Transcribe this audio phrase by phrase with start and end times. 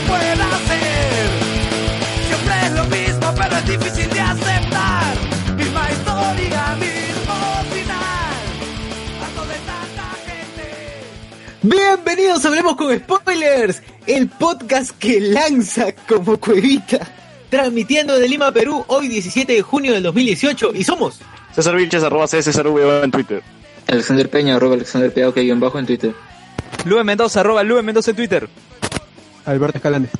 [0.00, 1.30] pueda hacer.
[2.26, 4.65] Siempre es lo mismo, pero es difícil de aceptar.
[11.68, 17.00] Bienvenidos a Hablemos con Spoilers, el podcast que lanza como cuevita,
[17.50, 21.18] transmitiendo de Lima, Perú, hoy 17 de junio del 2018, y somos
[21.52, 22.28] César Vilches, arroba
[23.02, 23.42] en Twitter.
[23.88, 26.14] Alexander Peña, arroba Alexander Peña, ok, guion bajo en Twitter.
[26.84, 28.48] Lube Mendoza, arroba Lube Mendoza en Twitter.
[29.44, 30.10] Alberto Escalante.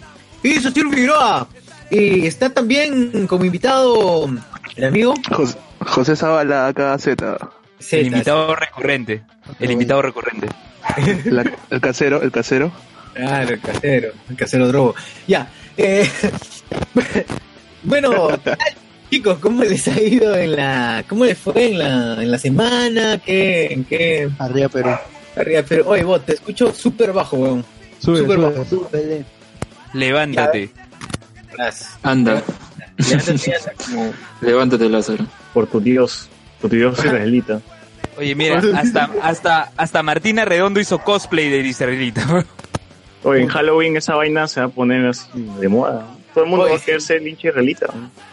[0.42, 1.46] y Sotil Figueroa,
[1.92, 4.28] y está también como invitado
[4.74, 7.04] el amigo José, José Zavala, KZ.
[7.04, 7.50] Zeta.
[7.92, 9.22] El invitado recurrente.
[9.60, 10.48] El invitado recurrente.
[11.26, 12.72] La- el casero, el casero.
[13.14, 14.94] Claro, el casero, el casero drogo.
[15.26, 16.08] Ya, eh,
[17.82, 18.58] bueno, ¿qué tal,
[19.10, 23.18] chicos, ¿cómo les ha ido en la, cómo les fue en la, en la semana?
[23.24, 24.28] ¿Qué, en qué?
[24.38, 24.90] Arriba Perú.
[25.36, 27.64] Arriba, pero, oye, vos, te escucho súper bajo, weón.
[27.98, 28.64] Sube, Súper sube, bajo.
[28.64, 29.24] sube.
[29.94, 30.70] Levántate.
[32.02, 32.42] Anda,
[32.98, 33.54] levántate,
[34.42, 35.26] levántate Lázaro.
[35.54, 36.28] Por tu Dios,
[36.60, 37.60] por tu Dios israelita.
[38.18, 42.44] Oye, mira, hasta, hasta, hasta Martina Redondo hizo cosplay de Israelita.
[43.22, 46.06] Oye, en Halloween esa vaina se va a poner así de moda.
[46.32, 47.86] Todo el mundo Oye, va a querer ser linche israelita.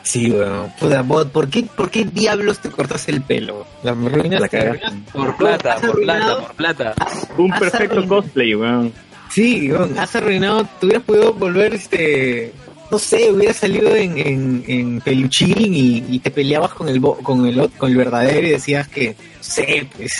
[0.03, 0.71] Sí, weón.
[0.79, 3.65] Puta, vos, ¿por qué, ¿por qué diablos te cortas el pelo?
[3.81, 4.87] La me arruinas La cagaste.
[5.13, 6.93] Por plata, por plata, por plata.
[7.37, 8.93] Un perfecto arruinado- cosplay, weón.
[9.29, 12.51] Sí, weón, has arruinado, te hubieras podido volver, este,
[12.91, 17.17] no sé, hubieras salido en, en, en peluchín y, y te peleabas con el, bo-
[17.17, 20.13] con el con el verdadero y decías que, sé, pues,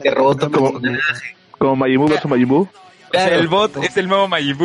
[0.00, 1.36] te robó tu Como- personaje.
[1.58, 1.76] Como
[2.46, 2.62] Buu.
[2.62, 2.68] O
[3.10, 3.36] sea, Claro.
[3.40, 4.56] el bot es el nuevo Majin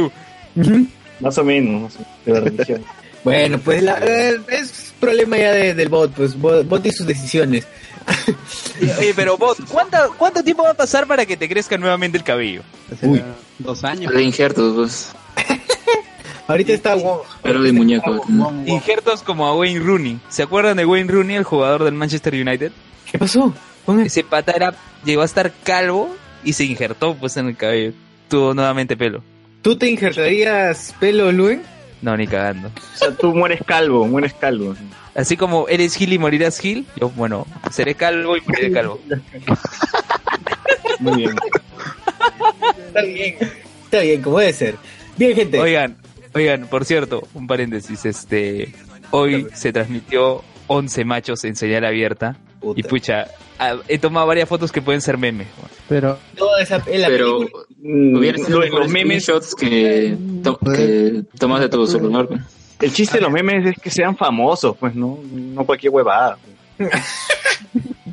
[0.55, 0.87] Ujú.
[1.21, 2.83] Más o menos, más o menos, de la religión.
[3.23, 7.07] Bueno, pues la- eh, es problema ya de- del bot, pues, bot, bot y sus
[7.07, 7.65] decisiones.
[8.99, 12.23] Oye, pero bot, ¿cuánto, ¿cuánto tiempo va a pasar para que te crezca nuevamente el
[12.25, 12.63] cabello?
[13.01, 13.23] Uy.
[13.59, 14.13] dos años.
[14.13, 15.11] De injertos, pues.
[16.47, 16.97] Ahorita está.
[17.41, 18.25] Pero de muñeco.
[18.27, 18.51] ¿no?
[18.65, 20.19] Injertos como a Wayne Rooney.
[20.27, 22.73] ¿Se acuerdan de Wayne Rooney, el jugador del Manchester United?
[23.13, 23.53] ¿Qué pasó?
[24.03, 24.73] Ese pata era,
[25.05, 27.93] llegó a estar calvo y se injertó pues en el cabello.
[28.27, 29.23] Tuvo nuevamente pelo.
[29.61, 31.61] ¿Tú te injertarías pelo, Luen?
[32.01, 32.69] No, ni cagando.
[32.69, 34.75] O sea, tú mueres calvo, mueres calvo.
[35.13, 38.99] Así como eres Gil y morirás Gil, yo, bueno, seré calvo y moriré calvo.
[40.99, 41.35] Muy bien.
[42.87, 43.35] Está bien.
[43.83, 44.75] Está bien, como debe ser.
[45.17, 45.59] Bien, gente.
[45.59, 45.97] Oigan,
[46.33, 48.73] oigan, por cierto, un paréntesis, este,
[49.11, 52.79] hoy se transmitió 11 machos en señal abierta Puta.
[52.79, 53.27] y pucha,
[53.59, 55.47] ah, he tomado varias fotos que pueden ser memes.
[55.89, 57.41] Pero Toda esa, la Pero
[57.85, 62.27] Mm, hubiera sido los, mejores los memes, screenshots que, to- que tomas de tu celular.
[62.27, 62.39] pues.
[62.79, 66.37] el chiste de los memes es que sean famosos, pues, no, no cualquier huevada.
[66.77, 66.89] Pero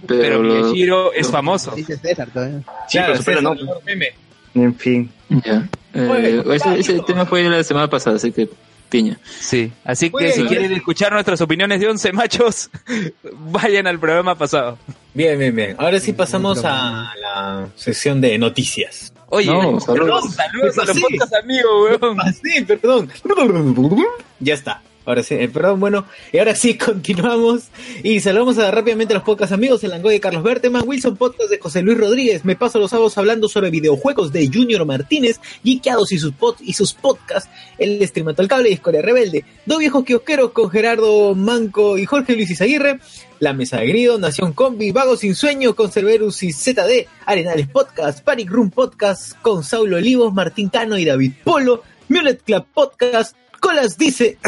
[0.07, 1.71] Pero, lo- Miyashiro es famoso.
[1.73, 2.59] dice César todavía.
[2.89, 3.55] Sí, Claro, pero no.
[3.87, 4.09] meme.
[4.55, 5.11] En fin.
[5.29, 5.69] ya.
[5.95, 8.49] Eh, Oye, ese, ese tema fue la semana pasada, así que
[8.91, 9.19] piña.
[9.25, 12.71] Sí, así que Bueno, si ahora quieren escuchar nuestras opiniones de 11 machos,
[13.51, 14.77] vayan al programa pasado.
[15.15, 15.77] Bien, bien, bien.
[15.79, 19.13] Ahora sí pasamos a la sesión de noticias.
[19.33, 20.35] Oye, No, perdón, saludos.
[20.35, 22.17] saludos a los podcast amigos, weón.
[22.43, 23.09] Sí, perdón.
[24.41, 24.83] Ya está.
[25.11, 27.65] Ahora sí, eh, perdón, bueno, y ahora sí continuamos.
[28.03, 31.51] Y saludamos a, rápidamente a los podcast amigos, el Langoy de Carlos Berteman, Wilson Podcast
[31.51, 36.13] de José Luis Rodríguez, me paso los sábados hablando sobre videojuegos de Junior Martínez, Geekeados
[36.13, 40.05] y sus, pod- y sus podcasts, el Streamato al Cable y Escoria Rebelde, Dos Viejos
[40.05, 43.01] Kiosqueros con Gerardo Manco y Jorge Luis Izaguirre,
[43.41, 48.23] La Mesa de Grido, Nación Combi, Vago Sin Sueño con Cerberus y ZD, Arenales Podcast,
[48.25, 53.97] Panic Room Podcast con Saulo Olivos, Martín Cano y David Polo, Mulet Club Podcast, Colas
[53.97, 54.39] dice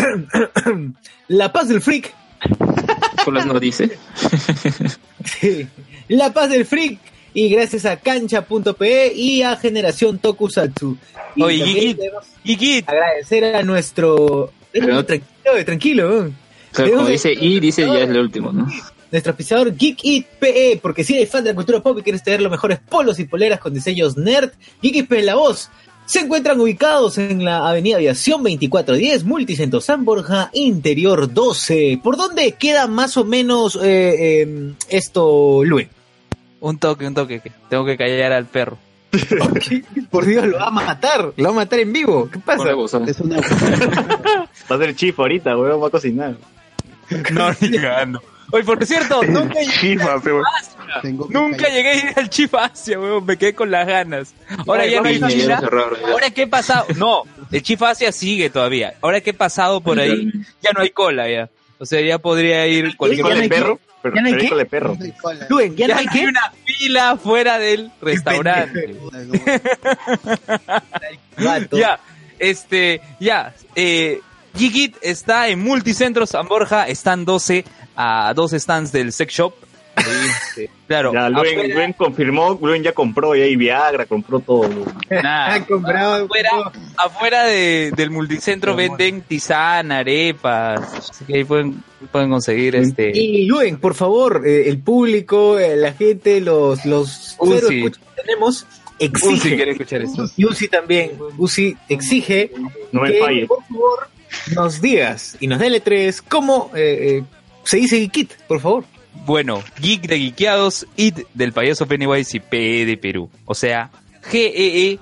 [1.29, 2.13] La Paz del Freak,
[3.25, 3.97] Colas no dice.
[5.25, 5.67] sí,
[6.09, 6.99] La Paz del Freak
[7.35, 10.97] y gracias a cancha.pe y a Generación Tokusatsu.
[11.37, 11.95] Y Oye, también Gigi.
[11.95, 14.53] debemos Gigi, agradecer a nuestro...
[14.73, 16.37] Pero- Tranquilo, tranquilo, weón.
[16.73, 18.67] O sea, como dice y, dice ya es lo último, ¿no?
[19.11, 22.23] nuestro auspiciador Geek It PE, porque si eres fan de la cultura pop y quieres
[22.23, 25.71] tener los mejores polos y poleras con diseños nerd, Geek It PE es la voz.
[26.07, 32.01] Se encuentran ubicados en la Avenida Aviación 2410, Multicentro San Borja, Interior 12.
[32.03, 35.89] ¿Por dónde queda más o menos eh, eh, esto, Luis?
[36.63, 38.79] un toque, un toque, que tengo que callar al perro.
[40.11, 42.31] Por Dios, lo va a matar, lo va a matar en vivo.
[42.33, 42.71] ¿Qué pasa?
[43.07, 43.37] Es una
[44.71, 46.37] Va a ser chif ahorita, weón, va a cocinar.
[47.33, 48.23] No, ni cagando.
[48.53, 49.99] Oye, por cierto, nunca llegué
[51.31, 53.25] Nunca llegué a ir al Chif Asia, weón.
[53.25, 54.35] Me quedé con las ganas.
[54.67, 55.61] Ahora ya no hay fila.
[56.11, 56.87] Ahora que he pasado.
[56.97, 58.95] No, el Chif Asia sigue todavía.
[59.01, 61.49] Ahora que he pasado por ahí, ya no hay cola ya.
[61.79, 63.61] O sea, ya podría ir cualquier ¿Ya no cola hay de qué?
[63.61, 63.81] perro.
[64.03, 64.49] Pero ¿Ya no hay qué?
[64.49, 64.97] cola de perro.
[64.99, 65.47] No hay cola.
[65.49, 66.27] Luen, ¿ya, Ya no hay qué?
[66.27, 68.97] una fila fuera del restaurante.
[71.73, 71.99] Ya,
[72.39, 74.21] este, ya, eh,
[74.57, 77.65] Gigit está en Multicentro San Borja, están 12
[77.97, 79.55] a dos stands del sex shop.
[79.95, 80.05] Ahí,
[80.49, 84.69] este, claro, Ya, Luen, afuera- Luen confirmó, Luen ya compró, ya hay Viagra, compró todo.
[85.11, 86.25] Nah, Ha comprado.
[86.25, 86.51] afuera,
[86.97, 90.81] afuera de- del multicentro venden tisana, arepas,
[91.11, 95.77] así que ahí pueden, pueden conseguir este Y Luen, por favor, eh, el público, eh,
[95.77, 97.37] la gente, los, los
[97.69, 98.67] que tenemos,
[98.99, 99.35] exige.
[99.35, 100.25] Uzi quiere escuchar esto.
[100.39, 101.13] Y Uzi también.
[101.37, 102.51] Uzi exige
[102.93, 103.47] No me que, falles.
[103.49, 104.09] por favor,
[104.55, 107.25] nos digas y nos dele tres cómo eh, eh,
[107.65, 108.85] se dice Geekit, por favor.
[109.27, 113.31] Bueno, Geek de Geekeados, IT del payaso Pennywise y PE de Perú.
[113.45, 113.91] O sea,
[114.33, 114.99] E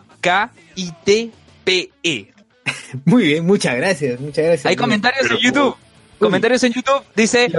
[1.00, 2.26] G-E-E-K-I-T-P-E.
[3.04, 4.66] Muy bien, muchas gracias, muchas gracias.
[4.66, 5.76] Hay comentarios Pero en YouTube.
[6.18, 7.02] Comentarios en YouTube.
[7.16, 7.50] Dice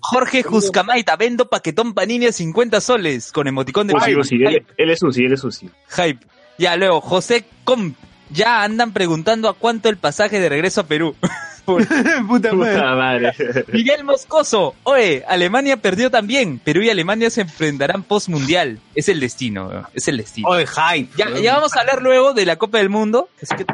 [0.00, 4.20] Jorge Juscamaita, vendo paquetón panini a 50 soles con emoticón de Uzi, hype.
[4.20, 5.70] Uzi, él, él es Uzi, él es Uzi.
[5.88, 6.26] hype.
[6.58, 7.96] Ya luego, José Comp.
[8.30, 11.14] Ya andan preguntando a cuánto el pasaje de regreso a Perú.
[11.64, 11.86] Por-
[12.26, 12.74] Puta madre.
[12.74, 13.32] Puta madre.
[13.72, 14.74] Miguel Moscoso.
[14.82, 16.58] Oye, Alemania perdió también.
[16.58, 18.78] Perú y Alemania se enfrentarán post mundial.
[18.94, 20.48] Es el destino, es el destino.
[20.48, 21.10] Oye, hype.
[21.16, 23.64] Ya, ya vamos a hablar luego de la Copa del Mundo, así que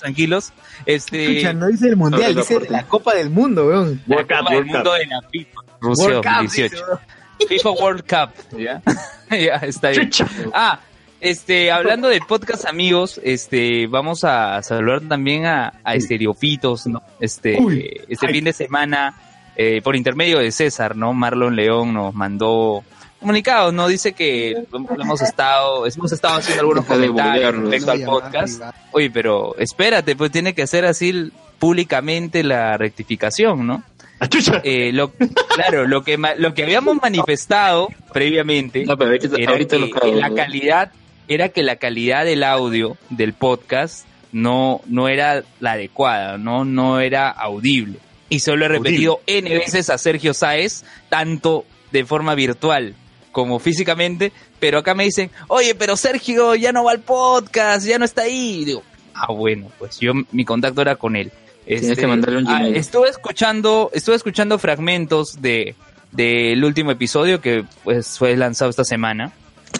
[0.00, 0.52] tranquilos.
[0.86, 4.00] Este, Escucha, no dice el mundial, No, dice la Copa del Mundo, weón.
[4.06, 4.98] la World Cup, Copa del World Mundo Cup.
[4.98, 5.60] de la FIFA.
[5.80, 6.74] Rusia World Cup, 2018.
[6.74, 7.00] dice, weón.
[7.48, 8.30] FIFA World Cup.
[8.58, 8.82] ¿Ya?
[9.36, 10.10] ya, está bien.
[10.10, 10.26] Chucha.
[10.54, 10.78] Ah,
[11.22, 17.00] este, hablando de podcast amigos, este, vamos a saludar también a, a Estereofitos, ¿no?
[17.20, 18.34] Este, Uy, este ay.
[18.34, 19.14] fin de semana,
[19.54, 21.12] eh, por intermedio de César, ¿no?
[21.12, 22.82] Marlon León nos mandó
[23.20, 23.86] comunicados, ¿no?
[23.86, 28.62] Dice que hemos estado, hemos estado haciendo algunos Deja de comentarios respecto al podcast.
[28.90, 31.30] Oye, pero espérate, pues tiene que hacer así
[31.60, 33.84] públicamente la rectificación, ¿no?
[34.18, 34.28] Ah.
[34.64, 35.10] Eh, lo,
[35.54, 39.90] claro, lo que, lo que habíamos manifestado previamente No, pero ahorita, era ahorita que lo
[39.90, 40.14] cago.
[40.14, 40.34] la ¿no?
[40.36, 40.92] calidad
[41.28, 47.00] era que la calidad del audio del podcast no no era la adecuada, no no
[47.00, 47.98] era audible.
[48.28, 52.94] Y solo he repetido N veces a Sergio Sáez, tanto de forma virtual
[53.30, 57.98] como físicamente, pero acá me dicen, oye, pero Sergio ya no va al podcast, ya
[57.98, 58.60] no está ahí.
[58.62, 58.82] Y digo,
[59.14, 61.32] ah, bueno, pues yo, mi contacto era con él.
[61.66, 62.76] Tienes que mandarle un ah, Gmail.
[62.76, 65.74] estuve escuchando, estuve escuchando fragmentos de
[66.10, 69.32] del último episodio que pues fue lanzado esta semana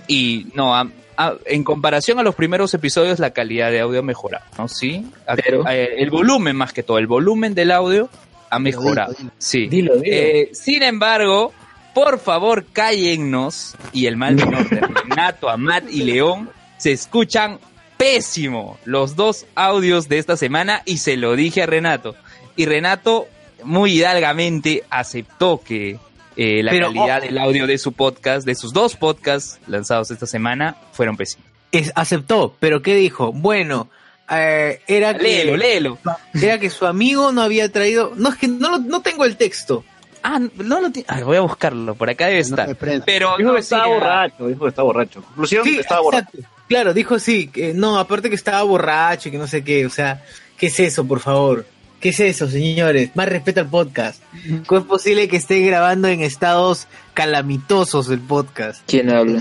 [0.09, 0.75] y no
[1.17, 4.69] a- a- en comparación a los primeros episodios la calidad de audio ha mejorado, ¿no?
[4.69, 5.06] Sí,
[5.44, 8.09] Pero- eh, el volumen más que todo, el volumen del audio
[8.50, 9.12] ha mejorado.
[9.12, 9.32] dilo, dilo.
[9.38, 9.67] Sí.
[9.69, 10.17] Dilo, dilo.
[10.17, 11.53] Eh, sin embargo,
[11.94, 17.58] por favor, cállennos y el mal menor de Renato, Amat y León se escuchan
[17.97, 22.15] pésimo los dos audios de esta semana y se lo dije a Renato.
[22.56, 23.29] Y Renato
[23.65, 25.99] muy hidalgamente aceptó que
[26.37, 27.26] eh, la Pero, calidad oh.
[27.26, 31.46] del audio de su podcast, de sus dos podcasts lanzados esta semana, fueron pésimos.
[31.73, 33.32] Es- aceptó, pero ¿qué dijo?
[33.32, 33.88] Bueno,
[34.31, 35.99] eh, era que Léelo, léelo.
[36.34, 39.37] era que su amigo no había traído, no es que no lo- no tengo el
[39.37, 39.84] texto.
[40.25, 41.08] Ah, no lo tiene.
[41.25, 42.76] Voy a buscarlo, por acá debe estar.
[43.05, 45.22] Pero Dijo no, que estaba sí, ah, borracho, dijo que estaba borracho.
[45.22, 46.29] Conclusión, Sí, estaba borracho.
[46.34, 46.56] exacto.
[46.69, 49.91] Claro, dijo sí, que no, aparte que estaba borracho y que no sé qué, o
[49.91, 50.22] sea,
[50.56, 51.67] ¿qué es eso, por favor?
[52.03, 53.11] ¿Qué es eso, señores?
[53.15, 54.21] Más respeto al podcast.
[54.67, 58.82] ¿Cómo es posible que esté grabando en estados calamitosos el podcast?
[58.89, 59.41] ¿Quién habla?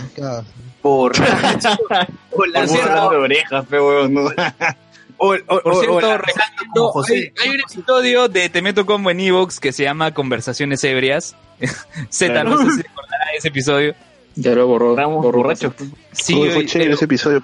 [0.84, 1.70] Borracho.
[1.90, 4.22] la Por de orejas, feo, weón, no.
[5.18, 7.34] o, o- Por cierto, José.
[7.40, 11.36] hay, hay un episodio de Te Meto Combo en Evox que se llama Conversaciones Ebrias.
[12.10, 12.50] Z, Claro.
[12.52, 13.96] no sé si recordará ese episodio.
[14.36, 14.96] Ya lo borró.
[14.96, 15.74] Borrachos.
[16.12, 17.44] Sí, Uy, fue chévere ese episodio.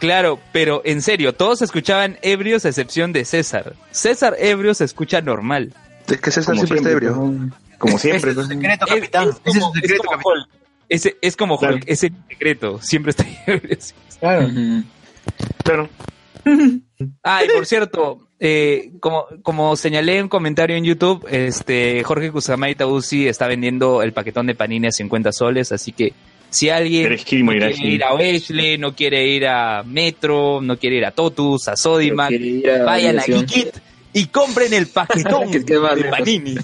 [0.00, 3.74] Claro, pero en serio, todos escuchaban ebrios a excepción de César.
[3.92, 5.72] César ebrio se escucha normal.
[6.08, 7.12] Es que César Como siempre está ebrio.
[7.78, 8.32] Como siempre.
[8.32, 9.28] Ese es su secreto, Es- capitán.
[9.28, 10.32] es es como- es secreto, como capitán.
[10.34, 10.48] Hulk.
[10.88, 11.74] Ese, es como Claro.
[11.76, 13.78] Hulk, secreto, siempre está ebrio.
[14.18, 14.48] Claro.
[15.64, 15.88] Claro.
[17.22, 22.30] Ah, y por cierto, eh, como, como señalé en un comentario en YouTube, este Jorge
[22.30, 26.12] Kusamaita Uzi está vendiendo el paquetón de panini a 50 soles, así que
[26.50, 27.84] si alguien no quiere así.
[27.86, 32.32] ir a Oesle, no quiere ir a Metro, no quiere ir a Totus, a Sodimac,
[32.32, 33.22] a vayan a.
[33.22, 33.68] Geekit
[34.12, 36.56] y compren el paquetón Que- que va de panini.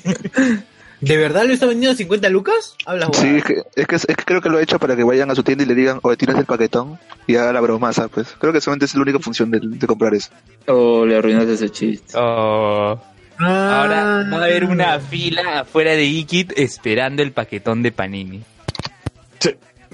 [1.01, 2.75] ¿De verdad lo está vendiendo a 50 lucas?
[2.87, 5.05] Hablas Sí, es que, es, que, es que creo que lo ha hecho para que
[5.05, 8.09] vayan a su tienda y le digan, oye, tienes el paquetón y haga la bromaza,
[8.09, 8.29] pues.
[8.41, 10.31] Creo que solamente es la única función de, de comprar eso.
[10.67, 12.15] O le arruinaste ese chiste.
[12.17, 12.99] Oh,
[13.39, 14.31] Ahora Ah.
[14.33, 18.43] va a haber una fila afuera de Ikit esperando el paquetón de Panini.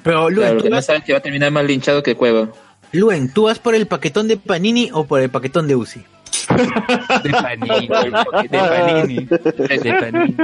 [0.02, 2.48] Pero Luen, Claro, ¿tú no vas, sabes que va a terminar más linchado que Cueva.
[2.92, 6.02] Luen, ¿tú vas por el paquetón de Panini o por el paquetón de Uzi?
[7.22, 10.36] De Panini, de Panini, de Panini.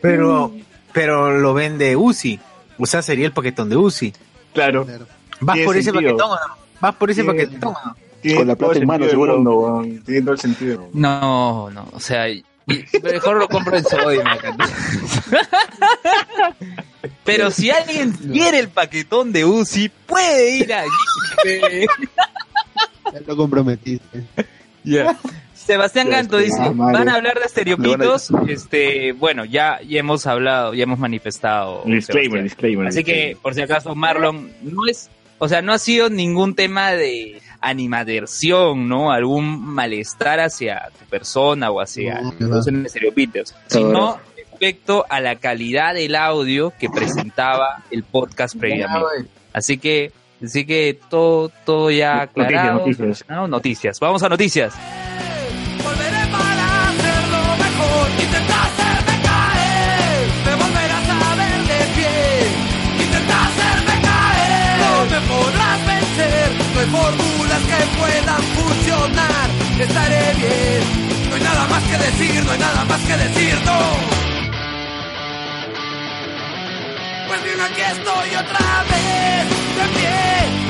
[0.00, 0.52] Pero,
[0.92, 2.38] pero lo vende Uzi.
[2.78, 4.12] O sea, sería el paquetón de Uzi.
[4.54, 4.86] Claro.
[5.40, 6.16] ¿Vas por ese sentido.
[6.16, 6.54] paquetón o no?
[6.80, 7.96] ¿Vas por ese Tiene- paquetón o no?
[8.36, 9.40] Con la plata en mano, seguro.
[9.40, 10.02] weón.
[10.04, 10.88] Tiene todo el sentido.
[10.92, 12.26] No, no, o sea,
[13.02, 14.54] mejor lo compro en Sodimac.
[17.24, 20.84] Pero si alguien quiere el paquetón de Uzi, puede ir a
[23.12, 24.24] Ya lo comprometiste.
[24.84, 25.18] Ya.
[25.54, 30.82] Sebastián Ganto dice, van a hablar de estereopitos, este, bueno, ya, ya hemos hablado, ya
[30.84, 31.82] hemos manifestado.
[31.84, 32.88] Disclaimer, disclaimer.
[32.88, 36.92] Así que, por si acaso, Marlon, no es, o sea, no ha sido ningún tema
[36.92, 39.12] de animadversión, ¿no?
[39.12, 42.86] Algún malestar hacia tu persona o hacia No, los no.
[42.86, 49.28] estereopitos, sino respecto a la calidad del audio que presentaba el podcast previamente.
[49.52, 50.12] Así que,
[50.44, 52.78] así que todo, todo ya Noticias, aclarado.
[52.78, 52.96] noticias.
[52.98, 53.48] solucionado.
[53.48, 54.00] Noticias.
[54.00, 54.74] Vamos a noticias.
[55.82, 56.20] Volveré
[68.42, 70.82] funcionar, estaré bien,
[71.28, 73.80] no hay nada más que decir, no hay nada más que decir, no.
[77.28, 80.69] Pues bien, aquí estoy otra vez, de pie,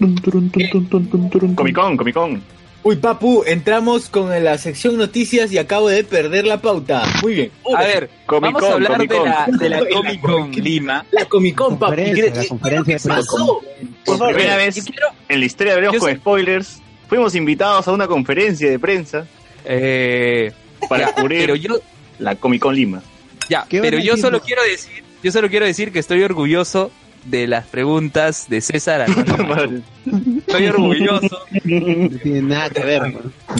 [0.00, 2.42] Comic Con, Comic Con.
[2.82, 7.02] Uy, papu, entramos con la sección noticias y acabo de perder la pauta.
[7.22, 7.50] Muy bien.
[7.76, 9.28] A ver, Comic vamos a Con, hablar Comic de Con.
[9.28, 11.04] la, de la La Comic Con Lima.
[11.10, 11.92] La Comic Con, papu.
[11.94, 13.60] Conferencia, ¿Qué- la conferencia ¿Qué de pasó?
[14.06, 14.34] Por favor.
[14.34, 18.78] primera vez quiero- en la historia de con spoilers, fuimos invitados a una conferencia de
[18.78, 19.26] prensa
[19.66, 20.50] Eh,
[20.88, 21.78] para cubrir pero yo,
[22.18, 23.02] la Comic Con Lima.
[23.50, 26.90] ya, ¿Qué pero yo solo quiero decir, yo solo quiero decir que estoy orgulloso
[27.24, 29.06] de las preguntas de César.
[30.38, 31.38] Estoy orgulloso.
[31.64, 33.02] No tiene nada que ver.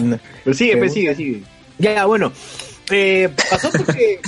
[0.03, 0.19] ¿no?
[0.43, 1.41] Pero sigue, pues, sigue, sigue.
[1.77, 2.31] Ya, bueno.
[2.91, 4.19] Eh, pasó porque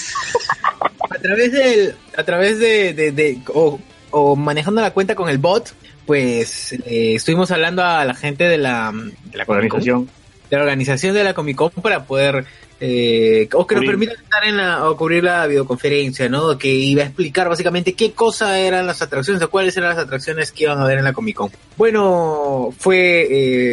[1.09, 3.79] a través del, a través de, de, de- o,
[4.11, 5.73] o manejando la cuenta con el bot,
[6.05, 10.09] pues eh, estuvimos hablando a la gente de la, de la Organización.
[10.49, 12.45] de la organización de la Comic Con para poder
[12.85, 16.57] eh, o que nos permitan estar en la o cubrir la videoconferencia, ¿no?
[16.57, 20.51] Que iba a explicar básicamente qué cosa eran las atracciones o cuáles eran las atracciones
[20.51, 21.49] que iban a ver en la Comic Con.
[21.77, 23.27] Bueno, fue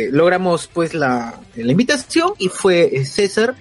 [0.04, 3.56] eh, logramos pues la, la invitación y fue eh, César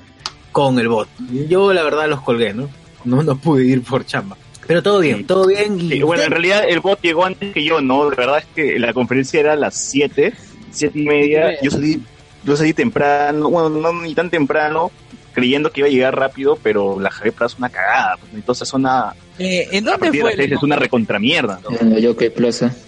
[0.51, 1.07] con el bot.
[1.47, 2.69] Yo la verdad los colgué, ¿no?
[3.03, 4.37] No no pude ir por chamba.
[4.67, 5.23] Pero todo bien, Sí.
[5.23, 8.07] todo bien y Sí, bueno, en realidad el bot llegó antes que yo, ¿no?
[8.11, 10.31] La verdad es que la conferencia era a las 7,
[10.69, 11.59] 7 y media.
[11.63, 11.99] Yo salí,
[12.43, 14.91] yo salí temprano, bueno, no ni tan temprano,
[15.39, 18.17] creyendo que iba a llegar rápido, pero la Javier Plaza es una cagada.
[18.19, 20.33] Pues, entonces es una, Eh, ¿En a dónde fue?
[20.53, 21.59] es una recontramierda.
[21.69, 21.77] ¿no?
[21.79, 22.73] En la Jockey Plaza.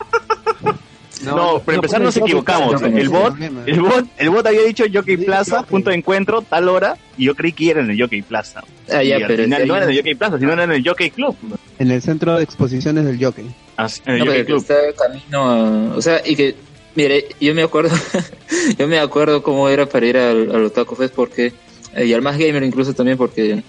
[1.24, 2.82] No, para empezar nos no, equivocamos.
[2.82, 3.36] no, no, El no, bot,
[3.68, 7.26] el bot, el bot había dicho Jockey Sí, Plaza, punto de encuentro, tal hora, y
[7.26, 8.64] yo creí que era en el Jockey Plaza.
[8.92, 10.72] Ah, y ya, al pero final no era en el Jockey Plaza, sino era en
[10.72, 11.36] el Jockey Club.
[11.78, 13.46] En el centro de exposiciones del Jockey.
[13.78, 14.62] Así, en el No, Jockey pero Club.
[14.68, 15.96] está camino a...
[15.96, 16.56] O sea, y que...
[16.96, 17.96] Mire, yo me acuerdo...
[18.80, 21.54] yo me acuerdo cómo era para ir al, al Otaku Fest porque...
[21.96, 23.64] eh, y al Más Gamer incluso también porque...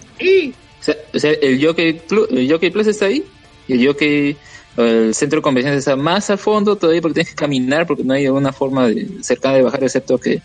[0.81, 3.25] O sea, o sea, el Jockey Club, el Jockey Plaza está ahí
[3.69, 4.37] y el Jockey...
[4.75, 8.15] El centro de convenciones está más al fondo todavía porque tienes que caminar porque no
[8.15, 10.41] hay una forma de, cercana de bajar excepto que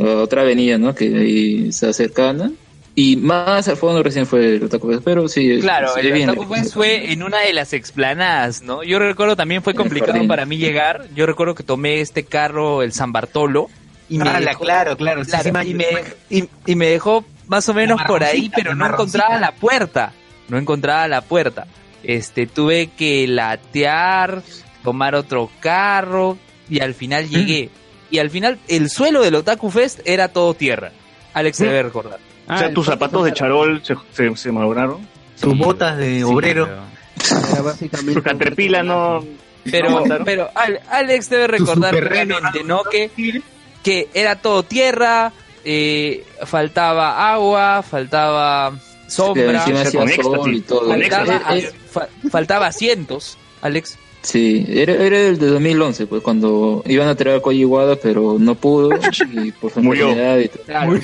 [0.00, 0.94] otra avenida, ¿no?
[0.94, 2.50] Que ahí está cercana.
[2.98, 5.58] Y más al fondo recién fue el Otaku Fest, pero sí.
[5.60, 6.30] Claro, sí, el bien.
[6.30, 8.82] Otaku Fest fue en una de las explanadas, ¿no?
[8.82, 11.06] Yo recuerdo también fue complicado para mí llegar.
[11.14, 13.68] Yo recuerdo que tomé este carro, el San Bartolo,
[14.08, 15.30] y me, Ah, dejó, claro, claro, sí,
[15.64, 15.86] y, me,
[16.30, 20.12] y, y me dejó más o menos por ahí, pero no encontraba la puerta.
[20.48, 21.66] No encontraba la puerta.
[22.02, 24.42] Este, tuve que latear,
[24.84, 27.70] tomar otro carro, y al final llegué.
[28.10, 30.92] Y al final, el suelo del Otaku Fest era todo tierra.
[31.34, 32.20] Alex debe recordar.
[32.48, 35.06] O sea, tus zapatos de charol se, se, se malograron.
[35.34, 36.68] sus botas de obrero.
[38.12, 39.24] Su caterpillar no.
[39.68, 42.82] Pero, ¿No pero Al- Alex debe recordar claramente, ¿no?
[42.84, 43.10] Que,
[43.86, 45.32] que era todo tierra,
[45.64, 48.76] eh, faltaba agua, faltaba
[49.06, 49.62] sombra,
[49.92, 50.88] con sol y todo.
[50.88, 51.40] faltaba,
[51.88, 53.96] fa- faltaba asientos, Alex.
[54.22, 57.64] Sí, era, era el de 2011, pues cuando iban a traer a Koji
[58.02, 58.90] pero no pudo
[59.44, 60.08] y por su Murió.
[60.08, 60.50] y.
[60.66, 60.98] Claro.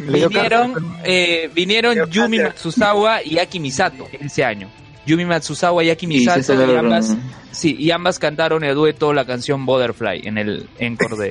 [0.00, 4.68] vinieron eh, vinieron Yumi Matsuzawa y Aki Misato ese año.
[5.06, 7.16] Yumi Matsuzawa y Aki Y Misato César y ambas,
[7.52, 11.28] sí, y ambas cantaron el dueto la canción Butterfly en el encore de,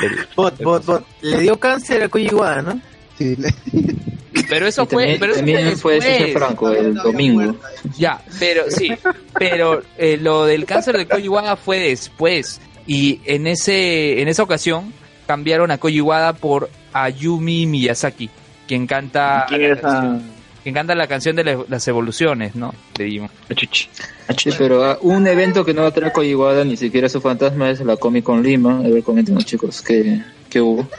[0.00, 1.04] del- Bot, bot, bot.
[1.22, 2.80] Le dio cáncer a Koyiwada, ¿no?
[3.16, 3.54] Sí, le-
[4.48, 6.16] Pero eso fue, también, pero eso también fue después.
[6.18, 7.56] César Franco el domingo.
[7.98, 8.90] Ya, pero sí,
[9.38, 11.28] pero eh, lo del cáncer de Koji
[11.64, 14.92] fue después y en ese en esa ocasión
[15.26, 16.02] cambiaron a Koji
[16.40, 18.30] por Ayumi Miyazaki,
[18.66, 20.22] quien canta ¿Quién la canción,
[20.68, 22.74] quien canta la canción de la- las evoluciones, ¿no?
[22.96, 23.30] De Digimon.
[23.50, 23.88] Achuchi.
[24.36, 27.20] Sí, pero ah, un evento que no va a traer Koji Iwata, ni siquiera su
[27.20, 28.78] fantasma, es la Comic Con Lima.
[28.78, 30.20] A ver, comenten chicos, ¿qué,
[30.50, 30.86] qué hubo?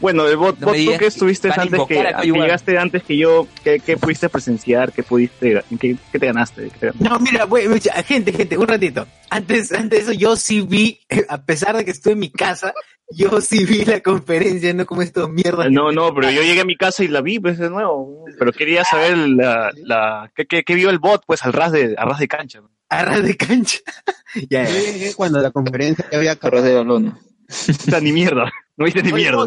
[0.00, 3.46] Bueno, el bot, No bot, tú que estuviste antes que, que llegaste antes que yo,
[3.62, 4.92] ¿qué, qué pudiste presenciar?
[4.92, 6.64] ¿Qué pudiste, qué, qué te ganaste?
[6.64, 7.04] ¿Qué te ganaste?
[7.08, 7.66] No, mira, güey,
[8.06, 9.06] gente, gente, un ratito.
[9.30, 12.74] Antes, antes de eso, yo sí vi, a pesar de que estuve en mi casa,
[13.10, 15.70] yo sí vi la conferencia, no como estos mierdas.
[15.70, 18.24] No, no, pero yo llegué a mi casa y la vi, pues, de nuevo.
[18.38, 21.94] Pero quería saber la, la, ¿qué, qué, qué vio el bot, pues, al ras de,
[21.96, 22.62] al ras de cancha.
[22.88, 23.78] A ras de cancha.
[24.50, 27.18] ya, Yo llegué cuando la conferencia ya había Carros de balón.
[27.48, 28.50] O sea, ni mierda.
[28.76, 29.44] No viste ni Oye, mierda.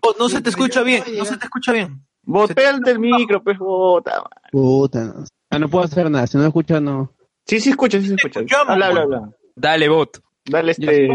[0.00, 0.18] bot.
[0.18, 2.04] No se te escucha bien, no se te escucha bien.
[2.22, 4.22] Bot, pégate el micro, pues, bota.
[4.50, 5.24] Puta, no.
[5.48, 6.26] Ah, no puedo hacer nada.
[6.26, 7.12] Si no escucho, no.
[7.46, 8.40] Sí, sí escucha, sí se escucha.
[8.66, 9.30] Habla, habla, habla.
[9.54, 10.20] Dale, bot.
[10.44, 11.08] Dale este,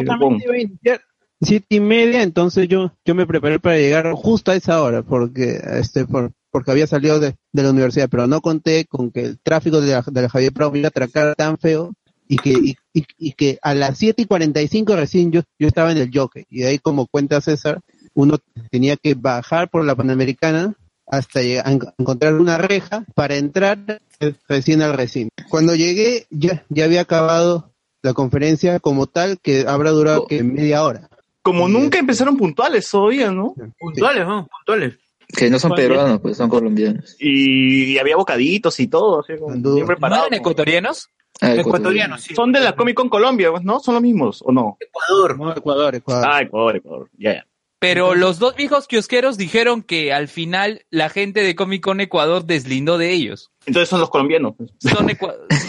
[1.42, 5.60] siete y media, entonces yo, yo me preparé para llegar justo a esa hora, porque,
[5.74, 9.40] este, por, porque había salido de, de la universidad, pero no conté con que el
[9.40, 11.94] tráfico de la, de la Javier Prado me iba a atracar tan feo
[12.28, 15.92] y que, y, y- y que a las 7 y 45 recién yo, yo estaba
[15.92, 16.46] en el jockey.
[16.50, 17.82] Y de ahí, como cuenta César,
[18.14, 18.38] uno
[18.70, 20.76] tenía que bajar por la Panamericana
[21.08, 21.66] hasta llegar
[21.98, 24.02] encontrar una reja para entrar
[24.48, 25.34] recién al recinto.
[25.50, 30.84] Cuando llegué, ya, ya había acabado la conferencia como tal, que habrá durado que media
[30.84, 31.10] hora.
[31.42, 33.56] Como Sí, nunca empezaron puntuales todavía, ¿no?
[33.80, 34.48] Puntuales, ¿no?
[34.48, 34.98] Puntuales.
[35.28, 37.16] Que no son peruanos, pues son colombianos.
[37.20, 41.10] Y, y había bocaditos y todo, así como ¿No eran ecuatorianos?
[41.40, 42.36] Ah, Ecuatorianos, sí.
[42.36, 43.80] Son de la Comic Con Colombia, pues, ¿no?
[43.80, 44.78] ¿Son los mismos o no?
[44.80, 45.40] Ecuador.
[45.40, 46.28] No, Ecuador, Ecuador.
[46.30, 47.10] Ah, Ecuador, Ecuador.
[47.18, 47.46] Ya, ya.
[47.82, 52.46] Pero los dos viejos kiosqueros dijeron que al final la gente de Comic Con Ecuador
[52.46, 53.50] deslindó de ellos.
[53.66, 54.54] Entonces son los colombianos.
[54.56, 54.70] pues.
[54.80, 55.08] Son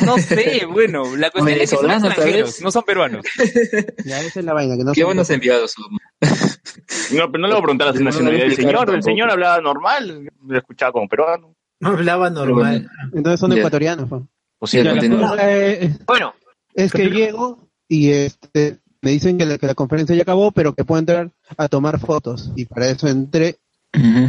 [0.04, 3.24] no sé, bueno, la cuestión es que son extranjeros, no son peruanos.
[4.04, 5.86] Ya, esa es la vaina, que no Qué buenos enviados son.
[7.16, 8.94] No, pero no le voy a preguntar la No, no nacionalidad del señor.
[8.94, 11.54] El señor hablaba normal, lo escuchaba como peruano.
[11.80, 12.88] No hablaba normal.
[13.14, 13.58] Entonces son Ya.
[13.58, 14.08] ecuatorianos.
[14.08, 14.22] pues.
[14.58, 15.36] O Ya, sea, continúa.
[15.40, 16.34] Eh, Bueno,
[16.74, 20.74] es que llego y este me dicen que la, que la conferencia ya acabó, pero
[20.74, 22.52] que puedo entrar a tomar fotos.
[22.56, 23.56] Y para eso entré,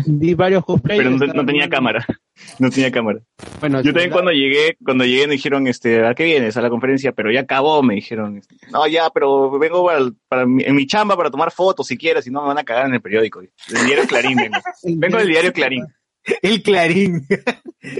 [0.06, 1.02] vi varios cosplays.
[1.02, 2.06] pero no, tenía cámara.
[2.58, 3.20] No tenía cámara.
[3.60, 6.58] Bueno, Yo también cuando llegué, cuando llegué me dijeron, este, ¿a qué vienes?
[6.58, 8.42] A la conferencia, pero ya acabó, me dijeron.
[8.72, 12.26] No, ya, pero vengo para, para mi- en mi chamba para tomar fotos si quieres,
[12.26, 13.40] si no me van a cagar en el periódico.
[13.42, 14.58] El diario Clarín vengo.
[14.84, 15.86] Vengo del diario Clarín.
[16.42, 17.28] el Clarín.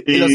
[0.04, 0.30] Y Los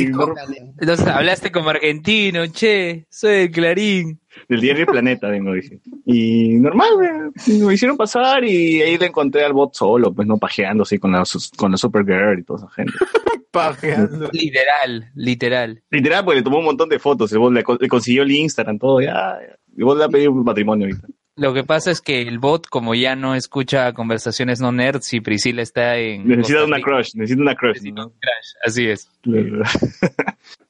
[1.06, 4.22] no- hablaste como argentino, che, soy el Clarín.
[4.48, 5.80] Del diario Planeta vengo, dice.
[6.06, 10.38] Y normal, güey, me hicieron pasar y ahí le encontré al bot solo, pues no
[10.38, 11.24] pajeando así con la,
[11.58, 12.94] con la Supergirl y toda esa gente.
[13.52, 14.30] Pajeando.
[14.32, 15.82] Literal, literal.
[15.90, 18.32] Literal, pues le tomó un montón de fotos, el bot le, co- le consiguió el
[18.32, 19.38] Instagram, todo, ya.
[19.76, 21.08] Y vos le va a pedir un matrimonio ahorita.
[21.36, 25.22] Lo que pasa es que el bot, como ya no escucha conversaciones no nerds y
[25.22, 26.28] Priscila está en.
[26.28, 27.76] Necesita una crush, necesita una crush.
[27.78, 28.08] necesita ¿no?
[28.08, 29.10] un crush, Así es.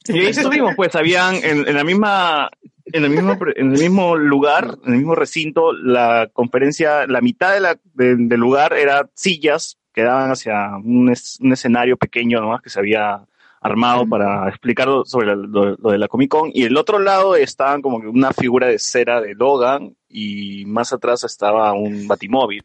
[0.07, 2.49] y ahí estuvimos, pues, habían en, en la misma,
[2.93, 7.53] en el mismo, en el mismo lugar, en el mismo recinto, la conferencia, la mitad
[7.53, 12.39] de la, de- del lugar era sillas que daban hacia un, es- un escenario pequeño
[12.41, 13.21] nomás que se había
[13.61, 16.51] armado para explicar sobre la- lo, lo de la Comic Con.
[16.53, 20.93] Y el otro lado estaban como que una figura de cera de Logan y más
[20.93, 22.63] atrás estaba un batimóvil.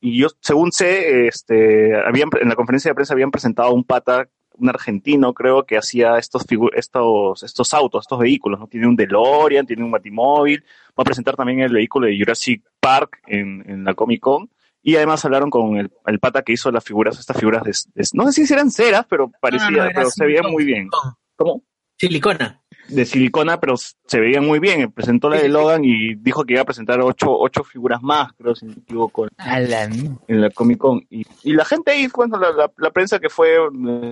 [0.00, 4.26] Y yo, según sé, este, habían, en la conferencia de prensa habían presentado un pata,
[4.54, 8.66] un argentino, creo, que hacía estos, estos, estos autos, estos vehículos, ¿no?
[8.66, 13.20] Tiene un DeLorean, tiene un batimóvil, va a presentar también el vehículo de Jurassic Park
[13.26, 14.50] en, en la Comic Con.
[14.82, 18.08] Y además hablaron con el, el pata que hizo las figuras, estas figuras de, de-
[18.14, 20.48] no sé si eran ceras, pero parecía, no, pero se silicona.
[20.50, 20.88] muy bien.
[21.36, 21.62] ¿Cómo?
[21.96, 22.61] Silicona.
[22.94, 24.90] De silicona, pero se veían muy bien.
[24.92, 28.54] Presentó la de Logan y dijo que iba a presentar ocho, ocho figuras más, creo,
[28.54, 30.16] si no me equivoco, A la mierda.
[30.28, 31.04] en la Comic Con.
[31.10, 33.56] Y, y la gente ahí, bueno, la, la, la prensa que fue,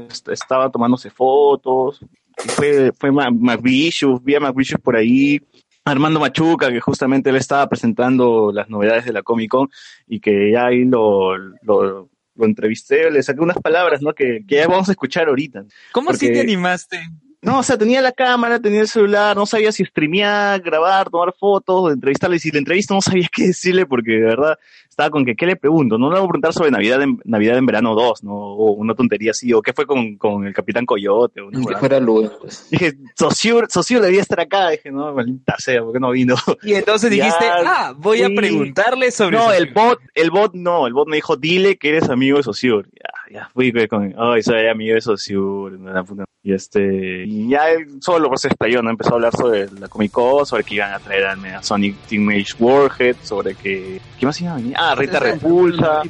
[0.08, 2.00] est- estaba tomándose fotos.
[2.44, 5.40] Y fue, fue McVicious, vi a McVicious por ahí.
[5.84, 9.68] Armando Machuca, que justamente él estaba presentando las novedades de la Comic Con
[10.06, 14.12] y que ya ahí lo, lo, lo entrevisté, le saqué unas palabras, ¿no?
[14.14, 15.64] Que, que ya vamos a escuchar ahorita.
[15.92, 17.00] ¿Cómo sí Porque- te animaste?
[17.42, 21.32] No, o sea, tenía la cámara, tenía el celular, no sabía si streamear, grabar, tomar
[21.32, 22.36] fotos, entrevistarle.
[22.36, 25.46] Y si le entrevisto no sabía qué decirle porque de verdad estaba con que, ¿qué
[25.46, 25.96] le pregunto?
[25.96, 28.34] No le voy a preguntar sobre Navidad en, Navidad en verano 2, ¿no?
[28.34, 31.40] O una tontería así, o qué fue con, con el Capitán Coyote.
[31.40, 32.38] O una Que fuera luego.
[32.40, 32.66] pues.
[32.70, 34.68] Dije, Sosur, Sosur debía estar acá.
[34.68, 36.34] Dije, no, maldita sea, ¿por qué no vino?
[36.62, 40.86] Y entonces Ya, dijiste, ah, voy a preguntarle sobre No, el bot, el bot no,
[40.86, 42.86] el bot me dijo, dile que eres amigo de Saussure.
[42.92, 47.86] Ya, ya fui con, ay, soy amigo de una puta- y este, y ya él
[48.00, 48.88] solo pues se explayó, ¿no?
[48.90, 51.94] Empezó a hablar sobre la Comic Con, sobre que iban a traer a a Sonic
[52.08, 54.74] Teenage Warhead, sobre que, ¿qué más iban a venir?
[54.78, 56.00] Ah, Rita Repulsa.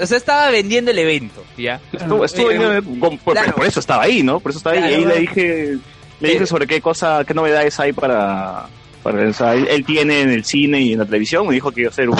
[0.00, 1.80] O sea, estaba vendiendo el evento, ¿ya?
[1.92, 3.52] Estuvo, estuvo Eh, bien, con- por, claro.
[3.56, 4.40] por eso estaba ahí, ¿no?
[4.40, 4.80] Por eso estaba ahí.
[4.82, 4.94] Claro.
[4.94, 5.78] y ahí le dije,
[6.20, 6.46] le dije Eh.
[6.46, 8.66] sobre qué cosa, qué novedades hay para,
[9.02, 11.46] para o sea, él, él tiene en el cine y en la televisión.
[11.46, 12.16] Me dijo que iba a hacer un,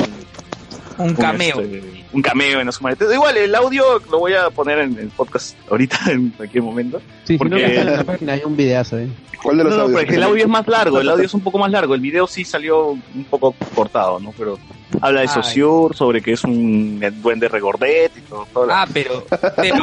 [0.99, 1.61] Un un, cameo.
[1.63, 3.13] este, un cameo en su maleta.
[3.13, 7.03] Igual, el audio lo voy a poner en el podcast ahorita, en cualquier momento.
[7.25, 9.09] Sí, Porque- si no, en la página hay un videazo, ¿eh?
[9.43, 10.01] ¿Cuál de No, los no, audios?
[10.01, 11.95] porque el audio es más largo, el audio es un poco más largo.
[11.95, 14.33] El video sí salió un poco cortado, ¿no?
[14.39, 14.59] Pero
[15.03, 15.35] habla de Ay.
[15.35, 18.47] Saussure, sobre que es un duende regordet y todo.
[18.55, 19.83] todo lo- Ah, pero, pero él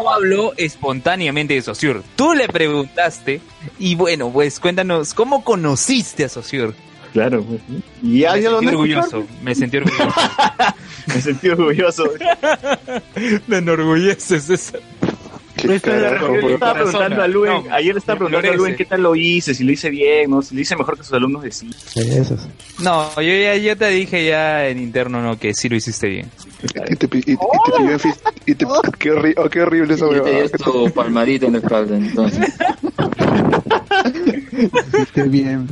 [0.00, 2.00] no habló espontáneamente de Saussure.
[2.16, 3.42] Tú le preguntaste
[3.78, 6.72] y bueno, pues cuéntanos, ¿cómo conociste a Saussure?
[7.12, 7.60] Claro, pues.
[8.02, 10.06] Y ya, me sentí orgulloso, me sentí orgulloso.
[11.04, 12.04] Me sentí orgulloso.
[13.48, 14.78] me enorgulleces eso.
[15.56, 18.18] ¿Qué Esto era- carajo, yo le por- estaba preguntando a Luen, no, ayer le estaba
[18.18, 18.76] preguntando a Luen florece.
[18.76, 20.42] qué tal lo hice, si lo hice bien, ¿no?
[20.42, 21.68] Si lo hice mejor que sus alumnos de sí.
[22.80, 26.30] No, yo ya yo te dije ya en interno no que sí lo hiciste bien.
[26.88, 28.66] Y te, y, y te pidió en fis- y te-
[29.00, 30.36] qué, horri- oh, qué horrible esa Y te huevada.
[30.38, 32.46] dio tu palmadito en la espalda, entonces.
[35.14, 35.68] Qué bien.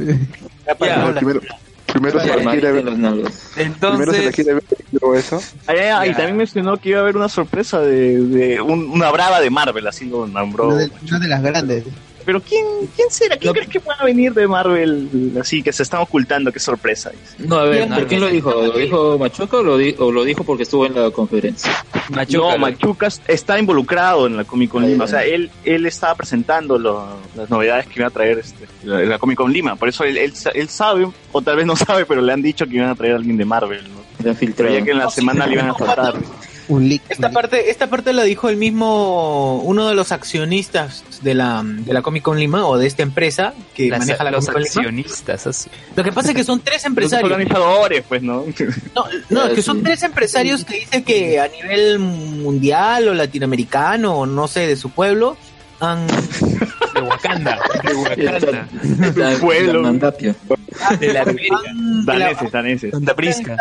[0.86, 0.96] Ya.
[0.98, 1.40] No, primero,
[1.86, 5.42] primero se la quiere ver, primero se la quiere ver y luego eso.
[5.66, 8.90] Ah, ya, ya, Y también mencionó que iba a haber una sorpresa de, de un-
[8.90, 10.68] una brava de Marvel, así lo nombró.
[10.68, 11.84] Una de, una de las grandes.
[12.30, 12.64] Pero ¿quién,
[12.94, 13.36] quién será?
[13.36, 13.52] ¿Quién No.
[13.54, 16.52] crees que pueda venir de Marvel así que se están ocultando?
[16.52, 17.10] Qué sorpresa.
[17.10, 17.48] dice?
[17.48, 18.52] No, a ver, No, ¿por quién lo dijo?
[18.52, 21.72] ¿Lo dijo Machuca o lo, di- o lo dijo porque estuvo en la conferencia?
[22.10, 24.98] Machuca, no, Machucas está involucrado en la Comic Con Lima.
[24.98, 25.04] ya.
[25.04, 29.00] O sea, él, él estaba presentando lo- las novedades que iba a traer este, la,
[29.00, 29.74] la Comic Con Lima.
[29.74, 32.42] Por eso él, él, sa- él sabe, o tal vez no sabe, pero le han
[32.42, 33.82] dicho que iban a traer a alguien de Marvel.
[33.82, 34.00] ¿no?
[34.22, 34.68] Le han filtrado.
[34.70, 36.14] Creía que en la semana le iban a faltar.
[36.70, 37.02] Un leak.
[37.10, 37.34] Esta un leak.
[37.34, 42.00] parte, esta parte la dijo el mismo, uno de los accionistas de la, de la
[42.00, 44.80] Comic Con Lima o de esta empresa que las- maneja la los Comic Con Lima.
[45.00, 45.46] accionistas.
[45.46, 45.68] así.
[45.96, 47.30] Lo que pasa es que son tres Los empresarios.
[47.30, 48.44] organizadores, pues, ¿no?
[48.94, 54.14] No, no, es que son tres empresarios que dicen que a nivel mundial o latinoamericano
[54.18, 55.36] o no sé, de su pueblo,
[55.80, 56.06] han...
[56.94, 57.58] De Wakanda.
[57.84, 58.68] De Wakanda.
[59.06, 59.82] Está pueblo.
[59.82, 60.34] Mandapio.
[60.98, 61.56] De la América.
[62.04, 62.90] daneses, daneses.
[62.90, 63.56] Santa Prisca.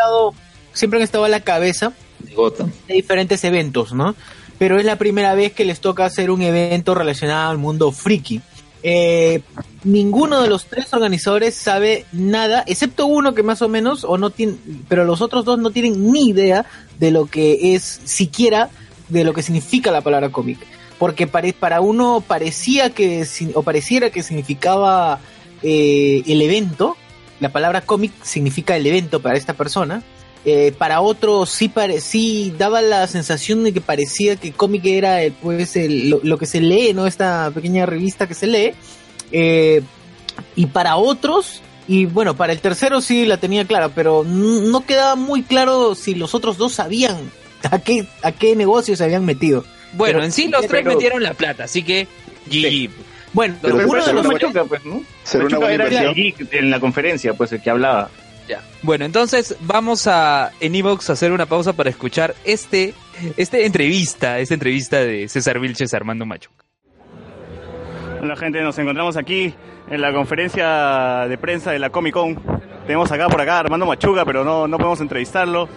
[0.72, 2.70] Siempre han estado a la cabeza de Gotham.
[2.88, 4.14] de diferentes eventos, ¿no?
[4.58, 8.40] Pero es la primera vez que les toca hacer un evento relacionado al mundo friki.
[8.82, 9.42] Eh,
[9.84, 14.30] ninguno de los tres organizadores sabe nada, excepto uno que más o menos, o no
[14.30, 14.56] tiene,
[14.88, 16.64] pero los otros dos no tienen ni idea
[16.98, 18.70] de lo que es siquiera
[19.08, 20.58] de lo que significa la palabra cómic.
[20.98, 25.20] Porque para uno parecía que, o pareciera que significaba
[25.62, 26.96] eh, el evento,
[27.40, 30.02] la palabra cómic significa el evento para esta persona,
[30.44, 35.22] eh, para otro sí, pare- sí daba la sensación de que parecía que cómic era
[35.22, 37.06] el, pues el- lo, lo que se lee, ¿no?
[37.06, 38.72] Esta pequeña revista que se lee.
[39.32, 39.82] Eh,
[40.56, 45.14] y para otros, y bueno, para el tercero sí la tenía clara, pero no quedaba
[45.16, 47.16] muy claro si los otros dos sabían
[47.70, 49.64] a qué, a qué negocio se habían metido.
[49.92, 52.06] Bueno, Pero- en sí los tres pero- metieron la plata, así que
[52.50, 52.90] GG.
[53.32, 55.02] Bueno, Pero uno de los Machuca, pues, ¿no?
[55.34, 56.14] Machuca buena era el inversión.
[56.14, 58.10] geek en la conferencia, pues, el que hablaba.
[58.82, 62.94] Bueno, entonces vamos a en Evox a hacer una pausa para escuchar este,
[63.36, 66.64] este entrevista, esta entrevista de César Vilches a Armando Machuca.
[68.22, 69.54] Hola gente, nos encontramos aquí
[69.88, 72.40] en la conferencia de prensa de la Comic Con.
[72.86, 75.68] Tenemos acá por acá a Armando Machuca, pero no, no podemos entrevistarlo.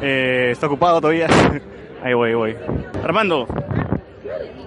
[0.00, 1.28] Eh, está ocupado todavía.
[2.02, 2.56] Ahí voy, ahí voy.
[3.02, 3.48] Armando,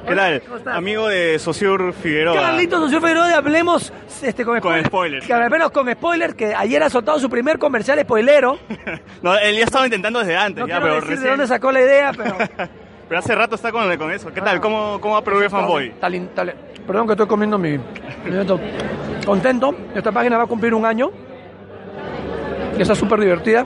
[0.08, 0.42] ¿qué tal?
[0.42, 0.76] ¿cómo estás?
[0.76, 2.36] Amigo de Sociur Figueroa.
[2.36, 3.94] Carlitos, socio Figueroa, de hablemos
[4.24, 5.28] este, con, Con spoiler- spoilers.
[5.28, 8.58] Que hablemos con spoiler, que ayer ha soltado su primer comercial spoilero.
[9.22, 11.72] No, él ya estaba intentando desde antes, No ya, quiero pero decir de dónde sacó
[11.72, 12.36] la idea, pero...
[13.10, 14.32] Pero hace rato está con, con eso.
[14.32, 14.58] ¿Qué tal?
[14.58, 14.62] Ah.
[14.62, 15.94] ¿Cómo, cómo va Perú Fanboy?
[16.00, 16.54] Tal- tal-
[16.86, 17.72] Perdón que estoy comiendo mi...
[17.80, 17.84] mi.
[19.26, 19.74] Contento.
[19.96, 21.10] Esta página va a cumplir un año.
[22.78, 23.66] Y está súper divertida.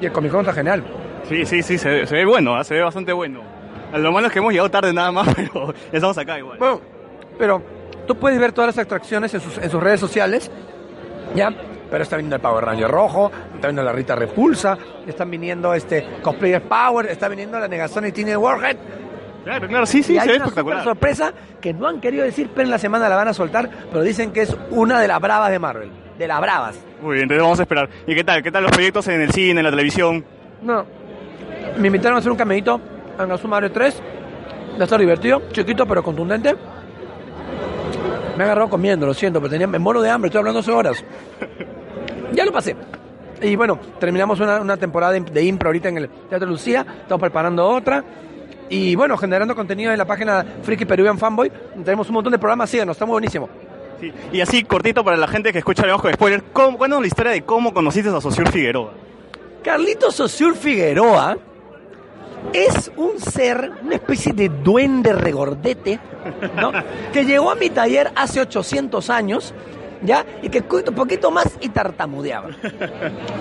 [0.00, 0.84] Y el Comic Con está genial.
[1.28, 2.62] Sí, sí, sí, se, ve- se ve bueno, ¿ah?
[2.62, 3.42] se ve bastante bueno.
[3.92, 6.58] Lo malo es que hemos llegado tarde nada más, pero ya estamos acá igual.
[6.58, 6.80] Bueno,
[7.38, 7.62] pero
[8.06, 10.50] tú puedes ver todas las atracciones en sus, en sus redes sociales,
[11.34, 11.52] ¿ya?
[11.90, 16.06] Pero está viniendo el Power Ranger rojo, está viniendo la Rita Repulsa, están viniendo este
[16.22, 18.76] Cosplayer Power, está viniendo la Negación y Teenage Warhead.
[19.44, 20.84] Claro, claro, sí, sí, y hay se ve una espectacular.
[20.84, 24.02] sorpresa que no han querido decir, pero en la semana la van a soltar, pero
[24.02, 25.90] dicen que es una de las bravas de Marvel.
[26.18, 26.78] De las bravas.
[27.00, 27.88] Muy bien, entonces vamos a esperar.
[28.06, 28.42] ¿Y qué tal?
[28.42, 30.22] ¿Qué tal los proyectos en el cine, en la televisión?
[30.60, 30.84] No.
[31.78, 32.78] Me invitaron a hacer un caminito
[33.24, 34.02] en Azul Mario 3.
[34.74, 36.54] Va a estar divertido, chiquito pero contundente.
[38.36, 40.70] Me he agarrado comiendo, lo siento, pero tenía, me muero de hambre, estoy hablando hace
[40.70, 41.04] horas.
[42.32, 42.76] Ya lo pasé.
[43.40, 47.20] Y bueno, terminamos una, una temporada de, de impro ahorita en el Teatro Lucía, estamos
[47.20, 48.04] preparando otra.
[48.68, 51.50] Y bueno, generando contenido en la página Freaky Peruvian Fanboy.
[51.84, 53.48] Tenemos un montón de programas, síganos, está muy buenísimo.
[53.98, 54.12] Sí.
[54.32, 57.32] Y así, cortito para la gente que escucha Hablemos con Spoiler, ¿cómo, cuéntanos la historia
[57.32, 58.92] de cómo conociste a Sociur Figueroa?
[59.64, 61.36] Carlitos Saussure Figueroa
[62.52, 65.98] es un ser, una especie de duende regordete,
[66.56, 66.72] ¿no?
[67.12, 69.54] que llegó a mi taller hace 800 años,
[70.02, 70.24] ¿ya?
[70.42, 72.48] Y que un poquito más y tartamudeaba,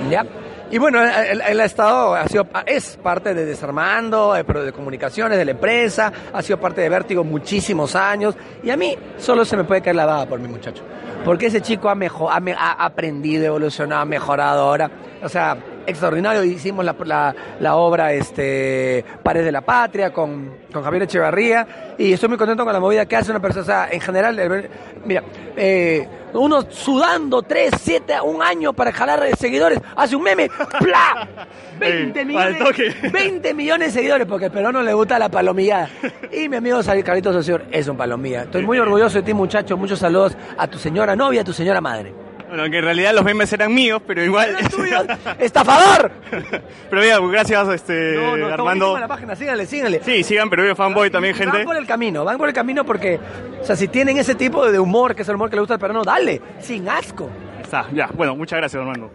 [0.09, 0.25] ¿ya?
[0.69, 4.73] Y bueno, él, él ha estado, ha sido, es parte de Desarmando, de, Pro- de
[4.73, 9.45] comunicaciones de la empresa, ha sido parte de Vértigo muchísimos años, y a mí solo
[9.45, 10.83] se me puede caer la baba por mi muchacho.
[11.23, 14.91] Porque ese chico ha, mejo- ha, ha aprendido, evolucionado, ha mejorado ahora.
[15.23, 15.55] O sea,
[15.87, 16.43] extraordinario.
[16.43, 22.13] Hicimos la, la, la obra este, Pares de la Patria con, con Javier Echevarría y
[22.13, 23.63] estoy muy contento con la movida que hace una persona.
[23.63, 24.69] O sea, en general,
[25.05, 25.23] mira,
[25.55, 31.27] eh, uno sudando 3, 7, un año para jalar seguidores, hace un meme, ¡pla!
[31.79, 32.95] 20 Ey, millones, al toque.
[33.11, 35.89] 20 millones de seguidores porque al peruano le gusta la palomillada.
[36.31, 38.43] Y mi amigo Carlitos Socio es un palomilla.
[38.43, 39.77] Estoy muy orgulloso de ti, muchacho.
[39.77, 42.26] Muchos saludos a tu señora novia, a tu señora madre.
[42.47, 44.55] Bueno, que en realidad los memes eran míos, pero igual...
[45.39, 46.11] ¡Estafador!
[46.89, 48.97] pero mira, gracias este, No, no, Armando.
[48.97, 50.01] la página, síganle, síganle.
[50.03, 51.57] Sí, sigan Peruvian Fanboy también, Y gente.
[51.57, 53.19] Van por el camino, van por el camino porque,
[53.61, 55.73] o sea, si tienen ese tipo de humor, que es el humor que le gusta
[55.75, 57.29] al peruano, dale, sin asco.
[57.61, 59.11] Está, ya, bueno, muchas gracias, Armando.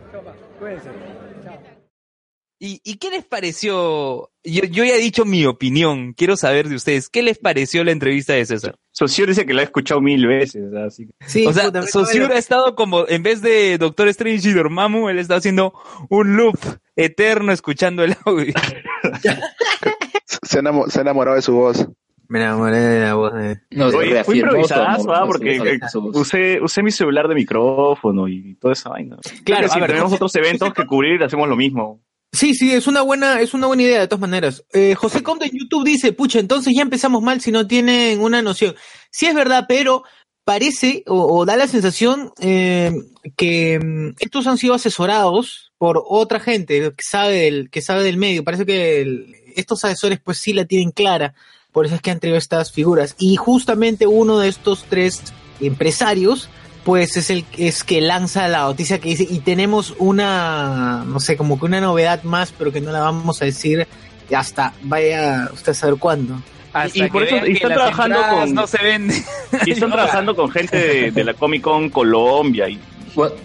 [2.64, 4.30] ¿Y, y qué les pareció?
[4.44, 7.90] Yo, yo ya he dicho mi opinión, quiero saber de ustedes, ¿qué les pareció la
[7.90, 8.76] entrevista de César?
[8.92, 11.12] Socio dice que la ha escuchado mil veces, así que...
[11.48, 15.34] o sea, Saussure ha estado como, en vez de Doctor Strange y Dormammu, él está
[15.34, 15.72] haciendo
[16.08, 16.56] un loop
[16.94, 18.54] eterno escuchando el audio.
[20.42, 21.86] Se, enamo- se ha enamorado de su voz.
[22.28, 23.60] Me enamoré de la voz de...
[23.96, 25.26] Oye, fue improvisadazo, ¿ah?
[25.26, 25.80] porque eh,
[26.14, 29.18] usé, usé mi celular de micrófono y toda esa vaina.
[29.44, 32.00] Claro, si ver, tenemos otros eventos que cubrir, hacemos lo mismo.
[32.32, 34.64] Sí, sí, es una buena, es una buena idea de todas maneras.
[34.72, 38.40] Eh, José Comte en YouTube dice, pucha, entonces ya empezamos mal si no tienen una
[38.40, 38.74] noción.
[39.10, 40.02] Sí es verdad, pero
[40.44, 42.90] parece o, da la sensación eh,
[43.36, 48.16] que mm, estos han sido asesorados por otra gente que sabe del, que sabe del
[48.16, 48.44] medio.
[48.44, 51.34] Parece que estos asesores pues sí la tienen clara.
[51.70, 53.14] Por eso es que han traído estas figuras.
[53.18, 55.22] Y justamente uno de estos tres
[55.60, 56.48] empresarios
[56.84, 61.36] pues es el es que lanza la noticia que dice y tenemos una no sé
[61.36, 63.86] como que una novedad más pero que no la vamos a decir
[64.34, 66.40] hasta vaya usted a saber cuándo
[66.72, 69.22] Hasta Y por eso y están trabajando con- no se venden.
[69.66, 72.78] Y están trabajando con gente de, de la Comic Con Colombia y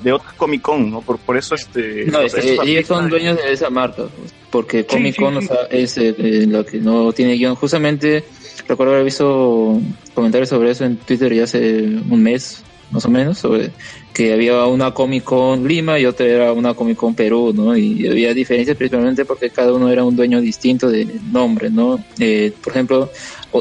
[0.01, 1.01] de otras Comic Con, ¿no?
[1.01, 2.05] Por, por eso este...
[2.05, 4.03] No, eh, ellos son dueños de esa marca,
[4.49, 5.45] porque Comic sí, Con sí.
[5.45, 7.55] o sea, es eh, lo que no tiene guion.
[7.55, 8.23] Justamente
[8.67, 9.79] recuerdo haber visto
[10.13, 13.71] comentarios sobre eso en Twitter ya hace un mes, más o menos, sobre
[14.13, 17.77] que había una Comic Con Lima y otra era una Comic Con Perú, ¿no?
[17.77, 22.03] Y había diferencias principalmente porque cada uno era un dueño distinto de nombre, ¿no?
[22.19, 23.11] Eh, por ejemplo,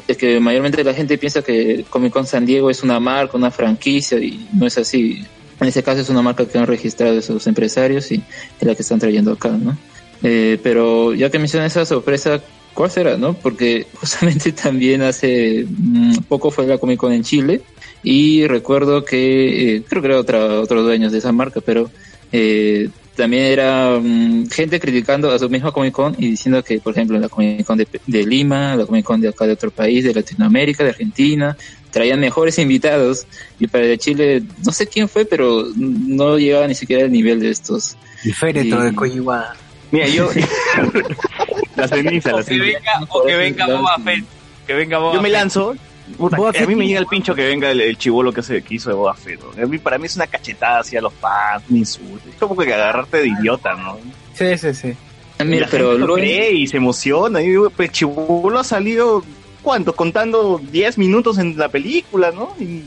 [0.06, 3.50] es que mayormente la gente piensa que Comic Con San Diego es una marca, una
[3.50, 5.24] franquicia y no es así.
[5.60, 8.22] En ese caso es una marca que han registrado esos empresarios y
[8.60, 9.76] es la que están trayendo acá, ¿no?
[10.22, 12.40] Eh, pero ya que mencioné esa sorpresa,
[12.74, 13.34] ¿cuál será, no?
[13.34, 17.62] Porque justamente también hace mm, poco fue la Comic Con en Chile
[18.02, 21.90] y recuerdo que, eh, creo que era otra, otros dueños de esa marca, pero
[22.32, 26.92] eh, también era mm, gente criticando a su misma Comic Con y diciendo que, por
[26.92, 30.04] ejemplo, la Comic Con de, de Lima, la Comic Con de acá de otro país,
[30.04, 31.56] de Latinoamérica, de Argentina,
[31.90, 33.26] traían mejores invitados
[33.58, 37.12] y para el de Chile, no sé quién fue, pero no llegaba ni siquiera al
[37.12, 37.96] nivel de estos.
[38.24, 39.56] el féretro Y- de Coyihuada
[39.92, 40.28] Mira, yo...
[41.76, 42.64] la ceniza, la O que ceniza.
[42.64, 44.24] venga, o que venga Boba Fett.
[44.66, 45.76] Que venga Boba Yo me lanzo.
[46.16, 48.74] Puta, a Fett mí me llega el pincho que venga el, el chivolo que, que
[48.74, 49.40] hizo de Boba Fett.
[49.40, 49.62] ¿no?
[49.62, 52.28] A mí, para mí es una cachetada hacia los fans, un insulto.
[52.28, 53.98] Es como que agarrarte de idiota, ¿no?
[54.34, 54.96] sí sí sí
[55.44, 57.42] Mira, pero lo cree y se emociona.
[57.42, 59.22] Y digo, pues Chibolo ha salido,
[59.66, 59.96] ¿cuánto?
[59.96, 62.54] Contando 10 minutos en la película, ¿no?
[62.60, 62.84] Y,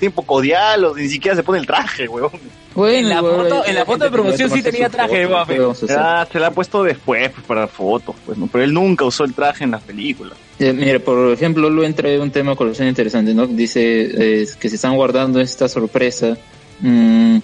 [0.00, 2.30] tiempo codial, o ni siquiera se pone el traje, weón.
[2.74, 5.24] Bueno, En la foto- hay en la gente foto de promoción sí tenía traje de
[5.24, 5.54] foto, Boba Fett.
[5.56, 5.96] ¿qué vamos a hacer?
[5.96, 8.48] Ya se la ha puesto después pues, para fotos, pues, ¿no?
[8.50, 10.32] Pero él nunca usó el traje en las películas.
[10.58, 13.46] Eh, mira, por ejemplo, Lu trae un tema con interesante, ¿no?
[13.46, 13.82] Dice
[14.42, 16.38] eh, que se están guardando esta sorpresa
[16.80, 17.38] mm,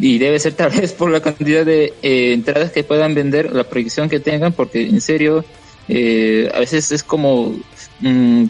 [0.00, 3.64] y debe ser tal vez por la cantidad de eh, entradas que puedan vender, la
[3.64, 5.44] proyección que tengan, porque en serio
[5.88, 7.54] eh, a veces es como
[8.00, 8.44] mm,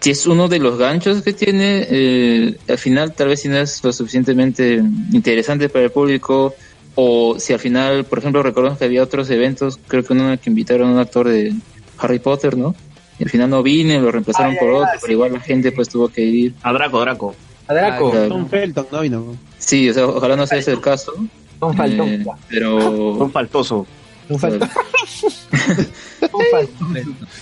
[0.00, 3.58] si es uno de los ganchos que tiene, eh, al final tal vez si no
[3.58, 4.82] es lo suficientemente
[5.12, 6.54] interesante para el público
[6.94, 10.50] o si al final, por ejemplo, recordamos que había otros eventos, creo que uno que
[10.50, 11.52] invitaron a un actor de
[11.98, 12.74] Harry Potter, ¿no?
[13.18, 14.98] Y al final no vine, lo reemplazaron Ah, por otro, sí.
[15.02, 16.54] pero igual la gente pues tuvo que ir.
[16.62, 17.34] A Draco, Draco.
[17.68, 18.08] A Draco.
[18.08, 18.28] Ah, claro.
[18.28, 19.36] Tom Felton no vino.
[19.58, 21.12] Sí, o sea, ojalá no sea ese el caso.
[21.60, 22.08] Un faltón.
[22.08, 23.86] eh, pero Un faltoso.
[24.30, 24.70] Un faltón.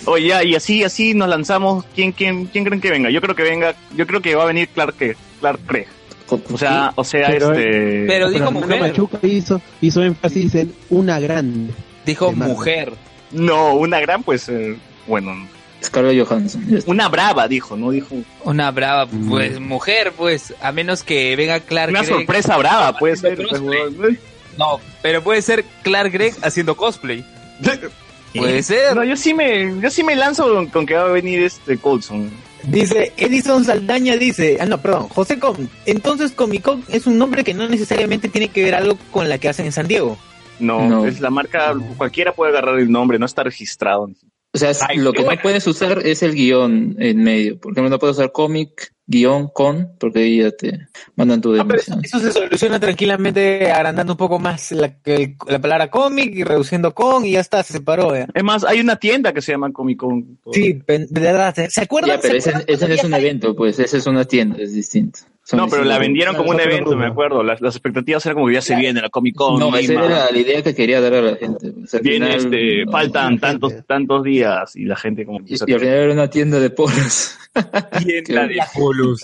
[0.06, 1.84] Oye, y así, así nos lanzamos.
[1.94, 3.10] ¿Quién, quién, quién creen que venga?
[3.10, 5.86] Yo creo que venga, yo creo que va a venir Clark, Kent, Clark Craig.
[6.30, 8.04] O sea, o sea, Pero- este.
[8.06, 8.80] Pero dijo Fernando mujer.
[8.80, 11.72] Machuca hizo, hizo énfasis en una grande.
[12.04, 12.92] Dijo mujer.
[13.30, 15.34] No, una gran, pues, eh, bueno,
[15.82, 16.82] Scarlett Johansson.
[16.86, 18.14] una brava, dijo, no dijo.
[18.44, 23.36] Una brava, pues, mujer, pues, a menos que venga Clark Una sorpresa brava, puede ser.
[23.36, 24.18] Pues.
[24.58, 27.24] No, pero puede ser Clark Gregg haciendo cosplay.
[28.34, 28.94] Puede ser.
[28.94, 31.78] No, yo sí me, yo sí me lanzo con, con que va a venir este
[31.78, 32.30] Colson.
[32.64, 37.42] Dice Edison Saldaña, dice, ah no, perdón, José Com, entonces Comic Con es un nombre
[37.44, 40.18] que no necesariamente tiene que ver algo con la que hacen en San Diego.
[40.58, 41.06] No, No.
[41.06, 44.10] es la marca, cualquiera puede agarrar el nombre, no está registrado.
[44.50, 45.36] O sea, Ay, lo que buena.
[45.36, 47.60] no puedes usar es el guion en medio.
[47.60, 51.64] Por ejemplo, no puedes usar cómic, guion, con, porque ahí ya te mandan tu Ah,
[51.68, 56.44] pero eso, se soluciona tranquilamente agrandando un poco más la, el- la palabra cómic y
[56.44, 58.14] reduciendo con y ya está, se separó.
[58.16, 58.26] ya.
[58.32, 60.38] Es más, hay una tienda que se llama Comic Con.
[60.52, 62.16] Sí, de verdad, ¿se- ¿se acuerdan?
[62.16, 64.56] Ya, pero ¿Se ese, acuerdan ese no es un evento, pues, ese es una tienda,
[64.58, 65.20] es distinto.
[65.48, 67.42] Son No, pero la vendieron como un evento, me acuerdo.
[67.42, 69.58] Las, las expectativas eran como que ya se viene la Comic Con.
[69.58, 71.68] No, esa era la idea que quería dar a la gente.
[71.68, 72.92] al Viene final, este, no.
[72.92, 76.60] faltan tantos, tantos días y la gente como Y, y al final era una tienda
[76.60, 77.34] de polos.
[78.04, 79.22] Tienda de polos.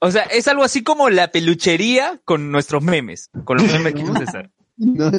[0.00, 3.30] O sea, es algo así como la peluchería con nuestros memes.
[3.44, 4.50] Con los memes que quiso César.
[4.78, 5.12] No,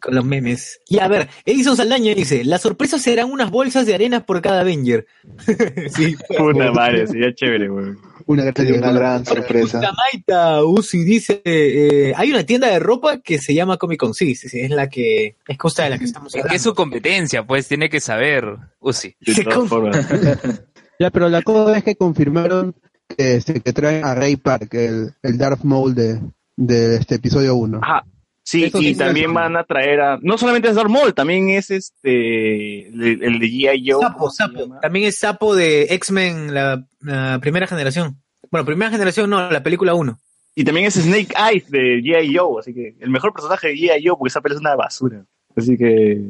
[0.00, 0.80] Con los memes.
[0.88, 4.62] Y a ver, Edison Saldaña dice, las sorpresas serán unas bolsas de arena por cada
[4.62, 5.06] Avenger.
[5.94, 6.16] sí.
[6.38, 7.92] Puta madre, sería chévere, güey.
[8.26, 9.80] Una, una gran sorpresa.
[9.80, 14.34] Maita Uzi dice, eh, hay una tienda de ropa que se llama Comic Con, sí,
[14.34, 16.74] sí, sí, es la que, es cosa de la que estamos Es que es su
[16.74, 18.44] competencia, pues tiene que saber.
[18.80, 19.14] Uzi.
[19.20, 20.06] De Se todas conf- formas.
[21.00, 22.74] Ya, pero la cosa es que confirmaron
[23.08, 26.20] que, este, que traen a Ray Park, el, el Darth Maul de,
[26.56, 27.80] de este episodio 1.
[27.82, 28.04] Ajá.
[28.50, 30.18] Sí, Eso y también van a traer a.
[30.22, 32.88] No solamente es Darth Maul, también es este.
[32.88, 33.88] El, el de G.I.
[33.88, 34.02] Joe.
[34.02, 34.80] Sapo, ¿cómo se Sapo.
[34.82, 38.20] También es Sapo de X-Men, la, la primera generación.
[38.50, 40.18] Bueno, primera generación no, la película 1.
[40.56, 42.36] Y también es Snake Eyes de G.I.
[42.36, 42.58] Joe.
[42.58, 44.04] Así que el mejor personaje de G.I.
[44.04, 45.24] Joe, porque esa pelea es una basura.
[45.54, 46.20] Así que.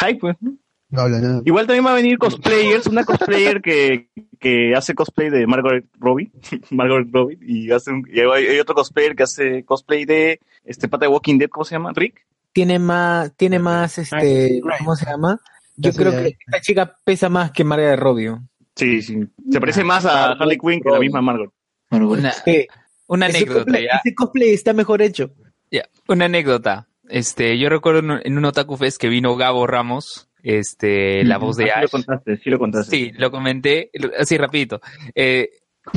[0.00, 0.36] Hype, pues.
[0.40, 0.56] ¿no?
[0.90, 1.42] No habla nada.
[1.44, 4.08] Igual también va a venir cosplayers, una cosplayer que,
[4.40, 6.30] que hace cosplay de Margaret Robbie,
[6.70, 10.88] Margaret Robbie, y hace un- y hay, hay otro cosplayer que hace cosplay de este
[10.88, 11.92] pata de Walking Dead, ¿cómo se llama?
[11.94, 12.24] Rick.
[12.52, 15.38] Tiene más, tiene más, este, ¿cómo se llama?
[15.76, 18.42] Yo creo que esta chica pesa más que María de Robio.
[18.74, 19.18] Sí, sí.
[19.50, 21.52] Se parece más a Harley Quinn que la misma Margot.
[21.90, 22.66] Una, Sí.
[23.06, 24.00] una anécdota, cosplay, ya.
[24.04, 25.30] ese cosplay está mejor hecho.
[25.70, 26.88] Ya, una anécdota.
[27.08, 31.38] Este, yo recuerdo en un, en un Otaku Fest que vino Gabo Ramos, este, la
[31.38, 31.82] voz de Ah, sí Ash.
[31.82, 32.96] lo contaste, sí lo contaste.
[32.96, 34.80] Sí, lo comenté, así rapidito.
[35.14, 35.50] Eh,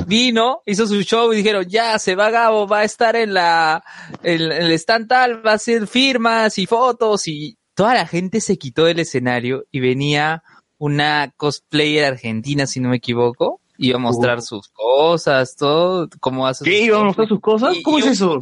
[0.07, 3.83] vino, hizo su show y dijeron, ya, se va Gabo, va a estar en la,
[4.23, 8.57] en el stand tal, va a hacer firmas y fotos y toda la gente se
[8.57, 10.43] quitó del escenario y venía
[10.77, 16.63] una cosplayer argentina, si no me equivoco, iba a mostrar sus cosas, todo, cómo hace
[16.63, 16.81] ¿Qué?
[16.85, 17.75] ¿Iba a mostrar sus cosas?
[17.83, 18.39] ¿Cómo y es eso?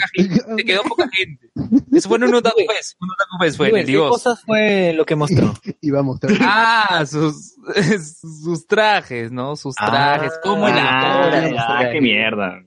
[0.58, 1.50] se quedó poca gente.
[1.92, 4.42] Eso fue en un Otaku Fest, un Otaku Fest fue en Bueno, el ¿Qué cosas
[4.44, 5.54] fue lo que mostró?
[5.94, 6.34] Va a mostrar.
[6.42, 7.56] Ah, sus,
[8.44, 9.56] sus trajes, ¿no?
[9.56, 11.54] Sus trajes, Ah, cómo Ah, elaboran.
[11.54, 12.60] ya, qué mierda.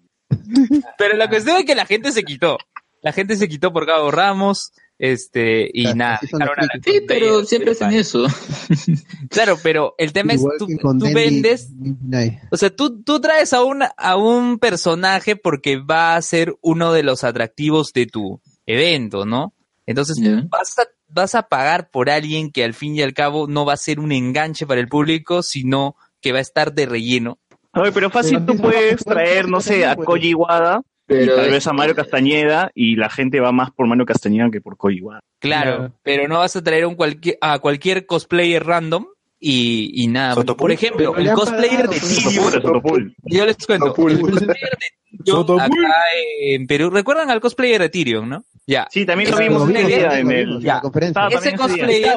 [0.98, 2.58] Pero la cuestión es que la gente se quitó.
[3.02, 6.20] La gente se quitó por Gabo Ramos, este, y Claro, nada.
[6.84, 8.24] Sí, pero siempre hacen eso.
[9.30, 10.68] Claro, pero el tema es, tú,
[11.12, 12.38] vendes, Midnight.
[12.50, 16.92] o sea, tú, tú traes a un, a un personaje porque va a ser uno
[16.92, 19.54] de los atractivos de tu evento, ¿no?
[19.86, 23.64] Entonces, vas a, vas a pagar por alguien que al fin y al cabo no
[23.64, 27.38] va a ser un enganche para el público, sino que va a estar de relleno.
[27.72, 30.82] Oye, pero fácil Pero tú puedes traer, no sé, a Koji Iwada
[31.14, 34.60] y tal vez a Mario Castañeda y la gente va más por Mario Castañeda que
[34.60, 35.20] por Koji Iwada.
[35.38, 35.94] Claro, Claro.
[36.02, 39.06] pero no vas a traer un cualquier, a cualquier cosplayer random
[39.40, 40.34] y, y nada.
[40.34, 40.56] Sotopul.
[40.64, 41.98] Por ejemplo, el cosplayer de.
[41.98, 45.76] Tyrion, yo les cuento, el cosplayer de Tyrion acá
[46.40, 48.44] en Perú, ¿recuerdan al cosplayer de Tyrion, no?
[48.66, 50.62] Ya, Sí, también lo vimos ese cosplayer- día en el...
[50.62, 51.26] la conferencia.
[51.32, 52.14] Ese cosplayer,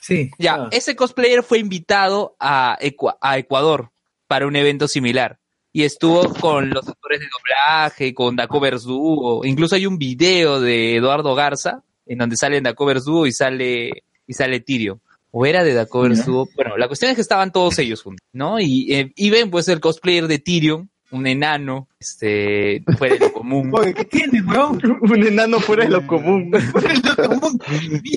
[0.00, 0.30] Sí.
[0.38, 3.90] ya, ese cosplayer fue invitado a Ecuador
[4.28, 5.38] para un evento similar.
[5.76, 9.44] Y estuvo con los actores de doblaje, con Daco Verdugo.
[9.44, 14.32] Incluso hay un video de Eduardo Garza en donde salen Daco Verdugo y sale, y
[14.34, 15.00] sale Tyrion.
[15.32, 16.12] o era de Overstooth.
[16.20, 18.60] Estuvo- Bueno, la cuestión es que estaban todos ellos juntos, ¿no?
[18.60, 23.32] Y, eh, y ven pues el cosplayer de Tyrion, un enano, este, fuera de lo
[23.32, 23.70] común.
[23.74, 24.80] Oye, ¿qué tienes, weón?
[25.00, 26.52] Un enano fuera de lo común.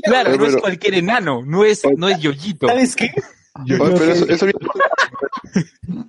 [0.04, 2.68] Claro, no es cualquier enano, no es, no es Yoyito.
[2.68, 3.10] ¿Sabes qué?
[3.66, 4.60] Oye, pero eso, eso viene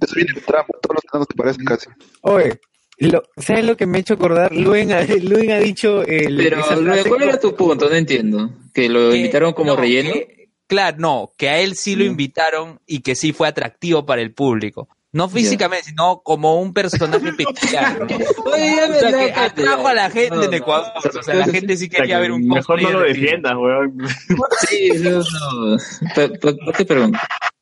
[0.00, 1.86] eso viene en trampa, todos los enanos se parecen casi.
[2.22, 2.60] Oye,
[2.98, 4.52] lo, ¿sabes lo que me ha hecho acordar?
[4.54, 7.88] Luen ha, Luen ha dicho el, Pero, esa Luis, frase ¿cuál era tu punto?
[7.88, 8.50] No entiendo.
[8.74, 10.12] ¿Que lo Que- invitaron como no, relleno?
[10.12, 14.20] que- claro, no, que a él sí lo invitaron y que sí fue atractivo para
[14.22, 14.88] el público.
[15.18, 18.06] No físicamente, sino como un personaje peculiar.
[18.06, 20.56] que atrajo a la gente No, en no.
[20.56, 20.92] Ecuador.
[21.18, 23.98] O sea, la gente sí quería ver un Mejor no lo defiendas, weón.
[24.68, 25.76] Sí, no, no.
[26.14, 27.18] Pa- pa- ¿Por qué pregunto?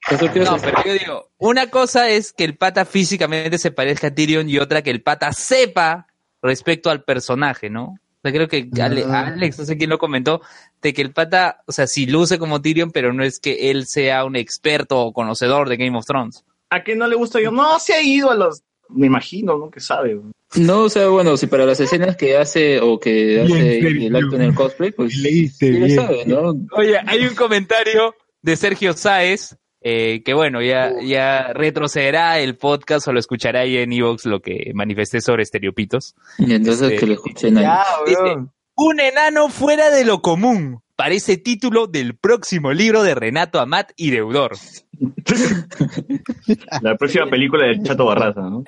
[0.09, 4.09] ¿Por qué No, pero yo digo, una cosa es que el pata físicamente se parezca
[4.09, 6.07] a Tyrion y otra que el pata sepa
[6.43, 7.85] respecto al personaje, ¿no?
[7.85, 9.29] O sea, creo que Ale- Ah.
[9.29, 10.43] Alex, no sé quién lo comentó,
[10.83, 13.87] de que el pata, o sea, sí luce como Tyrion, pero no es que él
[13.87, 16.45] sea un experto o conocedor de Game of Thrones.
[16.71, 17.51] ¿A qué no le gusta yo?
[17.51, 18.63] No, se ha ido a los.
[18.89, 19.71] Me imagino, ¿no?
[19.71, 20.21] Que sabe.
[20.57, 24.37] No, o sea, bueno, si para las escenas que hace o que hace el acto
[24.37, 25.97] en el cosplay, pues Leíste sí bien.
[25.97, 26.55] sabe, ¿no?
[26.73, 33.09] Oye, hay un comentario de Sergio Sáez, eh, que bueno, ya, ya retrocederá el podcast
[33.09, 36.15] o lo escuchará ahí en Evox lo que manifesté sobre estereopitos.
[36.39, 37.65] Y entonces Este, que lo escuchen ahí.
[37.65, 38.53] Ya, Dice, weón.
[38.77, 40.81] Un enano fuera de lo común.
[40.97, 44.57] Parece título del próximo libro de Renato Amat y Deudor.
[46.81, 48.65] La próxima película de Chato Barraza, ¿no?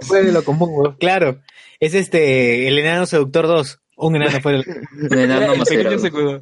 [0.00, 0.96] Fue de lo común.
[0.98, 1.40] Claro.
[1.78, 3.78] Es este, el enano seductor 2.
[3.98, 4.64] Un enano fue el...
[5.10, 6.40] Un enano El más pequeño secudo.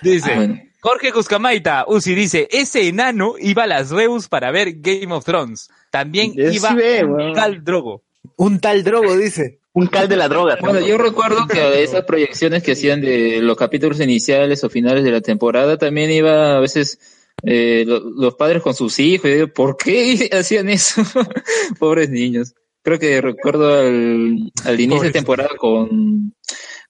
[0.00, 0.60] Dice, Ah, bueno.
[0.80, 5.68] Jorge Cuscamaita, Uzi dice, ese enano iba a las Reus para ver Game of Thrones.
[5.90, 8.02] También iba ve, un tal drogo.
[8.36, 9.60] Un tal drogo, dice.
[9.74, 10.56] Un cal de la droga.
[10.60, 15.10] Bueno, yo recuerdo que esas proyecciones que hacían de los capítulos iniciales o finales de
[15.10, 16.98] la temporada también iba a veces
[17.42, 19.26] eh, lo- los padres con sus hijos.
[19.26, 21.02] Y yo digo, ¿por qué hacían eso?
[21.80, 22.54] Pobres niños.
[22.82, 26.34] Creo que recuerdo al, al inicio de temporada con,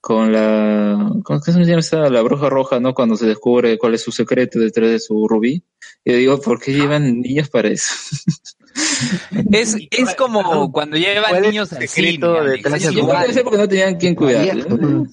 [0.01, 2.09] con la, ¿cómo se llama esa?
[2.09, 2.93] La bruja roja, ¿no?
[2.93, 5.63] Cuando se descubre cuál es su secreto detrás de su rubí.
[6.03, 7.93] Y yo digo, ¿por qué llevan niños para eso?
[9.51, 12.19] Es, es como cuando llevan ¿Cuál es niños al cine.
[12.21, 12.83] Alex.
[12.83, 13.15] Yo creo igual.
[13.17, 14.55] que debe ser porque no tenían quien cuidar.
[14.69, 15.05] ¿no?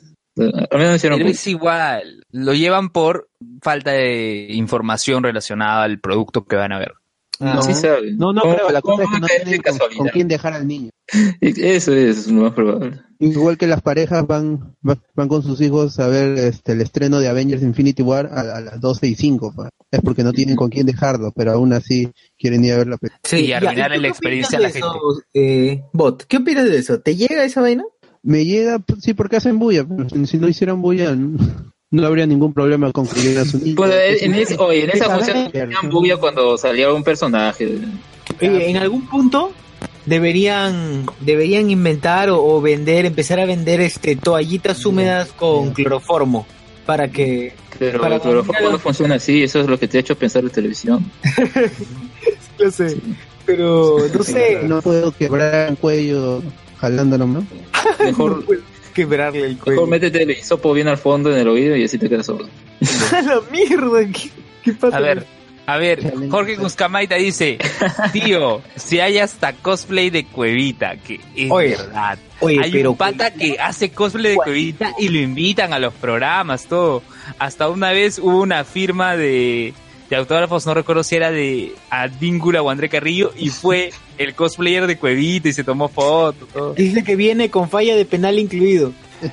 [0.70, 2.24] Al menos hicieron Pero es igual.
[2.30, 3.28] Lo llevan por
[3.60, 6.92] falta de información relacionada al producto que van a ver.
[7.40, 8.16] No, Sí saben.
[8.18, 9.98] no, no ¿Cómo- creo, la cosa es que a no tienen con, casualidad?
[9.98, 10.90] con quién dejar al niño.
[11.40, 13.00] Eso es lo más probable.
[13.18, 17.18] Igual que las parejas van, va- van con sus hijos a ver este, el estreno
[17.18, 19.54] de Avengers Infinity War a, a las 12 y 5.
[19.56, 19.68] pa.
[19.92, 22.96] Es porque no tienen con quién dejarlo, pero aún así quieren ir a ver la
[22.96, 23.20] película.
[23.24, 24.88] Sí, y arruinarle ¿tú la experiencia a la gente.
[24.88, 26.98] eso, eh, Bot, ¿qué opinas de eso?
[27.00, 27.84] ¿Te llega esa vaina?
[28.22, 29.84] Me llega, pues, sí, porque hacen bulla.
[29.86, 33.74] pero si- no hicieran bulla, no, habría ningún problema con que llegue a su niño.
[33.76, 35.50] Pues, eh, en, ese- oye, en esa función
[36.18, 37.68] cuando salía un personaje.
[38.40, 39.52] Oye, en algún punto
[40.06, 46.46] deberían deberían inventar o, o vender, empezar a vender este toallitas húmedas con cloroformo
[46.86, 50.16] para que Pero Para comunicar- no funciona así, eso es lo que te ha hecho
[50.16, 51.10] pensar en televisión.
[52.58, 52.96] no sé,
[53.46, 56.42] pero no sé, No puedo quebrar el cuello
[56.78, 57.46] jalándolo, ¿no?
[58.04, 58.44] Mejor,
[58.94, 59.86] quebrarle el mejor cuello.
[59.86, 62.48] métete el hisopo bien al fondo en el oído y así te quedas sordo.
[63.12, 64.30] A la mierda, ¿qué,
[64.64, 64.96] qué pasa?
[64.96, 65.26] A ver,
[65.66, 66.12] a ver.
[66.30, 67.58] Jorge Cuscamaita dice,
[68.12, 72.18] tío, si hay hasta cosplay de Cuevita, que es Oye, verdad.
[72.40, 75.94] Oye, hay pero un pata que hace cosplay de Cuevita y lo invitan a los
[75.94, 77.02] programas, todo.
[77.38, 79.74] Hasta una vez hubo una firma de,
[80.10, 84.86] de autógrafos, no recuerdo si era de Advíncula o André Carrillo, y fue el cosplayer
[84.86, 86.74] de Cuevita y se tomó foto, todo.
[86.74, 88.92] dice que viene con falla de penal incluido.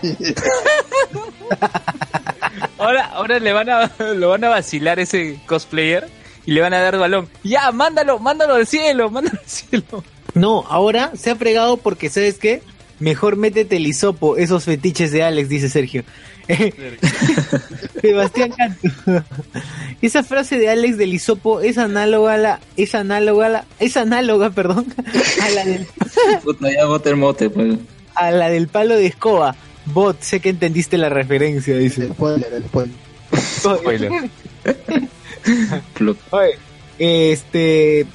[2.77, 6.07] Ahora, ahora le van a, lo van a vacilar ese cosplayer
[6.45, 7.27] y le van a dar balón.
[7.43, 10.03] Ya, mándalo, mándalo al cielo, mándalo al cielo.
[10.33, 12.61] No, ahora se ha fregado porque, ¿sabes qué?
[12.99, 16.03] Mejor métete el hisopo, esos fetiches de Alex, dice Sergio.
[18.01, 18.89] Sebastián Canto.
[20.01, 23.97] Esa frase de Alex del hisopo es análoga a la, es análoga a la, es
[23.97, 24.85] análoga, perdón,
[25.43, 25.87] a la del,
[26.43, 27.77] Puta, ya bota el mote, pues.
[28.15, 29.55] a la del palo de escoba.
[29.85, 32.05] Bot, sé que entendiste la referencia, dice.
[32.05, 32.95] El spoiler, el spoiler.
[33.35, 34.11] Spoiler.
[36.31, 36.57] Oye,
[36.97, 38.05] este,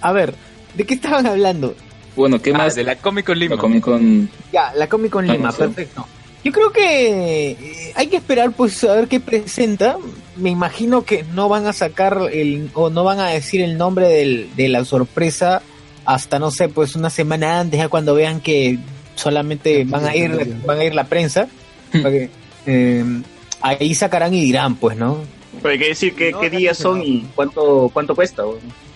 [0.00, 0.34] a ver,
[0.74, 1.74] ¿de qué estaban hablando?
[2.16, 2.74] Bueno, ¿qué Ah, más?
[2.74, 3.54] de la Comic Con Lima.
[3.56, 4.30] La Comic Con.
[4.52, 6.06] Ya, la Comic Con Lima, perfecto.
[6.44, 9.96] Yo creo que eh, hay que esperar pues a ver qué presenta.
[10.36, 14.08] Me imagino que no van a sacar el o no van a decir el nombre
[14.08, 15.62] del, de la sorpresa
[16.04, 18.78] hasta no sé, pues una semana antes ya cuando vean que
[19.14, 21.48] solamente van a ir van a ir la prensa.
[21.90, 22.28] para que,
[22.66, 23.04] eh,
[23.62, 25.20] ahí sacarán y dirán, pues, ¿no?
[25.64, 28.42] Pero hay que decir qué, No, qué días son y cuánto cuánto cuesta.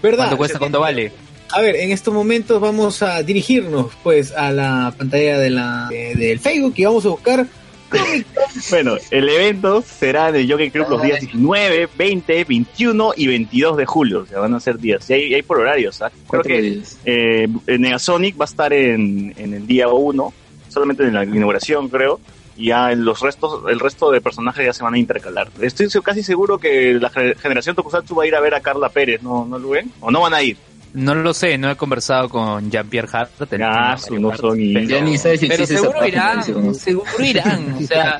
[0.02, 0.18] ¿Verdad?
[0.26, 0.58] ¿Cuánto cuesta?
[0.58, 1.10] ¿Cuánto vale?
[1.50, 6.14] A ver, en estos momentos vamos a dirigirnos pues a la pantalla de la de-
[6.14, 7.46] del Facebook y vamos a buscar
[8.70, 13.76] Bueno, el evento será en el Jockey Club los días 19, 20, 21 y 22
[13.78, 14.20] de julio.
[14.20, 15.08] O sea, van a ser días.
[15.08, 16.02] Y hay, hay por horarios.
[16.02, 16.10] ¿ah?
[16.28, 20.32] Creo que eh, Negasonic va a estar en, en el día 1,
[20.68, 22.20] solamente en la inauguración, creo.
[22.58, 25.48] Y ya los restos, el resto de personajes ya se van a intercalar.
[25.60, 28.88] Estoy casi seguro que la ge- generación Tokusatsu va a ir a ver a Carla
[28.88, 29.92] Pérez, ¿no, no lo ven?
[30.00, 30.56] ¿O no van a ir?
[30.94, 33.30] No lo sé, no he conversado con Jean-Pierre Hart.
[33.62, 36.42] Ah, no son Ya ni sabes si Pero seguro irán,
[36.74, 37.74] seguro irán.
[37.74, 38.16] O sea,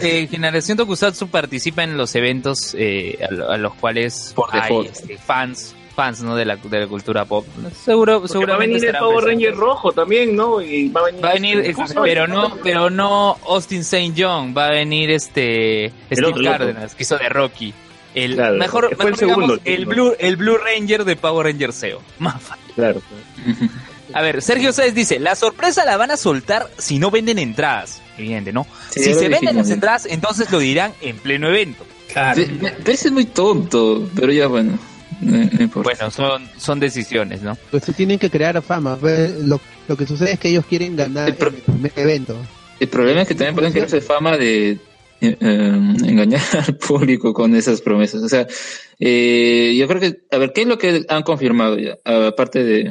[0.00, 4.86] eh, Generación Tokusatsu participa en los eventos eh, a, lo- a los cuales Por hay
[4.86, 7.46] este, fans fans no de la, de la cultura pop.
[7.84, 9.24] Seguro, Porque va a seguramente venir el Power.
[9.24, 10.60] Ranger rojo también, ¿no?
[10.60, 14.12] Y va a venir, Va a venir, este, pero no, pero no Austin St.
[14.16, 16.58] John, va a venir este Steve otro, el otro.
[16.66, 17.74] Cárdenas, que hizo de Rocky.
[18.14, 19.86] El Claro, mejor, el mejor digamos, segundo, el.
[19.86, 22.00] Blue, el Blue Ranger de Power Ranger SEO.
[22.18, 22.64] Más fácil.
[22.74, 23.02] Claro.
[24.12, 28.00] A ver, Sergio Sáez dice, la sorpresa la van a soltar si no venden entradas.
[28.16, 28.64] Evidente, ¿no?
[28.90, 31.84] Sí, si se venden las entradas, entonces lo dirán en pleno evento.
[32.12, 32.40] Claro.
[32.40, 34.78] Me, me parece muy tonto, pero ya bueno.
[35.20, 35.90] No, no importa.
[35.94, 37.56] Bueno, son, son decisiones, ¿no?
[37.70, 38.96] Pues se tienen que crear fama.
[38.96, 42.36] pues, Lo, lo que sucede es que ellos quieren ganar El pro- el primer evento.
[42.80, 44.78] El problema es que también pueden crearse fama de eh,
[45.20, 48.22] eh, engañar al público con esas promesas.
[48.22, 48.46] O sea,
[48.98, 51.96] eh, yo creo que, a ver, ¿qué es lo que han confirmado ya?
[52.04, 52.82] Aparte de...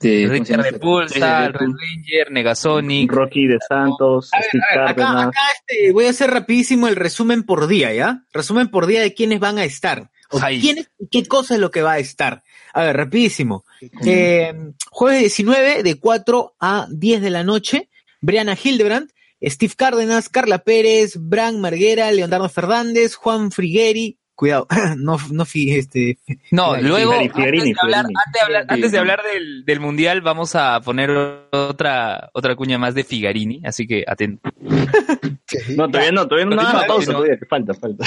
[0.00, 0.72] de ¿cómo se Richard?
[0.72, 3.12] Repulsa, Red Ranger, Negasonic.
[3.12, 5.26] Rocky de Santos, Steve A ver, acá, Cárdenas.
[5.28, 5.38] acá,
[5.68, 8.22] este, voy a hacer rapidísimo el resumen por día, ¿ya?
[8.32, 10.10] Resumen por día de quiénes van a estar.
[10.30, 10.40] O
[11.10, 12.42] qué cosa es lo que va a estar.
[12.72, 13.64] A ver, rapidísimo.
[14.04, 14.54] Eh,
[14.90, 17.88] jueves 19 de 4 a 10 de la noche,
[18.20, 19.10] Brianna Hildebrand,
[19.42, 24.66] Steve Cárdenas, Carla Pérez, Bran Marguera, Leonardo Fernández, Juan Frigueri, cuidado,
[24.96, 26.16] no, no este,
[26.50, 27.34] No, Figarini, luego, antes,
[27.64, 28.96] de hablar, antes de hablar, antes de Sí.
[28.96, 31.10] hablar del, del mundial, vamos a poner
[31.52, 34.48] otra, otra cuña más de Figarini, así que atento.
[35.76, 37.18] No, todavía no, todavía no, nada, dime, pausa, ¿no?
[37.18, 38.04] todavía, que falta, falta.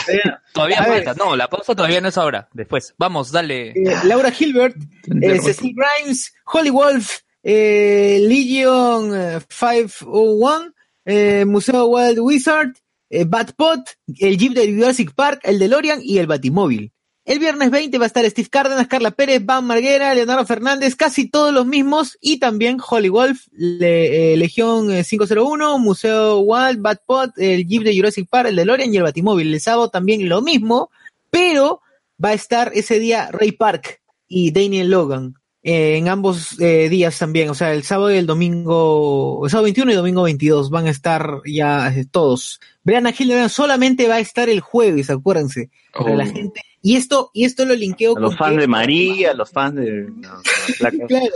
[0.53, 1.03] Todavía A ver.
[1.03, 2.95] falta, no, la pausa todavía no es ahora, después.
[2.97, 3.71] Vamos, dale.
[3.71, 4.77] eh, Laura Hilbert,
[5.21, 10.73] eh, Cecil Grimes, Holly Wolf, eh, Legion eh, 501,
[11.05, 12.71] eh, Museo Wild Wizard,
[13.13, 13.81] eh, Batpot,
[14.19, 16.91] el Jeep de Jurassic Park, el DeLorean y el Batimóvil.
[17.25, 21.29] El viernes 20 va a estar Steve Cárdenas, Carla Pérez, Van Marguera, Leonardo Fernández, casi
[21.29, 27.65] todos los mismos, y también Holly Wolf, eh, Legión eh, 501, Museo Wild, Batpot, el
[27.65, 29.53] Jeep de Jurassic Park, el DeLorean y el Batimóvil.
[29.53, 30.89] El sábado también lo mismo,
[31.29, 31.81] pero
[32.23, 35.35] va a estar ese día Ray Park y Daniel Logan
[35.65, 39.63] eh, en ambos eh, días también, o sea, el sábado y el domingo, el sábado
[39.63, 42.59] 21 y domingo 22 van a estar ya eh, todos.
[42.83, 46.15] Brianna Hildebrand solamente va a estar el jueves, acuérdense, para Oh.
[46.17, 46.61] la gente.
[46.85, 49.49] Y esto, y esto lo linkeo A los con fans que- de María, a los
[49.51, 50.07] fans de,
[51.07, 51.27] Claro.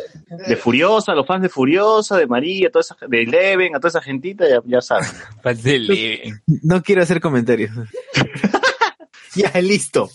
[0.46, 3.90] de Furiosa, a los fans de Furiosa, de María, toda esa, de Eleven, a toda
[3.90, 5.08] esa gentita, ya, ya saben.
[5.44, 6.34] Pásele.
[6.64, 7.72] No quiero hacer comentarios.
[9.36, 10.10] ya, listo.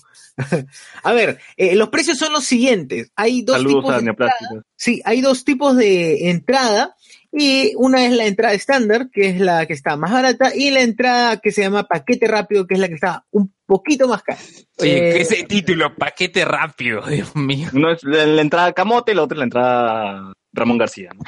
[1.03, 3.11] A ver, eh, los precios son los siguientes.
[3.17, 4.63] Hay dos Saludos tipos a de Neoplástica.
[4.77, 6.95] Sí, hay dos tipos de entrada
[7.33, 10.83] y una es la entrada estándar, que es la que está más barata, y la
[10.83, 14.39] entrada que se llama paquete rápido, que es la que está un poquito más cara.
[14.79, 15.95] Oye, Eh, ¿qué es ese título?
[15.95, 17.69] Paquete rápido, Dios mío.
[17.73, 21.11] Uno es la, la entrada Camote, la otra es la entrada Ramón García.
[21.15, 21.23] ¿no?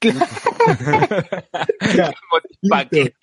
[2.68, 3.14] Paquete.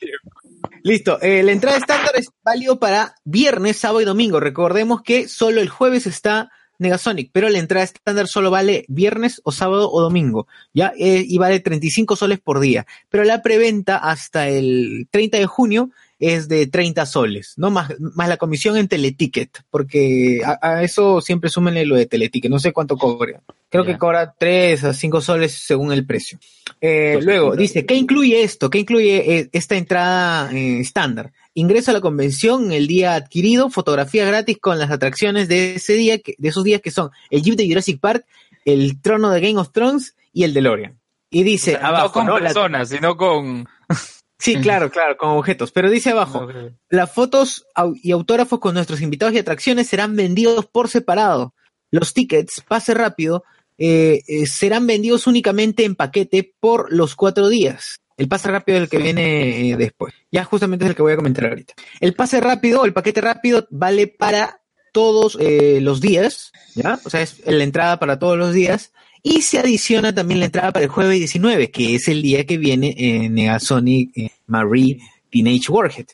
[0.84, 4.40] Listo, eh, la entrada estándar es válido para viernes, sábado y domingo.
[4.40, 9.52] Recordemos que solo el jueves está Negasonic, pero la entrada estándar solo vale viernes o
[9.52, 10.94] sábado o domingo, ¿ya?
[10.98, 12.86] Eh, y vale 35 soles por día.
[13.10, 17.72] Pero la preventa hasta el 30 de junio es de 30 soles, ¿no?
[17.72, 22.50] Más, más la comisión en Teleticket, porque a, a eso siempre súmenle lo de Teleticket,
[22.50, 23.42] no sé cuánto cobra.
[23.70, 26.40] Creo que cobra 3 a 5 soles según el precio.
[26.80, 28.70] Eh, luego, dice, ¿qué incluye esto?
[28.70, 31.34] ¿Qué incluye eh, esta entrada eh, estándar?
[31.58, 36.20] Ingreso a la convención el día adquirido, fotografía gratis con las atracciones de ese día,
[36.20, 38.26] que- de esos días que son el Jeep de Jurassic Park,
[38.66, 41.00] el trono de Game of Thrones y el DeLorean.
[41.30, 42.38] Y dice O sea, no abajo, con ¿no?
[42.40, 43.68] La- personas, sino con...
[44.40, 45.72] sí, claro, claro, con objetos.
[45.72, 46.46] Pero dice abajo,
[46.90, 47.66] las fotos
[48.04, 51.54] y autógrafos con nuestros invitados y atracciones serán vendidos por separado.
[51.90, 53.46] Los tickets, pase rápido,
[53.78, 57.98] eh, eh, serán vendidos únicamente en paquete por los cuatro días.
[58.18, 60.14] El pase rápido es el que viene eh, después.
[60.32, 61.74] Ya justamente es el que voy a comentar ahorita.
[62.00, 64.62] El pase rápido, el paquete rápido, vale para
[64.94, 66.98] todos eh, los días, ¿ya?
[67.04, 68.94] O sea, es la entrada para todos los días.
[69.22, 72.58] Y se adiciona también la entrada para el jueves 19, que es el día que
[72.58, 75.00] viene en Negasonic eh, Marie
[75.30, 76.06] Teenage Warhead.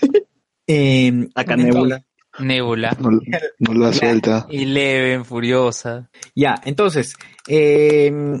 [0.72, 2.00] Eh, Acá Nebula.
[2.38, 2.96] Nebula.
[3.00, 3.10] No,
[3.58, 4.46] no la suelta.
[4.48, 6.08] Eleven, Furiosa.
[6.36, 7.16] Ya, entonces,
[7.48, 8.40] eh,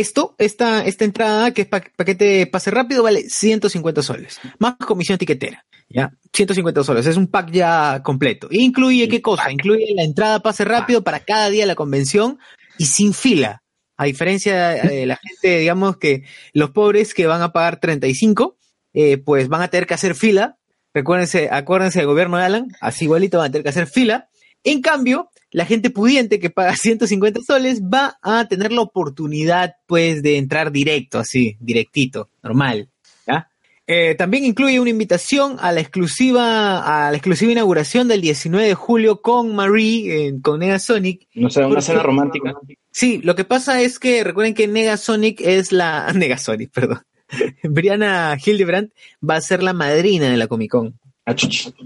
[0.00, 4.76] esto, esta, esta entrada, que es pa- paquete de pase rápido, vale 150 soles, más
[4.76, 8.48] comisión tiquetera, ya, 150 soles, es un pack ya completo.
[8.50, 9.50] Incluye qué cosa?
[9.50, 12.38] Incluye la entrada pase rápido para cada día de la convención
[12.78, 13.62] y sin fila.
[13.96, 16.22] A diferencia de la gente, digamos que
[16.52, 18.56] los pobres que van a pagar 35,
[18.94, 20.56] eh, pues van a tener que hacer fila.
[20.94, 24.28] Recuérdense, acuérdense del gobierno de Alan, así igualito van a tener que hacer fila.
[24.64, 30.22] En cambio, la gente pudiente que paga 150 soles va a tener la oportunidad, pues,
[30.22, 32.88] de entrar directo, así, directito, normal.
[33.26, 33.48] ¿ya?
[33.86, 38.74] Eh, también incluye una invitación a la exclusiva, a la exclusiva inauguración del 19 de
[38.74, 41.26] julio con Marie, eh, con Negasonic.
[41.34, 42.54] No sé, una escena romántica.
[42.90, 46.12] Sí, lo que pasa es que recuerden que Negasonic es la.
[46.14, 47.00] Negasonic, perdón.
[47.62, 48.90] Brianna Hildebrand
[49.26, 50.98] va a ser la madrina de la Comic Con.
[51.28, 51.34] Ah,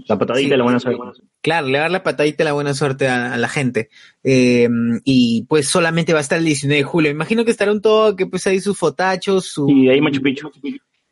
[0.07, 1.01] La patadita de la buena suerte.
[1.41, 3.89] Claro, le va a dar la patadita y la buena suerte a, a la gente.
[4.23, 4.69] Eh,
[5.03, 7.11] y pues solamente va a estar el 19 de julio.
[7.11, 9.69] Imagino que estará un toque, pues ahí sus fotachos, su...
[9.69, 10.49] Y de ahí Machu Picchu.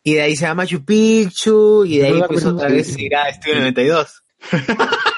[0.04, 3.24] y de ahí se va Machu Picchu, y de ahí pues otra vez se irá
[3.26, 4.24] a Estudio 92.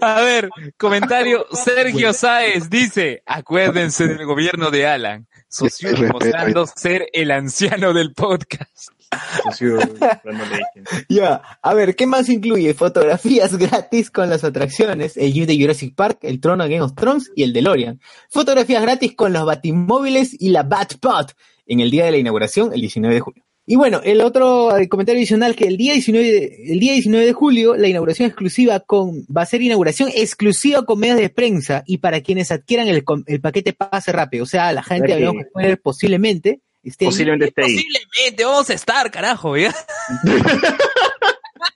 [0.00, 1.46] A ver, comentario.
[1.52, 5.26] Sergio Sáez dice, acuérdense del gobierno de Alan.
[5.48, 8.90] Socio mostrando ser el anciano del podcast.
[11.08, 12.74] Ya, a ver, ¿qué más incluye?
[12.74, 16.94] Fotografías gratis con las atracciones, el Jeep de Jurassic Park, el trono de Game of
[16.94, 18.00] Thrones y el DeLorean.
[18.30, 21.26] Fotografías gratis con los batimóviles y la Batpod
[21.66, 23.44] en el día de la inauguración, el 19 de julio.
[23.64, 27.24] Y bueno, el otro eh, comentario adicional que el día 19 de, el día 19
[27.24, 31.84] de julio la inauguración exclusiva con va a ser inauguración exclusiva con medios de prensa
[31.86, 35.24] y para quienes adquieran el, el paquete pase rápido, o sea, la gente ¿Verdad que-
[35.26, 36.92] habíamos que poner posiblemente ahí.
[36.98, 37.74] Posiblemente esté ahí.
[37.76, 39.74] Posiblemente vamos a estar, carajo, ¿ya?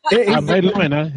[0.08, 1.12] Ah, Lumen, ¿ah?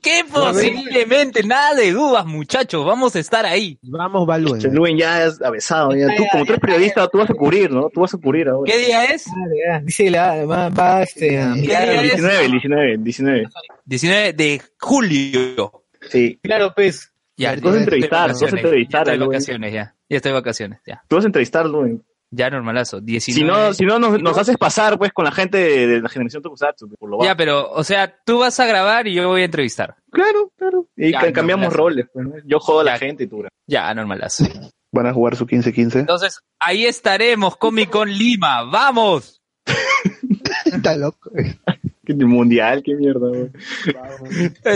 [0.00, 1.42] ¿Qué posiblemente?
[1.42, 2.66] Nada de dudas, muchos.
[2.84, 3.78] Vamos a estar ahí.
[3.82, 4.74] Vamos, Baluen.
[4.74, 5.94] Luen ya es avesado.
[5.94, 6.14] Ya.
[6.16, 7.88] Tú, como tú eres periodista, tú vas a cubrir, ¿no?
[7.90, 8.70] Tú vas a cubrir ahora.
[8.70, 9.26] ¿Qué día es?
[9.70, 12.12] Ah, Dice le va, va, este, a mirar día El es?
[12.12, 13.48] 19, el 19, el 19.
[13.84, 15.84] 19 de julio.
[16.08, 16.38] Sí.
[16.42, 17.10] Claro, pues.
[17.36, 19.94] Ya, Tú vas a entrevistar, tú vas a entrevistar Ya estoy de vacaciones, ya.
[20.08, 21.02] Ya estoy de vacaciones, ya.
[21.08, 22.04] Tú vas a entrevistar, Luen.
[22.36, 23.00] Ya normalazo.
[23.00, 23.34] 19.
[23.34, 26.08] Si no, si no nos, nos haces pasar, pues, con la gente de, de la
[26.08, 29.42] generación Tokusatsu, por lo Ya, pero, o sea, tú vas a grabar y yo voy
[29.42, 29.94] a entrevistar.
[30.10, 30.86] Claro, claro.
[30.96, 32.34] Y Ya, cambiamos roles, pues, ¿no?
[32.44, 32.98] Yo jodo a la Ya.
[32.98, 33.44] gente y tú.
[33.66, 34.44] Ya, normalazo.
[34.92, 36.00] Van a jugar su 15-15.
[36.00, 38.62] Entonces, ahí estaremos, Comic Con Lima.
[38.64, 39.40] ¡Vamos!
[40.64, 41.30] Está loco.
[42.06, 42.82] ¿Qué mundial?
[42.84, 43.50] ¿Qué mierda, güey?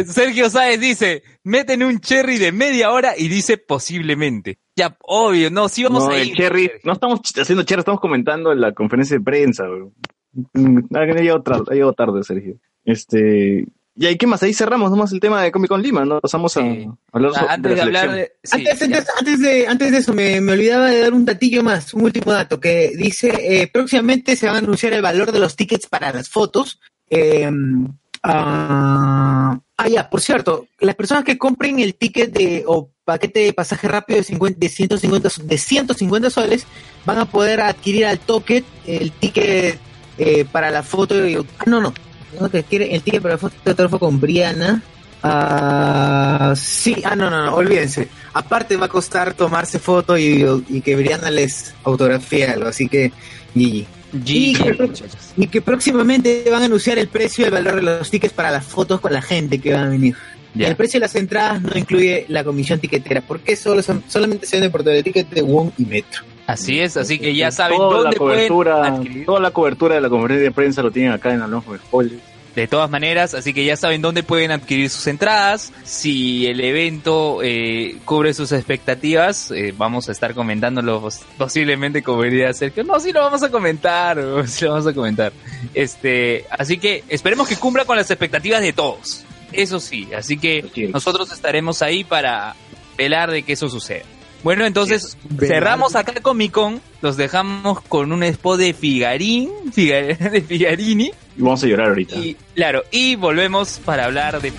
[0.06, 4.58] Sergio Sáez dice, meten un cherry de media hora y dice posiblemente.
[4.78, 6.36] Ya, obvio, no, sí vamos No, a el ir.
[6.36, 9.90] Cherry, no estamos haciendo Cherry, estamos comentando en la conferencia de prensa, güey.
[10.54, 12.54] Mm, ah, que ha llegado tarde, ha llegado tarde, Sergio.
[12.84, 13.66] Este,
[13.96, 14.40] y ahí, ¿qué más?
[14.44, 16.20] Ahí cerramos nomás el tema de Comic Con Lima, ¿no?
[16.20, 16.86] Pasamos a, Sí.
[16.86, 18.32] a hablar Ah, so- antes de la hablar de...
[18.44, 18.84] sí, antes, ya.
[18.86, 22.04] antes, antes de, antes de eso, me, me olvidaba de dar un datillo más, un
[22.04, 25.88] último dato, que dice, eh, próximamente se va a anunciar el valor de los tickets
[25.88, 26.78] para las fotos.
[27.10, 27.50] Eh,
[28.22, 33.52] ah, ah, ya, por cierto, las personas que compren el ticket de, o paquete de
[33.52, 36.66] pasaje rápido de, 50, de, 150, de 150 soles
[37.06, 39.78] van a poder adquirir al toque el ticket
[40.18, 41.14] eh, para la foto.
[41.14, 41.94] ah, no, no,
[42.38, 44.82] no, que quiere el ticket para la foto de autógrafo con Briana.
[45.22, 48.08] Ah, sí, ah, no, no, no, olvídense.
[48.34, 53.12] Aparte va a costar tomarse foto y, y que Brianna les autografíe algo, así que
[53.54, 53.97] GG.
[54.12, 55.10] Y que, muchachos.
[55.36, 58.50] y que próximamente van a anunciar el precio y el valor de los tickets para
[58.50, 60.14] las fotos con la gente que va a venir.
[60.58, 64.56] El precio de las entradas no incluye la comisión tiquetera, porque solo son- solamente se
[64.56, 66.22] vende por de ticket de Wong y Metro.
[66.46, 69.26] Así es, así que ya saben toda la dónde pueden cobertura, adquirir.
[69.26, 72.22] toda la cobertura de la conferencia de prensa lo tienen acá en Alonso de Spoilers.
[72.58, 75.72] De todas maneras, así que ya saben dónde pueden adquirir sus entradas.
[75.84, 82.24] Si el evento eh, cubre sus expectativas, eh, vamos a estar comentándolo pos- posiblemente como
[82.24, 82.82] diría Sergio.
[82.82, 85.32] No, sí lo vamos a comentar, sí lo vamos a comentar.
[85.72, 89.24] Este, así que esperemos que cumpla con las expectativas de todos.
[89.52, 92.56] Eso sí, así que nosotros estaremos ahí para
[92.96, 94.04] velar de que eso suceda.
[94.44, 100.40] Bueno, entonces cerramos acá Comic Con, los dejamos con un spot de Figarín, Figa- de
[100.42, 101.10] Figarini.
[101.36, 102.16] Y vamos a llorar ahorita.
[102.16, 104.52] Y claro, y volvemos para hablar de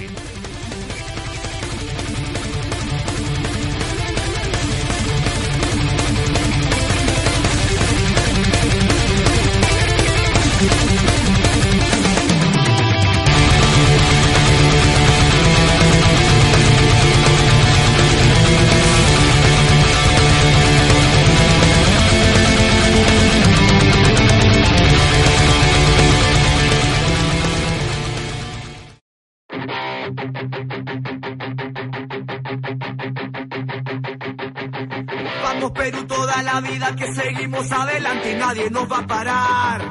[36.62, 39.82] vida que seguimos adelante y nadie nos va a parar.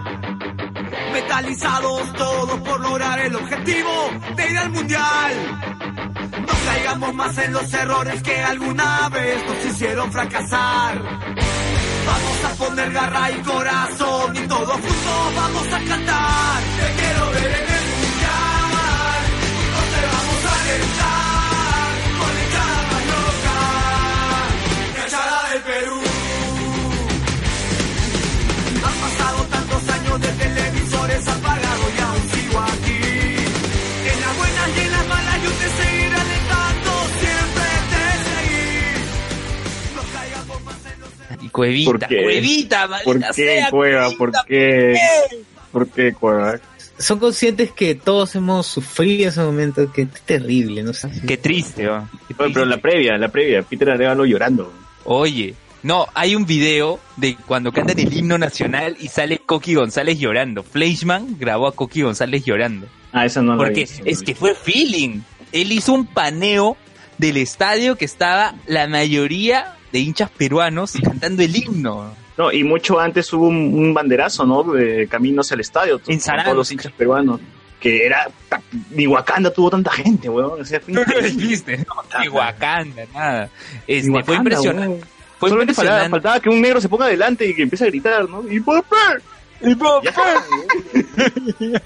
[1.13, 5.61] Metalizados todos por lograr el objetivo de ir al mundial.
[6.41, 11.03] No caigamos más en los errores que alguna vez nos hicieron fracasar.
[12.07, 16.63] Vamos a poner garra y corazón y todos juntos vamos a cantar.
[16.79, 17.68] Te quiero ver
[41.49, 42.23] Y Cuevita, ¿Por qué?
[42.23, 44.11] Cuevita, ¿Por qué, sea, Cueva?
[44.17, 44.97] ¿Por qué?
[45.73, 46.59] ¿Por qué, Cueva?
[46.99, 51.09] Son conscientes que todos hemos sufrido ese momento, que es terrible, no sé.
[51.27, 52.09] Qué triste, ¿va?
[52.27, 54.73] Qué Oye, pero la previa, la previa, Peter Arevalo llorando.
[55.05, 60.19] Oye, no, hay un video de cuando cantan el himno nacional y sale Coqui González
[60.19, 60.65] llorando.
[60.65, 62.89] Fleischman grabó a Coqui González llorando.
[63.13, 64.27] Ah, esa no la Porque vi, no es vi.
[64.27, 65.21] que fue feeling.
[65.53, 66.77] Él hizo un paneo
[67.17, 72.15] del estadio que estaba la mayoría de hinchas peruanos cantando el himno.
[72.37, 74.63] No, y mucho antes hubo un, un banderazo, ¿no?
[74.63, 75.99] De caminos al estadio.
[76.01, 76.45] con Sarandí.
[76.45, 77.41] todos los hinchas peruanos.
[77.81, 78.29] Que era.
[78.91, 80.61] Ni Wakanda tuvo tanta gente, weón.
[80.61, 81.05] O sea, fue No
[81.37, 81.85] viste,
[82.21, 83.49] ni Wakanda, nada.
[83.87, 84.89] Este, fue impresionante.
[84.89, 85.01] weón.
[85.39, 86.11] Fue Solamente faltaba, impresionante.
[86.11, 88.43] faltaba que un negro se ponga adelante y que empiece a gritar, ¿no?
[88.51, 89.17] ¡Y papá!
[89.61, 90.01] Y papá.
[90.03, 91.81] Ya está.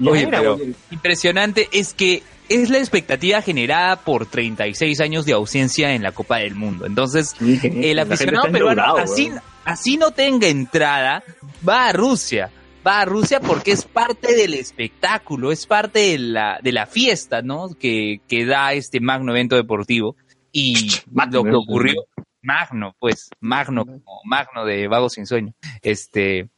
[0.00, 0.58] Ya Oye, pero
[0.90, 6.38] impresionante es que es la expectativa generada por 36 años de ausencia en la Copa
[6.38, 6.86] del Mundo.
[6.86, 9.30] Entonces, Sí, el aficionado peruano, así,
[9.64, 11.22] así no tenga entrada,
[11.66, 12.50] va a Rusia.
[12.86, 17.40] Va a Rusia porque es parte del espectáculo, es parte de la, de la fiesta,
[17.40, 17.70] ¿no?
[17.70, 20.16] Que, que da este magno evento deportivo.
[20.52, 20.74] Y
[21.10, 21.94] Magno, lo que ocurrió,
[22.42, 25.54] magno, pues, magno, como magno de vago sin sueño.
[25.80, 26.50] Este,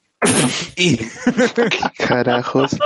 [0.76, 0.98] y,
[1.98, 2.76] Carajos.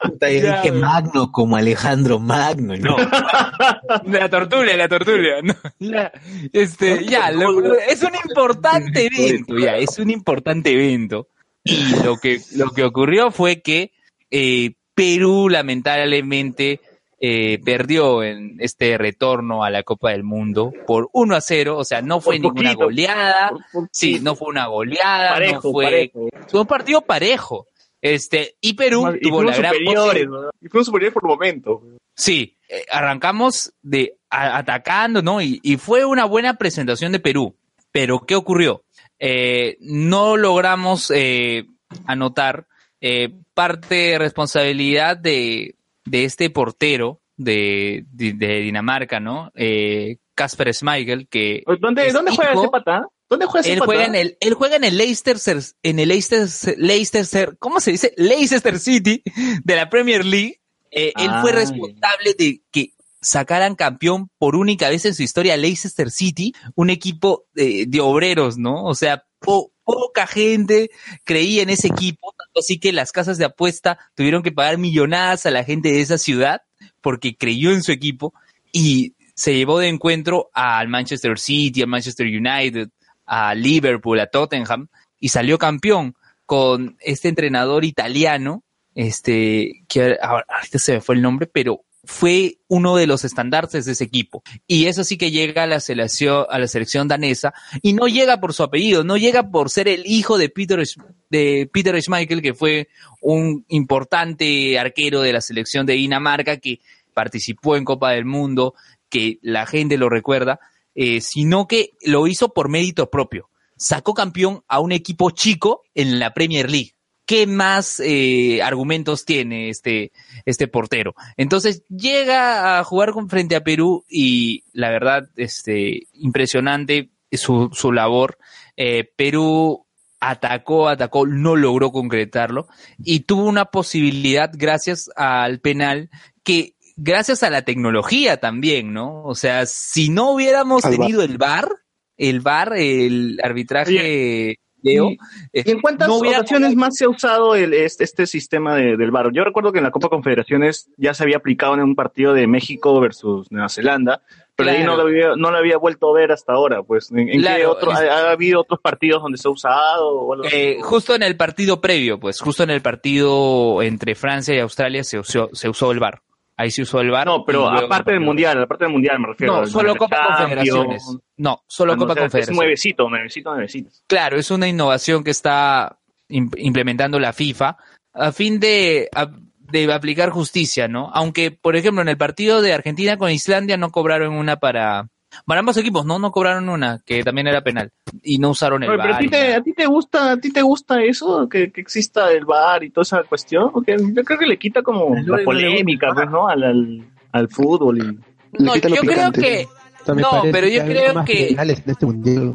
[0.00, 0.72] Puta, yo dije.
[0.72, 2.96] Magno como Alejandro Magno, no.
[4.06, 5.36] La tortulia, la tortulia.
[5.42, 6.12] No, ya,
[6.52, 11.28] este, ya, lo- es un importante evento, ya, es un importante evento.
[11.64, 13.92] Y lo que, lo que ocurrió fue que
[14.30, 16.80] eh, Perú lamentablemente
[17.20, 21.84] eh, perdió en este retorno a la Copa del Mundo por 1 a 0, o
[21.84, 22.84] sea, no fue Por ninguna poquito.
[22.86, 26.28] goleada, Por- por- sí, no fue una goleada, parejo, no fue, parejo.
[26.48, 27.66] fue un partido parejo.
[28.02, 30.50] Este, y Perú Y tuvo la gran superiores, ¿no?
[30.62, 31.82] Y fueron superiores por momento.
[32.16, 35.42] Sí, eh, arrancamos de a- atacando, ¿no?
[35.42, 37.54] Y, y fue una buena presentación de Perú.
[37.92, 38.82] Pero ¿qué ocurrió?
[39.18, 41.66] Eh, no logramos eh,
[42.06, 42.66] anotar
[43.02, 45.74] eh, parte de responsabilidad de,
[46.10, 49.50] de este portero de, de- de Dinamarca, ¿no?
[49.54, 53.06] Eh, Kasper Schmeichel, que ¿Dónde, ¿dónde juega ese pata?
[53.28, 53.86] ¿Dónde juega ese él pata?
[53.86, 55.36] juega en el él juega en el Leicester
[55.82, 56.48] en el Leicester
[56.78, 58.12] Leicester ¿cómo se dice?
[58.16, 59.22] Leicester City
[59.64, 60.60] de la Premier League.
[60.90, 66.10] Eh, él fue responsable de que sacaran campeón por única vez en su historia Leicester
[66.10, 68.84] City, un equipo de, de obreros, ¿no?
[68.84, 70.90] O sea, po- poca gente
[71.24, 75.50] creía en ese equipo, así que las casas de apuesta tuvieron que pagar millonadas a
[75.50, 76.62] la gente de esa ciudad
[77.00, 78.32] porque creyó en su equipo
[78.72, 82.90] y se llevó de encuentro al Manchester City, al Manchester United,
[83.26, 84.88] a Liverpool, a Tottenham
[85.18, 86.14] y salió campeón
[86.46, 88.62] con este entrenador italiano,
[88.94, 93.92] este, que ahorita se me fue el nombre, pero fue uno de los estandartes de
[93.92, 94.42] ese equipo.
[94.66, 98.40] Y eso sí que llega a la selección, a la selección danesa y no llega
[98.40, 100.84] por su apellido, no llega por ser el hijo de Peter,
[101.30, 102.88] de Schmeichel, que fue
[103.20, 106.80] un importante arquero de la selección de Dinamarca que
[107.14, 108.74] participó en Copa del Mundo,
[109.08, 110.58] que la gente lo recuerda,
[110.96, 113.50] eh, sino que lo hizo por mérito propio.
[113.76, 116.94] Sacó campeón a un equipo chico en la Premier League.
[117.30, 120.10] ¿Qué más eh, argumentos tiene este,
[120.46, 121.14] este portero?
[121.36, 127.92] Entonces llega a jugar con, frente a Perú y la verdad, este, impresionante su, su
[127.92, 128.36] labor.
[128.76, 129.86] Eh, Perú
[130.18, 132.66] atacó, atacó, no logró concretarlo
[132.98, 136.10] y tuvo una posibilidad gracias al penal
[136.42, 139.22] que gracias a la tecnología también, ¿no?
[139.22, 141.68] O sea, si no hubiéramos Al tenido el VAR,
[142.16, 147.74] el VAR, el arbitraje Eh, ¿Y en cuántas no ocasiones más se ha usado el,
[147.74, 149.30] este, este sistema de- del VAR?
[149.32, 152.46] Yo recuerdo que en la Copa Confederaciones ya se había aplicado en un partido de
[152.46, 154.22] México versus Nueva Zelanda,
[154.56, 156.82] pero ahí no lo, había, no lo había vuelto a ver hasta ahora.
[156.82, 160.08] Pues, ¿En, en qué otro, es- ha, ha habido otros partidos donde se ha usado?
[160.10, 160.56] o algo así?
[160.56, 165.02] Eh, justo en el partido previo, pues, justo en el partido entre Francia y Australia
[165.04, 166.20] se usó, se usó el VAR.
[166.60, 167.26] Ahí se usó el VAR.
[167.26, 169.60] No, pero aparte del mundial, aparte del mundial me refiero.
[169.62, 170.38] No, solo Copa Champions.
[170.40, 171.18] Confederaciones.
[171.38, 172.56] No, solo Copa o sea, Es Confederaciones.
[172.58, 173.90] nuevecito, nuevecito, nuevecito.
[174.06, 175.98] Claro, es una innovación que está
[176.28, 177.76] im- implementando la FIFA
[178.12, 181.10] a fin de, a- de aplicar justicia, ¿no?
[181.14, 185.08] Aunque, por ejemplo, en el partido de Argentina con Islandia no cobraron una para...
[185.46, 187.90] Para ambos equipos, no, no cobraron una, que también era penal.
[188.22, 190.52] Y no usaron el Oye, pero a ti, te, a ti te gusta, a ti
[190.52, 194.38] te gusta eso, que, que exista el bar y toda esa cuestión, porque yo creo
[194.38, 196.48] que le quita como la no polémica, pues, ¿no?
[196.48, 198.18] Al, al, al fútbol y
[198.62, 199.68] No, yo creo que...
[200.06, 202.54] No, pero yo creo que- este mundial.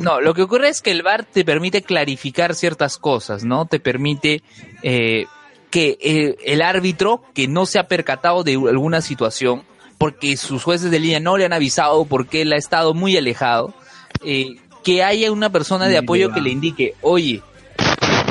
[0.00, 3.66] No, lo que ocurre es que el VAR te permite clarificar ciertas cosas, ¿no?
[3.66, 4.42] Te permite
[4.82, 5.26] eh,
[5.70, 9.62] que eh, el árbitro que no se ha percatado de alguna situación,
[10.02, 13.72] porque sus jueces de línea no le han avisado, porque él ha estado muy alejado,
[14.24, 17.40] eh, que haya una persona de apoyo que le indique, oye,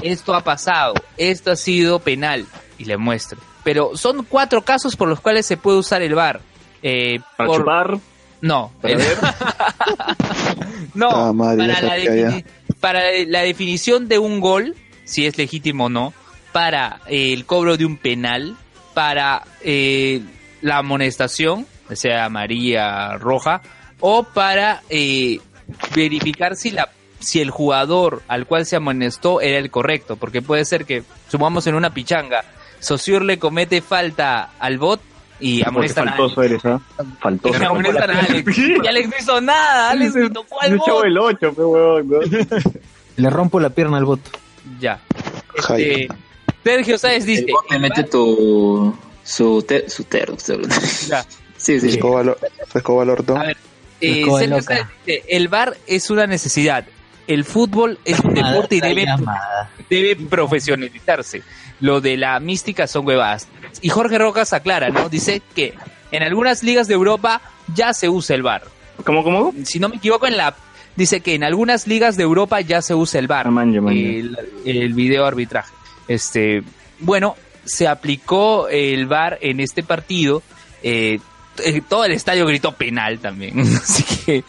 [0.04, 2.46] esto ha pasado, esto ha sido penal,
[2.78, 3.38] y le muestre.
[3.64, 6.42] Pero son cuatro casos por los cuales se puede usar el VAR.
[6.84, 7.98] Eh, para por- chupar.
[8.42, 9.02] no, Para el-
[10.94, 12.46] no, Ah, madre, para, la defini-
[12.80, 16.14] para la definición de un gol, si es legítimo o no,
[16.52, 18.58] para eh, el cobro de un penal,
[18.94, 20.22] para eh,
[20.62, 23.62] la amonestación, sea amarilla, roja,
[23.99, 25.39] o para eh,
[25.95, 26.89] verificar si la
[27.20, 31.68] si el jugador al cual se amonestó era el correcto, porque puede ser que, sumamos
[31.68, 32.43] en una pichanga,
[32.80, 35.01] Saussure le comete falta al bot
[35.39, 36.80] y Porque amonestan a faltoso eres, ¿ah?
[37.20, 37.62] Faltoso.
[37.62, 38.57] y amonestan a Alex.
[38.57, 41.05] Y Alex no hizo nada, Alex le tocó al bot.
[41.05, 42.20] el 8, pe huevón, ¿no?
[43.18, 44.32] Le rompo la pierna al voto.
[44.80, 44.99] Ya.
[45.78, 46.07] Eh,
[46.64, 48.95] Sergio Sáez dice, Obviamente tu
[49.32, 50.38] su te, su terno.
[51.08, 51.26] Ya.
[51.58, 51.90] Sí, sí.
[51.90, 52.38] Escoba al-
[52.74, 53.38] escoba al orto.
[53.38, 53.58] A ver,
[54.02, 56.86] eh, Sergio dice, el VAR es una necesidad.
[57.28, 59.06] El fútbol es un deporte y debe,
[59.88, 61.44] debe profesionalizarse.
[61.80, 63.48] Lo de la mística son huevadas.
[63.82, 65.08] Y Jorge Rocas aclara, ¿no?
[65.08, 65.76] Dice que
[66.12, 67.42] en algunas ligas de Europa
[67.76, 68.64] ya se usa el VAR.
[69.06, 69.54] ¿Cómo, cómo?
[69.64, 70.56] Si no me equivoco, en la
[70.96, 73.80] dice que en algunas ligas de Europa ya se usa el man, man, ya.
[73.80, 75.72] el, el video arbitraje.
[76.08, 76.64] Este,
[77.00, 80.41] bueno, se aplicó el VAR en este partido.
[80.84, 81.20] eh,
[81.64, 83.59] eh, todo el estadio gritó penal también.
[83.59, 84.43] Así que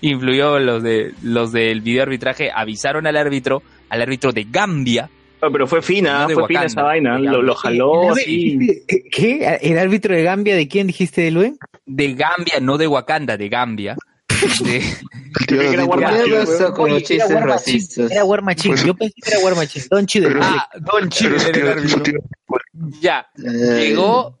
[0.00, 5.08] influyó los de los del video arbitraje, avisaron al árbitro, al árbitro de Gambia.
[5.40, 7.16] Pero fue fina, No de fue fina Wakanda, esa vaina.
[7.16, 8.82] de Lo, jaló así.
[9.12, 9.58] ¿Qué?
[9.62, 11.56] ¿El árbitro de Gambia de quién dijiste, Luen?
[11.86, 13.96] De Gambia, no de Wakanda, de Gambia.
[15.46, 15.86] Tío que era Rodrigo.
[15.86, 16.74] War ¿Qué Machine, pasa weón.
[16.74, 18.10] con Oye, los era chistes War Machine, racistas?
[18.10, 18.76] Era War Machine.
[18.84, 19.84] Yo pensé que era War Machine.
[19.90, 20.28] Don Chido.
[20.40, 21.36] ah, Don Chile
[23.00, 23.26] Ya.
[23.36, 24.38] Eh, llegó,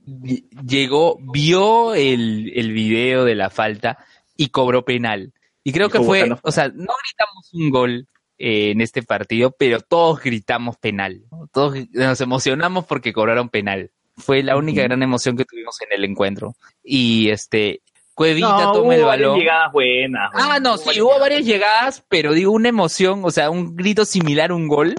[0.66, 3.98] llegó, vio el, el video de la falta
[4.36, 5.32] y cobró penal.
[5.64, 9.80] Y creo que fue, o sea, no gritamos un gol eh, en este partido, pero
[9.80, 11.22] todos gritamos penal.
[11.30, 11.48] ¿no?
[11.52, 13.90] Todos nos emocionamos porque cobraron penal.
[14.16, 16.56] Fue la única gran emoción que tuvimos en el encuentro.
[16.82, 17.82] Y este,
[18.18, 19.38] Cuevita No, toma el hubo varias balón.
[19.38, 20.30] llegadas buenas.
[20.34, 24.50] Ah, no, sí, hubo varias llegadas, pero digo, una emoción, o sea, un grito similar
[24.50, 24.96] a un gol,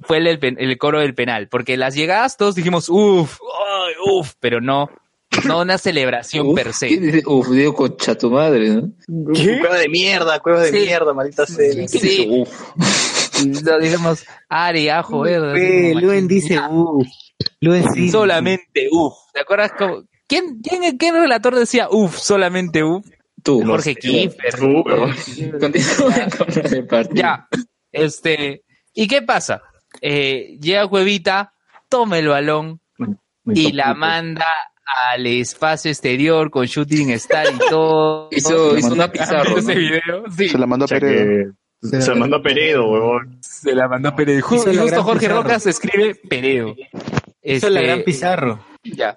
[0.00, 3.38] fue el, el, coro del penal, porque las llegadas todos dijimos, uff,
[4.10, 4.88] uff, pero no,
[5.44, 6.86] no una celebración uf, per ¿qué se.
[6.86, 7.22] dice?
[7.26, 8.90] Uf, digo concha tu madre, ¿no?
[9.60, 10.78] Cueva de mierda, cueva de Sí.
[10.86, 11.86] mierda, maldita sea.
[11.86, 12.48] Sí, Uf.
[13.62, 15.42] lo dijimos, Ari, joder.
[15.44, 17.06] así Eh, Luen dice, uff.
[17.60, 18.08] Luen sí.
[18.08, 19.12] Solamente uff.
[19.34, 20.02] ¿Te acuerdas cómo?
[20.28, 23.06] ¿Quién, quién, qué relator decía uff, solamente uff?
[23.42, 23.62] Tú.
[23.64, 24.54] Jorge Kiefer.
[24.56, 24.82] Tú.
[25.60, 27.14] Continúa con el partido.
[27.14, 27.48] Ya,
[27.92, 29.62] este, ¿y qué pasa?
[30.00, 31.52] Eh, llega Cuevita,
[31.88, 32.80] toma el balón
[33.46, 34.46] y la manda
[35.12, 38.28] al espacio exterior con shooting star y todo.
[38.32, 41.52] Hizo, hizo una pizarro, ese video, sí, Se la mandó a Peredo.
[41.80, 43.38] se la mandó a Peredo, huevón.
[43.40, 44.38] se la mandó Peredo.
[44.40, 45.42] Hizo la Justo Jorge Pizarro.
[45.42, 46.74] Rocas escribe Peredo.
[47.42, 48.64] Hizo la Este, gran Pizarro.
[48.82, 49.16] Ya.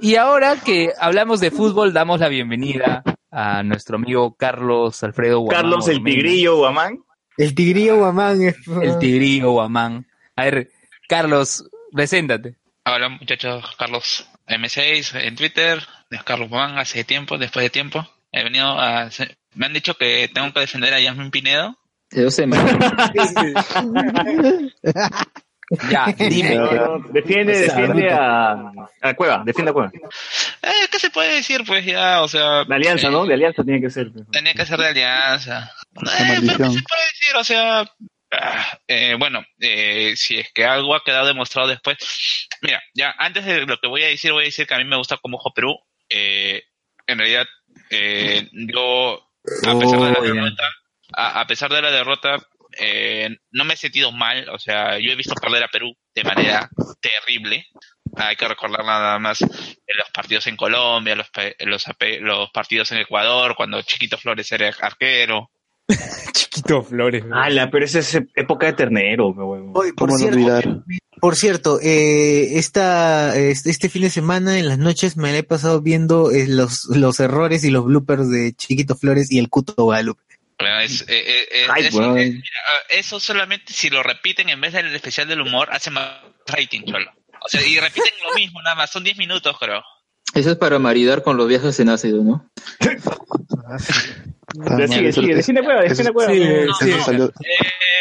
[0.00, 5.62] Y ahora que hablamos de fútbol, damos la bienvenida a nuestro amigo Carlos Alfredo Guamán
[5.62, 6.02] Carlos el.
[6.02, 6.98] Tigrillo, Guamán.
[7.36, 8.42] El tigrillo guamán.
[8.42, 10.06] es- El Tigrillo Guamán.
[10.36, 10.70] A ver,
[11.08, 12.56] Carlos, preséntate.
[12.84, 15.80] Hola muchachos, Carlos M6 en Twitter,
[16.10, 18.08] de Carlos Juan hace tiempo, después de tiempo.
[18.32, 19.08] He venido a...
[19.54, 21.76] Me han dicho que tengo que defender a Yasmin Pinedo.
[22.10, 22.76] Dos semanas.
[25.90, 26.54] Ya, dime.
[26.56, 29.90] No, Defiende, defiende a, a Cueva, defiende a Cueva.
[30.62, 31.62] Eh, ¿Qué se puede decir?
[31.66, 32.64] Pues ya, o sea...
[32.64, 33.26] De alianza, eh, ¿no?
[33.26, 34.10] De alianza tiene que ser.
[34.32, 35.70] Tenía que ser de alianza.
[35.94, 36.58] Eh, pero.
[36.58, 37.36] ¿qué se puede decir?
[37.36, 37.84] O sea...
[38.32, 41.98] ah, eh, bueno, eh, si es que algo ha quedado demostrado después.
[42.62, 44.84] Mira, ya antes de lo que voy a decir, voy a decir que a mí
[44.84, 45.78] me gusta cómo juega Perú.
[46.08, 46.62] Eh,
[47.06, 47.46] en realidad,
[47.90, 49.14] eh, yo,
[49.66, 50.64] a pesar de la derrota,
[51.14, 52.36] a, a pesar de la derrota,
[52.78, 54.48] eh, no me he sentido mal.
[54.50, 56.68] O sea, yo he visto perder a Perú de manera
[57.00, 57.66] terrible.
[58.16, 61.28] hay que recordar nada más los partidos en Colombia, los,
[61.60, 61.84] los,
[62.20, 65.50] los partidos en Ecuador, cuando Chiquito Flores era arquero.
[66.32, 67.24] Chiquito Flores.
[67.32, 69.28] Ala, pero esa es época de ternero.
[69.28, 70.82] Oye, por ¿Cómo no cierto, olvidar?
[71.20, 75.42] por cierto, eh, esta, este, este fin de semana en las noches me la he
[75.42, 79.74] pasado viendo eh, los, los errores y los bloopers de Chiquito Flores y el Cuto
[79.76, 80.27] Guadalupe.
[80.58, 82.18] Es- eh, eh, eh, Ay, eso, weón.
[82.18, 82.42] eh, mira,
[82.90, 87.12] eso solamente si lo repiten en vez del especial del humor, hace más rating, cholo.
[87.40, 89.82] O sea, y repiten lo mismo, nada más, son 10 minutos, creo.
[90.34, 92.50] Eso es para maridar con los viajes en ácido, ¿no?
[93.66, 93.76] Ah,
[95.62, 95.82] cueva,
[96.12, 96.32] cueva.
[96.32, 96.90] sí, No, sí.
[96.90, 97.32] no, salió, eh,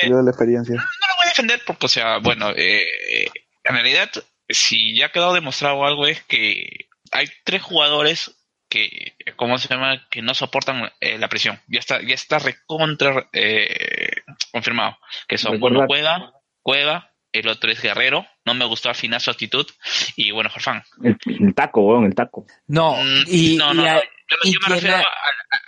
[0.02, 0.76] salió de la experiencia.
[0.76, 3.28] no lo voy a defender porque, o sea, bueno, eh,
[3.64, 4.10] en realidad,
[4.50, 8.32] si ya ha quedado demostrado algo es que hay tres jugadores
[8.70, 10.08] que, ¿cómo se llama?
[10.10, 11.60] Que no soportan eh, la presión.
[11.68, 14.10] Ya está, ya está recontra eh,
[14.52, 14.98] confirmado.
[15.28, 18.26] Que son, bueno, Cueva, Cueva, el otro es Guerrero.
[18.46, 19.66] No me gustó al final su actitud.
[20.16, 20.84] Y bueno, Farfán.
[21.04, 22.46] El, el taco, weón, el taco.
[22.68, 24.02] No, Mm, y, no, no, y a- no.
[24.30, 25.04] Yo, me- yo refiero a, a-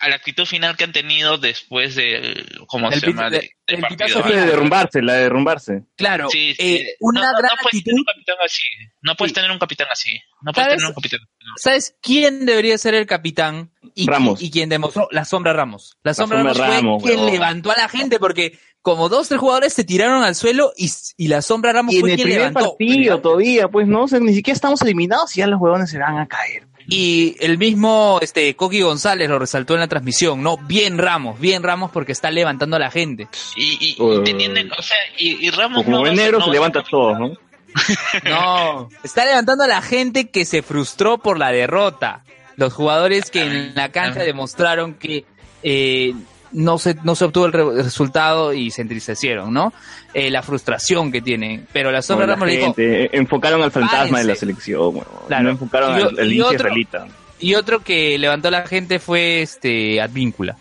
[0.05, 3.30] a la actitud final que han tenido después del, ¿cómo Del se llama?
[3.30, 4.22] de- De- del partido.
[4.24, 5.84] De derrumbarse, la de derrumbarse.
[5.95, 6.76] claro, Sí, sí.
[6.78, 7.84] eh, una no, no- gran no puedes actitud.
[7.86, 8.64] tener un capitán así.
[9.01, 9.36] No puedes Sí.
[9.36, 10.20] tener un capitán así.
[10.41, 10.78] No puedes ¿Sabes?
[10.78, 11.20] tener un capitán.
[11.22, 11.53] no.
[11.57, 13.72] ¿Sabes quién debería ser el capitán?
[13.95, 14.41] Y, Ramos.
[14.41, 15.97] Y quien demostró la sombra Ramos.
[16.03, 19.39] La sombra sombra Ramos, fue Ramos, quien levantó a la gente porque como dos tres
[19.39, 22.26] jugadores se tiraron al suelo y, y la sombra Ramos Y en fue el quien
[22.28, 22.72] primer levantó.
[22.78, 25.97] partido todavía, pues no, o sea, ni siquiera estamos eliminados y ya los huevones se
[25.99, 26.64] van a caer.
[26.89, 30.57] Y el mismo este Coqui González lo resaltó en la transmisión, ¿no?
[30.57, 33.27] Bien Ramos, bien Ramos porque está levantando a la gente.
[33.55, 34.23] Y, y, y Uh.
[34.23, 37.33] teniendo, o sea, y, y Ramos Como no negro se levanta todos, ¿no?
[38.23, 42.23] No, está levantando a la gente que se frustró por la derrota.
[42.55, 45.25] Los jugadores que en la cancha demostraron que
[45.63, 46.13] eh,
[46.52, 49.74] no se no se obtuvo el re- resultado y se entristecieron, ¿no?
[50.14, 51.68] Eh, la frustración que tienen.
[51.74, 54.82] Pero la sombra la Ramos le dijo, gente, eh, enfocaron al fantasma de la selección,
[54.82, 55.06] huevón.
[55.28, 55.43] Claro.
[55.43, 57.08] No enfocaron Y al, al y otro- israelita.
[57.39, 60.58] y otro que levantó a la gente fue este Advíncula.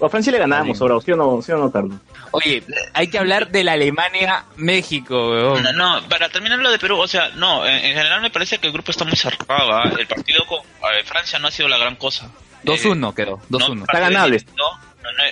[0.00, 1.98] A Francia le ganábamos, ahora, ¿sí o no, sí o no, Carlos?
[2.32, 2.62] Oye,
[2.92, 5.62] hay que hablar de la Alemania-México, weón.
[5.62, 8.58] No, no, para terminar lo de Perú, o sea, no, en, en general me parece
[8.58, 9.72] que el grupo está muy cerrado.
[9.72, 9.90] ¿ah?
[9.98, 12.30] El partido con eh, Francia no ha sido la gran cosa.
[12.66, 13.74] 2-1 quedó, 2-1.
[13.76, 14.38] No, Está ganable.
[14.56, 14.70] No,
[15.02, 15.22] no, no,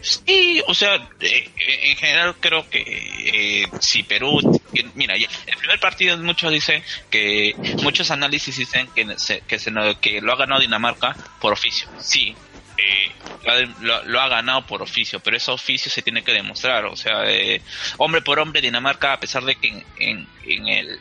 [0.00, 1.50] sí, o sea, eh,
[1.82, 4.40] en general creo que eh, si Perú,
[4.94, 9.70] mira, ya, el primer partido muchos dicen que muchos análisis dicen que se, que, se,
[9.70, 11.88] no- que lo ha ganado Dinamarca por oficio.
[11.98, 12.36] Sí,
[12.78, 13.10] eh,
[13.44, 16.84] lo, ha- lo- lo ha ganado por oficio, pero ese oficio se tiene que demostrar.
[16.86, 17.60] O sea, eh,
[17.98, 21.00] hombre por hombre, Dinamarca, a pesar de que en, en, en el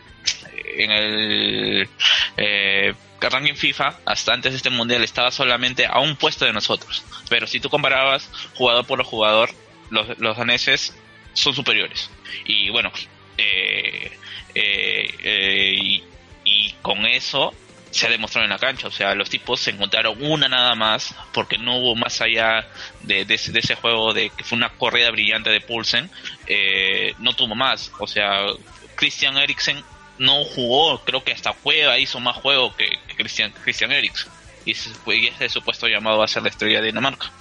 [0.78, 1.90] en el
[2.38, 7.04] eh, ranking FIFA hasta antes de este mundial estaba solamente a un puesto de nosotros.
[7.30, 9.50] Pero si tú comparabas jugador por jugador,
[9.90, 10.96] los, los daneses
[11.34, 12.10] son superiores.
[12.46, 12.92] Y bueno,
[13.38, 14.12] eh,
[14.56, 16.04] eh, eh,
[16.46, 17.54] y, con eso
[17.92, 18.88] se ha demostrado en la cancha.
[18.88, 22.68] O sea, los tipos se encontraron una nada más porque no hubo más allá
[23.02, 26.10] de, de ese, de ese juego de que fue una corrida brillante de Pulsen.
[26.48, 27.92] eh, no tuvo más.
[28.00, 28.48] O sea,
[28.96, 29.82] Christian Eriksen
[30.24, 34.32] no jugó, creo que hasta Cueva hizo más juego que, que Christian, Christian Eriksen.
[34.66, 37.32] Y ese, fue- y ese supuesto llamado va a ser la estrella de Dinamarca.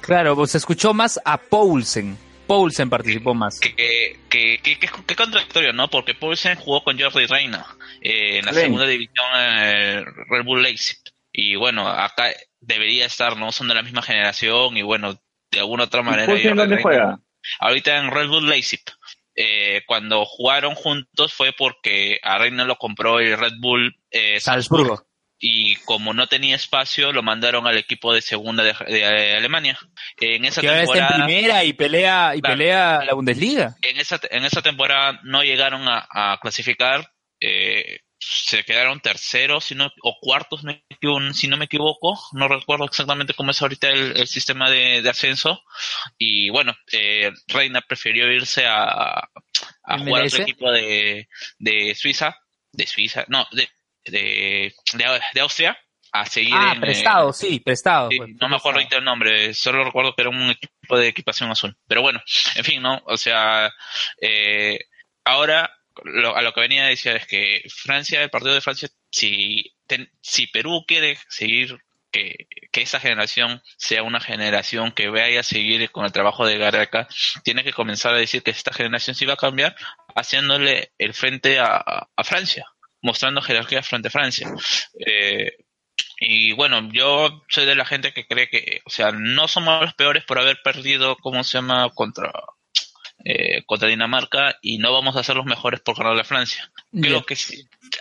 [0.00, 2.16] Claro, pues se escuchó más a Poulsen.
[2.46, 3.60] Poulsen participó más.
[3.60, 3.74] Que,
[4.30, 5.88] que, que, que, contradictorio, ¿no?
[5.90, 7.66] Porque Poulsen jugó con Jordi Reina
[8.00, 8.64] eh, en la Bien.
[8.64, 10.96] segunda división eh, Red Bull Leipzig.
[11.30, 12.30] Y bueno, acá
[12.60, 13.52] debería estar, ¿no?
[13.52, 16.24] Son de la misma generación y bueno, de alguna otra manera.
[16.24, 17.18] ¿Pulsen Jordi dónde Reina- juega?
[17.60, 18.80] Ahorita en Red Bull Leipzig.
[19.40, 25.06] Eh, cuando jugaron juntos fue porque a Reina lo compró el Red Bull eh, Salzburgo.
[25.38, 29.78] y como no tenía espacio lo mandaron al equipo de segunda de, de Alemania.
[30.20, 32.56] En esa Que ahora está en temporada primera y pelea y Claro.
[32.56, 33.76] pelea la Bundesliga.
[33.82, 37.08] en esa en esa temporada no llegaron a, a clasificar
[37.40, 40.84] eh, se quedaron terceros si no, o cuartos me
[41.32, 45.10] si no me equivoco no recuerdo exactamente cómo es ahorita el, el sistema de, de
[45.10, 45.62] ascenso
[46.18, 49.18] y bueno eh, Reina prefirió irse a,
[49.84, 52.36] a jugar a otro equipo de, de Suiza
[52.72, 53.68] de Suiza no de
[54.10, 54.74] de,
[55.34, 55.78] de, Austria
[56.12, 58.10] a seguir Ah, en, eh, prestado, sí, prestado.
[58.10, 61.08] Sí, pues, no me acuerdo ahorita el nombre, solo recuerdo que era un equipo de
[61.08, 61.76] equipación azul.
[61.86, 62.22] Pero bueno,
[62.54, 63.02] en fin, ¿no?
[63.04, 63.70] O sea,
[64.20, 64.78] eh,
[65.24, 68.88] ahora lo- a lo que venía a decir es que Francia, el partido de Francia,
[69.10, 71.78] si, ten- si Perú quiere seguir
[72.10, 76.58] que, que esa generación sea una generación que vaya a seguir con el trabajo de
[76.58, 77.06] Gareca,
[77.44, 79.76] tiene que comenzar a decir que esta generación sí va a cambiar,
[80.14, 81.76] haciéndole el frente a,
[82.16, 82.66] a Francia,
[83.02, 84.48] mostrando jerarquía frente a Francia.
[85.06, 85.52] Eh,
[86.20, 89.94] y bueno, yo soy de la gente que cree que, o sea, no somos los
[89.94, 91.90] peores por haber perdido, ¿cómo se llama?
[91.94, 92.32] Contra
[93.24, 96.70] eh, contra Dinamarca y no vamos a ser los mejores por ganar a Francia.
[96.92, 97.36] Creo que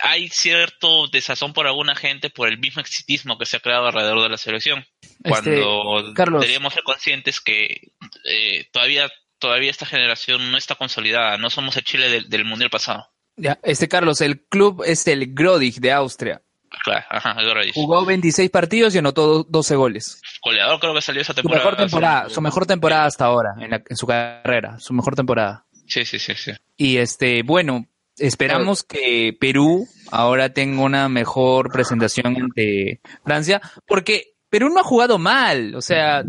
[0.03, 4.21] hay cierto desazón por alguna gente por el mismo exitismo que se ha creado alrededor
[4.21, 4.85] de la selección.
[5.01, 6.41] Este, Cuando Carlos.
[6.41, 7.91] deberíamos ser conscientes que
[8.25, 9.09] eh, todavía
[9.39, 13.07] todavía esta generación no está consolidada, no somos el Chile del, del mundial pasado.
[13.35, 16.41] Ya, este Carlos, el club es el Grodig de Austria.
[16.83, 17.35] Claro, ajá.
[17.73, 20.21] Jugó 26 partidos y anotó do- 12 goles.
[20.43, 21.63] Goleador creo que salió esa Su temporada.
[21.65, 25.65] mejor temporada, su mejor temporada hasta ahora en, la- en su carrera, su mejor temporada.
[25.87, 26.51] Sí, sí, sí, sí.
[26.75, 27.85] Y este, bueno,
[28.17, 35.17] esperamos que Perú ahora tenga una mejor presentación ante Francia, porque Perú no ha jugado
[35.17, 36.19] mal, o sea,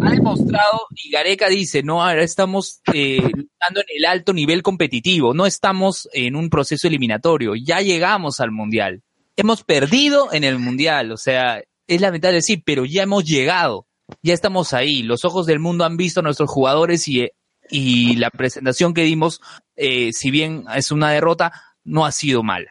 [0.00, 5.34] ha demostrado, y Gareca dice, no, ahora estamos eh, luchando en el alto nivel competitivo,
[5.34, 9.02] no estamos en un proceso eliminatorio, ya llegamos al Mundial.
[9.38, 13.86] Hemos perdido en el Mundial, o sea, es lamentable decir, pero ya hemos llegado,
[14.22, 17.28] ya estamos ahí, los ojos del mundo han visto a nuestros jugadores y,
[17.70, 19.40] y la presentación que dimos,
[19.76, 21.52] eh, si bien es una derrota,
[21.84, 22.68] no ha sido mala,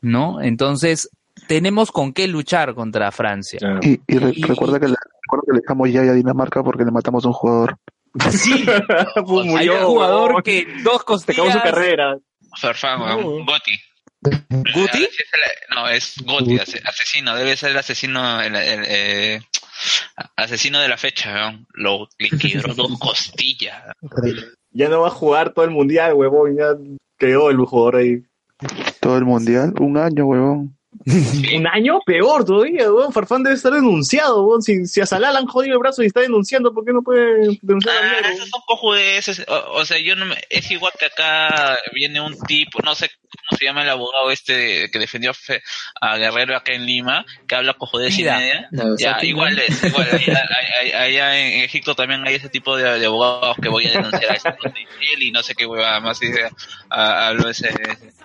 [0.00, 0.42] ¿no?
[0.42, 1.08] Entonces,
[1.46, 3.60] tenemos con qué luchar contra Francia.
[3.80, 6.90] Y, y re- recuerda, que le, recuerda que le dejamos ya a Dinamarca porque le
[6.90, 7.76] matamos a un jugador.
[8.30, 8.64] Sí,
[9.24, 11.52] Murió, hay un jugador que dos costillas...
[11.52, 12.16] su carrera.
[12.60, 13.44] Farfán, weón.
[13.46, 13.72] Goti.
[14.20, 14.98] ¿Guti?
[14.98, 16.16] Sí es el- No, es
[16.60, 17.34] ase- asesino.
[17.36, 19.40] Debe ser el asesino, el, el, eh,
[20.36, 21.66] asesino de la fecha, weón.
[21.74, 23.82] Lo le quebró dos costillas.
[24.70, 26.56] Ya no va a jugar todo el mundial, huevón.
[26.56, 26.74] Ya
[27.18, 28.22] quedó el jugador ahí.
[29.00, 30.77] Todo el mundial, un año, huevón.
[31.56, 33.12] Un año peor todavía, weón.
[33.12, 34.62] Farfán debe estar denunciado, weón.
[34.62, 37.02] Si, si a Salah le han jodido el brazo y está denunciando, ¿por qué no
[37.02, 39.44] puede denunciar a Ah, esos son cojudeces.
[39.48, 43.10] O, o sea, yo no me, es igual que acá viene un tipo, no sé
[43.30, 45.62] cómo se llama el abogado este que defendió fe-
[46.00, 48.68] a Guerrero acá en Lima, que habla cojudez y media.
[48.72, 50.08] No, Ya, Sati, igual es, igual.
[50.94, 54.34] Allá, en Egipto también hay ese tipo de, de abogados que voy a denunciar a
[54.34, 54.54] este
[55.20, 56.20] y no sé qué huevada más.
[56.22, 56.48] Y ese.
[57.50, 58.18] ese- ese-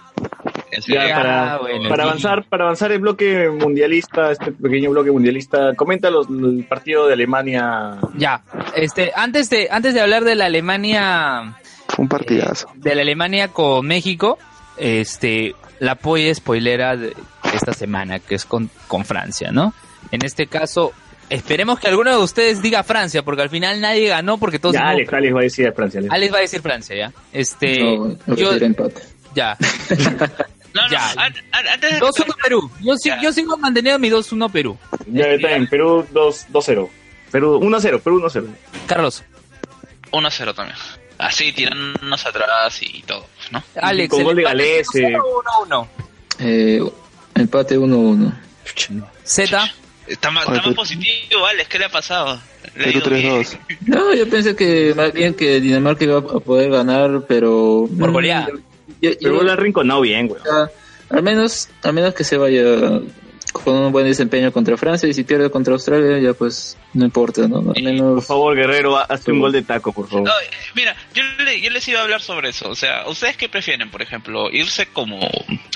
[0.87, 2.09] Ya, Ya, para, bueno, para sí.
[2.09, 7.13] avanzar, para avanzar el bloque mundialista, este pequeño bloque mundialista, comenta los, el partido de
[7.13, 7.97] Alemania.
[8.15, 8.41] Ya,
[8.75, 11.55] este, antes de, antes de hablar de la Alemania,
[11.97, 12.67] un partidazo.
[12.75, 14.37] de la Alemania con México,
[14.77, 17.13] este, la polla spoilera de
[17.53, 19.73] esta semana, que es con, con Francia, ¿no?
[20.11, 20.91] En este caso,
[21.29, 24.89] esperemos que alguno de ustedes diga Francia, porque al final nadie ganó porque todos Ya,
[24.89, 25.99] Alex, Alex va a decir de Francia.
[25.99, 26.13] Alex.
[26.13, 27.11] Alex va a decir Francia, ¿ya?
[27.31, 28.51] Este, No, no yo.
[29.35, 29.57] Ya,
[30.73, 31.11] No, no, Ya.
[31.17, 33.21] an- antes de 2-1 Perú, yo, sí- Ya.
[33.21, 34.77] yo sigo manteniendo mi 2-1 Perú.
[35.07, 36.89] Ya está en Perú 2 2-0.
[37.31, 38.47] Perú 1-0, Perú 1-0.
[38.87, 39.23] Carlos,
[40.11, 40.77] 1-0 también.
[41.19, 43.63] Así tirándonos atrás y todo, ¿no?
[43.81, 44.83] Alex, con ¿el gol de empate Galese.
[44.93, 45.87] 0 o 1-1?
[46.39, 46.81] Eh,
[47.35, 48.33] empate 1-1.
[49.23, 49.71] Z,
[50.07, 52.41] Está más, está más positivo, Alex, ¿qué le ha pasado?
[52.75, 53.43] Le Perú ido bien.
[53.43, 53.57] 3-2.
[53.85, 57.87] No, yo pensé que más bien que Dinamarca iba a poder ganar, pero...
[57.99, 58.47] Por goleada.
[58.49, 58.57] yo-
[59.11, 60.41] yo- Perú la rinconado bien, güey.
[61.09, 62.63] al menos al menos que se vaya
[63.51, 67.47] con un buen desempeño contra Francia y si pierde contra Australia ya pues no importa,
[67.47, 67.57] ¿no?
[67.57, 68.25] Al Por menos...
[68.25, 70.23] favor, Guerrero, hazte un gol de taco, por favor.
[70.27, 72.67] No, eh, mira, yo, le- yo les iba a hablar sobre eso.
[72.69, 74.49] O sea, ¿ustedes qué prefieren, por ejemplo?
[74.51, 75.19] ¿Irse como,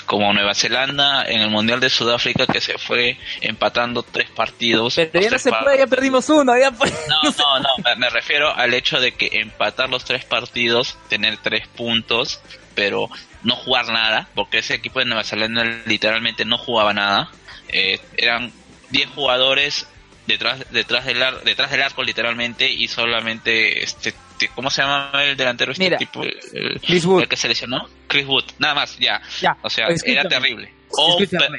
[0.07, 4.95] como Nueva Zelanda en el Mundial de Sudáfrica que se fue empatando tres partidos?
[4.95, 6.71] pero ya no se par- puede, ya perdimos uno, ya.
[6.71, 6.77] No,
[7.23, 11.67] no, no, me, me refiero al hecho de que empatar los tres partidos, tener tres
[11.67, 12.41] puntos,
[12.77, 13.09] pero
[13.43, 17.31] no jugar nada, porque ese equipo de Nueva Zelanda literalmente no jugaba nada.
[17.69, 18.51] Eh, eran
[18.91, 19.89] 10 jugadores
[20.27, 25.09] detrás detrás del ar- detrás del arco literalmente y solamente este te- ¿cómo se llama
[25.23, 26.21] el delantero este Mira, tipo?
[26.21, 27.23] El, el- Chris Wood.
[27.23, 29.19] el que se lesionó, Chris Wood, nada más, ya.
[29.41, 30.19] Ya, O sea, escúchame.
[30.19, 30.73] era terrible.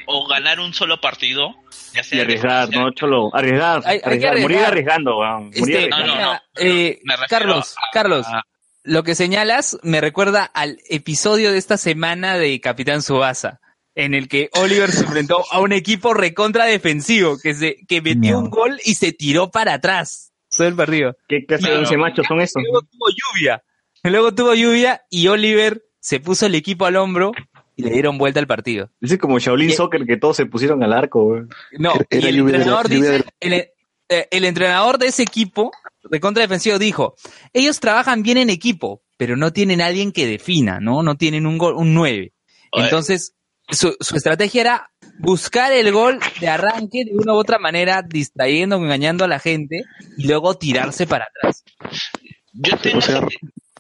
[0.07, 1.55] O, ganar un solo partido,
[1.95, 3.31] ya sea arriesgar, ¿no, Cholo?
[3.35, 5.51] Arriesgar, Hay- hay que arriesgar, morir arriesgando, weón.
[5.59, 6.41] Morir Este, No, no, no.
[6.57, 8.43] eh, Carlos, a- Carlos, a-
[8.89, 13.61] lo que señalas me recuerda al episodio de esta semana de Capitán Subasa,
[13.95, 18.33] en el que Oliver se enfrentó a un equipo recontra defensivo que se que metió
[18.33, 18.39] No.
[18.41, 21.17] un gol y se tiró para atrás todo el partido.
[21.29, 22.63] ¿Qué clase de machos son estos?
[22.63, 23.63] Luego tuvo lluvia,
[24.05, 27.33] luego tuvo lluvia y Oliver se puso el equipo al hombro
[27.77, 28.91] y le dieron vuelta al partido.
[29.01, 31.49] Dice como Shaolin Y- Soccer que todos se pusieron al arco, weón.
[31.79, 35.71] No, y el entrenador dice, el, eh, el entrenador de ese equipo
[36.11, 37.15] de contra defensivo dijo,
[37.53, 41.03] ellos trabajan bien en equipo, pero no tienen alguien que defina, ¿no?
[41.03, 42.33] No tienen un gol, un 9.
[42.73, 42.85] Oye.
[42.85, 43.35] Entonces,
[43.71, 48.77] su, su estrategia era buscar el gol de arranque de una u otra manera, distrayendo,
[48.77, 49.85] engañando a la gente,
[50.17, 51.65] y luego tirarse para atrás.
[52.53, 53.01] Yo tengo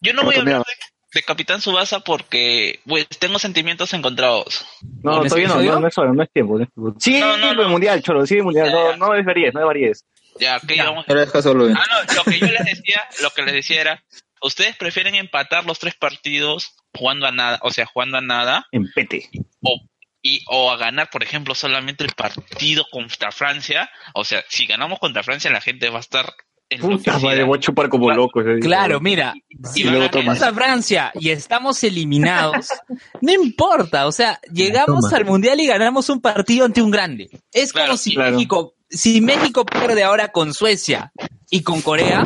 [0.01, 0.73] yo no voy a hablar de,
[1.15, 4.65] de Capitán Subasa porque pues, tengo sentimientos encontrados.
[5.03, 6.59] No, ¿En ese todavía no, no, no es no es tiempo.
[6.59, 7.01] No es tiempo.
[7.01, 7.69] Sigue No, no, el no.
[7.69, 8.67] mundial, Cholo, sigue el mundial.
[8.69, 8.97] Ya, No, ya.
[8.97, 10.05] no desvaríes, no desvaríes.
[10.41, 14.05] Ya, Ah, no, lo que yo les decía, lo que les decía era
[14.43, 19.29] ¿ustedes prefieren empatar los tres partidos jugando a nada, o sea, jugando a nada, Empete.
[19.63, 19.81] o,
[20.23, 23.91] y, o a ganar, por ejemplo, solamente el partido contra Francia?
[24.15, 26.33] O sea, si ganamos contra Francia, la gente va a estar
[26.81, 28.43] Puta madre, voy a chupar como loco.
[28.61, 29.33] Claro, mira,
[29.73, 32.69] si ganamos a Francia y estamos eliminados,
[33.23, 35.17] no importa, o sea, llegamos Toma.
[35.17, 37.31] al mundial y ganamos un partido ante un grande.
[37.53, 38.33] Es como si claro.
[38.33, 41.13] México, si México pierde ahora con Suecia
[41.51, 42.25] y con Corea,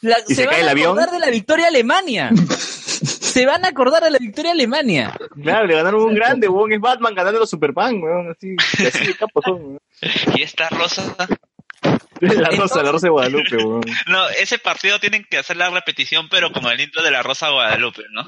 [0.00, 0.86] la- ¿Y se, se van a el avión?
[0.98, 2.30] acordar de la victoria a Alemania.
[2.58, 5.16] se van a acordar de la victoria a Alemania.
[5.42, 6.72] Claro, le ganaron un grande, weón.
[6.72, 8.30] Es Batman ganando los Superman, weón.
[8.30, 8.56] Así,
[8.86, 9.78] así de capos son, weón.
[10.36, 11.02] Y esta rosa,
[12.20, 13.80] La rosa, la rosa de Guadalupe, weón.
[14.08, 17.48] no, ese partido tienen que hacer la repetición, pero como el intro de la Rosa
[17.50, 18.22] Guadalupe, ¿no?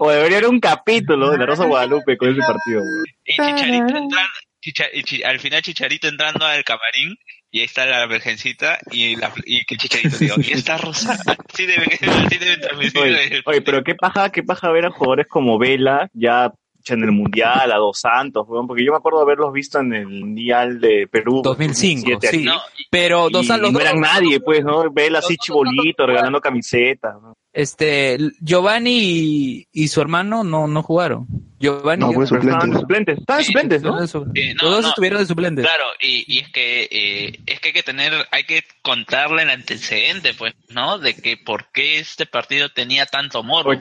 [0.00, 3.04] O debería haber un capítulo de la rosa de Guadalupe con ese partido, weón.
[3.26, 4.14] Y Chicharito entrando,
[4.60, 7.16] Chicha- y Chi- al final Chicharito entrando al camarín
[7.50, 11.12] y ahí está la virgencita y, la, y que Chicharito digo, ¿y esta rosa?
[11.52, 15.58] Así debe, así debe transmitir Oye, pero qué paja, qué paja ver a jugadores como
[15.58, 16.52] Vela ya
[16.88, 20.06] en el Mundial, a Dos Santos, porque yo me acuerdo de haberlos visto en el
[20.06, 21.40] Mundial de Perú.
[21.42, 22.48] 2005, 2007 sí.
[22.48, 22.84] aquí.
[22.90, 24.90] Pero dos Y los no eran nadie, pues, ¿no?
[24.92, 27.14] Vela así chibolito, regalando camisetas.
[27.20, 27.34] ¿no?
[27.52, 31.26] Este, Giovanni y, y su hermano no, no jugaron.
[31.58, 32.70] Giovanni No, Estaban suplentes.
[32.72, 34.00] de suplentes, estaban de suplentes, ¿no?
[34.34, 35.64] Eh, no, estuvieron de suplentes.
[35.66, 39.50] Claro, y, y es que eh, es que hay que tener, hay que contarle el
[39.50, 40.98] antecedente, pues, ¿no?
[40.98, 43.72] De que por qué este partido tenía tanto morbo.
[43.72, 43.78] Sí,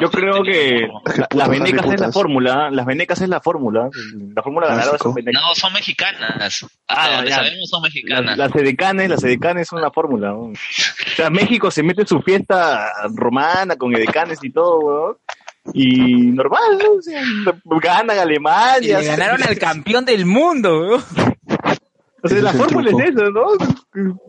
[0.00, 3.88] yo creo que la- las venecas es la fórmula, las venecas es la fórmula,
[4.34, 5.42] la fórmula ganadora son venecas.
[5.42, 6.64] No, son mexicanas.
[6.86, 7.36] Hasta Ah, donde ya.
[7.36, 8.36] sabemos son mexicanas.
[8.36, 10.28] Las, las edecanes, las edecanes son la fórmula.
[10.28, 10.38] ¿no?
[10.40, 10.52] O
[11.16, 15.16] sea, México se mete su fiesta romana con edecanes y todo, weón.
[15.74, 16.92] Y normal, ¿no?
[16.92, 17.22] O sea,
[17.80, 18.98] ganan Y Alemania.
[19.00, 21.04] le ganaron al campeón del mundo, weón.
[22.22, 23.46] O sea, la el fórmula es eso, ¿no?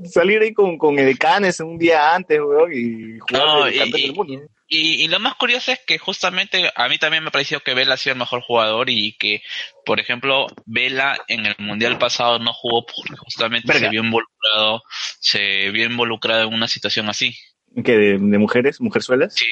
[0.06, 4.00] Salir ahí con, con edecanes un día antes, weón, y jugar No, el y- campeón
[4.00, 4.42] y- del mundo.
[4.72, 7.96] Y, y lo más curioso es que justamente a mí también me pareció que Vela
[7.96, 9.42] ha sido el mejor jugador y que,
[9.84, 13.88] por ejemplo, Vela en el mundial pasado no jugó porque justamente Verga.
[13.88, 14.84] se vio involucrado,
[15.20, 17.36] se vio involucrado en una situación así.
[17.84, 17.98] ¿Qué?
[17.98, 18.80] ¿De, de mujeres?
[18.80, 19.34] ¿Mujerzuelas?
[19.34, 19.48] Sí,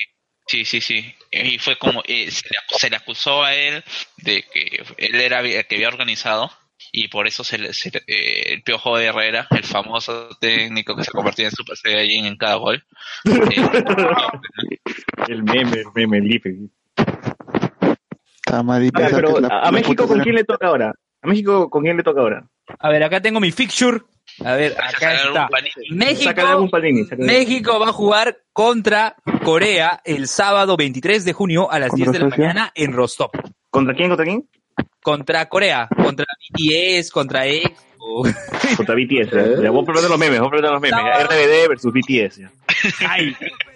[0.48, 1.14] sí, sí, sí.
[1.32, 3.84] Y fue como, eh, se, le, ac- se le acusó a él
[4.18, 6.50] de que él era el que había organizado
[6.92, 11.04] y por eso se le, se le- eh, el Piojo Herrera, el famoso técnico que
[11.04, 12.84] se convertía en Super Saiyajin en cada gol.
[13.26, 13.26] eh,
[15.28, 16.40] El meme, el meme, el y A
[17.90, 20.94] ver, pensar pero que la- a, a la México, ¿con quién le toca ahora?
[21.22, 22.48] ¿A México con quién le toca ahora?
[22.80, 24.00] A ver, acá tengo mi fixture.
[24.44, 25.50] A ver, acá está.
[25.90, 26.32] México,
[27.18, 32.14] México va a jugar contra Corea el sábado 23 de junio a las ¿Contra 10
[32.14, 32.46] de la Suecia?
[32.46, 33.32] mañana en Rostov.
[33.70, 34.10] ¿Contra quién?
[34.10, 34.50] ¿Contra quién?
[35.02, 37.87] Contra Corea, contra BTS, contra EXO.
[38.78, 39.62] Contra BTS.
[39.64, 41.00] Ya, voy a perder los memes, a perder los memes.
[41.00, 41.24] No.
[41.26, 42.42] RBD versus BTS.
[43.08, 43.36] Ay,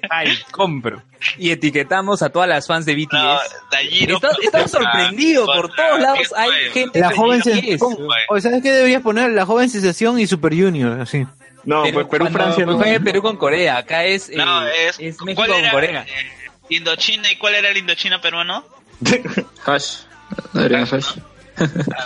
[0.10, 1.02] ay, compro.
[1.38, 3.14] Y etiquetamos a todas las fans de BTS.
[3.14, 3.40] No,
[4.16, 7.44] Está- estamos sorprendidos, por contra- todos lados ¿quién hay gente La de joven BTS.
[7.62, 8.08] sensación.
[8.30, 9.32] O ¿sabes qué deberías poner?
[9.32, 11.26] La joven sensación y Super Junior, así.
[11.64, 12.66] No, Pero pues Perú, Francia.
[12.66, 12.78] No.
[12.80, 15.72] Fue Perú con Corea, acá es, eh, No, es, México ¿cuál con era?
[15.72, 16.02] Corea.
[16.08, 16.32] Eh,
[16.70, 18.66] Indochina, ¿y cuál era el Indochina peruano?
[19.66, 19.98] Hash.
[20.54, 21.18] Adrián Hash.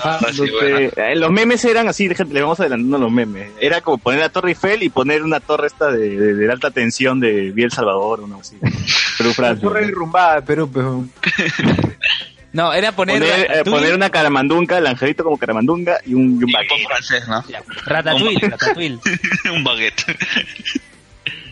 [0.03, 0.77] Ah, sí, Los, bueno.
[0.95, 3.49] eh, los memes eran así, le vamos adelantando los memes.
[3.59, 6.71] Era como poner la Torre Eiffel y poner una torre esta de, de- de alta
[6.71, 8.57] tensión de Biel Salvador, una así.
[9.17, 9.67] Perú, Francia.
[9.67, 11.05] Torre derrumbada de Perú, pero...
[12.51, 16.25] No, era poner, Poner, eh, poner una caramandunga, el angelito como caramandunga y un, y
[16.35, 16.87] un Y un baguette.
[16.87, 17.43] francés, ¿no?
[17.85, 18.99] Ratatouille, Ratatouille.
[19.53, 20.05] un baguette.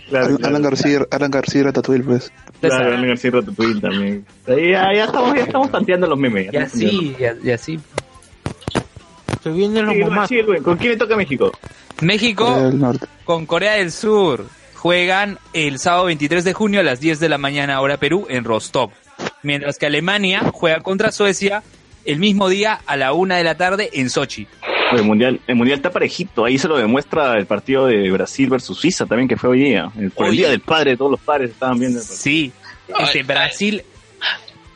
[0.09, 0.63] Claro, Alan claro.
[0.63, 2.31] García, Alan García Ratatouille, pues.
[2.61, 4.25] Claro, Alan García Ratatouille también.
[4.47, 6.47] Ya, ya estamos, ya estamos tanteando los memes.
[6.47, 7.79] Y ya estamos así, y, y así.
[9.43, 10.29] Se vienen los.
[10.29, 11.51] Sí, ¿Con quién le toca México?
[12.01, 13.07] México Corea del Norte.
[13.23, 17.37] con Corea del Sur juegan el sábado 23 de junio a las 10 de la
[17.37, 18.91] mañana hora Perú en Rostov.
[19.41, 21.63] Mientras que Alemania juega contra Suecia
[22.05, 24.47] el mismo día a la una de la tarde en Sochi.
[24.91, 26.45] El mundial, el mundial está parejito.
[26.45, 29.89] Ahí se lo demuestra el partido de Brasil versus Suiza también, que fue hoy día.
[29.97, 32.21] El- por el día del padre, todos los padres estaban viendo el partido.
[32.21, 32.51] Sí,
[32.87, 33.83] este Ay, Brasil,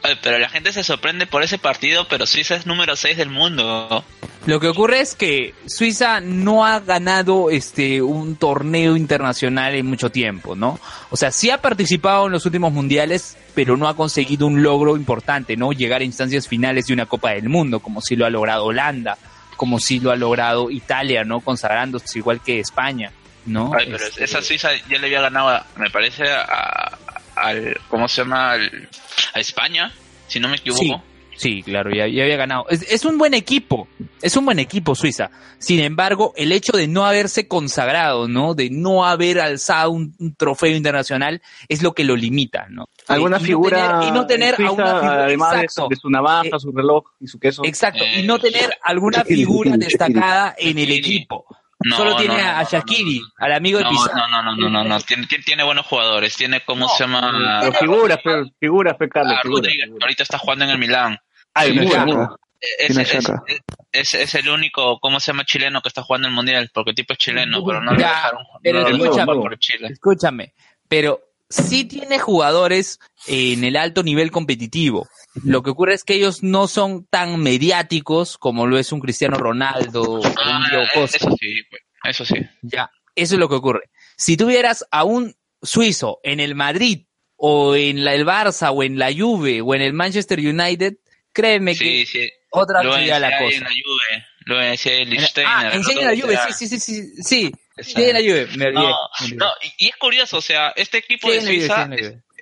[0.04, 3.30] Ay, pero la gente se sorprende por ese partido, pero Suiza es número 6 del
[3.30, 4.04] mundo.
[4.46, 10.10] lo que ocurre es que Suiza no ha ganado este un torneo internacional en mucho
[10.10, 10.80] tiempo, ¿no?
[11.10, 14.96] O sea, sí ha participado en los últimos mundiales, pero no ha conseguido un logro
[14.96, 15.74] importante, ¿no?
[15.74, 19.18] Llegar a instancias finales de una Copa del Mundo, como sí lo ha logrado Holanda,
[19.58, 21.42] como sí lo ha logrado Italia, ¿no?
[21.42, 23.12] Consagrándose igual que España,
[23.46, 23.72] ¿no?
[23.78, 26.98] Ay, pero Este, esa Suiza ya le había ganado, me parece, a,
[27.36, 28.52] al, ¿cómo se llama?
[28.52, 28.90] Al-
[29.34, 29.92] a España,
[30.28, 30.82] si no me equivoco.
[30.82, 30.96] Sí.
[31.38, 32.66] Sí, claro, ya, ya había ganado.
[32.70, 33.88] Es, es un buen equipo,
[34.24, 35.30] es un buen equipo Suiza.
[35.60, 38.56] Sin embargo, el hecho de no haberse consagrado, ¿no?
[38.56, 42.90] De no haber alzado un, un trofeo internacional es lo que lo limita, ¿no?
[43.08, 45.88] ¿Alguna Y no figura tener- y no tener en a una figura- además de- exacto.
[45.90, 47.62] de, su navaja, Eh, su reloj y su queso?
[47.64, 51.46] Exacto, y no Eh, tener alguna figura destacada en el equipo.
[51.86, 54.16] No, Solo no, tiene no, a no, Shakiri, al amigo de No, Pizarro.
[54.16, 55.00] no, no, no, no, no, no.
[55.08, 56.36] Tiene, tiene- buenos jugadores.
[56.36, 57.60] Tiene, ¿cómo No, se llama?
[57.62, 59.34] Pero figuras, fe, figuras, fe, Carlos.
[59.38, 59.86] Ah, figuras, Rodríguez.
[59.86, 60.02] figuras.
[60.04, 61.20] Ahorita está jugando en el Milán.
[61.66, 62.36] Ah.
[62.80, 63.44] Es, Tiene es, Shaka.
[63.92, 65.46] es, es el único, ¿cómo se llama?
[65.46, 66.72] Chileno que está jugando en el Mundial.
[66.74, 68.44] Porque el tipo es chileno, pero no lo Ya, dejaron.
[68.64, 69.12] pero no lo escúchame.
[69.20, 69.88] dejaron por Chile.
[69.92, 70.54] Escúchame,
[70.88, 75.08] pero sí tiene jugadores en el alto nivel competitivo.
[75.44, 79.38] Lo que ocurre es que ellos no son tan mediáticos como lo es un Cristiano
[79.38, 81.18] Ronaldo o un Ah, Diego Costa.
[81.18, 82.42] eso sí, pues, eso sí.
[82.64, 83.92] Ya, eso es lo que ocurre.
[84.18, 87.06] Si tuvieras a un suizo en el Madrid
[87.36, 90.96] o en la, el Barça o en la Juve o en el Manchester United,
[91.42, 92.32] créeme Sí, que sí.
[92.52, 93.56] otra sería la cosa.
[93.56, 94.26] en la Juve.
[94.46, 97.52] Lo decía el ah, enseña la Juve, sí, sí, sí, sí, sí.
[97.76, 99.36] Esa- Sí, en la Juve, me olvidé.
[99.36, 99.48] No,
[99.78, 101.90] y es curioso, o sea, este equipo Sí, de Suiza,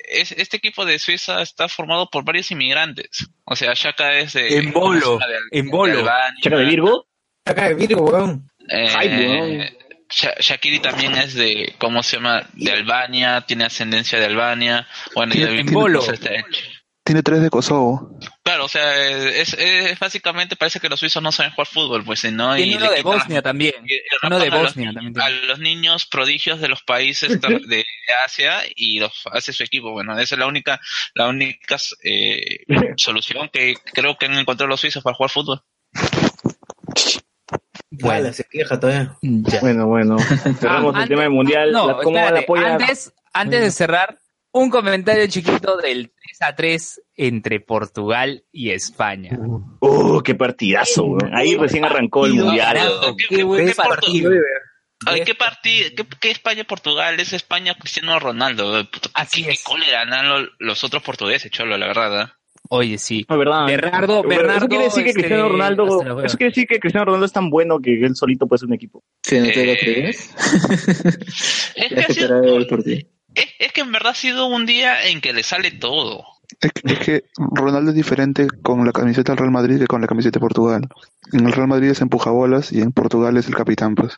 [0.08, 3.28] es, este equipo de Suiza está formado por varios inmigrantes.
[3.44, 4.56] O sea, Shaka es de...
[4.58, 5.20] En bolo,
[5.52, 6.06] en bolo.
[6.42, 7.08] ¿Chaca de Virgo?
[7.44, 8.48] Acá de Virgo, weón.
[8.70, 9.70] Eh, Ay, weón.
[10.10, 12.48] Sha- Shakiri también es de, ¿cómo se llama?
[12.54, 14.88] De Albania, tiene ascendencia de Albania.
[15.16, 16.00] Bueno, Tiene- en bolo.
[16.12, 16.46] este,
[17.04, 18.18] Tiene tres de Kosovo.
[18.46, 18.96] Claro, o sea,
[19.28, 22.56] es, es básicamente parece que los suizos no saben jugar fútbol, pues, ¿no?
[22.56, 23.74] Tiene Y uno de quitan- Bosnia también.
[23.88, 25.20] y- y Uno de rapan a los- Bosnia también.
[25.22, 27.84] a los niños prodigios de los países de
[28.24, 29.92] Asia y los hace su equipo.
[29.94, 30.80] Bueno, esa es la única,
[31.16, 32.66] la única eh,
[32.98, 35.64] solución que creo que han encontrado los suizos para jugar fútbol.
[37.90, 39.18] Bueno, Bueno, se queja todavía.
[39.24, 39.60] ya.
[39.62, 40.18] Bueno, bueno.
[40.60, 41.72] Cerramos Ah, el tema del mundial.
[41.72, 42.74] No, La- ¿Cómo espérate, la apoya?
[42.76, 44.20] Antes, antes de cerrar,
[44.58, 49.38] un comentario chiquito del 3 a 3 entre Portugal y España.
[49.82, 51.36] Uh, qué partidazo, weón.
[51.36, 52.78] Ahí recién arrancó el mundial.
[53.18, 54.32] ¿Qué- qué qué- buen qué partido.
[55.06, 55.90] Ay, ¿qué partido?
[55.96, 57.20] ¿Qué, qué España-Portugal?
[57.20, 58.88] Es España-Cristiano Ronaldo.
[59.14, 59.58] Así ¿Qué, es.
[59.64, 60.06] qué cólera
[60.60, 62.22] los otros portugueses, Cholo, la verdad.
[62.22, 62.32] ¿eh?
[62.70, 63.26] Oye, sí.
[63.30, 63.68] No, verdad.
[63.68, 64.58] Bernardo, Bernardo.
[64.58, 67.34] eso quiere decir que este, Cristiano Ronaldo, la eso quiere decir que Cristiano Ronaldo es
[67.34, 69.04] tan bueno que él solito puede ser un equipo.
[69.22, 70.34] ¿Que no te lo Eh, crees?
[71.76, 73.15] Es que, ha sido-.
[73.36, 76.24] Es, es que en verdad ha sido un día en que le sale todo.
[76.62, 80.02] Es que, es que Ronaldo es diferente con la camiseta del Real Madrid que con
[80.02, 80.88] la camiseta de Portugal.
[81.34, 84.18] En el Real Madrid es empujabolas y en Portugal es el capitán, pues.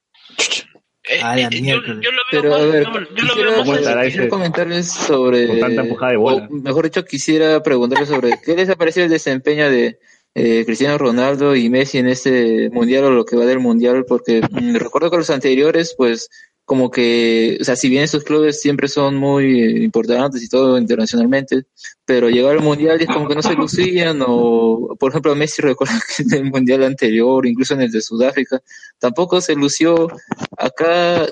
[1.09, 3.35] Eh, A la eh, yo, lo veo Pero a más- ver, yo- yo lo quisiera,
[3.35, 5.47] veo más ¿Cómo estará quisiera ese- comentarles sobre...
[5.47, 6.47] con tanta empujada de bola?
[6.51, 9.99] o, mejor dicho, quisiera preguntarles sobre qué les ha parecido el desempeño de
[10.39, 14.39] eh, Cristiano Ronaldo y Messi en este mundial o lo que va del mundial, porque
[14.39, 16.29] mm, recuerdo que los anteriores, pues,
[16.63, 21.63] como que, o sea, si bien estos clubes siempre son muy importantes y todo internacionalmente,
[22.05, 25.95] pero llegar al mundial es como que no se lucían, o por ejemplo, Messi recuerdo
[26.15, 28.61] que en el mundial anterior, incluso en el de Sudáfrica,
[28.99, 30.07] tampoco se lució.
[30.55, 31.25] Acá,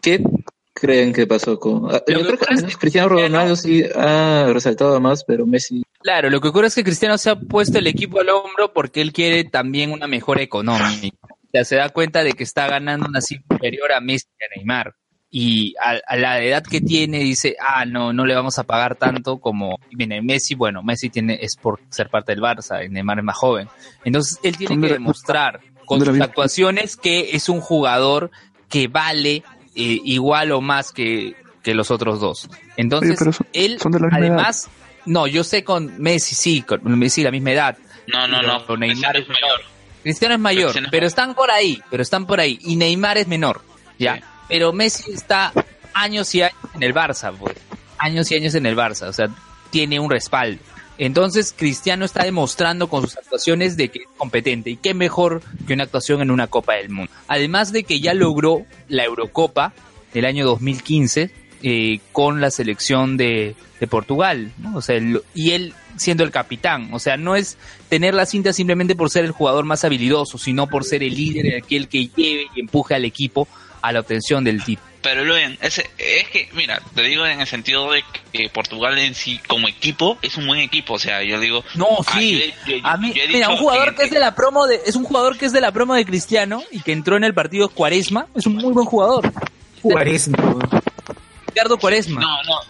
[0.00, 0.22] ¿qué
[0.72, 1.86] creen que pasó con.?
[1.94, 5.82] ah, Yo creo que ocurre es que Cristiano Ronaldo sí ha resaltado más, pero Messi.
[6.00, 9.00] Claro, lo que ocurre es que Cristiano se ha puesto el equipo al hombro porque
[9.00, 11.16] él quiere también una mejora económica.
[11.22, 14.44] O sea, se da cuenta de que está ganando una cifra superior a Messi y
[14.44, 14.94] a Neymar.
[15.34, 18.96] Y a, a la edad que tiene dice, ah, no, no le vamos a pagar
[18.96, 20.54] tanto como viene Messi.
[20.54, 23.68] Bueno, Messi tiene es por ser parte del Barça y Neymar es más joven.
[24.04, 28.30] Entonces él tiene que demostrar con sus actuaciones que es un jugador
[28.68, 29.42] que vale
[29.74, 32.48] eh, igual o más que, que los otros dos.
[32.76, 34.34] Entonces Oye, pero son- él son de la misma edad.
[34.36, 34.68] además
[35.04, 37.78] no, yo sé con Messi, sí, con Messi la misma edad.
[38.06, 38.76] No, no, Pero no.
[38.76, 39.60] Neymar Cristiano es mayor.
[40.02, 42.58] Cristiano es mayor, Cristiano pero están por ahí, pero están por ahí.
[42.62, 43.62] Y Neymar es menor,
[43.98, 44.16] ya.
[44.16, 44.22] Sí.
[44.48, 45.52] Pero Messi está
[45.94, 47.56] años y años en el Barça, pues.
[47.98, 49.28] Años y años en el Barça, o sea,
[49.70, 50.60] tiene un respaldo.
[50.98, 54.70] Entonces, Cristiano está demostrando con sus actuaciones de que es competente.
[54.70, 57.10] Y qué mejor que una actuación en una Copa del Mundo.
[57.28, 59.72] Además de que ya logró la Eurocopa
[60.12, 61.30] del año 2015
[61.62, 63.54] eh, con la selección de,
[63.90, 64.76] Portugal, ¿no?
[64.76, 64.96] O sea,
[65.34, 66.90] y él siendo el capitán.
[66.92, 67.58] O sea, no es
[67.88, 71.56] tener la cinta simplemente por ser el jugador más habilidoso, sino por ser el líder,
[71.56, 73.48] aquel que lleve y empuje al equipo
[73.80, 74.91] a la obtención del título.
[75.02, 79.14] Pero Luen, ese, es que, mira, te digo en el sentido de que Portugal en
[79.16, 80.94] sí, como equipo, es un buen equipo.
[80.94, 81.64] O sea, yo digo.
[81.74, 82.52] No, ah, sí.
[82.66, 84.80] yo he- yo- A mí, yo mira, un jugador que es de la promo de,
[84.86, 87.34] es un jugador que es de la promo de Cristiano y que entró en el
[87.34, 89.32] partido Cuaresma, es un muy buen jugador.
[89.82, 90.38] Cuaresma.
[91.48, 92.20] Ricardo Cuaresma.
[92.20, 92.60] No, no.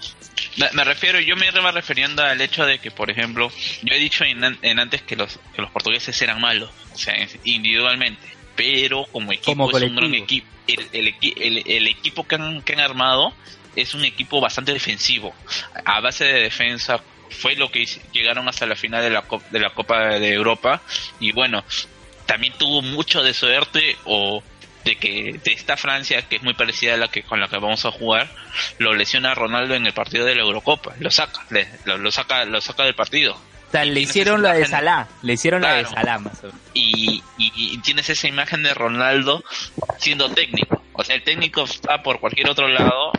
[0.56, 3.50] Me, me refiero, yo me iba refiriendo al hecho de que, por ejemplo,
[3.82, 7.14] yo he dicho en, en antes que los, que los portugueses eran malos, o sea,
[7.14, 8.20] es- individualmente,
[8.56, 10.46] pero como equipo Como es un gran equipo.
[10.66, 13.32] El, el, equi- el- el equipo que han, que han armado
[13.74, 15.34] es un equipo bastante defensivo,
[15.84, 19.58] a base de defensa, fue lo que llegaron hasta la final de la, Cop- de
[19.58, 20.82] la Copa de Europa.
[21.18, 21.64] Y bueno,
[22.26, 24.42] también tuvo mucho de suerte o
[24.84, 27.56] de que de esta Francia que es muy parecida a la que con la que
[27.56, 28.28] vamos a jugar
[28.78, 30.94] lo lesiona a Ronaldo en el partido de la Eurocopa.
[30.98, 33.40] Lo saca le- lo, lo saca lo saca del partido
[33.72, 35.84] sea, le hicieron la de Salah, le hicieron la de.
[35.86, 36.60] Salah más o menos.
[36.74, 39.42] y, y- y tienes esa imagen de Ronaldo
[39.98, 40.82] siendo técnico.
[40.92, 43.12] O sea, el técnico está por cualquier otro lado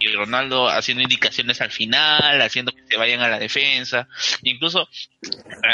[0.00, 4.08] y Ronaldo haciendo indicaciones al final, haciendo que se vayan a la defensa.
[4.42, 4.88] Incluso
[5.22, 5.28] eh,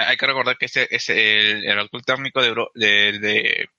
[0.06, 3.70] hay que recordar que ese es el, el actual técnico de, de, de,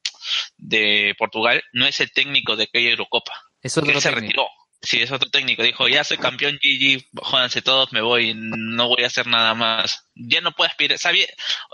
[0.57, 3.33] de Portugal, no es el técnico de aquella Eurocopa.
[3.61, 4.47] Es otro Él se retiró.
[4.81, 5.61] Sí, es otro técnico.
[5.61, 10.07] Dijo, ya soy campeón GG, jódanse todos, me voy, no voy a hacer nada más.
[10.15, 10.97] Ya no puede aspirar.
[10.97, 11.25] Sabía,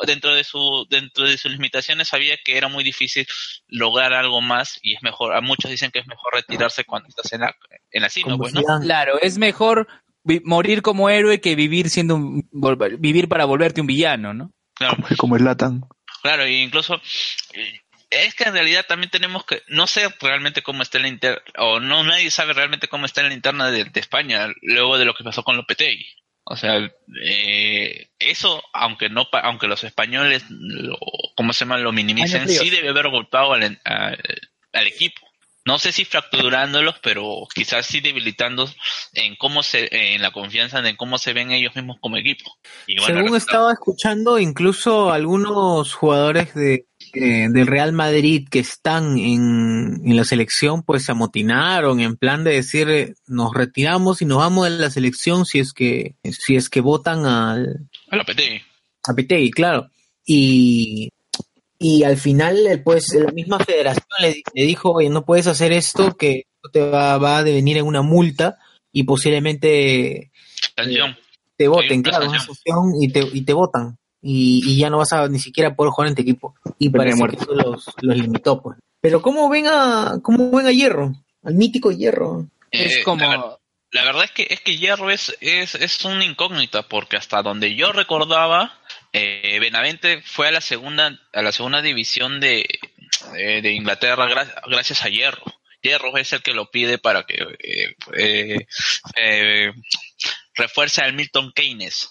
[0.07, 3.27] dentro de su, dentro de sus limitaciones, sabía que era muy difícil
[3.67, 7.31] lograr algo más y es mejor, a muchos dicen que es mejor retirarse cuando estás
[7.33, 7.55] en la,
[7.91, 8.61] en la cima, Como pues, ¿no?
[8.81, 9.87] Claro, es mejor
[10.23, 12.49] vi- morir como héroe que vivir siendo un,
[12.97, 14.51] vivir para volverte un villano, ¿no?
[14.73, 15.81] Claro, Como el Latan.
[16.23, 16.95] Claro, e incluso
[17.53, 21.41] eh, es que en realidad también tenemos que, no sé realmente cómo está la interna,
[21.57, 25.05] o no, nadie sabe realmente cómo está en la interna de, de España luego de
[25.05, 26.05] lo que pasó con Lopetegui.
[26.47, 26.77] O sea,
[27.23, 30.97] eh, eso, aunque no, pa- aunque los españoles, lo,
[31.35, 31.77] ¿cómo se llama?
[31.79, 34.23] Lo minimicen, sí debe haber golpeado al, al,
[34.73, 35.21] al equipo.
[35.67, 38.71] No sé si fracturándolos, pero quizás sí debilitando
[39.13, 42.55] en cómo se, en la confianza de cómo se ven ellos mismos como equipo.
[42.85, 46.85] Y bueno, Según estaba escuchando, incluso algunos jugadores de,
[47.15, 52.43] eh, del Real Madrid que están en, en la selección, pues se amotinaron en plan
[52.43, 56.55] de decir, eh, nos retiramos y nos vamos de la selección si es que, si
[56.55, 58.61] es que votan al, a Lopetegui.
[59.07, 59.89] a Petegui, claro.
[60.25, 61.09] Y,
[61.79, 66.15] y al final, pues la misma federación le, le dijo, oye, no puedes hacer esto,
[66.17, 68.57] que esto te va, va a devenir en una multa
[68.91, 70.31] y posiblemente
[71.57, 73.97] te voten, claro, una sanción y te, y te votan.
[74.27, 76.55] Y, y ya no vas a ni siquiera poder jugar en tu equipo.
[76.79, 77.37] Y Pena de parece muerte.
[77.37, 78.77] que eso los, los limitó, pues.
[78.99, 81.13] Pero ¿cómo ven a, cómo ven a Hierro?
[81.43, 82.47] Al mítico Hierro.
[82.71, 83.21] Es Eh, como...
[83.23, 83.59] la-
[83.91, 87.75] La verdad es que es que Hierro es, es, es una incógnita porque hasta donde
[87.75, 88.73] yo recordaba
[89.13, 92.65] eh, Benavente fue a la segunda a la segunda división de,
[93.33, 95.43] de Inglaterra gra- gracias a Hierro.
[95.81, 98.67] Hierro es el que lo pide para que eh, eh,
[99.21, 99.71] eh,
[100.55, 102.09] refuerce al Milton Keynes.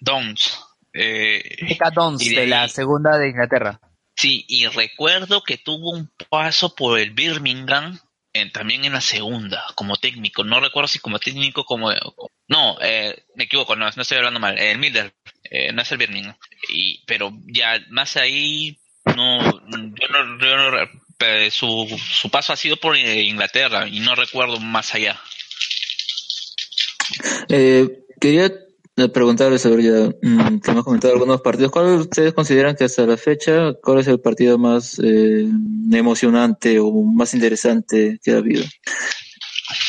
[0.00, 0.58] Dons.
[0.94, 3.80] Eh, Dons y de de la segunda de Inglaterra.
[4.14, 7.98] Sí, y recuerdo que tuvo un paso por el Birmingham
[8.34, 10.44] en- también en la segunda, como técnico.
[10.44, 11.90] No recuerdo si como técnico como...
[12.48, 14.58] No, eh, me equivoco, no, no estoy hablando mal.
[14.58, 15.12] El Middle,
[15.44, 16.36] eh, no es el Birmingham.
[16.68, 18.78] Y, pero ya más ahí,
[19.16, 20.90] no, yo no, yo no re-
[21.20, 25.18] eh, su, su paso ha sido por eh, Inglaterra y no recuerdo más allá.
[27.48, 27.88] Eh,
[28.20, 28.50] quería
[29.12, 31.72] preguntarle sobre ya, mm, que has comentado algunos partidos.
[31.72, 35.48] ¿Cuál ustedes consideran que hasta la fecha, cuál es el partido más eh,
[35.92, 38.64] emocionante o más interesante que ha habido?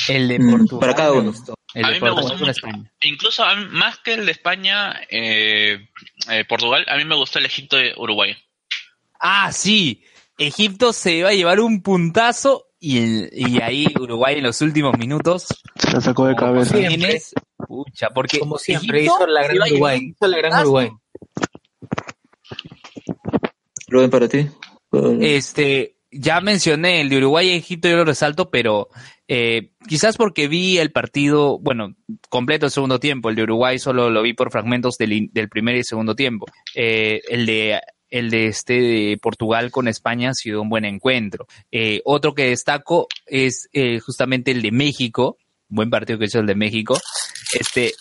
[0.08, 0.80] El de Mm, Portugal.
[0.80, 1.34] para cada me uno.
[1.74, 2.52] El A mí me gustó mucho.
[2.52, 2.92] España.
[3.02, 5.90] Incluso mí- más que el de España, eh,
[6.30, 8.36] eh, Portugal, a mí me gustó el Egipto de Uruguay.
[9.20, 10.04] Ah, sí.
[10.38, 14.98] Egipto se iba a llevar un puntazo y, el- y ahí Uruguay en los últimos
[14.98, 15.48] minutos.
[15.76, 16.76] Se la sacó de como cabeza.
[17.66, 20.00] Pucha, porque Como siempre, Egipto hizo la gran Uruguay.
[20.16, 20.64] Hizo la gran puntazo.
[20.70, 20.90] Uruguay.
[23.88, 24.48] Rubén, para ti.
[24.90, 28.90] ¿Cuál- Este, ya mencioné el de Uruguay y Egipto, yo lo resalto, pero
[29.28, 31.96] eh, quizás porque vi el partido, bueno,
[32.30, 33.30] completo el segundo tiempo.
[33.30, 36.46] El de Uruguay solo lo vi por fragmentos del, in- del primer y segundo tiempo.
[36.76, 37.80] Eh, el de
[38.14, 41.48] el de este de Portugal con España ha sido un buen encuentro.
[41.72, 45.38] Eh, otro que destaco es eh, justamente el de México,
[45.68, 46.96] buen partido que hizo el de México.
[47.60, 47.92] Este,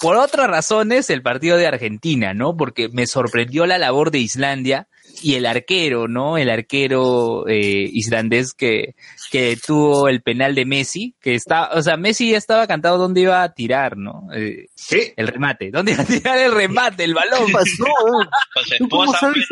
[0.00, 2.56] por otras razones, el partido de Argentina, ¿no?
[2.56, 4.88] Porque me sorprendió la labor de Islandia
[5.22, 6.38] y el arquero, ¿no?
[6.38, 8.94] El arquero eh, islandés que,
[9.30, 13.22] que tuvo el penal de Messi, que está, o sea, Messi ya estaba cantado dónde
[13.22, 14.28] iba a tirar, ¿no?
[14.34, 15.14] Eh, ¿Qué?
[15.16, 17.46] el remate, ¿dónde iba a tirar el remate, el balón?
[17.46, 17.84] ¿Qué pasó?
[18.22, 18.28] eh?
[18.54, 19.46] Con su ¿Tú cómo esposa, sabes.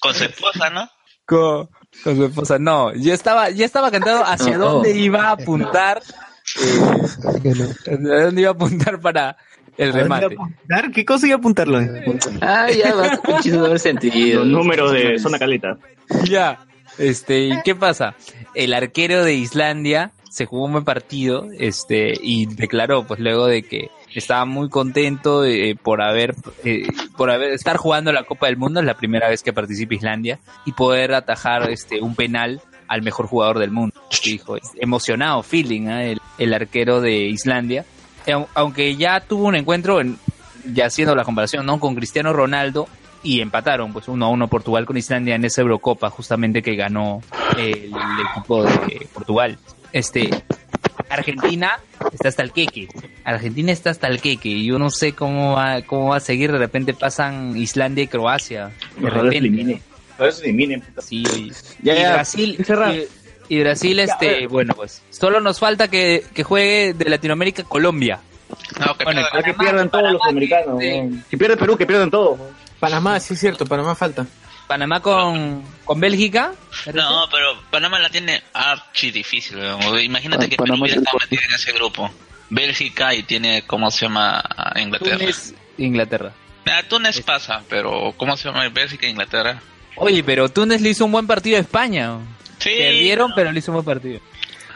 [0.00, 0.88] Con su esposa, ¿no?
[1.26, 1.68] Con,
[2.04, 4.66] con su esposa, no, ya estaba, ya estaba cantado hacia No.
[4.74, 6.02] dónde iba a apuntar,
[6.56, 9.36] hacia dónde iba a apuntar para
[9.80, 10.26] el ¿A a remate.
[10.26, 10.90] apuntar?
[10.92, 11.80] ¿Qué cosa iba a apuntarlo?
[12.40, 14.44] Ah, ya va, muchísimo haber sentido.
[14.44, 15.78] Los números de zona caleta.
[16.24, 16.58] Ya,
[16.98, 18.14] este, ¿y qué pasa?
[18.54, 23.62] El arquero de Islandia se jugó un buen partido, este, y declaró, pues luego de
[23.62, 26.34] que estaba muy contento eh, por haber,
[26.64, 26.86] eh,
[27.16, 30.38] por haber, estar jugando la Copa del Mundo, es la primera vez que participa Islandia,
[30.64, 33.94] y poder atajar, este, un penal al mejor jugador del mundo.
[34.24, 36.12] Dijo, emocionado, feeling, ¿eh?
[36.12, 37.84] el, el arquero de Islandia.
[38.26, 40.18] Eh, au- Aunque ya tuvo un encuentro en,
[40.72, 41.80] ya haciendo la comparación, ¿no?
[41.80, 42.88] Con Cristiano Ronaldo
[43.22, 47.22] y empataron, pues uno a uno Portugal con Islandia en esa Eurocopa, justamente que ganó
[47.58, 47.92] el,
[48.34, 49.58] equipo de Portugal.
[49.92, 50.30] Este,
[51.08, 51.80] Argentina
[52.12, 52.88] está hasta el queque.
[53.24, 54.48] Argentina está hasta el queque.
[54.48, 56.52] y Yo no sé cómo va, cómo va a seguir.
[56.52, 58.70] De repente pasan Islandia y Croacia.
[58.96, 59.38] De se repente.
[59.38, 59.82] eliminen.
[60.42, 61.00] Eliminen, puta.
[61.02, 61.52] Sí, oye.
[61.82, 62.62] Ya, y ya, Brasil, y,
[63.50, 68.20] y Brasil, este, bueno, pues solo nos falta que, que juegue de Latinoamérica Colombia.
[68.78, 70.76] No, que Bueno, Ah, que pierdan todos los americanos.
[70.78, 71.24] weón.
[71.28, 72.38] Si pierde Perú, que pierdan todos.
[72.78, 74.26] Panamá, sí es cierto, Panamá falta.
[74.66, 76.52] Panamá con, con Bélgica.
[76.94, 79.58] No, pero Panamá la tiene archi difícil.
[80.00, 81.28] Imagínate Ah, que Panamá Perú es hubiera el estado cuarto.
[81.30, 82.10] metido en ese grupo.
[82.50, 84.42] Bélgica y tiene, ¿cómo se llama?
[84.76, 85.18] Inglaterra.
[85.18, 86.32] Túnez, Inglaterra.
[86.66, 89.60] Ah, Túnez pasa, pero ¿cómo se llama Bélgica e Inglaterra?
[89.96, 92.18] Oye, pero Túnez le hizo un buen partido a España.
[92.60, 92.70] Sí.
[92.78, 94.20] Perdieron, pero le hizo un buen partido.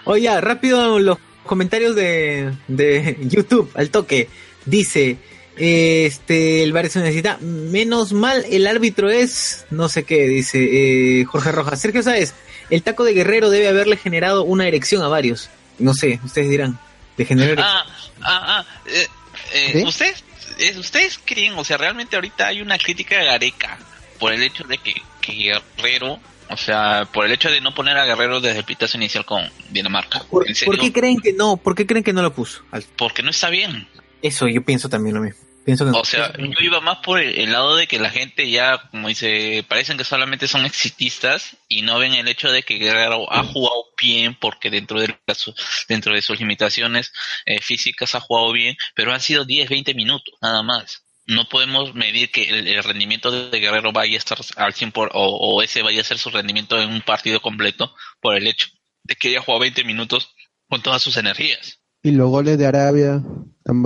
[0.05, 4.29] Oye, ya, rápido los comentarios de, de YouTube, al toque.
[4.65, 5.19] Dice,
[5.57, 11.25] este, el bar se necesita, menos mal el árbitro es, no sé qué, dice eh,
[11.25, 11.81] Jorge Rojas.
[11.81, 12.35] Sergio Sáez,
[12.71, 15.51] el taco de Guerrero debe haberle generado una erección a varios.
[15.79, 16.79] No sé, ustedes dirán,
[17.17, 17.87] de generar Ah,
[18.23, 18.67] ah, ah.
[18.87, 19.07] eh,
[19.53, 19.85] eh, ¿Sí?
[19.85, 20.25] ¿Ustedes
[20.59, 23.79] eh, ustedes creen, o sea, realmente ahorita hay una crítica a Gareca
[24.19, 27.97] por el hecho de que, que Guerrero, o sea, por el hecho de no poner
[27.97, 30.21] a Guerrero desde el pitazo inicial con Dinamarca.
[30.31, 30.45] ¿Por,
[30.79, 31.57] qué creen que no?
[31.57, 32.63] ¿Por qué creen que no lo puso?
[32.97, 33.89] Porque no está bien.
[34.23, 35.41] Eso, yo pienso también lo mismo.
[35.65, 36.01] Pienso que no.
[36.01, 39.09] O sea, yo iba más por el, el lado de que la gente ya, como
[39.09, 43.43] dice, parecen que solamente son exitistas y no ven el hecho de que Guerrero ha
[43.45, 45.51] jugado bien porque dentro de, las-
[45.89, 47.13] dentro de sus limitaciones
[47.47, 51.03] eh, físicas ha jugado bien, pero han sido 10, 20 minutos, nada más.
[51.27, 55.11] No podemos medir que el, el rendimiento de Guerrero vaya a estar al 100 por,
[55.15, 58.69] o, o ese vaya a ser su rendimiento en un partido completo por el hecho
[59.05, 60.35] de que haya jugado 20 minutos
[60.69, 61.81] con todas sus energías.
[62.03, 63.23] Y los goles de Arabia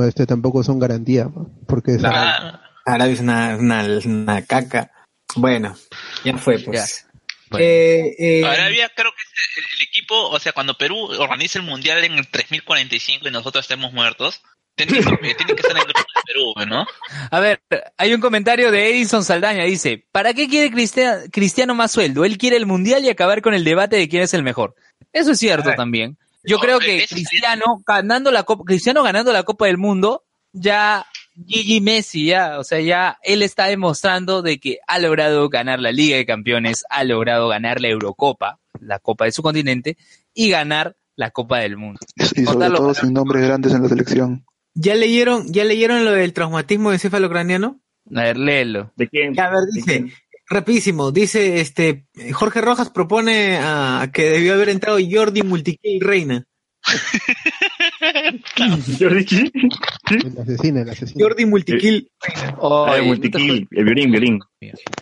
[0.06, 1.28] este, tampoco son garantía,
[1.69, 2.60] porque es Arabia.
[2.85, 4.90] Arabia es una, una, una caca.
[5.36, 5.77] Bueno,
[6.24, 7.06] ya fue, pues.
[7.51, 7.65] Bueno.
[7.65, 11.65] Eh, eh, Arabia creo que es el, el equipo, o sea, cuando Perú organiza el
[11.65, 14.43] mundial en el 3045 y nosotros estemos muertos,
[14.87, 16.87] tiene que, tiene que estar en el grupo de Perú, ¿no?
[17.31, 17.61] A ver,
[17.97, 22.25] hay un comentario de Edison Saldaña, dice, ¿para qué quiere Cristia- Cristiano más sueldo?
[22.25, 24.75] Él quiere el mundial y acabar con el debate de quién es el mejor.
[25.13, 26.17] Eso es cierto también.
[26.45, 31.05] Yo No, creo que Cristiano ganando la Copa, Cristiano ganando la Copa del Mundo, ya
[31.47, 35.93] Gigi Messi ya, o sea, ya él está demostrando de que ha logrado ganar la
[35.93, 39.97] Liga de Campeones, ha logrado ganar la Eurocopa, la Copa de su continente
[40.35, 42.01] y ganar la Copa del Mundo.
[42.17, 44.45] Y sobre Contarlo todo sin nombres grandes en la selección.
[44.81, 47.81] ¿Ya leyeron, ya leyeron lo del traumatismo encefalocraniano?
[48.15, 48.93] A ver, léelo.
[48.95, 49.35] ¿De quién?
[49.35, 50.05] Ya, a ver, dice,
[50.49, 56.47] rapidísimo, dice, este, Jorge Rojas propone a que debió haber entrado Jordi Multikill Reina.
[59.01, 59.51] Jordi Chi.
[60.11, 61.25] El asesino, el asesino.
[61.25, 62.13] Jordi Multikill.
[62.63, 64.39] Ah, el Oye, multikill, el violín, violín.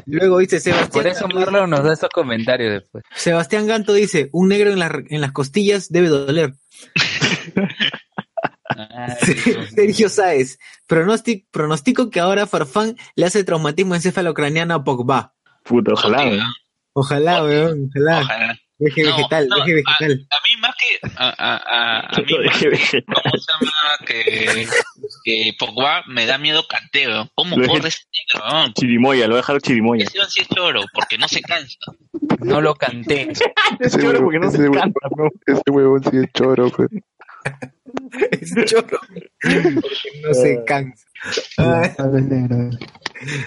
[0.06, 0.90] Luego dice Sebastián.
[0.90, 3.04] Por eso Marlon nos da estos comentarios después.
[3.14, 6.54] Sebastián Ganto dice, un negro en, las en las costillas debe doler.
[9.74, 10.58] Sergio Sáez,
[10.88, 15.34] pronosti- pronostico que ahora Farfán le hace traumatismo encefalocraniano a Pogba.
[15.64, 16.24] Puta, ojalá.
[16.26, 16.44] ¿no?
[16.92, 18.20] Ojalá, weón, ojalá.
[18.22, 18.58] Ojalá.
[18.78, 20.26] Deje No, vegetal, no, deje vegetal.
[20.30, 22.60] A mí más que a, a, a, a mí más.
[22.60, 23.72] ¿Cómo se llama?
[24.06, 24.68] Que,
[25.24, 27.30] que Pogba me da miedo canteo.
[27.34, 28.00] ¿Cómo Lo corre ese
[28.34, 28.46] negro?
[28.46, 28.72] weón?
[28.74, 30.04] Chirimoya, lo voy a dejar chirimoya.
[30.04, 31.76] Ese sí es choro, porque no se cansa.
[32.40, 33.32] No lo canté.
[33.80, 34.82] Es choro porque no ese se ¿no?
[35.46, 36.90] Ese huevón sí es choro, pues.
[38.30, 38.98] Es chorro.
[39.40, 41.04] Porque no se cansa.
[41.56, 42.70] Ay, Ah, es negro.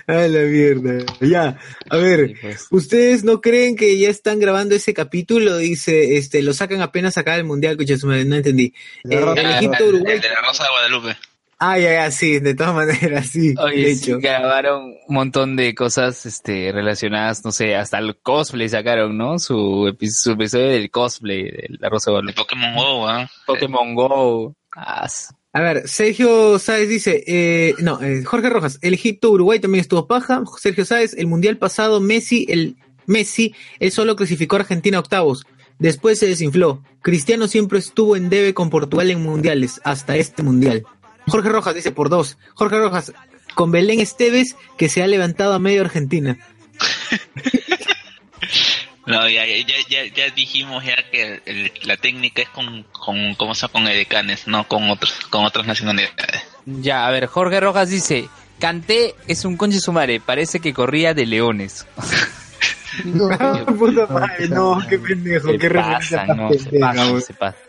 [0.07, 1.05] a la mierda.
[1.21, 1.57] Ya,
[1.89, 2.33] a ver.
[2.41, 2.67] Pues.
[2.71, 5.57] ¿Ustedes no creen que ya están grabando ese capítulo?
[5.57, 8.73] Dice, este, lo sacan apenas acá del mundial, coche, su madre, no entendí.
[9.09, 10.15] Eh, rosa- el Ah, Egipto el, Uruguay.
[10.15, 11.17] el de la Rosa de Guadalupe.
[11.61, 13.53] Ah, ya, ya, sí, de todas maneras, sí.
[13.53, 14.19] de Oye, sí, hecho.
[14.21, 19.39] grabaron un montón de cosas este, relacionadas, no sé, hasta el cosplay sacaron, ¿no?
[19.39, 22.41] Su, epi- su episodio del cosplay de la Rosa de De Guadalupe.
[22.41, 23.29] Pokémon Go, ¿ah?
[23.45, 24.55] Pokémon Go.
[24.73, 25.07] Ah,
[25.51, 30.07] A ver, Sergio Sáez dice, eh, no, eh, Jorge Rojas, el Egipto Uruguay también estuvo
[30.07, 30.41] paja.
[30.61, 35.45] Sergio Sáez, el mundial pasado, Messi, el Messi, él solo clasificó a Argentina a octavos.
[35.77, 36.83] Después se desinfló.
[37.01, 40.83] Cristiano siempre estuvo en debe con Portugal en mundiales, hasta este mundial.
[41.29, 42.37] Jorge Rojas dice por dos.
[42.55, 43.13] Jorge Rojas,
[43.55, 46.37] con Belén Esteves, que se ha levantado a medio Argentina.
[49.05, 53.55] No, ya, ya, ya, ya dijimos ya que el- la técnica es con, con, ¿cómo
[53.55, 53.71] se llama?
[53.73, 56.43] Con edecanes, no con otros, con otras nacionalidades.
[56.67, 58.29] Ya, a ver, Jorge Rojas dice,
[58.59, 61.87] Canté es un conche sumare, parece que corría de leones.
[63.39, 67.61] Ah, puta madre, no, qué pendejo, Se qué pasan, no, se pasan, se pasan.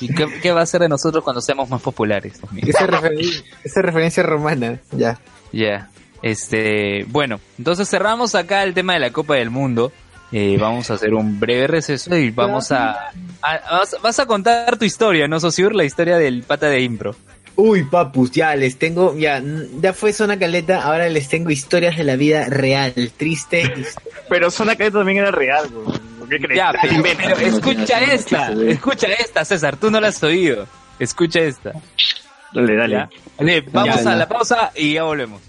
[0.00, 2.40] ¿Y qué, qué va a ser de nosotros cuando seamos más populares?
[2.66, 5.18] Esa, referen- esa referencia romana, ya.
[5.52, 5.88] Ya.
[6.22, 9.92] Este, bueno, entonces cerramos acá el tema de la Copa del Mundo.
[10.30, 13.08] Eh, vamos a hacer un breve receso y vamos a,
[13.40, 15.74] a- vas, vas a contar tu historia, ¿no, Sociur?
[15.74, 17.14] La historia del pata de impro.
[17.60, 19.42] Uy, papus, ya les tengo, ya,
[19.80, 23.74] ya fue Zona Caleta, ahora les tengo historias de la vida real, triste.
[24.28, 25.98] Pero Zona Caleta también era real, güey.
[26.30, 26.56] ¿Qué crees?
[26.58, 27.32] Ya, Te pero, inventas.
[27.34, 30.66] pero escucha esta, escucha esta, César, tú no la has oído.
[31.00, 31.72] Escucha esta.
[32.52, 32.92] Dale, dale.
[32.94, 33.10] ¿ya?
[33.38, 34.16] Vale, vamos Ya, a ya.
[34.16, 35.40] la pausa y ya volvemos.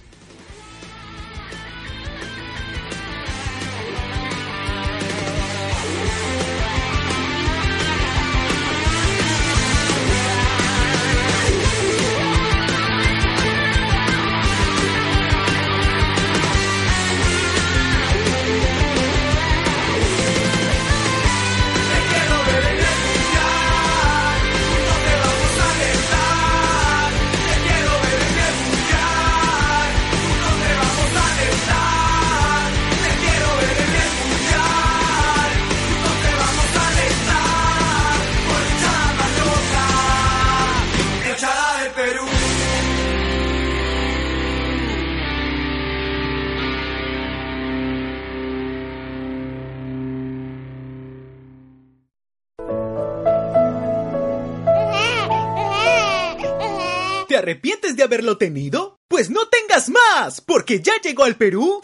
[57.49, 58.99] Arrepientes de haberlo tenido?
[59.07, 61.81] Pues no tengas más, porque ya llegó al Perú.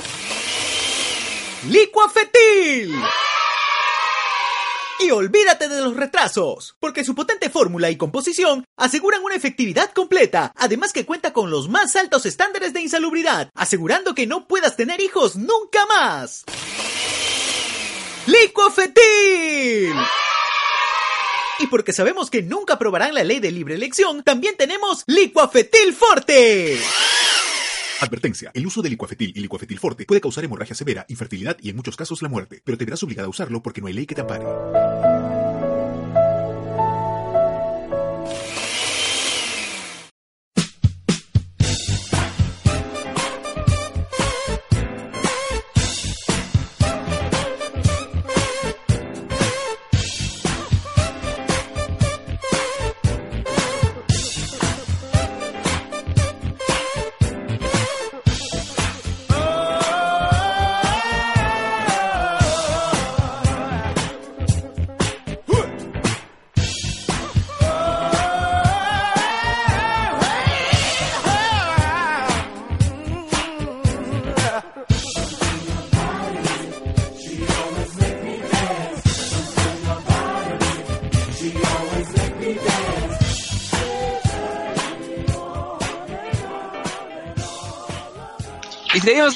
[1.68, 2.94] Licuafetil.
[5.00, 10.52] Y olvídate de los retrasos, porque su potente fórmula y composición aseguran una efectividad completa,
[10.56, 15.02] además que cuenta con los más altos estándares de insalubridad, asegurando que no puedas tener
[15.02, 16.44] hijos nunca más.
[18.28, 19.96] Licuafetil.
[21.60, 26.78] Y porque sabemos que nunca aprobarán la ley de libre elección, también tenemos Licuafetil Forte.
[28.02, 28.52] Advertencia.
[28.54, 31.96] El uso de licuafetil y licuafetil forte puede causar hemorragia severa, infertilidad y en muchos
[31.96, 34.22] casos la muerte, pero te verás obligada a usarlo porque no hay ley que te
[34.22, 35.15] ampare.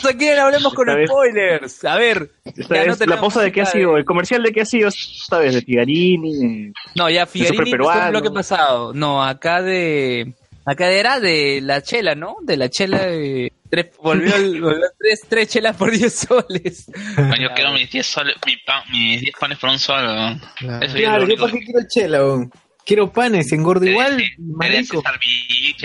[0.08, 1.86] En Hablemos con vez- Spoilers.
[1.86, 2.32] A ver.
[2.46, 4.66] Esta ya no vez, la pausa de qué ha sido, el comercial de qué ha
[4.66, 6.72] sido esta vez, de Figarini.
[6.96, 8.12] No, ya Figarini peruano.
[8.12, 8.94] lo que pasado.
[8.94, 10.34] No, acá de...
[10.66, 12.36] Acá era de la chela, ¿no?
[12.44, 13.52] De la chela de...
[13.72, 16.86] Tres, volvió, el- volvió tres, tres chelas por 10 soles.
[17.16, 20.04] Bueno, yo quiero mis 10 soles, mi pan- mis 10 panes por un sol.
[20.06, 20.42] weón.
[20.84, 22.50] Eso es Claro, yo para qué quiero chela?
[22.86, 24.22] Quiero panes, engordo igual,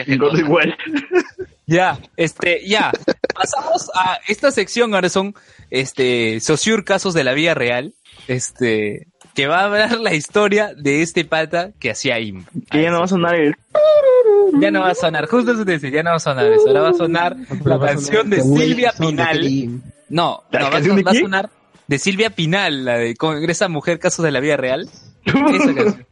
[0.07, 0.77] Engordo igual.
[1.67, 2.93] Ya, este, ya.
[3.35, 5.35] Pasamos a esta sección, ahora son,
[5.71, 7.95] este, Sociur Casos de la Vida Real.
[8.29, 12.45] Este, que va a hablar la historia de este pata que hacía IM.
[12.71, 13.55] Que ya no va a sonar el...
[14.61, 16.69] Ya no va a sonar, justo eso te decía, ya no va a sonar eso.
[16.69, 19.41] Ahora va a sonar la canción de Silvia Pinal.
[20.09, 21.25] No, ¿La no, va, a- canción de va a quién?
[21.25, 21.51] sonar
[21.89, 24.89] de Silvia Pinal, la de con- esa mujer casos de la vida real.
[25.27, 26.07] Esa canción.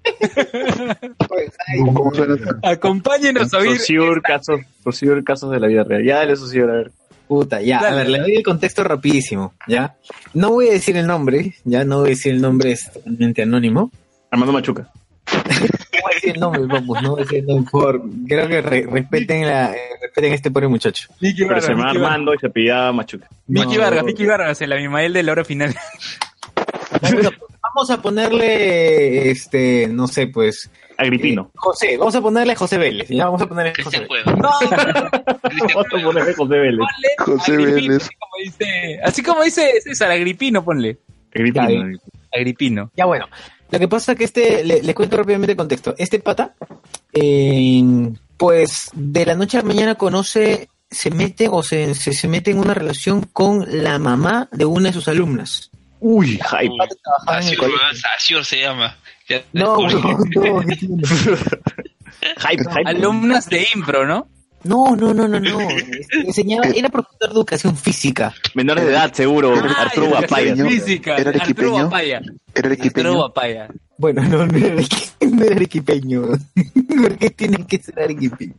[1.94, 2.36] ¿Cómo suena?
[2.62, 3.78] Acompáñenos a oír.
[3.78, 6.04] Sociur, casos, Sociur, casos de la vida real.
[6.04, 6.92] Ya dale, Sociur, a ver.
[7.28, 9.94] Puta, ya, a ver, le doy el contexto rapidísimo, ¿ya?
[10.34, 13.42] No voy a decir el nombre, ya no voy a decir el nombre, es totalmente
[13.42, 13.90] anónimo.
[14.30, 14.90] Armando Machuca.
[15.32, 15.40] No
[16.02, 18.60] voy a decir el nombre, vamos, no voy a decir el nombre, por, creo que
[18.60, 21.08] re- respeten, la, eh, respeten a este pobre muchacho.
[21.20, 22.02] Miki Pero se llama Vargas.
[22.02, 23.28] Armando y se apellidaba Machuca.
[23.46, 23.80] Miki No.
[23.82, 25.74] Vargas, Miki Vargas, el Abimael de la hora final.
[27.00, 27.30] Vamos a,
[27.74, 31.50] vamos a ponerle, este, no sé, pues, Agripino.
[31.56, 34.36] José, vamos a ponerle José Vélez, ya vamos a ponerle Cristian José Cueva.
[34.36, 34.50] No,
[35.74, 36.78] Vamos a ponerle José Vélez.
[36.78, 38.02] ponle José Agripino, Vélez.
[38.02, 40.98] Así como dice, así como dice César, Agripino, ponle.
[41.34, 41.68] Agripino.
[41.68, 42.90] Ya, Agripino.
[42.96, 43.26] Ya bueno,
[43.70, 45.94] lo que pasa que este, le, le cuento rápidamente el contexto.
[45.98, 46.54] Este pata,
[47.12, 47.82] eh,
[48.36, 52.50] pues de la noche a la mañana conoce, se mete o se, se, se mete
[52.50, 55.71] en una relación con la mamá de una de sus alumnas.
[56.04, 56.78] Uy, weón,
[58.16, 58.96] Asiur se llama.
[59.28, 60.62] Ya No, no, no,
[62.38, 62.82] Hype, hype.
[62.86, 64.28] Alumnas de impro, ¿no?
[64.64, 65.60] no, no, no, no, no.
[65.60, 68.34] Este, Enseñaba, era profesor de educación física.
[68.54, 69.54] Menores de edad, seguro.
[69.56, 70.08] Ah, Arturo.
[70.08, 70.56] Guapaya.
[70.56, 71.16] Física.
[71.16, 71.70] ¿Era Arturo arequipeño?
[71.70, 72.18] Guapaya.
[72.18, 73.14] Era Arturo equipeño.
[73.14, 73.68] Guapaya.
[73.98, 74.74] Bueno, no, no era
[75.30, 76.22] no era arequipeño.
[77.02, 78.54] ¿Por qué tienen que ser arequipeño?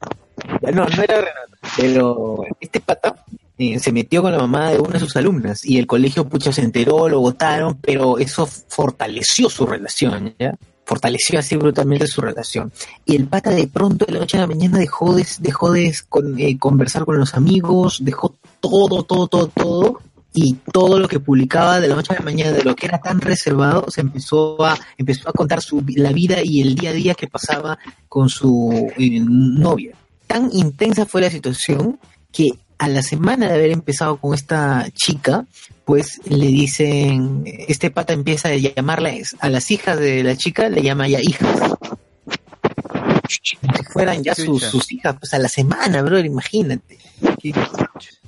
[0.61, 1.57] No, no era Renato.
[1.76, 3.15] Pero este pata
[3.64, 6.52] eh, se metió con la mamá de una de sus alumnas y el colegio, pucha,
[6.52, 10.56] se enteró, lo votaron, pero eso fortaleció su relación, ¿ya?
[10.85, 12.72] Fortaleció así brutalmente su relación.
[13.06, 15.94] Y el pata de pronto de la noche a la mañana dejó de, dejó de
[16.38, 20.02] eh, conversar con los amigos, dejó todo, todo, todo, todo
[20.34, 22.99] y todo lo que publicaba de la noche a la mañana de lo que era
[22.99, 26.94] tan reservado se empezó a empezó a contar su la vida y el día a
[26.94, 27.77] día que pasaba
[28.10, 29.95] con su eh, novia
[30.26, 31.99] tan intensa fue la situación
[32.31, 35.45] que a la semana de haber empezado con esta chica
[35.86, 40.82] pues le dicen este pata empieza a llamarla a las hijas de la chica le
[40.82, 41.76] llama ya hijas.
[43.62, 46.98] Como si fueran ya sus, hijas pues a la semana bro imagínate.
[47.41, 47.54] Qué,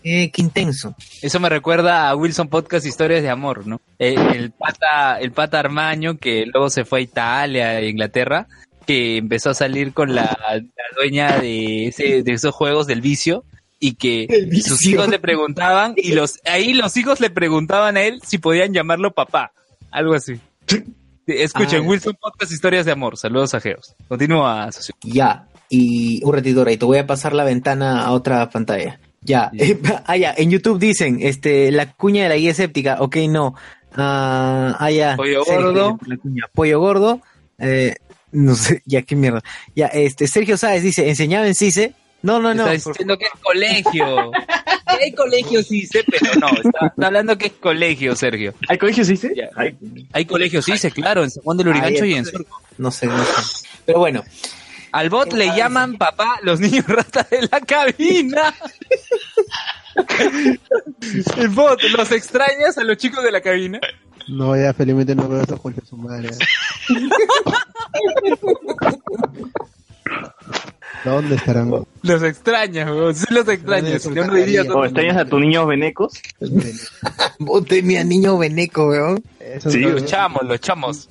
[0.03, 0.95] qué- qué intenso.
[1.21, 3.81] Eso me recuerda a Wilson Podcast Historias de Amor, ¿no?
[3.99, 8.47] El pata, el pata Armaño que luego se fue a Italia, a Inglaterra,
[8.85, 10.61] que empezó a salir con la, la
[10.95, 13.43] dueña de, ese, de esos juegos del vicio
[13.85, 14.27] y que
[14.63, 18.73] sus hijos le preguntaban y los ahí los hijos le preguntaban a él si podían
[18.73, 19.53] llamarlo papá,
[19.91, 20.39] algo así.
[21.27, 21.87] Escuchen, Ah.
[21.87, 23.17] Wilson Podcast Historias de Amor.
[23.17, 23.95] Saludos a Geos.
[24.07, 24.95] Continúa, socio.
[25.03, 28.99] Ya, y un ratito, y te voy a pasar la ventana a otra pantalla.
[29.21, 29.51] Ya,
[30.05, 33.55] ah, ya, en YouTube dicen, este, la cuña de la guía escéptica, ok, no.
[33.95, 35.15] Ah, ya.
[35.15, 35.99] Pollo Sergio, gordo.
[36.05, 36.43] la cuña.
[36.53, 37.21] Pollo gordo,
[37.59, 37.95] eh,
[38.31, 39.43] no sé, ya, qué mierda.
[39.75, 41.93] Ya, este, Sergio Sáez dice, enseñaba en CICE.
[42.25, 42.67] No, no, no.
[42.67, 44.31] está por- diciendo que es colegio.
[44.85, 46.47] Hay colegio, sí sé, pero no.
[46.47, 48.53] Está, está hablando que es colegio, Sergio.
[48.67, 49.33] ¿Hay colegios, dice?
[49.35, 49.49] Ya.
[50.13, 52.61] Hay colegio, sí, sé, claro, en San Juan del Urigancho Ahí, y en Surco.
[52.77, 53.67] No sé, no sé.
[53.85, 54.23] Pero bueno,
[54.91, 58.53] Al bot le llaman papá los niños ratas de la cabina.
[61.37, 63.79] El bot, ¿los extrañas a los chicos de la cabina?
[64.27, 66.29] No, ya felizmente no veo concha de su madre.
[71.03, 71.71] ¿Dónde estarán?
[72.01, 74.03] Los extrañas, weón, sí los extrañas.
[74.03, 74.75] Yo no diría cacarías.
[74.75, 76.13] ¿O extrañas a tus niños venecos?
[77.39, 79.23] vos tenías niño veneco, weón.
[79.67, 81.09] Sí, los chamos, los chamos.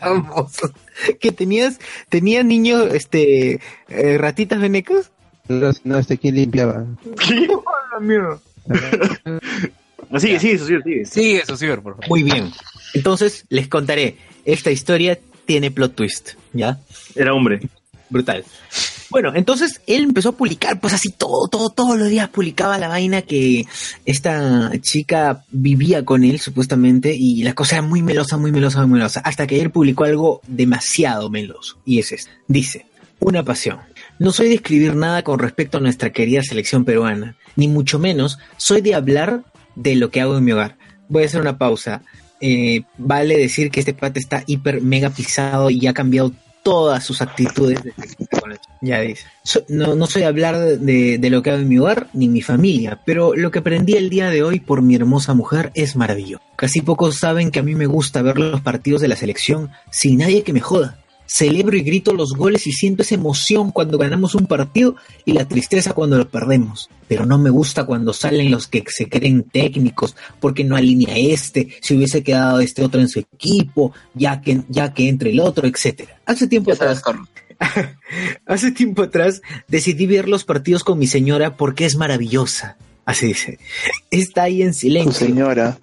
[0.00, 0.52] Vamos.
[1.18, 1.80] Que tenías,
[2.10, 5.10] tenías niños, este, eh, ratitas venecos.
[5.48, 6.84] No, este quién limpiaba.
[10.10, 11.06] No, sigue, sigue, eso sigue.
[11.06, 12.08] Sigue por favor.
[12.08, 12.52] Muy bien.
[12.92, 14.18] Entonces les contaré.
[14.44, 16.78] Esta historia tiene plot twist, ¿ya?
[17.14, 17.60] Era hombre.
[18.12, 18.44] Brutal.
[19.10, 22.88] Bueno, entonces él empezó a publicar, pues así todo, todo, todos los días publicaba la
[22.88, 23.66] vaina que
[24.04, 28.98] esta chica vivía con él, supuestamente, y la cosa era muy melosa, muy melosa, muy
[28.98, 32.30] melosa, hasta que él publicó algo demasiado meloso, y es esto.
[32.48, 32.86] Dice,
[33.18, 33.80] una pasión.
[34.18, 38.38] No soy de escribir nada con respecto a nuestra querida selección peruana, ni mucho menos
[38.56, 39.44] soy de hablar
[39.74, 40.76] de lo que hago en mi hogar.
[41.08, 42.02] Voy a hacer una pausa.
[42.40, 46.32] Eh, vale decir que este pata está hiper mega pisado y ha cambiado
[46.62, 47.80] todas sus actitudes.
[48.80, 49.24] Ya dice.
[49.68, 52.42] No, no soy hablar de, de lo que hago en mi hogar ni en mi
[52.42, 56.42] familia, pero lo que aprendí el día de hoy por mi hermosa mujer es maravilloso.
[56.56, 60.18] Casi pocos saben que a mí me gusta ver los partidos de la selección sin
[60.18, 61.01] nadie que me joda.
[61.34, 65.48] Celebro y grito los goles y siento esa emoción cuando ganamos un partido y la
[65.48, 66.90] tristeza cuando lo perdemos.
[67.08, 71.68] Pero no me gusta cuando salen los que se creen técnicos porque no alinea este,
[71.80, 75.66] si hubiese quedado este otro en su equipo, ya que, ya que entre el otro,
[75.66, 76.20] etcétera.
[76.26, 77.02] Hace tiempo atrás,
[78.46, 82.76] hace tiempo atrás decidí ver los partidos con mi señora porque es maravillosa.
[83.04, 83.58] Así dice.
[84.10, 85.26] Está ahí en Su silencio.
[85.26, 85.78] señora.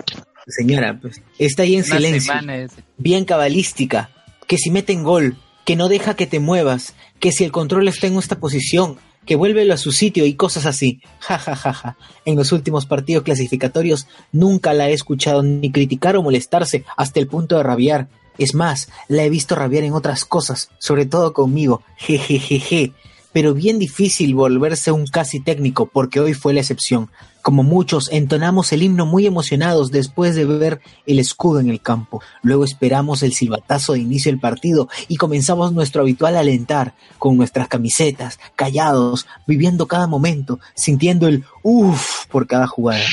[0.47, 1.21] Señora, pues.
[1.38, 4.09] Está ahí en Una silencio semana es- bien cabalística,
[4.49, 8.07] que si meten gol, que no deja que te muevas, que si el control está
[8.07, 8.97] en esta posición,
[9.27, 11.01] que vuélvelo a su sitio y cosas así.
[11.19, 11.97] Ja, ja, ja, ja.
[12.26, 17.27] En los últimos partidos clasificatorios nunca la he escuchado ni criticar o molestarse hasta el
[17.27, 18.07] punto de rabiar.
[18.39, 21.84] Es más, la he visto rabiar en otras cosas, sobre todo conmigo.
[21.97, 22.93] Jejejeje.
[23.31, 27.10] Pero bien difícil volverse un casi técnico porque hoy fue la excepción.
[27.41, 32.22] Como muchos, entonamos el himno muy emocionados después de ver el escudo en el campo.
[32.41, 37.68] Luego esperamos el silbatazo de inicio del partido y comenzamos nuestro habitual alentar con nuestras
[37.68, 43.06] camisetas, callados, viviendo cada momento, sintiendo el uff por cada jugada.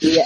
[0.00, 0.18] Y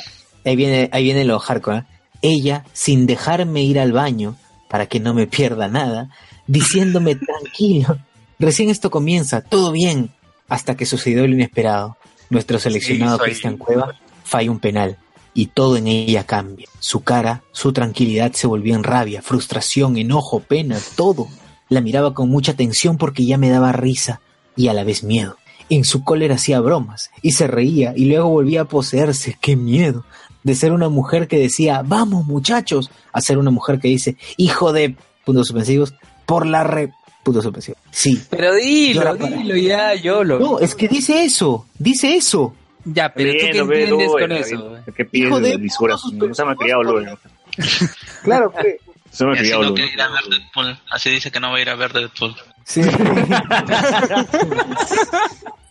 [0.44, 1.78] ahí viene, ahí viene lo hardcore.
[1.78, 1.85] ¿eh?
[2.23, 4.36] Ella, sin dejarme ir al baño
[4.68, 6.10] para que no me pierda nada,
[6.47, 7.98] diciéndome tranquilo.
[8.38, 10.10] Recién esto comienza, todo bien,
[10.48, 11.96] hasta que sucedió lo inesperado.
[12.30, 13.94] Nuestro seleccionado soy- Cristian Cueva
[14.24, 14.98] falla un penal.
[15.38, 16.66] y todo en ella cambia.
[16.78, 21.28] Su cara, su tranquilidad se volvió en rabia, frustración, enojo, pena, todo.
[21.68, 24.22] La miraba con mucha tensión porque ya me daba risa
[24.56, 25.36] y a la vez miedo.
[25.68, 29.36] En su cólera hacía bromas y se reía y luego volvía a poseerse.
[29.38, 30.06] ¡Qué miedo!
[30.42, 34.72] De ser una mujer que decía, vamos muchachos, a ser una mujer que dice, hijo
[34.72, 34.96] de
[35.26, 35.92] puntos suspensivos,
[36.24, 36.94] por la re
[37.27, 37.81] puntos suspensivos.
[37.90, 38.23] Sí.
[38.31, 40.39] Pero dilo, dilo ya, yo lo.
[40.39, 42.55] No, es que dice eso, dice eso.
[42.85, 44.77] Ya, pero tú qué Bien, entiendes con eso.
[44.97, 46.01] ¿Qué pides de lisuras?
[46.12, 47.19] No se me ha criado luego.
[48.23, 48.78] Claro, que.
[49.11, 49.74] Se me ha criado no luego.
[49.74, 50.78] quiere ir a ver Deadpool.
[50.90, 52.36] Así dice que no va a ir a ver Deadpool.
[52.65, 52.82] Sí.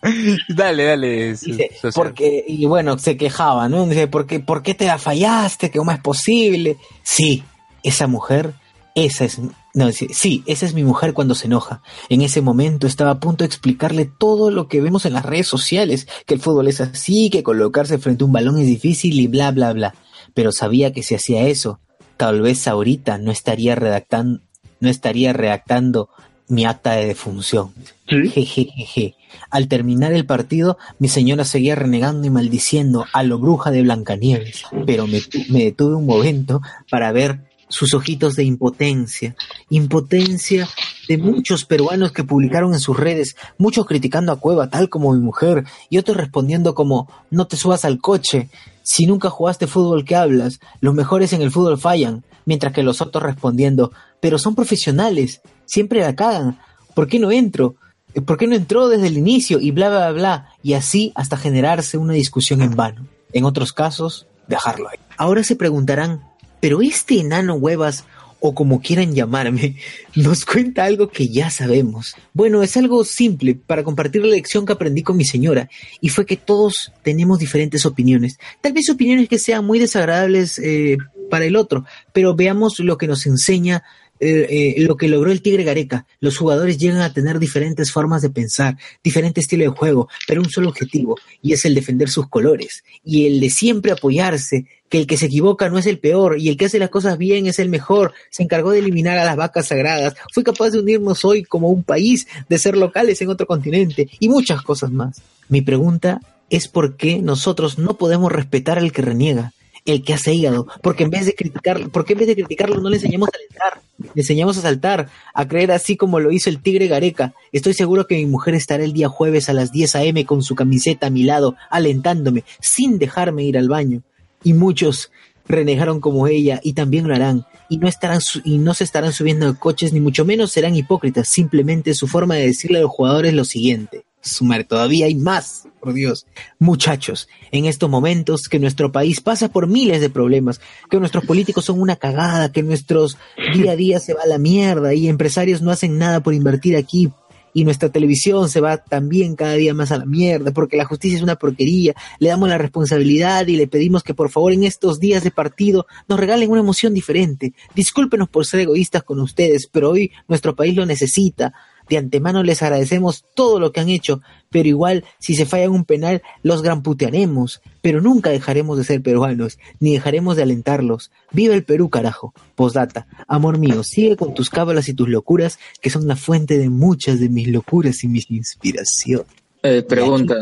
[0.48, 1.30] dale, dale.
[1.32, 3.86] Dice, porque, y bueno, se quejaba, ¿no?
[3.86, 5.70] Dice, ¿por qué, ¿por qué te la fallaste?
[5.70, 6.76] ¿Cómo es posible?
[7.02, 7.44] Sí,
[7.82, 8.52] esa mujer,
[8.94, 9.40] esa es,
[9.76, 11.82] no, sí, esa es mi mujer cuando se enoja.
[12.08, 15.48] En ese momento estaba a punto de explicarle todo lo que vemos en las redes
[15.48, 19.26] sociales, que el fútbol es así, que colocarse frente a un balón es difícil y
[19.26, 19.94] bla, bla, bla.
[20.32, 21.78] Pero sabía que si hacía eso,
[22.16, 24.40] tal vez ahorita no estaría redactando,
[24.80, 26.08] no estaría redactando
[26.48, 27.74] mi acta de defunción.
[28.06, 29.14] Jejejeje.
[29.50, 34.62] Al terminar el partido, mi señora seguía renegando y maldiciendo a lo bruja de Blancanieves,
[34.86, 39.34] pero me detuve un momento para ver sus ojitos de impotencia,
[39.70, 40.68] impotencia
[41.08, 45.20] de muchos peruanos que publicaron en sus redes, muchos criticando a Cueva, tal como mi
[45.20, 48.48] mujer, y otros respondiendo como, no te subas al coche,
[48.82, 53.00] si nunca jugaste fútbol que hablas, los mejores en el fútbol fallan, mientras que los
[53.00, 56.58] otros respondiendo, pero son profesionales, siempre la cagan,
[56.94, 57.76] ¿por qué no entro?
[58.24, 59.60] ¿Por qué no entró desde el inicio?
[59.60, 60.48] Y bla, bla, bla.
[60.62, 63.06] Y así hasta generarse una discusión en vano.
[63.32, 64.96] En otros casos, dejarlo ahí.
[65.18, 66.22] Ahora se preguntarán,
[66.60, 68.04] ¿pero este enano huevas,
[68.38, 69.76] o como quieran llamarme,
[70.14, 72.14] nos cuenta algo que ya sabemos?
[72.32, 75.68] Bueno, es algo simple para compartir la lección que aprendí con mi señora,
[76.00, 78.38] y fue que todos tenemos diferentes opiniones.
[78.60, 80.98] Tal vez opiniones que sean muy desagradables eh,
[81.30, 83.82] para el otro, pero veamos lo que nos enseña
[84.18, 86.06] eh, eh, lo que logró el Tigre Gareca.
[86.20, 90.48] Los jugadores llegan a tener diferentes formas de pensar, diferente estilo de juego, pero un
[90.48, 95.06] solo objetivo, y es el defender sus colores, y el de siempre apoyarse, que el
[95.06, 97.58] que se equivoca no es el peor, y el que hace las cosas bien es
[97.58, 101.42] el mejor, se encargó de eliminar a las vacas sagradas, fue capaz de unirnos hoy
[101.42, 105.20] como un país, de ser locales en otro continente, y muchas cosas más.
[105.48, 106.20] Mi pregunta
[106.50, 109.52] es por qué nosotros no podemos respetar al que reniega,
[109.86, 112.90] el que hace hígado, porque en vez de criticar, porque en vez de criticarlo no
[112.90, 113.80] le enseñamos a alentar,
[114.14, 117.34] le enseñamos a saltar, a creer así como lo hizo el tigre Gareca.
[117.52, 120.26] Estoy seguro que mi mujer estará el día jueves a las 10 a.m.
[120.26, 124.02] con su camiseta a mi lado, alentándome, sin dejarme ir al baño.
[124.42, 125.10] Y muchos
[125.48, 127.46] renegaron como ella y también lo harán.
[127.68, 131.28] Y no, estarán y no se estarán subiendo de coches, ni mucho menos serán hipócritas.
[131.28, 134.04] Simplemente su forma de decirle a los jugadores lo siguiente.
[134.26, 136.26] Sumar, todavía hay más, por Dios.
[136.58, 141.64] Muchachos, en estos momentos que nuestro país pasa por miles de problemas, que nuestros políticos
[141.64, 143.18] son una cagada, que nuestros
[143.54, 146.76] día a día se va a la mierda y empresarios no hacen nada por invertir
[146.76, 147.10] aquí
[147.56, 151.16] y nuestra televisión se va también cada día más a la mierda porque la justicia
[151.16, 155.00] es una porquería, le damos la responsabilidad y le pedimos que por favor en estos
[155.00, 157.54] días de partido nos regalen una emoción diferente.
[157.74, 161.54] Discúlpenos por ser egoístas con ustedes, pero hoy nuestro país lo necesita.
[161.88, 165.72] De antemano les agradecemos todo lo que han hecho, pero igual si se falla en
[165.72, 171.10] un penal los granputearemos, pero nunca dejaremos de ser peruanos, ni dejaremos de alentarlos.
[171.32, 172.34] Viva el Perú, carajo.
[172.54, 176.70] Postdata, amor mío, sigue con tus cábalas y tus locuras, que son la fuente de
[176.70, 179.26] muchas de mis locuras y mis inspiraciones.
[179.62, 180.34] Eh, pregunta.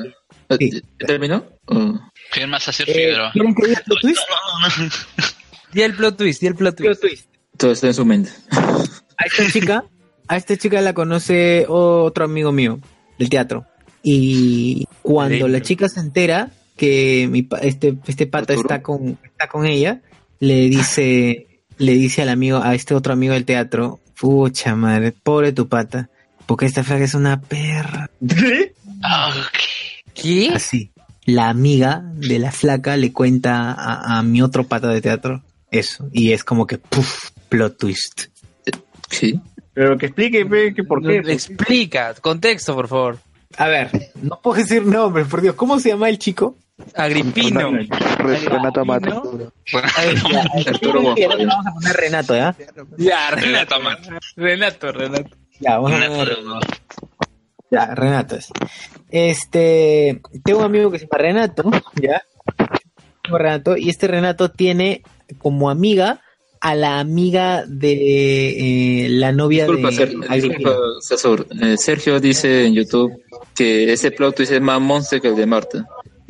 [0.49, 1.45] Eh, ¿Terminó?
[2.31, 3.33] ¿Quién más hacer Eh, Figueroa?
[3.33, 4.21] ¿Quieren que diga plot twist?
[5.73, 7.27] Di el plot twist, di el plot twist.
[7.57, 8.31] Todo está en su mente.
[8.51, 9.85] A esta chica,
[10.29, 12.79] a esta chica la conoce otro amigo mío
[13.19, 13.67] del teatro.
[14.03, 19.49] Y cuando la chica se entera que mi pa- este, este pata está con, está
[19.49, 20.03] con ella,
[20.41, 25.53] le dice, le dice al amigo, a este otro amigo del teatro, pucha madre, pobre
[25.53, 26.11] tu pata,
[26.47, 28.11] porque esta flaca es una perra.
[30.15, 30.51] ¿Qué?
[30.55, 30.91] Así.
[31.27, 36.09] La amiga de la flaca le cuenta a, a mi otro pata de teatro eso.
[36.13, 38.25] Y es como que, puff, plot twist.
[39.11, 39.41] Sí.
[39.75, 41.19] Pero que explique, pe, que por qué.
[41.19, 43.19] Explica, contexto, por favor.
[43.57, 43.91] A ver,
[44.23, 45.55] no puedo decir nombres, por Dios.
[45.55, 46.57] ¿Cómo se llama el chico?
[46.95, 47.71] Agripino.
[50.67, 51.47] Arturo González.
[51.47, 52.57] Vamos a poner Renato, ¿ya?
[52.97, 53.77] Ya, Renato.
[54.37, 55.37] Renato, Renato.
[55.61, 56.39] Ya, vamos a poner
[57.71, 58.49] Ya, Renato es.
[59.11, 61.71] Este, tengo un amigo que se llama Renato,
[62.01, 62.23] ¿ya?
[63.23, 65.03] Renato, y este Renato tiene
[65.39, 66.21] como amiga
[66.67, 70.35] a la amiga de eh, la novia Disculpa, de Ser- Agripino.
[70.71, 71.47] disculpa, César.
[71.61, 73.13] Eh, Sergio dice en YouTube
[73.55, 75.87] que ese plot twist es más monster que el de Marta.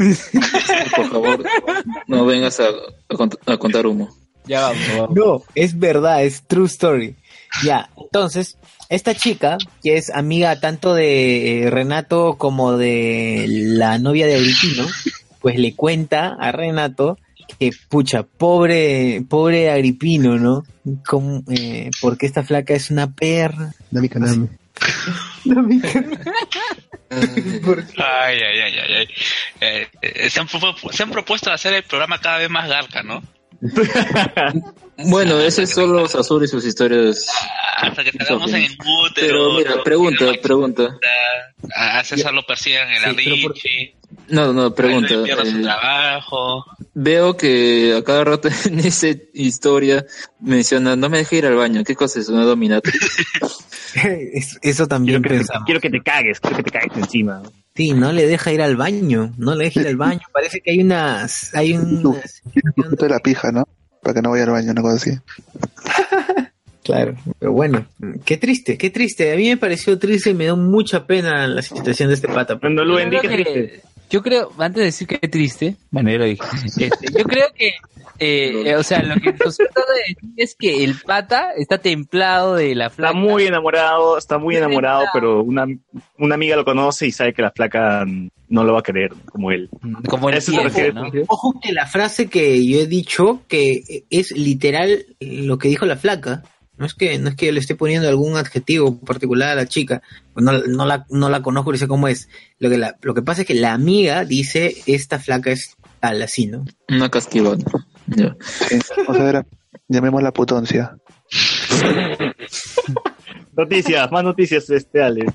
[0.96, 1.44] Por favor,
[2.08, 4.08] no vengas a, a cont- a contar humo.
[4.46, 5.10] Ya vamos, vamos.
[5.16, 7.14] No, es verdad, es true story.
[7.64, 8.56] Ya, entonces,
[8.88, 14.84] esta chica, que es amiga tanto de eh, Renato como de la novia de Agripino,
[15.40, 17.18] pues le cuenta a Renato
[17.70, 20.64] que, pucha, pobre, pobre Agripino, ¿no?
[21.06, 23.72] Como, eh, porque esta flaca es una perra.
[23.90, 24.48] Dame canal.
[27.10, 28.94] Ay, ay, ay, ay.
[28.94, 29.08] ay.
[29.60, 30.48] Eh, eh, se, han,
[30.90, 33.22] se han propuesto hacer el programa cada vez más garca, ¿no?
[34.96, 37.26] Bueno, ese es solo Sasur y sus historias.
[37.78, 39.12] Hasta que salgamos en el útero.
[39.16, 40.98] Pero mira, pregunta, pregunta.
[41.74, 43.54] A César lo persigan en la Sí, por-.
[44.28, 45.08] No, no, pregunta.
[45.08, 46.64] Su eh, trabajo.
[46.94, 50.06] Veo que a cada rato en esa historia
[50.40, 51.82] menciona, no me deje ir al baño.
[51.82, 52.98] ¿Qué cosa es una dominatrix?
[53.94, 55.64] Es- Eso también pensamos.
[55.66, 57.42] Quiero que te cagues, quiero que te cagues encima.
[57.76, 60.20] Sí, no le deja ir al baño, no le deja ir al baño.
[60.32, 63.64] Parece que hay unas, hay un, de la pija, ¿no?
[64.00, 65.10] Para que no vaya al baño, una cosa así.
[66.84, 67.86] Claro, pero bueno,
[68.26, 69.32] qué triste, qué triste.
[69.32, 72.58] A mí me pareció triste y me dio mucha pena la situación de este pata.
[72.58, 73.80] Cuando Yo creo que-
[74.10, 76.42] Yo creo, antes de decir que triste, bueno, ya lo dije.
[76.76, 77.70] Este, yo creo que,
[78.18, 81.78] eh, eh, o sea, lo que nos trata de decir es que el pata está
[81.78, 83.14] templado de la Está flaca.
[83.14, 85.66] muy enamorado, está muy enamorado, pero una,
[86.18, 89.12] una amiga lo conoce y sabe que la flaca mm, no lo va a querer
[89.26, 89.68] como él.
[90.08, 90.40] Como él
[90.94, 91.10] ¿no?
[91.28, 95.96] Ojo que la frase que yo he dicho, que es literal lo que dijo la
[95.96, 96.42] flaca.
[96.76, 100.02] No es que, no es que le esté poniendo algún adjetivo particular a la chica.
[100.34, 102.28] No, no la, no la conozco ni sé cómo es.
[102.58, 106.20] Lo que, la- lo que pasa es que la amiga dice, esta flaca es tal
[106.20, 106.64] así, ¿no?
[106.88, 107.62] Una casquivana.
[108.14, 108.36] Ya.
[109.06, 109.46] O sea, era,
[109.88, 110.96] llamémosla putoncia.
[113.56, 115.26] Noticias, más noticias, este, Ale.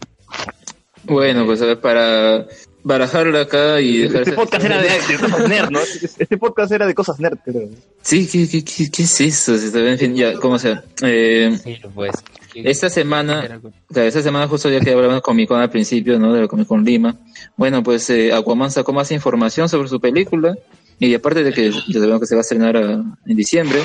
[1.03, 2.45] Bueno, pues a ver, para
[2.83, 4.21] barajarla acá y dejar...
[4.21, 5.79] Este podcast era de, de cosas nerd, ¿no?
[5.79, 7.69] Este podcast era de cosas nerd, creo.
[8.01, 9.55] Sí, ¿qué, qué, qué, qué es eso?
[9.55, 10.83] En fin, ya, como sea.
[11.01, 11.57] Eh,
[11.93, 12.15] pues.
[12.55, 13.61] esta semana,
[13.93, 16.33] esta semana justo ya que hablamos de Comic Con al principio, ¿no?
[16.33, 17.15] De la Comic Con Lima.
[17.57, 20.57] Bueno, pues eh, Aquaman sacó más información sobre su película.
[20.99, 22.91] Y aparte de que ya sabemos que se va a estrenar a-
[23.25, 23.79] en diciembre,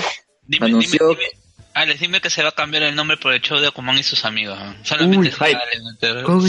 [0.61, 1.17] anunció...
[1.77, 4.03] Alex, dime que se va a cambiar el nombre por el show de Aquaman y
[4.05, 4.57] sus amigos.
[4.59, 4.75] ¿no?
[4.85, 5.37] Solamente te-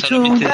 [0.07, 0.45] solamente-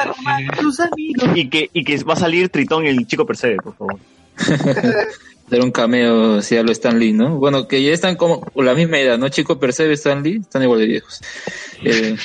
[1.34, 3.98] Y que, y que va a salir Tritón y el chico Percebe, por favor.
[5.48, 7.36] Dar un cameo si a lo Stan Lee, ¿no?
[7.36, 9.28] Bueno, que ya están como con la misma edad, ¿no?
[9.28, 11.20] Chico Percebe, Stan Lee, están igual de viejos.
[11.84, 12.16] Eh,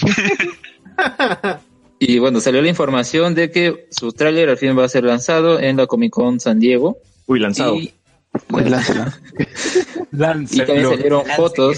[1.99, 5.59] y bueno, salió la información de que su tráiler al fin va a ser lanzado
[5.59, 6.97] en la Comic Con San Diego.
[7.27, 7.75] Uy, lanzado.
[7.75, 7.93] Y,
[10.11, 11.77] y también salieron fotos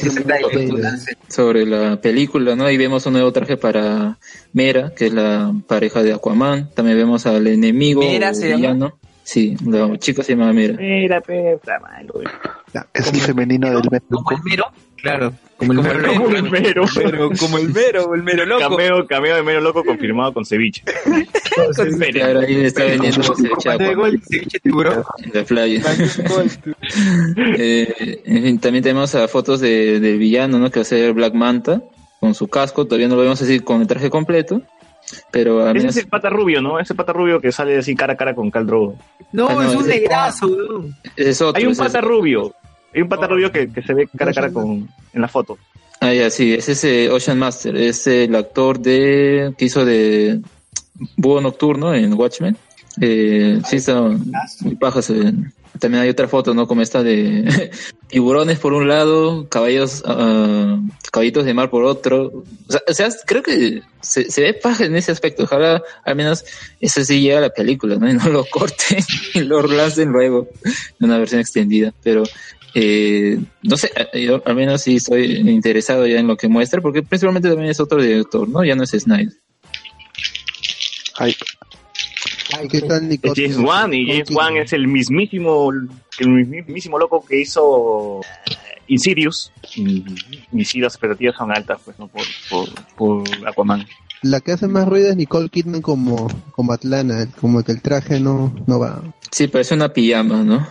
[1.27, 2.69] sobre la película, ¿no?
[2.69, 4.17] Y vemos un nuevo traje para
[4.53, 6.69] Mera, que es la pareja de Aquaman.
[6.73, 8.93] También vemos al enemigo ¿Mera se llama?
[9.23, 10.75] Sí, la chica se llama Mera.
[10.77, 12.21] Mira, puta malo.
[12.93, 14.65] Es el femenino del mero,
[15.01, 15.33] claro.
[15.57, 16.11] Como el Como mero.
[16.11, 17.29] el, como el mero.
[17.37, 18.69] como el mero, el mero loco.
[18.77, 20.83] Cameo, cameo de mero loco confirmado con ceviche.
[22.13, 24.21] Claro, ahí está vendiendo ceviche Aquaman
[24.63, 25.81] en la playa.
[27.57, 30.71] Eh, en fin, también tenemos a fotos de, del villano, ¿no?
[30.71, 31.81] Que va a ser Black Manta,
[32.19, 32.85] con su casco.
[32.85, 34.61] Todavía no lo vemos así con el traje completo.
[35.31, 36.79] Pero al Ese menos es el pata rubio, ¿no?
[36.79, 38.95] Ese pata rubio que sale así cara a cara con Cal Drogo.
[39.31, 40.85] No, Ah, no, es un negrazo,
[41.15, 41.57] es otro.
[41.59, 42.53] Hay un es- pata rubio.
[42.93, 45.57] Hay un pata rubio que, que se ve cara a cara con, en la foto.
[46.01, 50.39] Ah, ya, sí, ese es eh, Ocean Master, es el actor de que hizo de
[51.17, 52.55] Búho Nocturno en Watchmen.
[53.01, 54.01] Eh, sí, está
[54.61, 55.01] muy paja.
[55.01, 55.33] se-
[55.79, 56.67] También hay otra foto, ¿no?
[56.67, 57.69] Como esta de
[58.07, 60.79] tiburones por un lado, caballos, ah,
[61.11, 62.43] caballitos de mar por otro.
[62.67, 65.43] O sea, o sea, creo que se, se ve paja en ese aspecto.
[65.43, 66.43] Ojalá al menos
[66.79, 68.09] eso sí llega a la película, ¿no?
[68.09, 69.03] Y no lo corten
[69.33, 70.73] y lo lancen luego en
[71.05, 71.93] una versión extendida.
[72.03, 72.23] Pero
[72.73, 76.81] eh, no sé, eh, yo al menos sí estoy interesado ya en lo que muestra,
[76.81, 78.63] porque principalmente también es otro director, ¿no?
[78.63, 79.33] Ya no es Snyder.
[81.17, 81.45] Hype.
[82.69, 88.21] ¿Qué tal, James Wan y James Wan es el mismísimo, el mismísimo loco que hizo
[88.49, 88.55] eh,
[88.87, 89.51] Insidious.
[89.75, 90.03] Y
[90.51, 92.07] mis expectativas son altas, pues, ¿no?
[92.07, 93.85] Por, por, por Aquaman.
[94.21, 98.19] La que hace más ruido es Nicole Kidman como, como Atlana, como que el traje
[98.19, 99.01] no, no va.
[99.31, 100.67] Sí, parece una pijama, ¿no?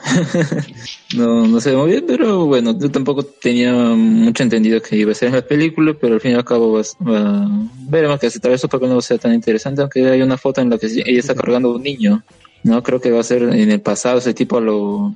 [1.16, 5.12] no, no se ve muy bien, pero bueno, yo tampoco tenía mucho entendido que iba
[5.12, 7.48] a ser en la película, pero al fin y al cabo va, va-
[7.88, 10.70] veremos que tal vez su papel no sea tan interesante, aunque hay una foto en
[10.70, 12.22] la que ella está cargando a un niño,
[12.64, 12.82] ¿no?
[12.82, 15.14] Creo que va a ser en el pasado ese tipo a lo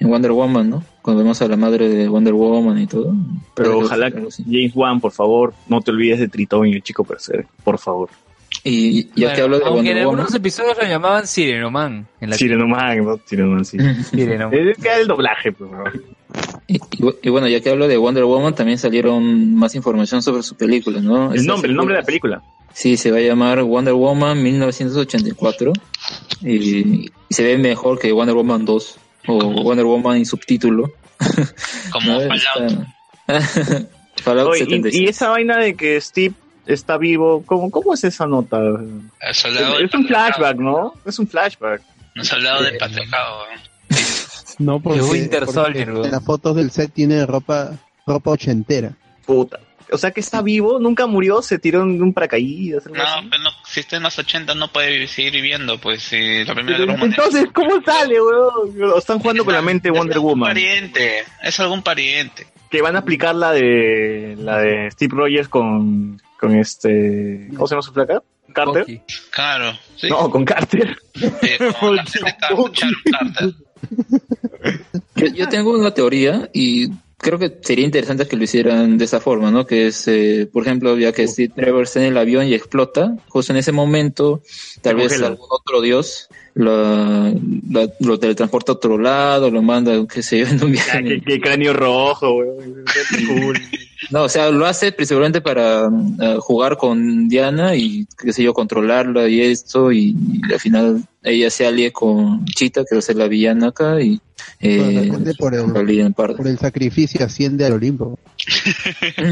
[0.00, 0.84] en Wonder Woman, ¿no?
[1.02, 3.14] Cuando vemos a la madre de Wonder Woman y todo.
[3.54, 4.26] Pero que ojalá que.
[4.44, 8.08] James Wan, por favor, no te olvides de Tritón y el chico Percebe, por favor.
[8.64, 12.06] Y ya que Bueno, hablo de aunque en Wonder Woman, algunos episodios lo llamaban Sirenoman.
[12.20, 13.18] En la Sirenoman, ¿no?
[13.24, 13.78] Sirenoman, sí.
[14.10, 14.54] Sirenoman.
[14.68, 15.84] Es que el doblaje, pues, bro.
[16.68, 16.80] y, y-
[17.22, 21.00] y bueno, ya que hablo de Wonder Woman, también salieron más información sobre su película,
[21.00, 21.32] ¿no?
[21.32, 22.42] El Esta nombre, el nombre de la película.
[22.74, 25.72] Sí, se va a llamar Wonder Woman 1984
[26.42, 30.92] y, y se ve mejor que Wonder Woman 2 o Wonder Woman en subtítulo.
[31.92, 32.20] Como ¿no?
[32.20, 32.86] Fallout.
[34.22, 35.02] Fallout Oye, y, 76.
[35.02, 36.34] y esa vaina de que Steve
[36.66, 38.58] está vivo, ¿cómo, cómo es esa nota?
[39.20, 39.44] Es,
[39.94, 40.94] un flashback, ¿no?
[41.04, 41.82] Es un flashback.
[42.14, 43.44] Un soldado del patriarcado.
[44.58, 47.72] No, porque, Winter Soldier, en las fotos del set tiene ropa
[48.06, 48.92] ropa ochentera.
[49.26, 49.60] Puta.
[49.92, 52.86] O sea que está vivo, nunca murió, se tiró en un paracaídas.
[52.86, 53.26] No, así.
[53.30, 56.54] pero no, si está en los 80 no puede vivir- seguir viviendo, pues si la
[56.54, 57.02] primera mundial.
[57.04, 58.98] Entonces, ¿cómo sale, weón?
[58.98, 60.48] Están jugando con la mente de Wonder Es algún Woman.
[60.50, 62.46] pariente, es algún pariente.
[62.70, 67.48] Que van a aplicar la de la de Steve Rogers con, con este.
[67.54, 68.22] ¿Cómo se llama su placa?
[68.54, 68.82] ¿Carter?
[68.82, 69.00] Bucky.
[69.30, 70.08] Claro, sí.
[70.08, 70.96] No, con Carter.
[71.42, 72.22] eh, con Carter,
[72.72, 72.72] Sharon
[73.10, 73.54] Carter.
[75.16, 76.88] Yo, yo tengo una teoría y
[77.22, 79.64] creo que sería interesante que lo hicieran de esa forma, ¿no?
[79.64, 83.16] Que es, eh, por ejemplo, ya que Steve Trevor está en el avión y explota,
[83.28, 84.42] justo en ese momento,
[84.82, 87.32] tal vez algún otro dios la-
[87.70, 90.98] la- lo teletransporta a otro lado, lo manda, qué sé yo, en un viaje.
[90.98, 92.84] Ah, qué, qué cráneo rojo, weón.
[93.26, 93.58] Cool.
[94.10, 95.88] No, o sea, lo hace principalmente para
[96.20, 100.14] eh, jugar con Diana y, qué sé yo, controlarla y esto, y,
[100.48, 104.00] y al final ella se alie con Chita, que va a ser la villana acá,
[104.02, 104.20] y
[104.60, 108.18] eh, por el, por sacrificio asciende al Olimpo.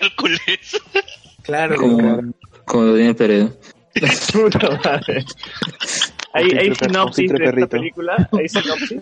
[0.00, 0.40] Hércules.
[1.42, 2.22] Claro, como,
[2.64, 3.56] como Daniel Peredo.
[4.32, 5.24] Puta madre.
[6.36, 8.28] Hay, hay sinopsis de esta película.
[8.32, 9.00] Hay sinopsis.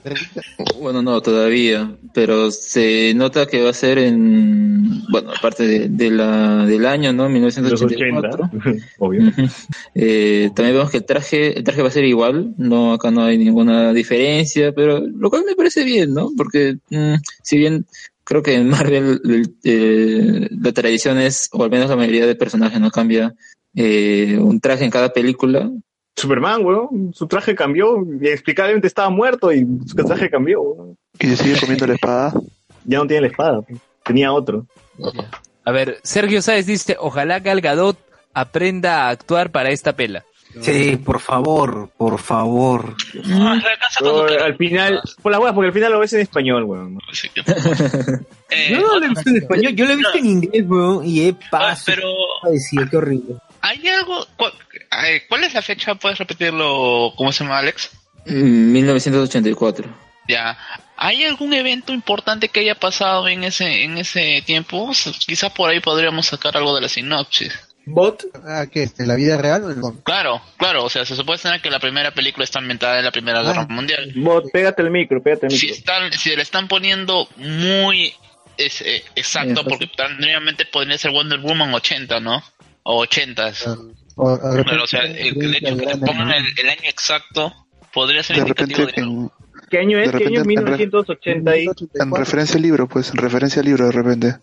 [0.79, 6.11] Bueno, no, todavía, pero se nota que va a ser en, bueno, aparte de, de
[6.11, 7.23] la, del año, ¿no?
[7.25, 8.51] Los 1984.
[8.53, 8.87] 80.
[8.99, 9.23] Obvio.
[9.29, 9.43] Ujú.
[9.95, 13.23] Eh, también vemos que el traje, el traje va a ser igual, no, acá no
[13.25, 16.29] hay ninguna diferencia, pero lo cual me parece bien, ¿no?
[16.37, 17.87] Porque mm, si bien
[18.25, 22.35] creo que en Marvel el- eh, la tradición es, o al menos la mayoría de
[22.35, 23.35] personajes no cambia
[23.75, 25.71] eh, un traje en cada película,
[26.15, 27.13] Superman, weón.
[27.15, 27.97] Su traje cambió.
[28.03, 30.99] Inexplicablemente estaba muerto y su traje cambió, weón.
[31.19, 32.33] Y se sigue comiendo la espada.
[32.85, 33.63] Ya no tiene la espada.
[33.63, 33.79] pues.
[34.05, 34.67] Tenía otro.
[35.65, 37.97] A ver, Sergio Sáez dice, ojalá Gal Gadot
[38.35, 40.25] aprenda a actuar para esta pela.
[40.61, 42.97] Sí, por favor, por favor.
[43.31, 43.59] Ah,
[44.01, 46.99] Pero al final, por las huevas, porque al final lo ves en español, weón.
[47.33, 47.43] Que-
[48.51, 51.07] Eh, Yo no lo he visto en español, yo lo he visto en inglés, weón,
[51.07, 51.85] y he ah, pasado.
[51.87, 52.09] pero
[52.53, 53.37] Decía, qué horrible.
[53.63, 54.27] Hay algo.
[54.37, 54.53] ¿cuál,
[55.29, 55.95] ¿Cuál es la fecha?
[55.95, 57.13] ¿Puedes repetirlo?
[57.17, 57.91] ¿Cómo se llama, Alex?
[58.27, 59.89] mm, 1984.
[60.29, 60.57] Ya.
[60.97, 64.93] ¿Hay algún evento importante que haya pasado en ese en ese tiempo?
[65.27, 67.53] Quizás por ahí podríamos sacar algo de la sinopsis.
[67.85, 68.89] Bot, Ah, ¿qué?
[68.99, 70.05] ¿En la vida real o en el cómic?
[70.05, 73.41] Claro, claro, o sea, se supone que la primera película está ambientada en la Primera
[73.41, 73.43] Ah.
[73.43, 74.13] Guerra Mundial.
[74.15, 75.79] Bot, pégate el micro, pégate el Si micro.
[75.79, 78.15] están, si le están poniendo muy
[78.57, 82.45] es- eh, exacto, porque tendríamente podría ser Wonder Woman 80, ¿no?
[82.85, 83.53] O 80.
[84.17, 86.89] O, de repente- Claro, o sea, el, el hecho que le pongan el, el año
[86.89, 87.53] exacto
[87.95, 89.31] podría ser De indicativo repente, de en,
[89.71, 90.13] ¿Qué año es?
[90.13, 90.47] De ¿Qué año es?
[90.47, 91.67] repente, en re- 1980 y...
[91.95, 94.37] en referencia al libro, pues, en referencia al libro, de repente.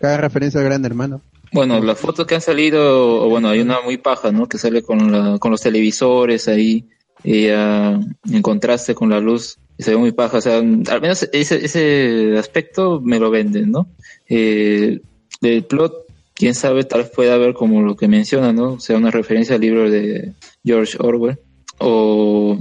[0.00, 1.22] Cada referencia al gran hermano.
[1.52, 4.48] Bueno, las fotos que han salido, o bueno, hay una muy paja, ¿no?
[4.48, 6.88] Que sale con, la, con los televisores ahí,
[7.22, 7.98] y, ah,
[8.30, 10.38] en contraste con la luz, y se ve muy paja.
[10.38, 13.86] O sea, al menos ese, ese aspecto me lo venden, ¿no?
[14.28, 15.00] Eh,
[15.40, 16.03] del plot,
[16.34, 18.72] quién sabe, tal vez pueda haber como lo que menciona, ¿no?
[18.74, 20.32] O sea, una referencia al libro de
[20.64, 21.38] George Orwell.
[21.78, 22.58] O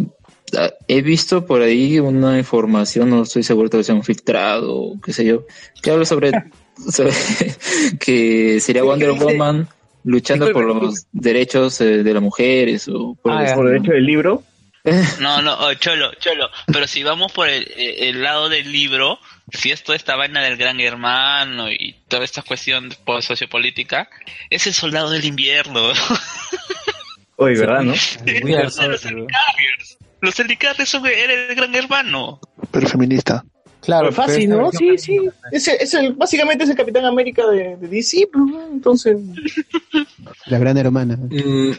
[0.58, 5.02] ah, he visto por ahí una información, no estoy seguro, vez sea un filtrado, o
[5.02, 5.46] qué sé yo,
[5.82, 6.32] que habla sobre,
[6.92, 7.12] sobre
[8.00, 9.12] que sería Sí, ¿qué Wonder?
[9.12, 9.68] Woman
[10.06, 13.70] luchando por los derechos eh, de las mujeres o por el Ah, Por estilo.
[13.70, 14.44] derecho del libro.
[15.22, 16.50] No, no, oh, cholo, cholo.
[16.68, 19.18] Pero si vamos por el, eh, el lado del libro,
[19.52, 24.10] si es toda esta vaina del gran hermano y toda esta cuestión po- sociopolítica,
[24.50, 25.92] es el soldado del invierno.
[27.38, 27.94] Oye, ¿verdad, no?
[28.42, 29.06] Muy los.
[29.06, 29.98] Helicarriers.
[30.32, 30.52] Son
[31.08, 32.40] era el gran hermano.
[32.72, 33.44] Pero feminista.
[33.82, 34.10] claro.
[34.10, 34.72] Pero fácil, ¿no?
[34.72, 35.18] Sí, sí.
[35.52, 38.68] Es, el- es el, básicamente es el Capitán América de, de DC, pues, ¿no?
[38.72, 39.18] entonces...
[40.46, 41.18] La gran hermana.
[41.18, 41.72] Mm,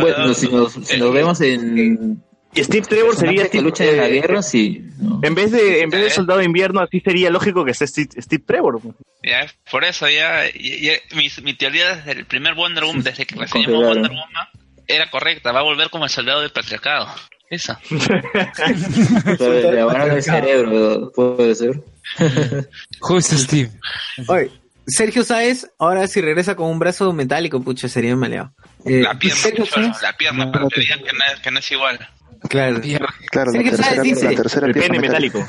[0.00, 2.27] bueno, si nos, si nos vemos en Y
[2.64, 3.42] Steve Trevor sería...
[3.44, 4.84] que Steve- luchan en la eh, guerra, sí.
[4.98, 5.20] ¿no?
[5.22, 8.08] En vez de en vez de Soldado de Invierno, así sería lógico que sea Steve,
[8.20, 8.80] Steve Trevor.
[9.22, 13.26] Ya, por eso ya, ya- ya- mi, mi teoría desde el primer Wonder Woman, desde
[13.26, 13.84] que reseñamos.
[13.86, 14.48] Wonder Woman,
[14.86, 15.52] era correcta.
[15.52, 17.08] Va a volver como el soldado del patriarcado.
[17.50, 17.80] Esa.
[19.38, 21.82] Pero Le el cerebro, puede ser.
[23.00, 23.70] Justo Steve.
[24.26, 24.50] Oye,
[24.86, 28.52] Sergio Sáez, ahora si regresa con un brazo metálico, pucha, sería maleado.
[28.84, 31.50] Eh, La pierna, Sergio cholo, Sáez, la pierna, para que digan que no, es, que
[31.50, 32.08] no es igual.
[32.48, 32.80] Claro.
[33.30, 35.46] Claro, la Sergio tercera, Sáez dice- la tercera El pieza pene metálico.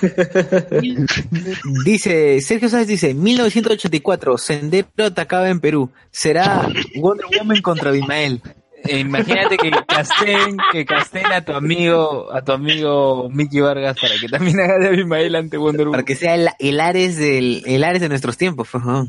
[1.83, 5.91] Dice, Sergio Sáez dice, 1984, Sendero atacaba en Perú.
[6.11, 8.41] Será Wonder Woman contra Abimael.
[8.85, 14.15] Eh, imagínate que casten, que casten a tu amigo, a tu amigo Mickey Vargas para
[14.19, 15.91] que también haga de Abimael ante Wonder Woman.
[15.91, 19.07] Para que sea el, el Ares del, el Ares de nuestros tiempos, por favor.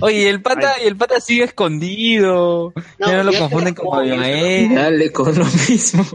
[0.00, 2.72] Oye, y el pata, y el pata sigue escondido.
[2.98, 4.74] ya no lo confunden con lo- Abimael.
[4.74, 6.06] Dale con lo mismo.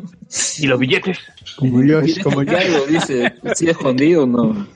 [0.60, 1.18] Y los billetes.
[1.58, 4.68] Como Josh, como Ya lo dice, ¿sí escondido o no?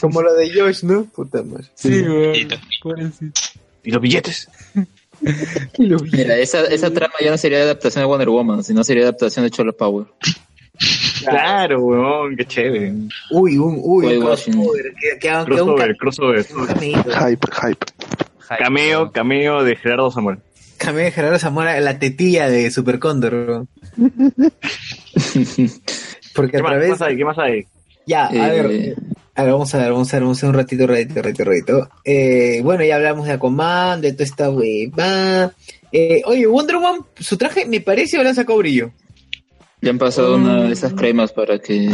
[0.00, 1.04] Como lo de Josh, ¿no?
[1.04, 1.64] Puta madre.
[1.74, 2.34] Sí, weón.
[2.34, 3.40] Y te- Pobrecito.
[3.84, 4.48] Y los billetes.
[6.12, 9.50] Mira, esa, esa trama ya no sería adaptación de Wonder Woman, sino sería adaptación de
[9.50, 10.06] Cholo Power.
[11.20, 12.92] Claro, weón, qué chévere.
[13.30, 14.92] Uy, un, uy, crossover.
[15.00, 17.86] Que, que hagan- que hagan un Crossover, Hype, hype.
[18.58, 20.38] Cameo, cameo de Gerardo Samuel.
[20.76, 23.34] cameo de Gerardo Zamora, la tetilla de Super Cóndor.
[23.34, 23.68] weón.
[26.34, 27.16] Porque ¿Qué a más, ¿Qué más hay?
[27.16, 27.66] ¿Qué más hay?
[28.06, 28.94] Ya, a ver, Eh,
[29.36, 31.44] A ver, vamos a ver, vamos a ver, vamos a ver un ratito, ratito, ratito,
[31.44, 31.88] ratito.
[32.04, 35.52] Eh, bueno, ya hablamos de Aquaman, de toda esta hueva.
[35.90, 38.92] Eh, oye, Wonder Woman, su traje me parece ahora sacado brillo.
[39.80, 41.90] Le han pasado una de esas cremas para que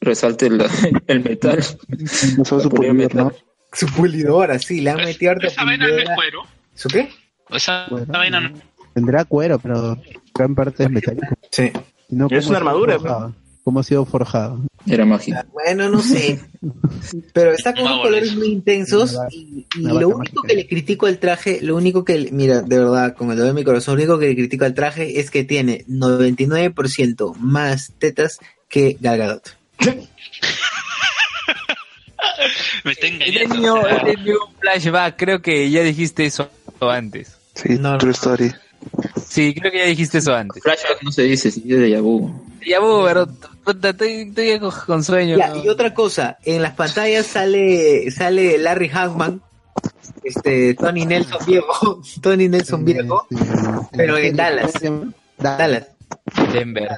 [0.00, 0.66] resalte la-
[1.06, 1.62] el metal.
[1.62, 3.32] Su pulidor, ¿no?
[3.72, 6.42] Su pulidora, sí, le han metido harta Esa vaina no es cuero.
[6.74, 7.08] ¿Su qué?
[7.50, 8.06] Esa, Bueno.
[8.08, 8.52] vaina no.
[8.94, 9.98] Tendrá cuero, pero
[10.34, 11.26] gran parte es metálico.
[11.50, 11.70] Sí.
[12.10, 12.98] No Es una armadura.
[13.66, 14.60] ¿Cómo ha sido forjado?
[14.86, 15.38] Era mágico.
[15.52, 16.38] Bueno, no sé.
[17.34, 20.40] Pero está con unos colores muy intensos y, lo único mágica.
[20.46, 23.58] que le critico al traje, lo único que, mira, de verdad, con el dolor de
[23.60, 28.38] mi corazón, lo único que le critico al traje es que tiene 99% más tetas
[28.68, 29.56] que Gal Gadot.
[32.84, 33.54] Me está He engañando.
[33.54, 36.48] tenido, o sea, he tenido un flashback, creo que ya dijiste eso
[36.80, 37.36] antes.
[37.56, 38.14] Sí, No, True no.
[38.14, 38.52] Story.
[39.36, 40.62] Sí, creo que ya dijiste eso antes.
[40.62, 42.32] Flashback no se dice, sí es de Yabu.
[42.66, 43.28] Ya, bu, pero
[43.90, 45.36] estoy, estoy con- sueño.
[45.36, 45.62] Ya, ¿no?
[45.62, 49.42] y otra cosa, en las pantallas sale, sale Larry Hagman,
[50.24, 53.26] este, Tony Nelson viejo, Tony Nelson viejo,
[53.92, 54.72] pero en Dallas.
[54.72, 55.58] Dallas.
[55.58, 55.86] Dallas.
[56.54, 56.88] Denver.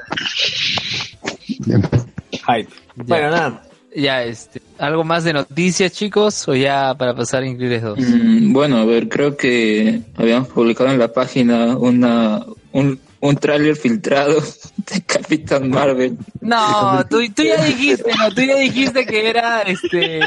[2.47, 2.69] Hype.
[2.95, 3.63] Bueno, nada.
[3.95, 6.47] Ya, este, ¿algo más de noticias, chicos?
[6.47, 7.99] ¿O ya para pasar a Increíbles 2?
[7.99, 13.77] Mm, bueno, a ver, creo que habíamos publicado en la página una un, un tráiler
[13.77, 14.41] filtrado
[14.77, 16.17] de Capitán Marvel.
[16.41, 20.21] No, tú, tú ya dijiste, no, tú ya dijiste que era, este,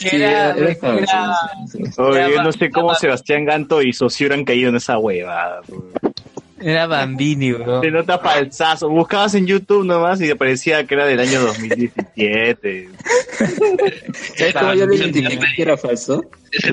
[0.00, 1.36] que Sí, era, era- era era-
[1.70, 2.00] sí, sí, sí.
[2.02, 5.60] Oye, yo no sé cómo Sebastián Ganto y Socio han caído en esa hueva.
[6.60, 7.80] Era Bambini, bro.
[7.82, 8.88] Se nota falsazo.
[8.88, 12.88] Buscabas en YouTube nomás y aparecía que era del año 2017.
[14.36, 16.24] ¿Sabes cómo yo lo identifiqué que era falso?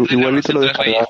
[0.10, 1.08] Igualito lo descargaba.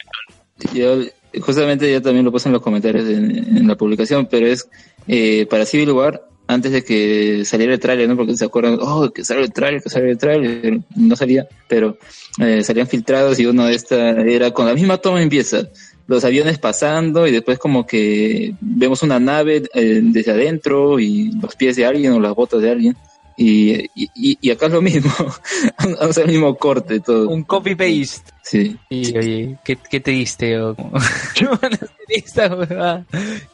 [0.74, 0.99] Yo,
[1.41, 4.68] justamente yo también lo puse en los comentarios en, en la publicación, pero es
[5.08, 8.16] eh, para Civil War, antes de que saliera el tráiler, ¿no?
[8.16, 11.98] Porque se acuerdan, oh, que sale el tráiler, que sale el tráiler, no salía, pero
[12.40, 15.68] eh, salían filtrados y uno de esta era con la misma toma empieza,
[16.07, 21.55] los aviones pasando y después como que vemos una nave eh, desde adentro y los
[21.55, 22.97] pies de alguien o las botas de alguien.
[23.39, 25.11] Y, y, acá es lo mismo,
[26.11, 27.29] sea, el mismo corte todo.
[27.29, 28.34] Un copy-paste.
[28.41, 28.75] Sí.
[28.89, 30.75] Y oye, qué, qué triste, oh.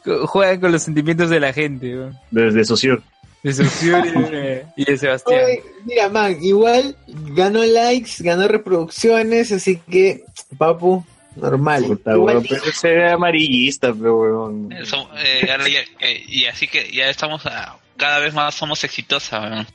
[0.26, 2.10] Juegan con los sentimientos de la gente, oh.
[2.30, 3.02] Desde Socio.
[3.42, 5.44] De y de, y de Sebastián.
[5.44, 10.24] Oye, mira, man, igual ganó likes, ganó reproducciones, así que,
[10.56, 11.04] papu,
[11.36, 11.84] normal.
[11.84, 14.72] Puta, weón, pero ese amarillista, pero weón.
[14.72, 18.82] Eso, eh, ahora ya- eh, y así que ya estamos a- cada vez más somos
[18.84, 19.66] exitosa weón.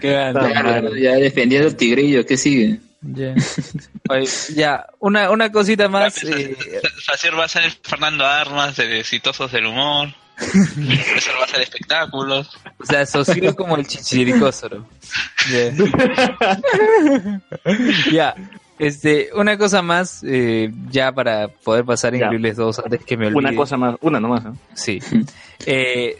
[0.00, 0.52] Qué grande.
[0.52, 2.78] Claro, ya defendiendo el tigrillo, ¿qué sigue?
[4.54, 4.86] Ya.
[5.00, 6.22] Una, una cosita más.
[6.22, 6.56] eh,
[7.04, 10.08] Sacier va a ser Fernando Armas de Exitosos del Humor.
[10.38, 12.50] Eso va a ser espectáculos.
[12.78, 14.86] o sea, socio como el chichiricósoro.
[15.50, 15.72] Ya.
[18.12, 18.34] Ya.
[18.82, 22.16] Este, una cosa más, eh, ya para poder pasar a.
[22.16, 23.38] Increíbles 2 antes que me olvide.
[23.38, 24.42] Una cosa más, una nomás.
[24.44, 24.56] ¿no?
[24.74, 24.98] Sí.
[25.66, 26.18] Eh,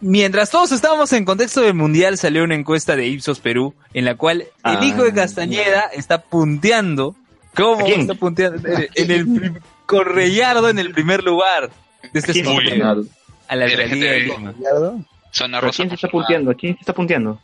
[0.00, 4.14] mientras todos estábamos en contexto del mundial, salió una encuesta de Ipsos Perú en la
[4.16, 4.78] cual Ah.
[4.80, 7.14] el hijo de Castañeda está punteando.
[7.54, 8.66] ¿Cómo está punteando?
[8.66, 11.70] En, en el Reyardo en el primer lugar
[12.12, 12.32] de este
[12.82, 12.96] ¿A
[13.48, 14.54] a la alcaldía de Lima.
[15.32, 15.76] Zona ¿Pero rosa.
[15.78, 16.50] ¿Quién se está punteando?
[16.50, 17.40] ¿A ¿Quién se está punteando?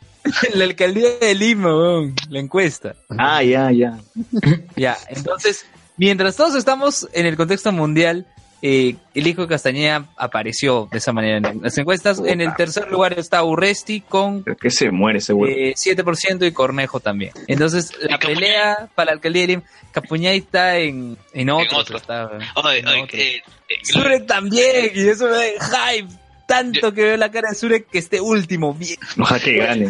[0.53, 2.95] la alcaldía de Lima, weón, la encuesta.
[3.17, 3.97] Ah, ya, ya.
[4.75, 5.65] Ya, entonces,
[5.97, 8.25] mientras todos estamos en el contexto mundial,
[8.61, 12.21] eh, el hijo de Castañeda apareció de esa manera en las encuestas.
[12.23, 15.53] En el tercer lugar está Urresti con Creo que se muere ese huevo.
[15.57, 17.31] eh, 7% y Cornejo también.
[17.47, 21.97] Entonces, la pelea para la alcaldía de Lima, Capuñay está en, en otro.
[21.97, 26.09] está- Oye, oye, eh, eh, Surek también, y eso me da hype.
[26.49, 28.73] Tanto que veo la cara de Surek que esté último.
[28.73, 28.97] Bien.
[29.19, 29.87] Ojalá que gane.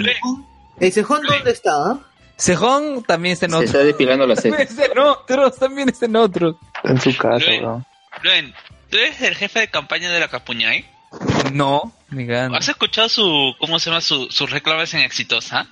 [0.80, 1.72] ¿El Cejón dónde está?
[1.74, 2.00] ah?
[2.38, 3.66] Sejón también está en Se otro.
[3.68, 4.58] está depilando la ceja.
[4.62, 6.56] Está en otros, también está en otros.
[6.84, 7.86] En su casa, weón.
[8.24, 8.54] Luen,
[8.90, 10.86] ¿tú eres el jefe de campaña de la Capuñay?
[11.54, 12.58] No, ni gana.
[12.58, 15.68] ¿Has escuchado su, cómo se llama, su, sus reclames en Exitosa?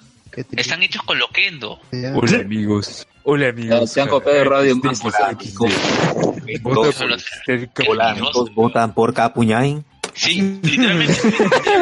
[0.56, 1.80] Están hechos con loquendo.
[2.16, 3.08] Hola amigos.
[3.24, 3.92] Hola amigos.
[3.92, 5.00] Se han copiado de radio Este más.
[5.04, 5.56] es X.
[6.62, 8.32] Vota por el Hola, amigos.
[8.32, 9.84] Todos votan por Capuñay.
[10.18, 11.14] Sí, literalmente,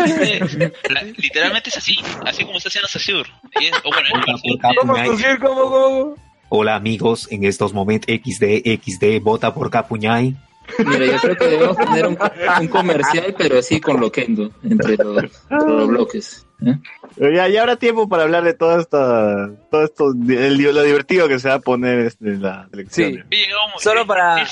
[0.05, 1.95] literalmente, la- literalmente es así,
[2.25, 3.25] así como está haciendo Sasur.
[3.59, 5.07] Y es- o bueno, Votan es- por ¿Cómo, Capuñay.
[5.07, 5.39] Jorge?
[5.39, 6.15] ¿Cómo, cómo?
[6.49, 10.35] Hola amigos, en estos momentos XD, XD, vota por Capuñay.
[10.79, 12.17] Mira, yo creo que debemos tener un,
[12.59, 16.45] un comercial, pero así con loquendo entre los, entre los bloques.
[16.65, 16.73] ¿eh?
[17.15, 21.27] Pero ya, ya habrá tiempo para hablar de toda esta, todo esto, el- lo divertido
[21.27, 23.25] que se va a poner este, en la elección.
[23.29, 23.37] Sí.
[23.77, 24.47] Solo yo- para-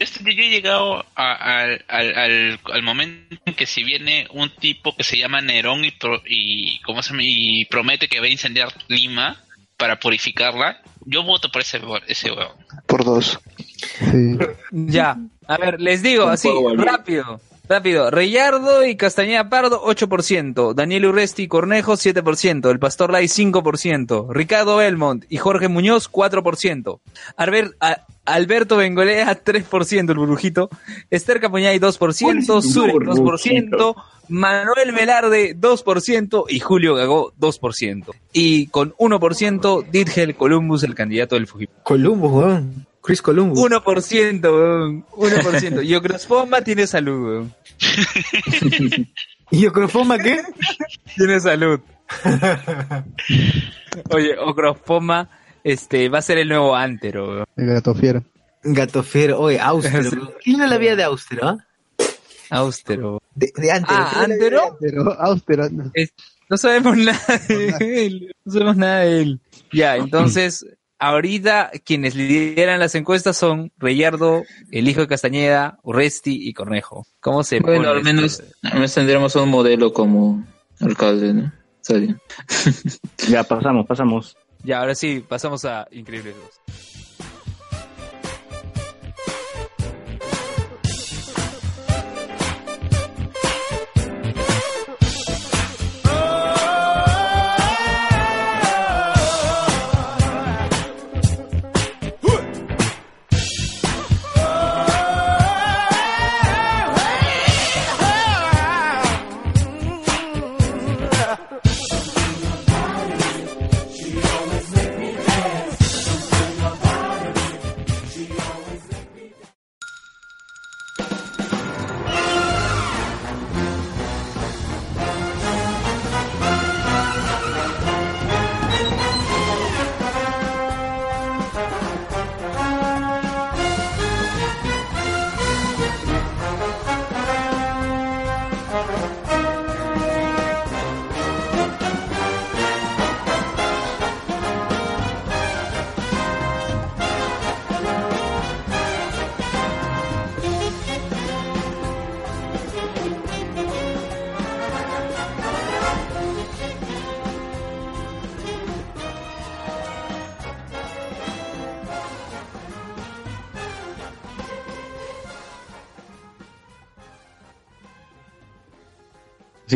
[0.00, 4.96] Yo, he llegado a- al, al, al, al momento en que si viene un tipo
[4.96, 7.22] que se llama Nerón y, pro- y, ¿cómo se llama?
[7.24, 9.40] y promete que va a incendiar Lima
[9.76, 12.56] para purificarla, yo voto por ese, ese huevón.
[12.86, 13.38] Por dos.
[13.76, 14.36] Sí.
[14.72, 15.16] Ya,
[15.48, 17.40] a ver, les digo así, rápido,
[17.70, 18.10] rápido.
[18.10, 20.74] Reyardo y Castañeda Pardo, 8%.
[20.74, 22.70] Daniel Urresti y Cornejo, 7%.
[22.70, 24.26] El Pastor Lai, 5%.
[24.30, 27.00] Ricardo Belmont y Jorge Muñoz, 4%.
[27.38, 30.68] Albert- a- Alberto Bengolea, 3%, el burbujito.
[31.08, 32.60] Esther Capuñay, 2%.
[32.62, 33.94] Zurek, 2%.
[34.28, 36.44] Manuel Velarde, 2%.
[36.48, 38.12] Y Julio Gagó, 2%.
[38.32, 41.78] Y con 1%, Dirgel Columbus, el candidato del Fujimori.
[41.82, 42.86] Columbus, weón.
[43.02, 43.58] Chris Columbus.
[43.58, 45.06] 1%, weón.
[45.12, 45.84] 1%.
[45.84, 47.54] Y Ocrosfoma tiene salud, weón.
[49.52, 50.42] ¿Y Ocrofoma qué?
[51.16, 51.80] Tiene salud.
[54.10, 55.28] Oye, Ocrosfoma
[55.64, 57.44] este, va a ser el nuevo Antero, weón.
[57.56, 58.22] El gato fiero.
[58.62, 59.40] Gato fiero.
[59.40, 60.34] Oye, Austero.
[60.44, 61.48] ¿Quién es la vida de Austero?
[61.48, 61.58] ah?
[62.50, 63.22] Austero.
[63.34, 64.00] De, de Antero.
[64.02, 65.12] Ah, ¿Quién es la vida ¿Antero?
[65.20, 65.70] Austero.
[65.70, 65.90] no.
[65.94, 66.12] Es-
[66.48, 68.34] no sabemos nada de él.
[68.44, 69.40] No sabemos nada de él.
[69.72, 70.66] Ya, entonces,
[71.00, 77.06] ahorita quienes lideran las encuestas son Reyardo, el hijo de Castañeda, Urresti y Cornejo.
[77.20, 78.04] ¿Cómo se Bueno, pone al esto?
[78.14, 80.46] menos, al menos tendremos un modelo como
[80.80, 81.52] alcalde, ¿no?
[81.80, 82.20] Está bien.
[83.28, 84.36] Ya, pasamos, pasamos.
[84.62, 86.59] Ya, ahora sí, pasamos a Increíbles 2.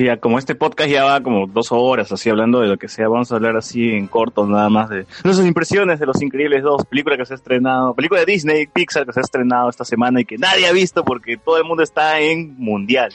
[0.05, 2.89] Sí, ya, como este podcast ya va como dos horas, así hablando de lo que
[2.89, 6.63] sea, vamos a hablar así en corto nada más de nuestras impresiones de Los Increíbles
[6.63, 9.85] 2, película que se ha estrenado, película de Disney, Pixar que se ha estrenado esta
[9.85, 13.13] semana y que nadie ha visto porque todo el mundo está en mundial.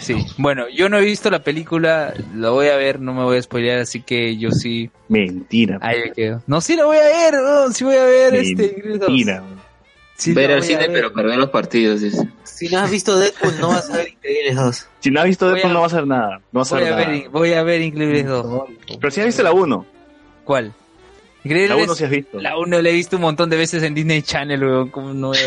[0.00, 3.38] Sí, bueno, yo no he visto la película, la voy a ver, no me voy
[3.38, 4.90] a spoilear, así que yo sí.
[5.08, 5.78] Mentira.
[5.80, 6.42] Ahí me quedo.
[6.46, 8.64] No, sí la voy a ver, oh, sí voy a ver este.
[8.64, 9.08] Increíbles dos.
[9.08, 9.42] Mentira.
[10.16, 10.92] Sí Ver voy a cine, ver.
[10.92, 12.28] pero perder los partidos, dice.
[12.44, 14.86] Si no has visto Deadpool, no vas a ver Increíbles 2.
[15.00, 16.40] Si no has visto Voy Deadpool a- no va a hacer nada.
[16.52, 17.06] No va a hacer Voy a, nada.
[17.08, 18.62] ver, voy a ver Increíbles 2.
[19.00, 19.86] Pero si has visto la 1.
[20.44, 20.72] ¿Cuál?
[21.44, 22.40] Increíbles La 1 sí has visto.
[22.40, 24.90] La 1 la he visto un montón de veces en Disney Channel, weón.
[24.90, 25.32] ¿Cómo no?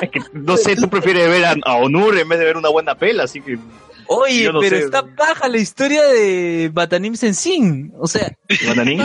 [0.00, 2.68] Es que, no sé, tú prefieres ver a, a Onur en vez de ver una
[2.70, 3.56] buena pela, así que...
[4.08, 4.84] Oye, no pero sé.
[4.84, 7.92] está paja la historia de Batanim Sensing.
[7.98, 8.30] O sea,
[8.68, 9.00] ¿Bananín?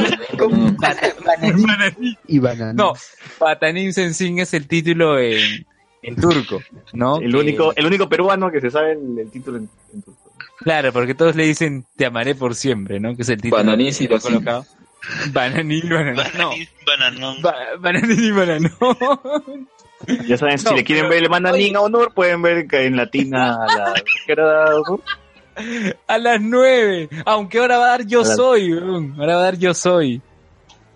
[2.28, 2.40] Y
[2.74, 2.94] no,
[3.40, 5.66] Batanim Sensing es el título en,
[6.02, 6.62] en turco,
[6.94, 7.18] ¿no?
[7.20, 10.32] El Que- único, el único peruano que se sabe el, el título en, en turco.
[10.60, 13.16] Claro, porque todos le dicen te amaré por siempre, ¿no?
[13.16, 14.32] Que es el título Bananín que y Basín.
[14.34, 14.66] colocado.
[15.32, 16.24] Bananín, bananín.
[16.38, 16.52] No,
[16.86, 17.42] Bananón.
[17.42, 18.72] ba- bananín y bananón.
[20.28, 22.86] Ya saben, si No, le quieren pero- ver el Bananín a Honor, pueden ver que
[22.86, 23.94] en latina a la...
[26.08, 27.10] A las nueve.
[27.26, 28.72] Aunque ahora va a dar yo A soy.
[29.18, 30.22] Ahora va a dar yo soy.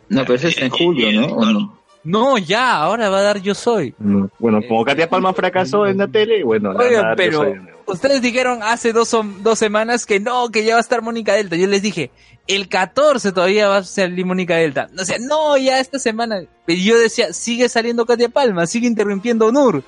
[0.07, 1.35] No, pero ese es en julio, ¿no?
[1.35, 1.77] ¿O no?
[2.03, 3.95] No, ya, ahora va a dar yo soy.
[3.97, 7.55] Bueno, como Katia Palma fracasó en la tele, bueno, la Oigan, la- pero
[7.87, 11.55] ustedes dijeron hace dos, dos semanas que no, que ya va a estar Mónica Delta.
[11.55, 12.11] Yo les dije,
[12.47, 14.89] el 14 todavía va a salir Mónica Delta.
[14.99, 16.43] O sea, no, ya esta semana.
[16.67, 19.83] Y yo decía, sigue saliendo Katia Palma, sigue interrumpiendo a Nur.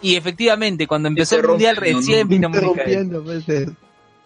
[0.00, 3.00] Y efectivamente, cuando empezó el mundial recién vino Mónica Delta.
[3.00, 3.70] Interrumpiendo, pues, eh.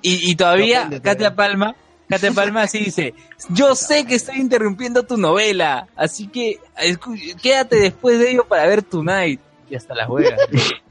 [0.02, 1.76] Y, y todavía Katia Palma,
[2.08, 3.14] Katia Palma así dice,
[3.48, 6.58] yo sé que estoy interrumpiendo tu novela, así que
[7.42, 9.40] quédate después de ello para ver Tonight.
[9.70, 10.38] Y hasta las juegas.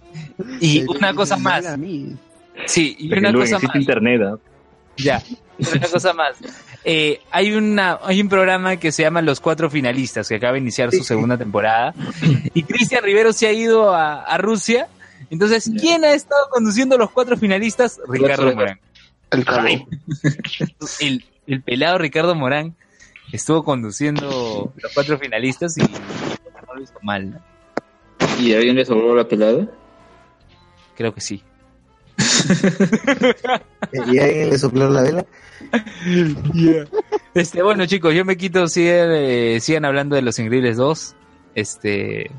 [0.59, 1.65] y una cosa más.
[2.65, 3.81] Sí, y una luego cosa existe más.
[3.81, 4.39] internet.
[4.97, 5.23] Ya,
[5.59, 6.37] una cosa más.
[6.83, 10.59] Eh, hay, una, hay un programa que se llama Los Cuatro Finalistas, que acaba de
[10.59, 11.93] iniciar su segunda temporada.
[12.53, 14.87] Y Cristian Rivero se ha ido a, a Rusia.
[15.29, 17.99] Entonces, ¿quién ha estado conduciendo los cuatro finalistas?
[18.07, 18.53] Ricardo.
[18.53, 18.79] Morán.
[19.29, 19.67] El cabo.
[20.99, 22.75] El, el pelado Ricardo Morán
[23.31, 27.31] estuvo conduciendo los cuatro finalistas y no lo hizo mal.
[27.31, 27.39] ¿no?
[28.39, 29.67] ¿Y alguien le sobró la pelada?
[30.95, 31.43] Creo que sí.
[34.11, 35.25] ¿Y alguien le sopló la vela?
[37.33, 41.15] Este, bueno, chicos, yo me quito, sigan, eh, sigan hablando de Los Increíbles 2.
[41.55, 42.31] Este,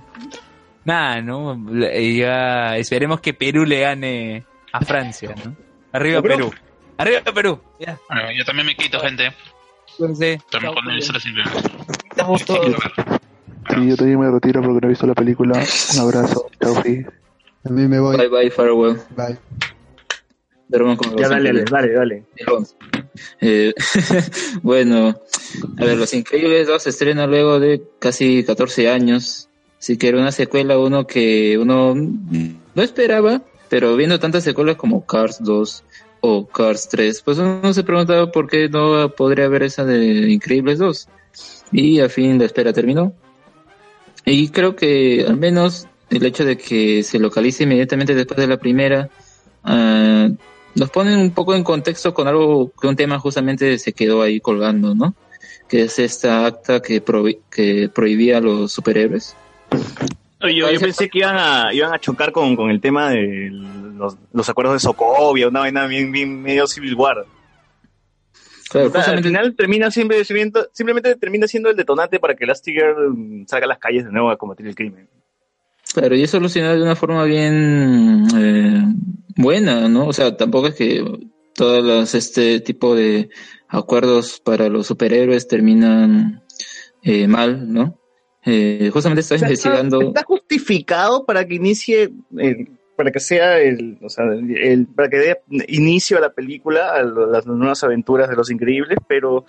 [0.85, 1.59] nada, ¿no?
[1.81, 5.55] Ya esperemos que Perú le gane a Francia, ¿no?
[5.93, 6.53] Arriba Pero- Perú.
[6.99, 7.61] Arriba Perú.
[7.81, 9.33] Ya, Bueno, yo también me quito, gente.
[10.51, 10.71] También
[11.27, 11.63] increíbles.
[12.11, 12.67] Estamos todos.
[13.71, 15.63] Sí, yo también me retiro porque no he visto la película.
[15.95, 16.47] Un abrazo.
[16.61, 17.05] Chao, sí.
[17.65, 18.17] A mí me voy.
[18.17, 18.99] Bye bye, farewell.
[19.17, 19.39] Bye.
[20.73, 22.25] Duerman Ya los dale, dale, dale, dale.
[22.37, 22.75] El 11.
[23.43, 23.75] Eh,
[24.63, 25.21] bueno,
[25.79, 29.49] a ver, Los Increíbles 2 se estrena luego de casi 14 años.
[29.79, 35.05] Así que era una secuela, uno que uno no esperaba, pero viendo tantas secuelas como
[35.05, 35.85] Cars 2
[36.21, 40.79] o Cars 3, pues uno se preguntaba por qué no podría haber esa de Increíbles
[40.79, 41.09] 2.
[41.73, 43.13] Y al fin la espera terminó.
[44.25, 48.59] Y creo que al menos el hecho de que se localice inmediatamente después de la
[48.59, 49.11] primera,
[49.65, 50.29] ah,
[50.75, 54.41] nos ponen un poco en contexto con algo que un tema justamente se quedó ahí
[54.41, 55.15] colgando, ¿no?
[55.69, 59.37] Que es esta acta que, prohi- que prohibía a los superhéroes.
[60.41, 64.17] Yo, yo pensé que iban a, iban a chocar con, con el tema de los,
[64.33, 67.25] los acuerdos de Sokovia, una vaina bien, bien medio Civil War.
[68.69, 72.45] Claro, O sea, al justamente- final termina siempre simplemente termina siendo el detonante para que
[72.45, 75.09] Elastigirl mm, salga a las calles de nuevo a combatir el crimen.
[75.95, 78.83] Claro, y es solucionado de una forma bien eh,
[79.37, 80.07] buena, ¿no?
[80.07, 81.05] O sea, tampoco es que
[81.55, 83.29] todos los, este tipo de
[83.69, 86.43] acuerdos para los superhéroes terminan
[87.03, 87.99] eh, mal, ¿no?
[88.45, 90.01] Eh, justamente está O sea, investigando.
[90.01, 95.09] Está, justificado para que inicie, el- para que sea el, o sea, el- el- para
[95.11, 99.45] que dé inicio a la película, a las nuevas aventuras de los increíbles, pero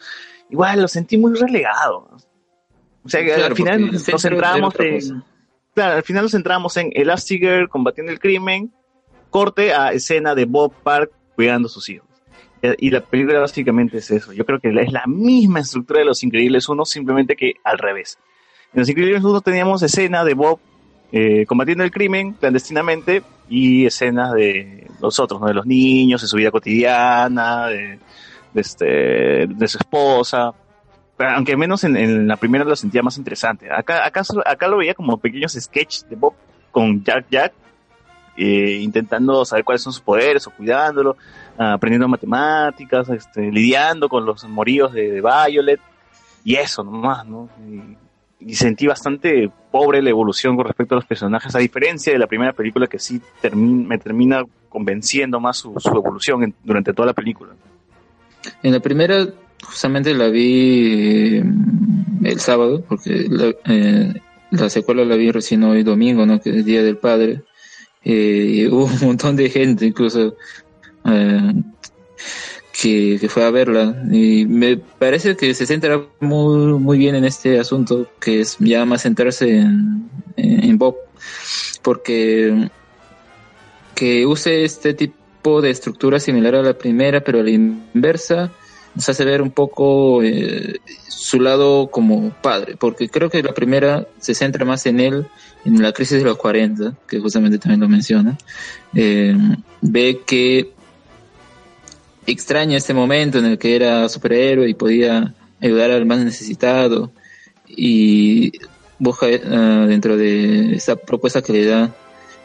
[0.50, 2.10] igual lo sentí muy relegado.
[3.04, 5.24] O sea, que Claro, al final nos centramos en.
[5.74, 8.72] Claro, al final nos centramos en Elastigirl combatiendo el crimen,
[9.30, 12.08] corte a escena de Bob Park cuidando a sus hijos.
[12.62, 14.32] Eh, Y la película básicamente es eso.
[14.34, 18.18] Yo creo que es la misma estructura de Los Increíbles 1, simplemente que al revés.
[18.74, 20.60] En Los Increíbles 1 teníamos escena de Bob
[21.12, 25.48] eh, combatiendo el crimen clandestinamente y escenas de los otros, ¿no?
[25.48, 28.00] de los niños, de su vida cotidiana, de,
[28.54, 30.54] de este, de su esposa.
[31.18, 33.72] Aunque menos en, en la primera lo sentía más interesante.
[33.72, 36.34] Acá, acá, acá lo veía como pequeños sketches de Bob
[36.72, 37.54] con Jack Jack,
[38.36, 41.16] eh, intentando saber cuáles son sus poderes o cuidándolo,
[41.58, 45.80] ah, aprendiendo matemáticas, este, lidiando con los moríos de, Violet
[46.44, 47.48] y eso nomás, ¿no?
[48.40, 52.28] Y, sentí bastante pobre la evolución con respecto a los personajes, a diferencia de la
[52.28, 57.06] primera película que sí termi- me termina convenciendo más su, su evolución en- durante toda
[57.06, 57.54] la película.
[58.62, 59.28] En la primera,
[59.64, 61.44] justamente la vi eh,
[62.24, 64.14] el sábado, porque la, eh,
[64.52, 66.40] la secuela la vi recién hoy domingo, ¿no?
[66.40, 67.42] Que es Día del Padre.
[68.04, 70.36] Eh, y hubo un montón de gente, incluso,
[71.06, 71.54] eh,
[72.80, 74.04] que, que fue a verla.
[74.12, 78.86] Y me parece que se centra muy, muy bien en este asunto, que es ya
[78.86, 80.98] más centrarse en, en, en Bob.
[81.82, 82.70] Porque
[83.96, 88.52] que use este tipo de estructura similar a la primera, pero a la inversa,
[88.96, 94.08] nos hace ver un poco eh, su lado como padre, porque creo que la primera
[94.20, 95.28] se centra más en él,
[95.66, 98.38] en la crisis de los 40, que justamente también lo menciona.
[98.94, 99.36] Eh,
[99.82, 100.72] ve que
[102.28, 107.12] extraña este momento en el que era superhéroe y podía ayudar al más necesitado
[107.68, 108.52] y
[109.00, 109.40] busca eh,
[109.88, 111.96] dentro de esa propuesta que le da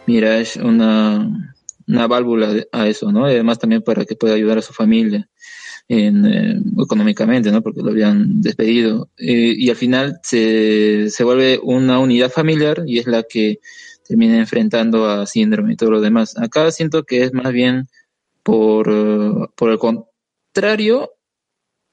[0.06, 1.52] Mirage una,
[1.86, 3.28] una válvula a eso, ¿no?
[3.28, 5.28] Y además también para que pueda ayudar a su familia
[5.89, 7.62] eh, económicamente, ¿no?
[7.62, 9.09] Porque lo habían despedido.
[9.16, 13.60] Eh, y al final se, se vuelve una unidad familiar y es la que
[14.06, 16.36] termina enfrentando a síndrome y todo lo demás.
[16.39, 17.89] Acá siento que es más bien
[18.43, 21.12] por, por el contrario,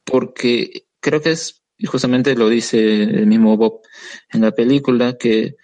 [0.06, 3.82] porque creo que es, justamente lo dice el mismo Bob
[4.32, 5.56] en la película, que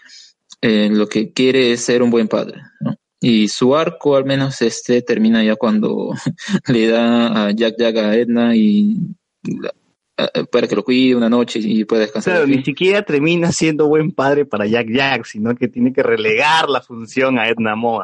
[0.62, 2.96] eh, lo que quiere es ser un buen padre, ¿no?
[3.24, 6.14] Y su arco, al menos este, termina ya cuando
[6.68, 8.96] le da a Jack Jack a Edna y
[9.44, 9.74] la-
[10.18, 12.34] a- para que lo cuide una noche y pueda descansar.
[12.34, 16.68] Claro, ni siquiera termina siendo buen padre para Jack Jack, sino que tiene que relegar
[16.70, 17.76] la función a Edna.
[17.76, 18.02] O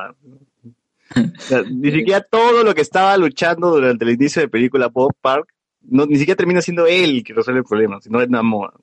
[1.39, 5.51] sea, ni siquiera todo lo que estaba luchando durante el inicio de película Bob Park,
[5.89, 8.73] no, ni siquiera termina siendo él que resuelve el problema, sino Edna Moda.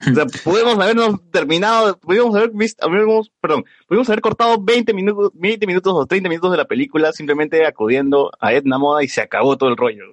[0.00, 5.30] O sea, podemos habernos terminado, podríamos haber visto, habríamos- perdón, podríamos haber cortado 20 minutos,
[5.34, 9.20] 20 minutos o 30 minutos de la película simplemente acudiendo a Edna Moda y se
[9.20, 10.04] acabó todo el rollo.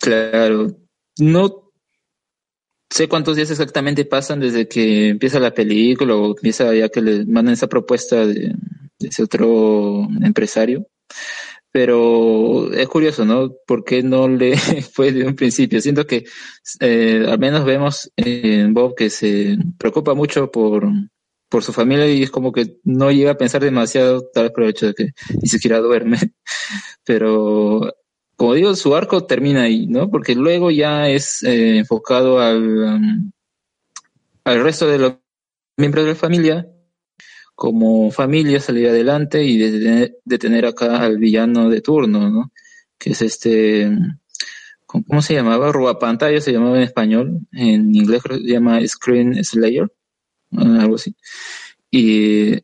[0.00, 0.68] Claro,
[1.18, 1.72] no
[2.90, 7.24] sé cuántos días exactamente pasan desde que empieza la película o empieza ya que le
[7.24, 8.54] mandan esa propuesta de,
[8.98, 10.86] de ese otro empresario,
[11.74, 13.52] pero es curioso, ¿no?
[13.66, 14.56] ¿Por qué no le
[14.92, 15.80] fue de un principio?
[15.80, 16.24] Siento que
[16.78, 20.86] eh, al menos vemos en Bob que se preocupa mucho por,
[21.48, 24.62] por su familia y es como que no llega a pensar demasiado, tal vez por
[24.62, 25.08] el hecho de que
[25.42, 26.18] ni siquiera duerme,
[27.04, 27.92] pero
[28.36, 30.08] como digo, su arco termina ahí, ¿no?
[30.10, 33.32] Porque luego ya es eh, enfocado al, um,
[34.44, 35.14] al resto de los
[35.76, 36.68] miembros de la familia,
[37.54, 42.52] como familia salir adelante y de, tener- de tener acá al villano de turno, ¿no?
[42.98, 43.90] Que es este,
[44.86, 45.72] ¿cómo se llamaba?
[45.72, 49.90] Robapantalla se llamaba en español, en inglés se llama Screen Slayer,
[50.56, 51.14] algo así.
[51.90, 52.54] Y,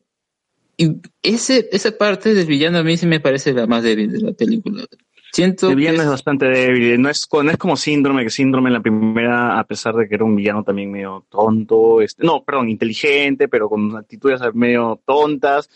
[0.77, 4.21] y ese, esa parte del villano a mí sí me parece la más débil de
[4.21, 4.85] la película.
[5.33, 8.69] Siento El villano que es bastante débil, no es, no es como síndrome, que síndrome
[8.69, 12.43] en la primera, a pesar de que era un villano también medio tonto, este, no,
[12.43, 15.71] perdón, inteligente, pero con actitudes medio tontas,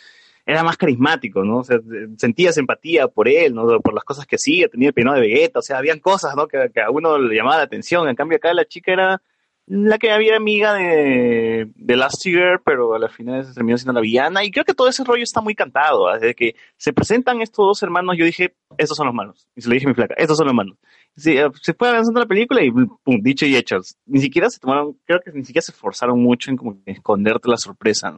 [0.45, 1.59] era más carismático, ¿no?
[1.59, 1.79] O sea,
[2.19, 3.81] sentías empatía por él, ¿no?
[3.81, 6.49] Por las cosas que hacía, tenía el peinado de Vegeta, o sea, habían cosas, ¿no?
[6.49, 9.23] Que, que a uno le llamaba la atención, en cambio acá la chica era
[9.67, 13.95] la que había amiga de, de Last Year, pero a la final se terminó siendo
[13.95, 14.45] la villana.
[14.45, 16.09] Y creo que todo ese rollo está muy cantado.
[16.09, 16.19] ¿ah?
[16.19, 19.49] Desde que se presentan estos dos hermanos, yo dije, estos son los malos.
[19.57, 20.77] Y se lo dije a mi flaca, estos son los malos.
[21.17, 23.79] Sí, eh, se fue avanzando la película y pum, dicho y hecho.
[24.07, 27.57] Ni siquiera se tomaron, creo que ni siquiera se esforzaron mucho en como esconderte la
[27.57, 28.15] sorpresa.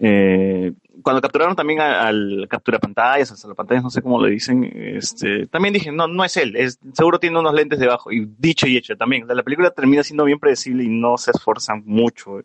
[0.00, 0.72] Eh,
[1.02, 5.46] cuando capturaron también al captura pantallas, hasta las pantallas, no sé cómo le dicen, este,
[5.46, 8.12] también dije, no, no es él, es, seguro tiene unos lentes debajo.
[8.12, 11.82] Y dicho y hecho también, la película termina siendo bien predecible y no se esfuerzan
[11.84, 12.40] mucho,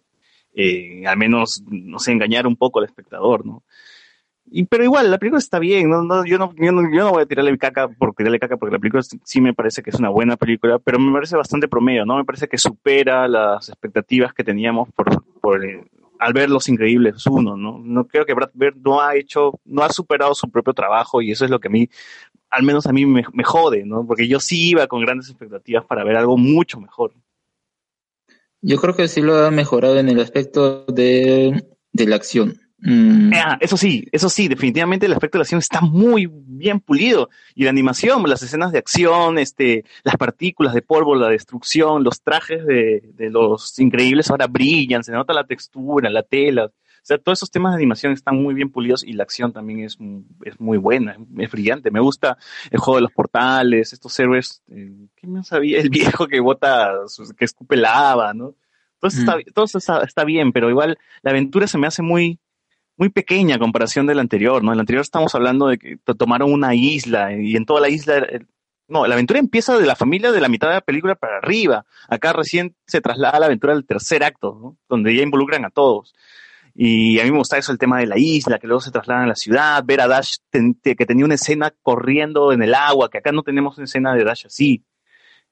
[0.56, 3.64] eh, al menos, no sé, engañar un poco al espectador, ¿no?
[4.70, 5.90] Pero igual, la película está bien,
[6.26, 6.54] yo, no,
[7.12, 9.90] voy a tirarle caca por tirarle caca, porque la película sí- sí me parece que
[9.90, 12.18] es una buena película, pero me parece bastante promedio, ¿no?
[12.18, 15.84] Me parece que supera las expectativas que teníamos por, por eh,
[16.24, 17.80] al ver Los Increíbles uno, ¿no?
[17.84, 21.32] No creo que Brad Bird no ha hecho, no ha superado su propio trabajo y
[21.32, 21.90] eso es lo que a mí,
[22.50, 24.08] al menos a mí me, me jode, ¿no?
[24.08, 27.14] Porque yo sí iba con grandes expectativas para ver algo mucho mejor.
[28.62, 32.58] Yo creo que sí lo ha mejorado en el aspecto de, de la acción.
[32.86, 36.80] Mm, Ah, eso sí, eso sí, definitivamente el aspecto de la acción está muy bien
[36.82, 37.30] pulido.
[37.56, 42.22] Y la animación, las escenas de acción, este, las partículas de polvo, la destrucción, los
[42.22, 46.66] trajes de, de los increíbles ahora brillan, se nota la textura, la tela.
[46.66, 49.82] O sea, todos esos temas de animación están muy bien pulidos y la acción también
[49.82, 49.98] es,
[50.46, 51.92] es muy buena, es brillante.
[51.92, 52.38] Me gusta
[52.72, 55.80] el juego de los portales, estos héroes, eh, ¿qué más sabía?
[55.80, 56.94] El viejo que bota,
[57.38, 58.56] que escupe lava, ¿no?
[59.00, 62.40] Todo eso, está, todo está, está bien, pero igual la aventura se me hace muy,
[62.98, 64.74] muy pequeña a comparación del anterior, ¿no?
[64.74, 68.18] El anterior estamos hablando de que to- tomaron una isla y en toda la isla...
[68.20, 68.40] eh,
[68.88, 71.86] No, la aventura empieza de la familia de la mitad de la película para arriba.
[72.10, 74.78] Acá recién se traslada la aventura del tercer acto, ¿no?
[74.90, 76.14] Donde ya involucran a todos.
[76.76, 79.24] Y a mí me gusta eso, el tema de la isla, que luego se trasladan
[79.26, 83.20] a la ciudad, ver a Dash que tenía una escena corriendo en el agua, que
[83.20, 84.84] acá no tenemos una escena de Dash así.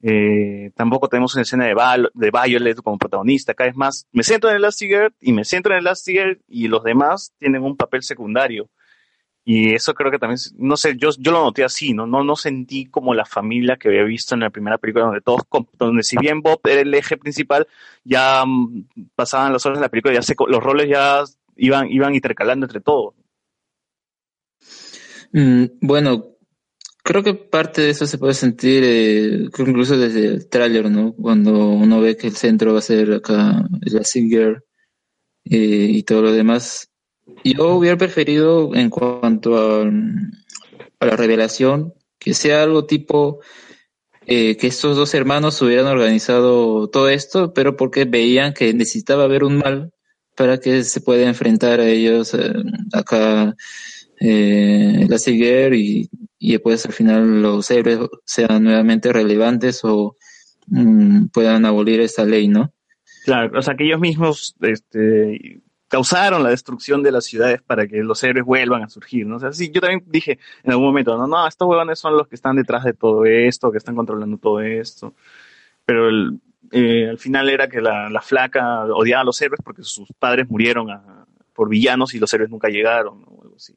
[0.04, 1.76] Eh, tampoco tenemos una escena de,
[2.14, 3.52] de Violet como protagonista.
[3.52, 6.68] Acá es más, me centro en el Elastigirl y me centro en el Elastigirl y
[6.68, 8.70] los demás tienen un papel secundario.
[9.44, 12.06] Y eso creo que también, no sé, yo, yo lo noté así, ¿no?
[12.06, 12.24] ¿no?
[12.24, 15.42] No sentí como la familia que había visto en la primera película, donde todos,
[15.80, 17.68] donde si bien Bob era el eje principal,
[18.04, 21.24] ya mm, pasaban las horas de la película, ya se, los roles ya
[21.56, 23.16] iban, iban intercalando entre todos.
[25.34, 26.26] Mm, bueno,
[27.04, 31.14] creo que parte de eso se puede sentir eh, incluso desde el tráiler, ¿no?
[31.14, 34.64] Cuando uno ve que el centro va a ser acá la Singer
[35.46, 36.90] eh, y todo lo demás.
[37.44, 43.40] Yo hubiera preferido en cuanto a, a la revelación que sea algo tipo
[44.28, 49.44] eh, que estos dos hermanos hubieran organizado todo esto, pero porque veían que necesitaba haber
[49.44, 49.92] un mal
[50.36, 52.54] para que se pueda enfrentar a ellos eh,
[52.94, 53.56] acá
[54.24, 56.08] eh, la Siguer y,
[56.38, 60.16] y después al final los héroes sean nuevamente relevantes o
[60.68, 62.72] mm, puedan abolir esta ley, ¿no?
[63.26, 68.04] Claro, o sea, que ellos mismos este, causaron la destrucción de las ciudades para que
[68.04, 69.38] los héroes vuelvan a surgir, ¿no?
[69.38, 72.28] O sea, sí, yo también dije en algún momento, no, no, estos huevones son los
[72.28, 75.16] que están detrás de todo esto, que están controlando todo esto.
[75.84, 76.10] Pero
[76.72, 80.48] eh, al final era que la, la flaca odiaba a los héroes porque sus padres
[80.48, 80.88] murieron
[81.54, 83.24] por villanos y los héroes nunca llegaron.
[83.26, 83.76] O algo así.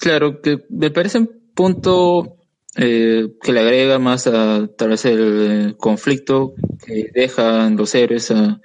[0.00, 2.38] Claro, que me parece un punto
[2.76, 6.54] eh, que le agrega más a tal vez el conflicto
[6.84, 8.60] que dejan los héroes a,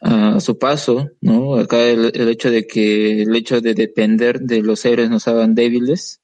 [0.00, 1.54] a su paso, ¿no?
[1.54, 5.54] Acá el, el hecho de que el hecho de depender de los héroes nos hagan
[5.54, 6.20] débiles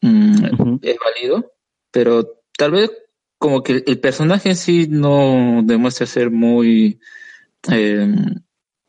[0.00, 1.52] mm, es válido,
[1.90, 2.90] pero tal vez
[3.36, 7.00] como que el personaje en sí no demuestra ser muy
[7.70, 8.14] eh,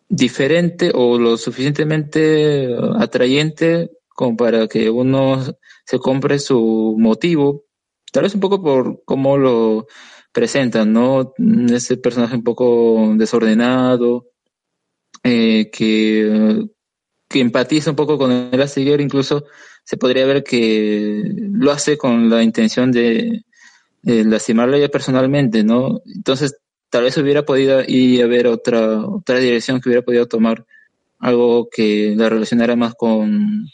[0.07, 5.39] diferente o lo suficientemente atrayente como para que uno
[5.85, 7.65] se compre su motivo,
[8.11, 9.85] tal vez un poco por cómo lo
[10.31, 11.35] presentan, ¿no?
[11.69, 14.26] Ese personaje un poco desordenado,
[15.23, 16.65] eh, que,
[17.30, 19.45] que empatiza un poco con el Elastigirl, incluso
[19.84, 21.22] se podría ver que
[21.52, 23.44] lo hace con la intención de,
[24.02, 26.02] de lastimarle ella personalmente, ¿no?
[26.07, 26.57] Entonces,
[26.89, 30.65] tal vez hubiera podido ir a ver otra, otra dirección que hubiera podido tomar
[31.19, 33.68] algo que la relacionara más con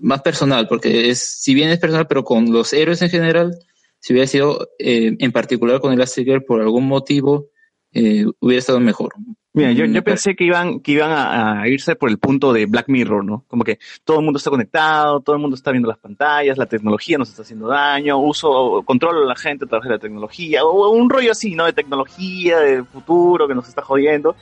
[0.00, 3.56] más personal, porque es, si bien es personal, pero con los héroes en general,
[3.98, 7.48] si hubiera sido eh, en particular con el Elastigirl por algún motivo,
[7.92, 9.14] eh, hubiera estado mejor.
[9.54, 12.52] Mira, yo, Mm, yo pensé que iban, que iban a, a irse por el punto
[12.52, 13.44] de Black Mirror, ¿no?
[13.46, 16.66] Como que todo el mundo está conectado, todo el mundo está viendo las pantallas, la
[16.66, 20.64] tecnología nos está haciendo daño, uso, controlo a la gente a través de la tecnología,
[20.64, 21.66] o un rollo así, ¿no?
[21.66, 24.34] De tecnología, de futuro que nos está jodiendo.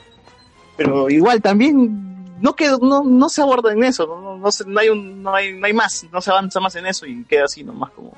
[0.75, 2.12] Pero igual también
[2.43, 5.33] no quedó, no, no se aborda en eso, no, no, se- no hay un, no
[5.33, 8.11] hay, no hay más, no se avanza más en eso y queda así nomás como,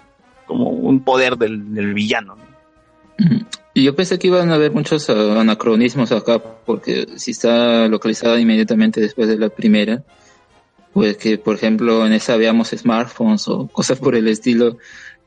[0.48, 2.36] como un poder del, del villano.
[3.76, 9.00] yo pensé que iban a haber muchos ah, anacronismos acá, porque si está localizada inmediatamente
[9.00, 10.04] después de la primera,
[10.92, 14.78] pues que por ejemplo en esa veamos smartphones o cosas por el estilo,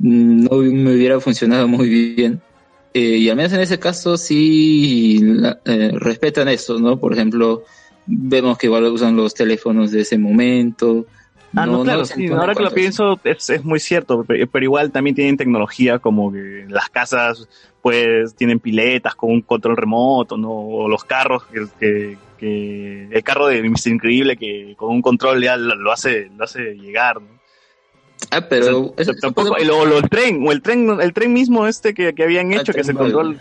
[0.01, 2.41] no me hubiera funcionado muy bien.
[2.95, 6.99] Eh, y al menos en ese caso sí la- eh, respetan eso, ¿no?
[6.99, 7.63] Por ejemplo,
[8.09, 11.07] vemos que igual usan los teléfonos de ese momento.
[11.57, 12.75] Ah, no, claro, sí, ahora que lo eso.
[12.75, 17.49] pienso es, es muy cierto, pe- pero, igual también tienen tecnología como que las casas
[17.81, 20.51] pues tienen piletas con un control remoto, ¿no?
[20.51, 23.89] O los carros que, que, que- el carro de Mr.
[23.93, 27.39] Increíble que con un control ya lo, lo hace lo hace llegar, ¿no?
[28.31, 31.33] Ah, pero O sea, tampoco el, o lo- el tren o el tren el tren
[31.33, 33.39] mismo este que, que habían hecho que se control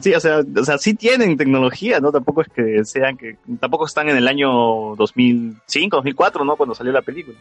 [0.00, 2.10] Sí, o sea, o sea, sí tienen tecnología, ¿no?
[2.10, 6.56] Tampoco es que sean que tampoco están en el año 2005, 2004, ¿no?
[6.56, 7.36] Cuando salió la película.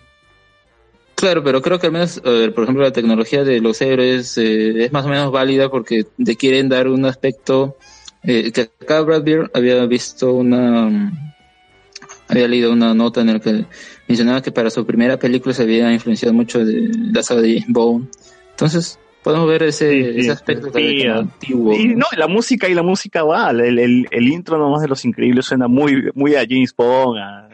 [1.15, 4.91] Claro, pero creo que al menos, por ejemplo, la tecnología de los héroes eh, es
[4.91, 7.77] más o menos válida porque te quieren dar un aspecto
[8.23, 11.11] eh, que acá Brad Beer había visto una,
[12.27, 13.65] había leído una nota en la que
[14.07, 17.73] mencionaba que para su primera película se había influenciado mucho de la saga de James
[17.73, 18.09] Bond.
[18.51, 21.17] Entonces, podemos ver ese, ese aspecto también Sí, ah.
[21.19, 21.73] antiguo.
[21.73, 25.05] Y no, la música y la música va, el, el, el intro nomás de Los
[25.05, 27.49] Increíbles suena muy, muy a James Bond, a,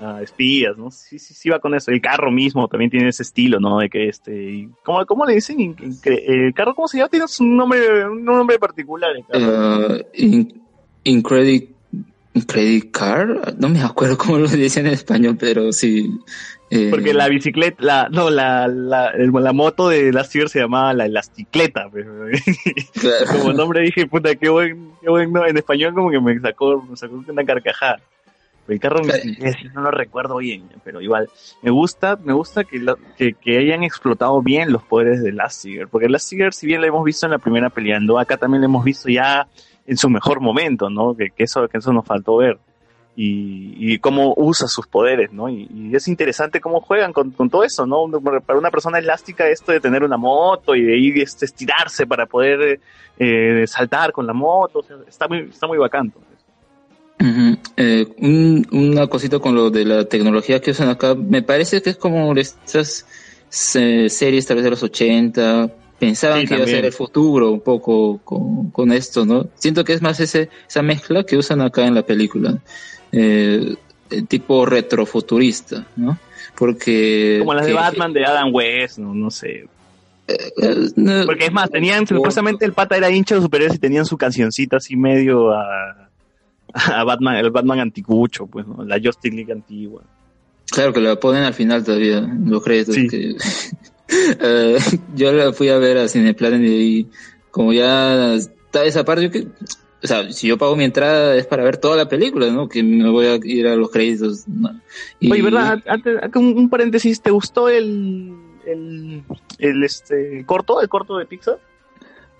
[0.00, 0.90] a espías, ¿no?
[0.90, 1.90] Sí, sí, sí va con eso.
[1.90, 3.78] El carro mismo también tiene ese estilo, ¿no?
[3.78, 5.58] De que este, ¿cómo, cómo le dicen?
[5.60, 7.08] In- incre- El carro, ¿cómo se llama?
[7.08, 9.10] Tiene un nombre, un nombre particular.
[9.16, 9.94] el carro.
[9.96, 10.62] Eh, in,
[12.36, 16.10] Incredi Car, no me acuerdo cómo lo dicen en español, pero sí.
[16.70, 21.06] eh, Porque la bicicleta, la, no, la, la, la moto de Lastigirl se llamaba la
[21.06, 21.88] elasticleta.
[21.90, 22.06] pues.
[23.32, 26.82] como nombre dije, puta, qué buen, qué buen, no, en español como que me sacó,
[26.82, 28.00] me sacó una carcajada.
[28.68, 31.28] El carro me- no lo recuerdo bien, pero igual,
[31.62, 35.88] me gusta, me gusta que, lo- que, que hayan explotado bien los poderes de Lastigirl,
[35.88, 38.84] porque Lastigirl, si bien lo hemos visto en la primera peleando, acá también lo hemos
[38.84, 39.46] visto ya
[39.86, 41.14] en su mejor momento, ¿no?
[41.16, 42.58] Que, que eso, que eso nos faltó ver.
[43.18, 45.48] Y, y cómo usa sus poderes, ¿no?
[45.48, 48.06] Y, y es interesante cómo juegan con, con todo eso, ¿no?
[48.44, 52.26] Para una persona elástica esto de tener una moto y de ir este, estirarse para
[52.26, 52.78] poder
[53.18, 56.12] eh, saltar con la moto, está muy, está muy bacán.
[57.78, 61.90] Eh, un- una cosita con lo de la tecnología que usan acá, me parece que
[61.90, 63.06] es como estas
[63.76, 67.50] eh, series tal vez de los 80, pensaban Sí, que iba a ser el futuro
[67.50, 69.46] un poco con, con esto, ¿no?
[69.56, 72.58] Siento que es más ese, esa mezcla que usan acá en la película,
[73.12, 73.74] eh,
[74.10, 76.18] el tipo retrofuturista, ¿no?
[76.56, 77.36] Porque...
[77.40, 79.66] Como las de Batman de Adam West, no, no sé.
[80.28, 84.16] eh, Porque es más, tenían, supuestamente el pata era hincha de superhéroes y tenían su
[84.16, 86.08] cancioncita así medio a,
[86.74, 88.84] a Batman, el Batman anticucho, pues, ¿no?
[88.84, 90.02] La Justice League antigua.
[90.70, 92.96] Claro que la ponen al final todavía, los créditos.
[92.96, 93.36] que-
[94.08, 94.78] Eh,
[95.14, 97.08] yo la fui a ver a Cineplanet y
[97.50, 99.46] como ya está esa parte, yo que,
[100.02, 102.68] o sea, si yo pago mi entrada es para ver toda la película, ¿no?
[102.68, 104.46] Que me voy a ir a los créditos.
[104.46, 104.80] ¿no?
[105.20, 105.82] Y- Oye, ¿verdad?
[105.86, 108.32] Antes, un, un paréntesis, ¿te gustó el,
[108.66, 109.22] el,
[109.58, 111.58] el este, corto, el corto de Pixar?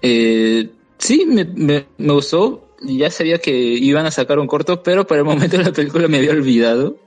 [0.02, 2.65] Eh, sí, me, me, me gustó.
[2.82, 6.08] Ya sabía que iban a sacar un corto, pero para el momento de la película
[6.08, 6.98] me había olvidado,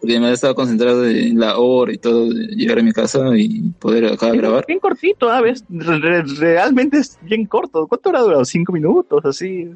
[0.00, 4.06] porque además estaba concentrado en la hora y todo, llegar a mi casa y poder
[4.06, 4.64] acá grabar.
[4.66, 5.40] Bien cortito, ¿ah?
[5.42, 5.64] ¿ves?
[5.68, 7.86] Re- re- realmente es bien corto.
[7.86, 8.44] ¿Cuánto habrá durado?
[8.44, 9.22] ¿Cinco minutos?
[9.24, 9.68] Así.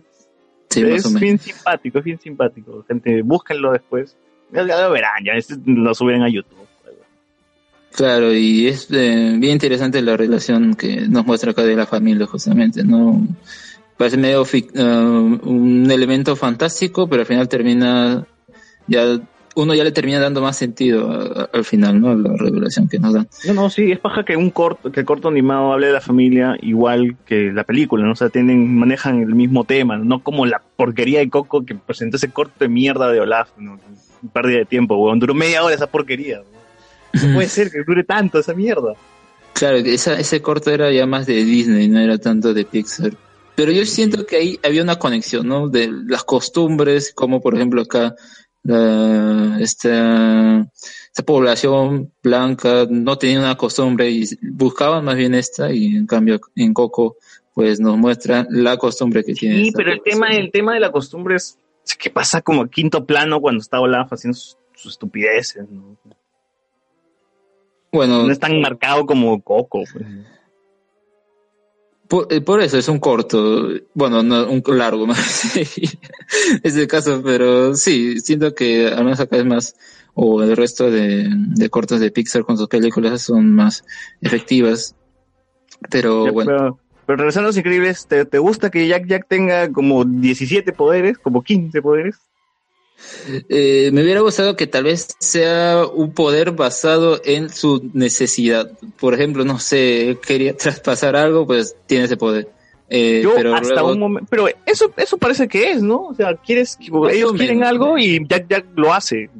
[0.71, 1.21] Sí, más es menos.
[1.21, 2.85] bien simpático, es bien simpático.
[2.89, 4.17] Gente, búsquenlo después.
[4.55, 5.33] Ya, lo verán, ya
[5.67, 6.57] lo suben a YouTube.
[7.95, 12.27] Claro, y es eh, bien interesante la relación que nos muestra acá de la familia,
[12.27, 13.21] justamente, ¿no?
[14.03, 18.27] Parece medio eh, un elemento fantástico, pero al final termina,
[18.89, 19.21] ya,
[19.55, 22.13] uno ya le termina dando más sentido a- a- al final, ¿no?
[22.17, 23.29] La revelación que nos dan.
[23.47, 26.01] No, no, sí, es paja que un corto, que el corto animado hable de la
[26.01, 28.13] familia igual que la película, ¿no?
[28.13, 32.17] O sea, tienen, manejan el mismo tema, no como la porquería de Coco que presentó
[32.17, 33.79] ese corto de mierda de Olaf, ¿no?
[34.33, 35.21] Pérdida de tiempo, weón.
[35.21, 36.41] Duró media hora esa porquería.
[36.41, 37.29] weón.
[37.29, 38.95] No puede ser que dure tanto esa mierda.
[39.53, 43.13] Claro, esa, ese corto era ya más de Disney, no era tanto de Pixar.
[43.55, 45.69] Pero yo siento que ahí había una conexión, ¿no?
[45.69, 48.15] De las costumbres, como por ejemplo acá,
[48.63, 55.97] la, esta, esta población blanca no tenía una costumbre y buscaban más bien esta, y
[55.97, 57.17] en cambio en Coco,
[57.55, 59.65] pues nos muestra la costumbre que tiene.
[59.65, 62.71] Sí, pero el tema, el tema de la costumbre es, es que pasa como a
[62.71, 65.97] quinto plano cuando está Olaf haciendo sus, sus estupideces, ¿no?
[67.93, 70.07] Bueno, No es tan marcado como Coco, pues.
[72.13, 75.57] Por, eh, por eso es un corto, bueno, no un largo más,
[76.63, 79.75] ese caso, pero sí, siento que al menos acá es más,
[80.13, 83.83] o el resto de, de cortos de Pixar con sus películas son más
[84.21, 84.95] efectivas,
[85.91, 89.27] pero Ya, bueno, Pero, pero regresando a los increíbles, ¿te, te gusta que Jack Jack
[89.27, 92.17] tenga como 17 poderes, como 15 poderes?
[93.49, 99.15] Eh, me hubiera gustado que tal vez sea un poder basado en su necesidad, por
[99.15, 102.49] ejemplo, no sé, quería traspasar algo, pues tiene ese poder.
[102.89, 106.09] Eh, Yo pero hasta luego- un momento, pero eso, eso parece que es, ¿no?
[106.09, 107.71] O sea, quieres, o ellos quieren menos.
[107.71, 109.31] algo y Jack Jack lo hace.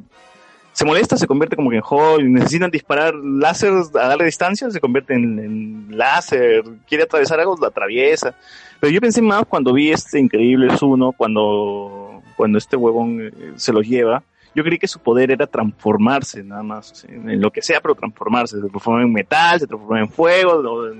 [0.71, 4.79] Se molesta, se convierte como que en Hulk, necesitan disparar láseres a darle distancia, se
[4.79, 8.33] convierte en, en láser, quiere atravesar algo, lo atraviesa.
[8.79, 12.02] Pero yo pensé más cuando vi este Increíbles uno, cuando,
[12.35, 14.23] cuando este huevón eh, se los lleva,
[14.55, 17.81] yo creí que su poder era transformarse, nada más, o sea, en lo que sea,
[17.81, 20.91] pero transformarse, se transformaba en metal, se transformaba en fuego,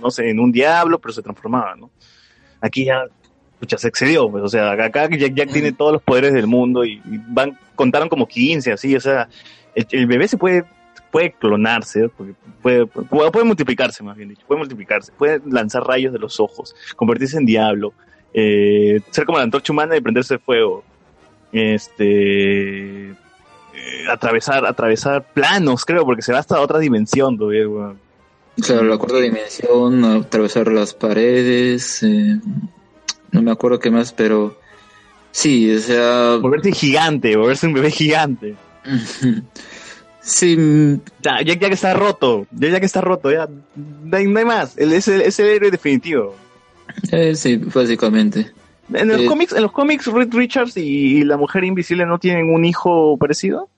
[0.00, 1.90] no sé, en un diablo, pero se transformaba, ¿no?
[2.62, 3.04] Aquí ya,
[3.60, 6.84] pucha, se excedió, pues, o sea, acá Jack Jack tiene todos los poderes del mundo
[6.84, 9.28] y, y van, contaron como 15, así, o sea,
[9.74, 10.64] el, el bebé se puede,
[11.10, 16.18] puede clonarse, puede, puede, puede multiplicarse, más bien dicho, puede multiplicarse, puede lanzar rayos de
[16.18, 17.92] los ojos, convertirse en diablo,
[18.34, 20.82] eh, ser como la antorcha humana y prenderse fuego,
[21.52, 23.14] este, eh,
[24.10, 27.98] atravesar, atravesar planos, creo, porque se va hasta otra dimensión, todavía, weón.
[28.60, 32.38] Claro, la cuarta dimensión, atravesar las paredes, eh,
[33.30, 34.56] no me acuerdo qué más, pero
[35.30, 36.36] sí, o sea...
[36.36, 38.56] Volverse gigante, volverse un bebé gigante.
[40.26, 40.56] Sí.
[40.56, 43.46] mm, Ya, Jack Jack está roto, Jack Jack está roto, ya,
[43.76, 46.34] no hay, no hay más, él es el, es el héroe definitivo.
[47.10, 48.52] Eh, sí, básicamente.
[48.92, 52.52] En los Eh, cómics, en los cómics, Reed Richards y, la mujer invisible no tienen
[52.52, 53.68] un hijo parecido.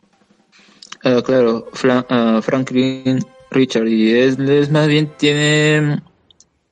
[1.04, 1.68] Ah, claro,
[2.08, 3.20] ah, Franklin
[3.50, 6.02] Richard, y él es más bien tiene,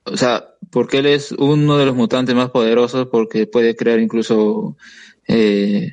[0.04, 4.76] o sea, porque él es uno de los mutantes más poderosos porque puede crear incluso
[5.28, 5.90] eh,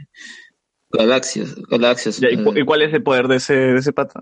[0.90, 2.20] galaxias, galaxias.
[2.20, 4.22] Ya, ¿y, eh, y cuál es el poder de ese, de ese pata?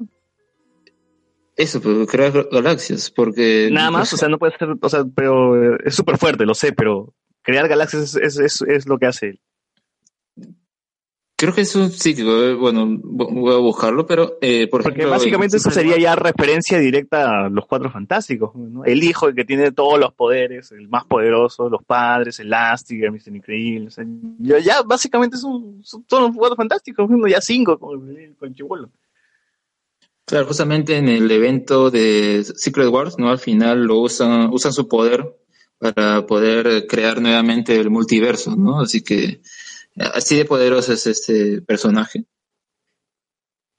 [1.60, 3.70] Eso, pues, crear galaxias, porque...
[3.70, 6.54] Nada más, o sea, no puede ser, o sea, pero eh, es súper fuerte, lo
[6.54, 9.40] sé, pero crear galaxias es, es, es, lo que hace él.
[11.36, 15.00] Creo que es un ciclo, eh, bueno, vo- voy a buscarlo, pero eh, por Porque
[15.00, 18.56] ejemplo, básicamente en eso sería ya referencia directa a los cuatro fantásticos.
[18.56, 18.86] ¿no?
[18.86, 23.12] El hijo el que tiene todos los poderes, el más poderoso, los padres, el Lastiger,
[23.12, 23.36] Mr.
[23.36, 23.88] Increíble.
[23.88, 24.06] O sea,
[24.40, 28.06] ya, básicamente son, son todos los cuatro fantásticos, ya cinco con,
[28.38, 28.90] con Chibolo.
[30.30, 33.30] Claro, justamente en el evento de Secret Wars, ¿no?
[33.32, 35.26] Al final lo usan, usan su poder
[35.80, 38.80] para poder crear nuevamente el multiverso, ¿no?
[38.82, 39.42] Así que
[39.98, 42.26] así de poderoso es este personaje.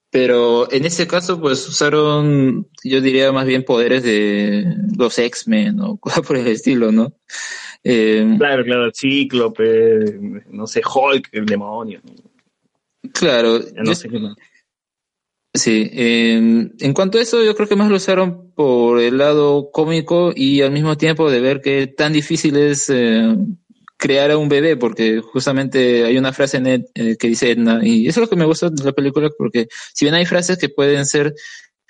[0.09, 4.65] Pero en este caso, pues usaron, yo diría más bien poderes de
[4.97, 7.13] los X-Men o cosas por el estilo, ¿no?
[7.83, 12.01] Eh, Claro, claro, el Cíclope, no sé, Hulk, el demonio.
[13.13, 14.35] claro, Ya no yo- sé qué más.
[15.53, 19.69] Sí, en, en cuanto a eso, yo creo que más lo usaron por el lado
[19.71, 23.35] cómico y al mismo tiempo de ver que tan difícil es eh,
[23.97, 27.81] crear a un bebé, porque justamente hay una frase en Ed- eh, que dice Edna,
[27.83, 30.57] y eso es lo que me gusta de la película, porque si bien hay frases
[30.57, 31.35] que pueden ser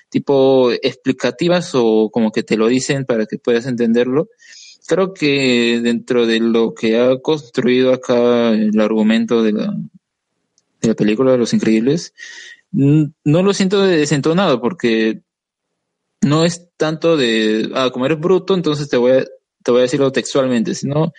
[0.09, 4.29] tipo explicativas o como que te lo dicen para que puedas entenderlo,
[4.87, 9.73] creo que dentro de lo que ha construido acá el argumento de la,
[10.81, 12.13] de la película de Los Increíbles,
[12.71, 15.21] no lo siento de desentonado porque
[16.21, 19.25] no es tanto de, ah, como eres bruto, entonces te voy a,
[19.63, 21.13] te voy a decirlo textualmente, sino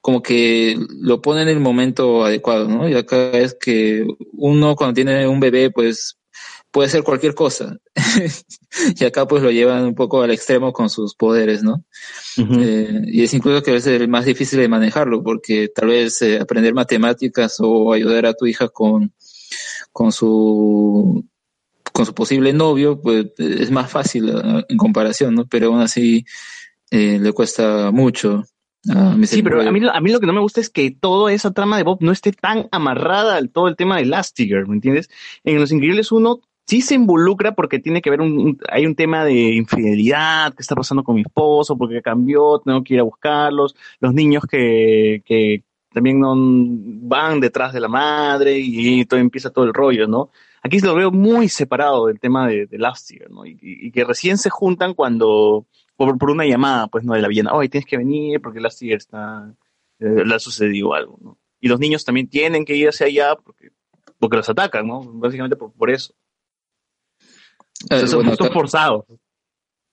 [0.00, 2.88] como que lo pone en el momento adecuado, ¿no?
[2.88, 6.18] Y acá es que uno cuando tiene un bebé, pues
[6.70, 7.78] puede ser cualquier cosa.
[9.00, 11.84] y acá pues lo llevan un poco al extremo con sus poderes, ¿no?
[12.36, 16.20] Eh, y es incluso que a veces el más difícil de manejarlo, porque tal vez
[16.20, 19.12] eh, aprender matemáticas o ayudar a tu hija con,
[19.94, 21.24] con su
[21.92, 25.46] con su posible novio, pues es más fácil eh, en comparación, ¿no?
[25.46, 26.24] Pero aún así
[26.90, 28.42] eh, le cuesta mucho.
[28.90, 29.16] a.
[29.26, 31.52] Sí, pero a mí, a mí lo que no me gusta es que toda esa
[31.52, 35.08] trama de Bob no esté tan amarrada al todo el tema de Lastiger, ¿me entiendes?
[35.44, 38.94] En Los Increíbles uno sí se involucra porque tiene que ver un, un- hay un
[38.96, 43.04] tema de infidelidad, qué está pasando con mi esposo, porque cambió, tengo que ir a
[43.04, 45.62] buscarlos, los niños que, que
[45.94, 50.30] también no van detrás de la madre y, todo empieza todo el rollo, ¿no?
[50.60, 52.78] Aquí lo veo muy separado del tema de, de
[53.30, 53.46] ¿no?
[53.46, 55.66] Y, que recién se juntan cuando,
[55.96, 57.14] por, por una llamada, pues, ¿no?
[57.14, 59.54] De la villana, oye, tienes que venir porque Lastiger está,
[60.00, 61.38] eh, le ha sucedido algo, ¿no?
[61.60, 63.70] Y los niños también tienen que ir hacia allá porque,
[64.18, 65.00] porque los atacan, ¿no?
[65.00, 66.12] Básicamente por, por eso.
[67.84, 69.04] O sea, Eh, son, bueno, forzados.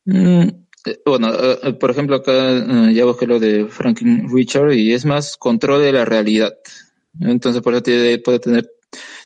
[0.05, 0.65] Mm, eh,
[1.05, 5.05] bueno, eh, eh, por ejemplo, acá eh, ya busqué lo de Franklin Richard y es
[5.05, 6.53] más control de la realidad.
[7.19, 8.69] Entonces, por eso tiene- puede tener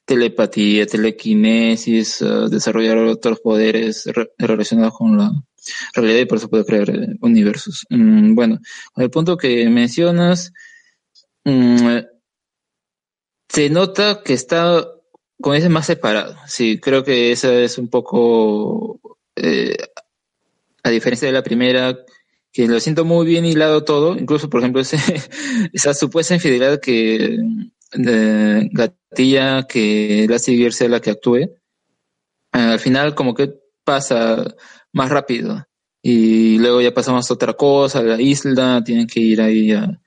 [0.05, 5.31] telepatía, telequinesis, eh, desarrollar otros poderes re- relacionados con la
[5.95, 7.85] realidad y por eso puede crear eh, universos.
[7.89, 8.59] Mm, bueno,
[8.97, 10.53] el punto que mencionas,
[11.45, 12.07] mm, eh,
[13.49, 14.85] se nota que está
[15.41, 16.35] con ese más separado.
[16.47, 18.99] Sí, creo que esa es un poco
[19.35, 19.75] eh,
[20.85, 21.97] a diferencia de la primera,
[22.53, 24.97] que lo siento muy bien hilado todo, incluso por ejemplo ese,
[25.73, 27.39] esa supuesta infidelidad que
[27.93, 31.49] de gatilla que la sigue sea la que actúe,
[32.51, 33.51] al final como que
[33.83, 34.55] pasa
[34.93, 35.65] más rápido
[36.03, 39.99] y luego ya pasamos a otra cosa, a la isla, tienen que ir ahí a,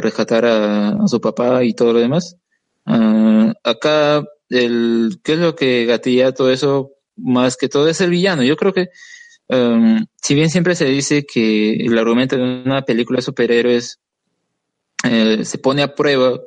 [0.00, 2.36] rescatar a, a su papá y todo lo demás.
[2.86, 6.92] Ah, acá, el, ¿qué es lo que gatilla todo eso?
[7.16, 8.44] Más que todo es el villano.
[8.44, 8.90] Yo creo que
[9.48, 14.00] Um, si bien siempre se dice que el argumento de una película de superhéroes
[15.04, 16.40] eh, se pone a prueba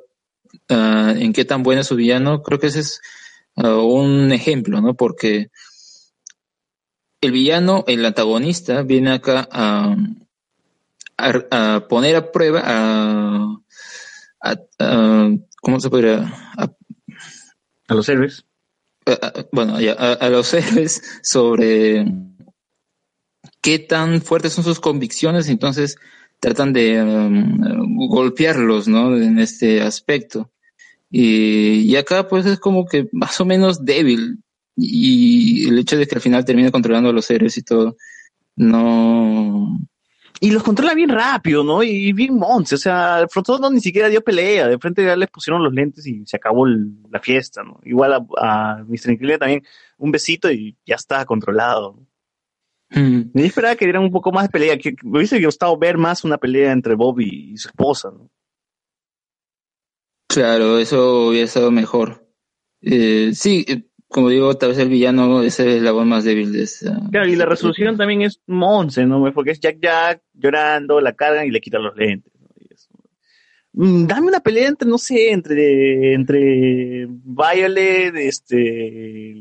[0.70, 3.02] ah, en qué tan bueno es su villano, creo que ese es
[3.58, 4.96] ah, un ejemplo, ¿no?
[4.96, 5.50] Porque
[7.22, 9.96] el villano, el antagonista, viene acá a,
[11.18, 13.56] a, a poner a prueba a,
[14.42, 15.30] a-
[15.62, 16.32] ¿cómo se podría?
[16.58, 18.46] A, los héroes.
[19.52, 22.06] bueno, ya, a los héroes sobre
[23.66, 25.98] qué tan fuertes son sus convicciones, entonces
[26.40, 29.18] tratan de um, golpearlos, ¿no?
[29.18, 30.52] En este aspecto.
[31.10, 34.44] Y, acá pues es como que más o menos débil.
[34.78, 37.98] Y el hecho de que al final termine controlando a los héroes y todo,
[38.56, 39.80] no...
[40.40, 41.82] Y los controla bien rápido, ¿no?
[41.82, 42.76] Y bien monce.
[42.76, 44.68] O sea, Frontón no ni siquiera dio pelea.
[44.68, 47.80] De frente ya les pusieron los lentes y se acabó la fiesta, ¿no?
[47.84, 49.14] Igual a, a Mr.
[49.14, 49.64] Increíble también
[49.98, 51.98] un besito y ya está controlado.
[52.90, 53.32] Mm.
[53.34, 54.78] Yo esperaba que dieran un poco más de pelea.
[54.78, 58.30] Que, me hubiese gustado ver más una pelea entre Bob y, su esposa, ¿no?
[60.28, 62.28] Claro, eso hubiera estado mejor.
[62.82, 66.64] Eh, sí, eh, como digo, tal vez el villano es el eslabón más débil de
[66.64, 67.00] esta...
[67.12, 69.32] Claro, y la resolución también es monce, ¿no?
[69.34, 72.34] Porque es Jack Jack llorando, la cargan y le quitan los lentes.
[72.40, 72.48] ¿no?
[72.58, 72.90] Y es-
[73.74, 79.36] mm, dame una pelea entre, no sé, entre, entre Violet, este,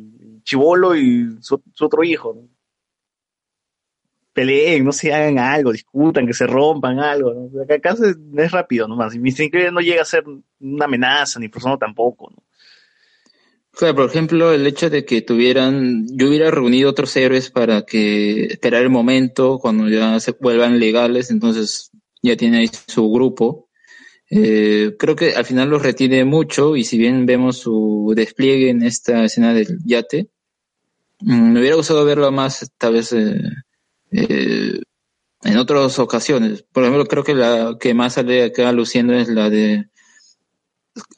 [0.44, 2.34] Chivolo y su, su otro hijo.
[2.34, 2.53] ¿no?
[4.34, 7.32] Peleen, no se hagan algo, discutan, que se rompan algo.
[7.32, 7.62] ¿no?
[7.62, 7.94] Acá,
[8.36, 9.14] es rápido nomás.
[9.14, 9.42] Y Mr.
[9.42, 10.24] Increíble no llega a ser
[10.60, 12.30] una amenaza, ni persona tampoco.
[12.30, 12.42] ¿no?
[13.70, 18.46] Claro, por ejemplo, el hecho de que tuvieran, yo hubiera reunido otros héroes para que
[18.46, 21.90] esperar el momento cuando ya se vuelvan legales, entonces
[22.22, 23.68] ya tiene ahí su grupo.
[24.30, 28.82] Eh, creo que al final los retiene mucho y si bien vemos su despliegue en
[28.82, 30.28] esta escena del yate,
[31.20, 33.40] mm, me hubiera gustado verlo más tal vez eh,
[34.14, 34.80] eh,
[35.42, 36.62] en otras ocasiones.
[36.62, 39.88] Por ejemplo, creo que la que más sale acá luciendo es la de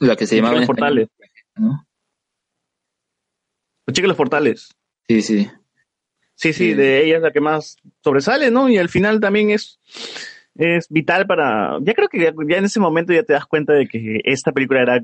[0.01, 1.09] la que se llamaba Los portales.
[1.57, 1.87] ¿no?
[3.87, 4.69] Los chicos los portales.
[5.09, 5.51] Sí, sí.
[6.35, 8.69] Sí, sí, de ella es la que más sobresale, ¿no?
[8.69, 9.81] Y al final también es,
[10.55, 11.79] es vital para...
[11.81, 14.53] Ya creo que ya, ya en ese momento ya te das cuenta de que esta
[14.53, 15.01] película era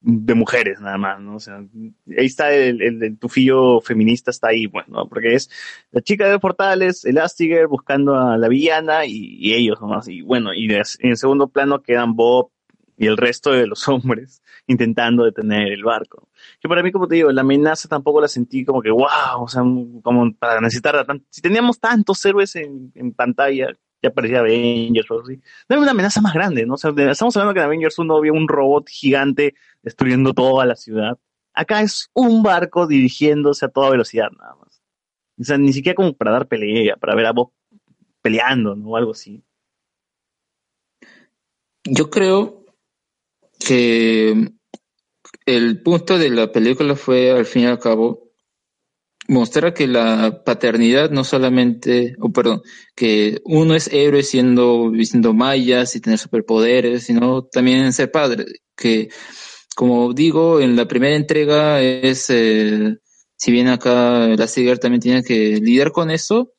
[0.00, 1.36] de mujeres nada más, ¿no?
[1.36, 5.08] O sea, ahí está el, el, el tufillo feminista, está ahí, pues, ¿no?
[5.08, 5.50] Porque es
[5.90, 10.08] la chica de Portales, Elastigirl buscando a la villana y, ellos nomás.
[10.08, 12.50] Y bueno, y en segundo plano quedan Bob
[12.96, 16.28] y el resto de los hombres intentando detener el barco.
[16.60, 19.48] Que para mí, como te digo, la amenaza tampoco la sentí como que, wow, o
[19.48, 21.06] sea, como para necesitar.
[21.30, 23.68] Si teníamos tantos héroes en, en pantalla,
[24.02, 25.40] ya parecía Avengers o así.
[25.68, 26.74] Dame una amenaza más grande, ¿no?
[26.74, 29.54] O sea, estamos hablando que en Avengers 1 había un robot gigante
[29.86, 31.16] destruyendo toda la ciudad.
[31.54, 34.82] Acá es un barco dirigiéndose a toda velocidad, nada más.
[35.38, 37.52] O sea, ni siquiera como para dar pelea, para ver a Bob
[38.20, 38.88] peleando, ¿no?
[38.88, 39.44] O algo así.
[41.84, 42.64] Yo creo
[43.60, 44.50] que
[45.46, 48.32] el punto de la película fue, al fin y al cabo,
[49.28, 52.62] mostrar que la paternidad no solamente, o perdón,
[52.96, 58.46] que uno es héroe siendo, siendo mayas y tener superpoderes, sino también ser padre.
[58.74, 59.10] Que,
[59.76, 62.96] como digo, en la primera entrega es, eh,
[63.36, 66.54] si bien acá la Cigar también tiene que lidiar con eso,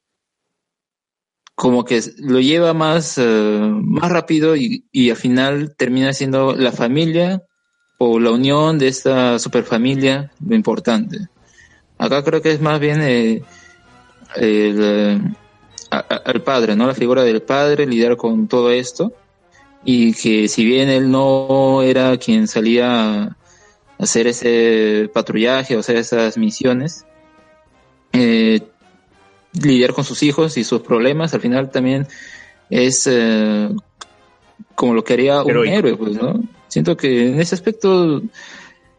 [1.56, 6.72] como que lo lleva más, eh, más rápido y, y al final termina siendo la
[6.72, 7.42] familia
[7.98, 11.18] o la unión de esta superfamilia lo importante.
[11.98, 13.42] Acá creo que es más bien eh,
[14.36, 15.22] el, eh,
[15.90, 16.86] a- padre, ¿no?
[16.86, 19.12] La figura del padre, lidiar con todo esto
[19.84, 23.38] y que si bien él no era quien salía a
[24.00, 27.06] hacer ese patrullaje o hacer esas misiones,
[28.14, 28.62] eh,
[29.54, 32.08] lidiar con sus hijos y sus problemas, al final también
[32.70, 33.70] es eh,
[34.76, 35.76] como lo que haría un Heroico.
[35.76, 36.44] héroe, pues, ¿no?
[36.68, 38.22] Siento que en ese aspecto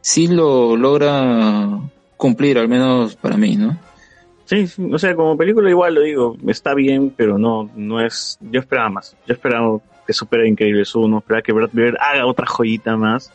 [0.00, 1.80] sí lo logra
[2.16, 3.78] cumplir, al menos para mí, ¿no?
[4.46, 8.38] Sí, sí, o sea, como película igual lo digo, está bien, pero no, no es,
[8.40, 12.46] yo esperaba más, yo esperaba que supere Increíbles 1, esperaba que Brad Bird haga otra
[12.46, 13.30] joyita más,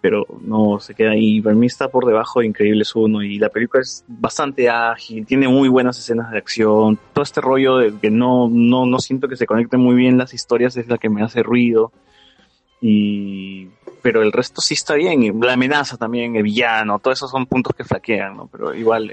[0.00, 3.50] pero no, se queda ahí, para mí está por debajo de Increíbles 1 y la
[3.50, 8.10] película es bastante ágil, tiene muy buenas escenas de acción, todo este rollo de que
[8.10, 11.22] no, no, no siento que se conecten muy bien las historias es la que me
[11.22, 11.92] hace ruido,
[12.80, 13.68] y
[14.00, 17.44] pero el resto sí está bien, y la amenaza también, el villano, todos esos son
[17.44, 18.46] puntos que flaquean, ¿no?
[18.46, 19.12] Pero igual,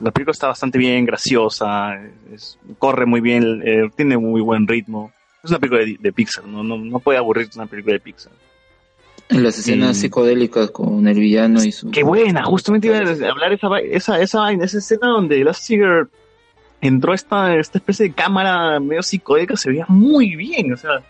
[0.00, 2.00] la película está bastante bien, graciosa,
[2.78, 5.12] corre muy bien, eh, tiene muy buen ritmo.
[5.44, 6.62] Es una película de, de Pixar, ¿no?
[6.64, 8.32] No, no puede aburrirte una película de Pixar.
[9.28, 10.00] Las escenas Mm.
[10.00, 11.90] psicodélicas con el villano y su...
[11.90, 16.08] Qué buena, justamente iba a hablar esa, esa, esa vaina, esa escena donde Elastigirl
[16.80, 21.02] entró esta, esta especie de cámara medio psicodélica, se veía muy bien, o sea,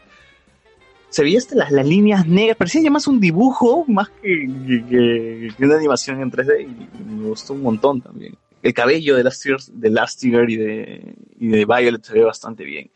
[1.10, 4.84] se veía hasta las, las líneas negras, parecía ya más un dibujo más que, que-
[4.88, 8.36] que- que una animación en 3D y me gustó un montón también.
[8.62, 12.90] El cabello de Elastigirl, de Elastigirl y de, y de Violet se ve bastante bien.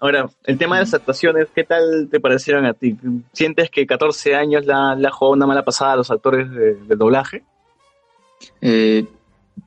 [0.00, 2.96] Ahora, el tema de las actuaciones, ¿qué tal te parecieron a ti?
[3.32, 6.96] ¿Sientes que 14 años la, la jugado una mala pasada a los actores de, de
[6.96, 7.42] doblaje?
[8.60, 9.06] Eh,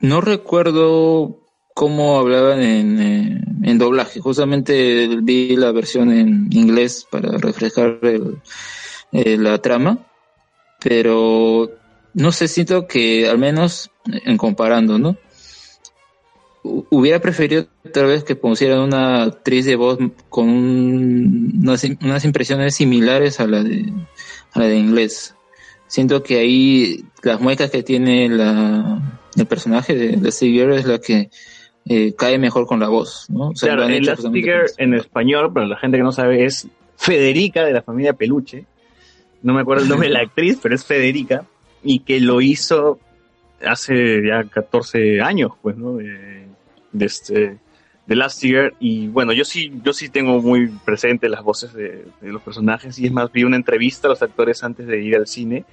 [0.00, 1.38] no recuerdo
[1.74, 4.20] cómo hablaban en, eh, en doblaje.
[4.20, 8.38] Justamente vi la versión en inglés para refrescar el-
[9.12, 9.98] eh, la trama,
[10.80, 11.70] pero
[12.14, 15.16] no sé, siento que al menos en comparando, ¿no?
[16.62, 22.24] Hu- Hubiera preferido tal vez que pusieran una actriz de voz con un- unas, unas
[22.24, 23.92] impresiones similares a la de
[24.54, 25.34] a la de inglés.
[25.86, 29.00] Siento que ahí las muecas que tiene la,
[29.36, 31.30] el personaje de, de Steve es la que
[31.86, 33.48] eh, cae mejor con la voz, ¿no?
[33.50, 33.82] O sea, claro,
[34.78, 38.64] en español, para la gente que no sabe, es Federica de la familia Peluche.
[39.42, 41.44] No me acuerdo el nombre de la actriz, pero es Federica.
[41.82, 43.00] Y que lo hizo
[43.66, 45.96] hace ya 14 años, pues, ¿no?
[45.96, 46.31] De,
[46.92, 47.58] de este,
[48.06, 48.74] de Last Year.
[48.80, 52.98] Y bueno, yo sí, yo sí tengo muy presente las voces de, de los personajes
[52.98, 55.64] y es más, vi una entrevista a los actores antes de ir al cine.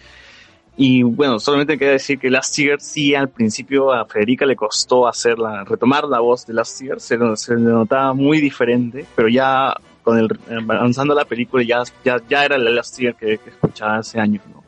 [0.82, 5.10] Y bueno, solamente quería decir que Last Year sí al principio a Federica le costó
[5.10, 9.76] hacerla, retomar la voz de Last Year, se, se le notaba muy diferente, pero ya
[10.04, 10.30] con el
[10.70, 14.42] avanzando la película ya, ya, ya era la Last Year que, que escuchaba hace años,
[14.54, 14.64] ¿no?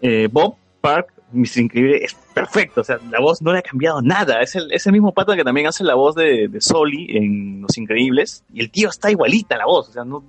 [0.00, 1.58] Eh, Bob Park, Mr.
[1.62, 4.86] Increíble, es perfecto, o sea, la voz no le ha cambiado nada, es el, es
[4.86, 8.60] el mismo pata que también hace la voz de, de Soli en Los Increíbles, y
[8.60, 10.22] el tío está igualita la voz, o sea, no,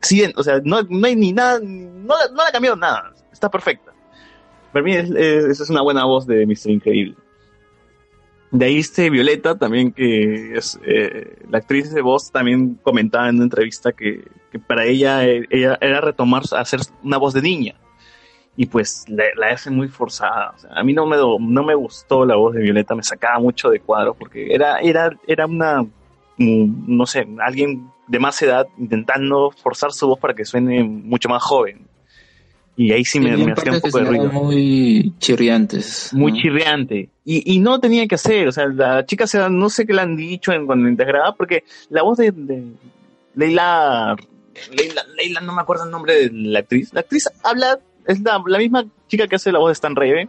[0.00, 3.50] sí, o sea, no, no hay ni nada, no, no le ha cambiado nada, está
[3.50, 3.92] perfecta.
[4.72, 6.70] Para mí es, es- esa es una buena voz de Mr.
[6.70, 7.14] Increíble.
[8.52, 13.36] De ahí este Violeta también que es eh, la actriz de voz también comentaba en
[13.36, 14.24] una entrevista que,
[14.66, 17.76] para ella, eh, ella era retomar hacer una voz de niña
[18.56, 20.52] y pues la, la hace muy forzada.
[20.56, 23.38] O sea, a mí no me no me gustó la voz de Violeta, me sacaba
[23.38, 28.66] mucho de cuadro porque era era era una mm, no sé, alguien de más edad
[28.76, 31.86] intentando forzar su voz para que suene mucho más joven.
[32.76, 36.14] Y ahí sí me, me hacía un poco de ruido muy chirriantes.
[36.14, 37.10] muy chirriante.
[37.24, 40.00] Y, y no tenía que hacer, o sea, la chica se, no sé qué le
[40.00, 42.64] han dicho en, cuando integraba, porque la voz de, de
[43.34, 44.16] Leila,
[44.72, 48.42] Leila, Leila, no me acuerdo el nombre de la actriz, la actriz habla, es la,
[48.46, 50.28] la misma chica que hace la voz de Stan Raven,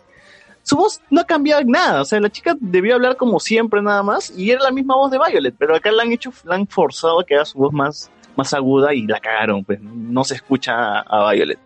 [0.64, 4.03] su voz no ha cambiado nada, o sea, la chica debió hablar como siempre nada
[4.03, 6.67] más, y era la misma voz de Violet, pero acá la han hecho, la han
[6.67, 10.35] forzado a que haga su voz más, más aguda y la cagaron, pues, no se
[10.35, 11.59] escucha a, Violet.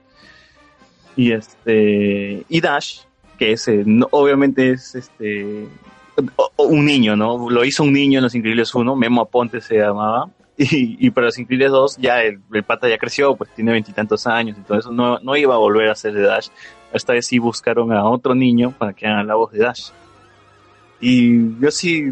[1.17, 2.99] Y este, y Dash,
[3.37, 5.67] que es, eh, no- obviamente es este,
[6.57, 7.49] un niño, ¿no?
[7.49, 10.29] Lo hizo un niño en Los Increíbles 1, Memo Aponte se llamaba,
[10.71, 14.25] y, y para Los Increíbles 2 ya el, el pata ya creció, pues tiene veintitantos
[14.27, 16.47] años, entonces no, no iba a volver a ser de Dash.
[16.93, 19.89] Esta vez sí buscaron a otro niño para que haga la voz de Dash.
[21.01, 22.05] Y yo sí,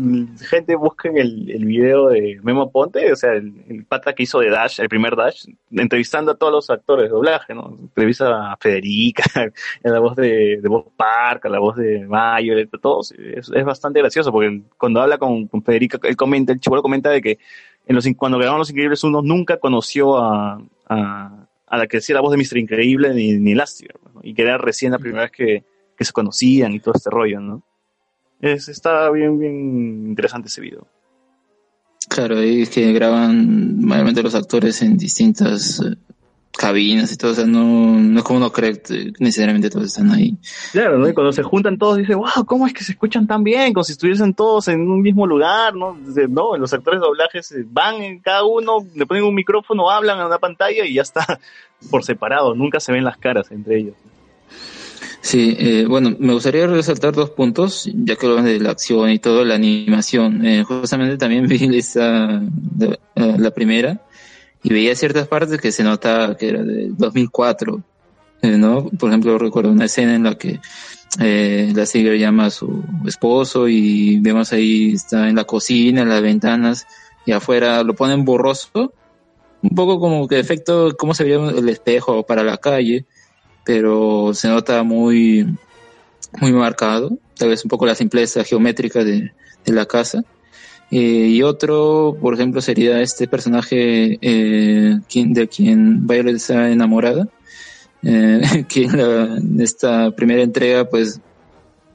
[0.49, 4.39] gente busquen el, el video de Memo Aponte, o sea, el, el pata que hizo
[4.39, 7.77] de Dash, el primer Dash, entrevistando a todos los actores de doblaje, ¿no?
[7.80, 9.23] Entrevista a Federica,
[9.83, 13.13] a la voz de, de Bob Park, a la voz de Mayo, todos.
[13.13, 17.09] Es, es bastante gracioso porque cuando habla con, con Federica, él comenta, el chivolo comenta
[17.09, 17.39] de que
[17.85, 22.15] en los, cuando grabaron Los Increíbles uno nunca conoció a, a, a la que hacía
[22.15, 22.57] la voz de Mr.
[22.57, 24.21] Increíble ni, ni Elastigirl, ¿no?
[24.23, 25.63] Y que era recién la primera vez que,
[25.97, 27.63] que se conocían y todo este rollo, ¿no?
[28.39, 30.87] Es, está bien, bien interesante ese video.
[32.09, 35.95] Claro, ahí es que graban mayormente los actores en distintas eh,
[36.57, 37.64] cabinas y todo, o sea, no,
[37.99, 40.38] no es como uno cree que necesariamente todos están ahí.
[40.72, 41.09] Claro, ¿no?
[41.09, 43.73] Y cuando se juntan todos, dice, wow, ¿cómo es que se escuchan tan bien?
[43.73, 45.98] Como si estuviesen todos en un mismo lugar, ¿no?
[46.30, 50.19] No, los actores de doblajes eh, van en cada uno, le ponen un micrófono, hablan
[50.19, 51.40] a una pantalla y ya está
[51.91, 53.95] por separado, nunca se ven las caras entre ellos.
[55.22, 59.19] Sí, eh, bueno, me gustaría resaltar dos puntos, ya que hablan de la acción y
[59.19, 60.45] todo, la animación.
[60.45, 62.41] Eh, justamente también vi esa,
[62.77, 64.01] la, eh, la primera
[64.64, 67.83] y veía ciertas partes que se nota que era de 2004,
[68.42, 68.90] eh, ¿no?
[68.90, 70.59] Por ejemplo, recuerdo una escena en la que
[71.19, 76.09] eh, la Siger llama a su esposo y vemos ahí está en la cocina, en
[76.09, 76.88] las ventanas
[77.25, 78.93] y afuera lo ponen borroso,
[79.61, 83.06] un poco como que efecto cómo se veía el espejo para la calle
[83.64, 85.58] pero se nota muy,
[86.40, 89.32] muy marcado, tal vez un poco la simpleza geométrica de,
[89.66, 90.24] de la casa.
[90.95, 97.27] Eh, y otro, por ejemplo, sería este personaje eh, de quien Violet está enamorada,
[98.03, 101.19] eh, que en esta primera entrega, pues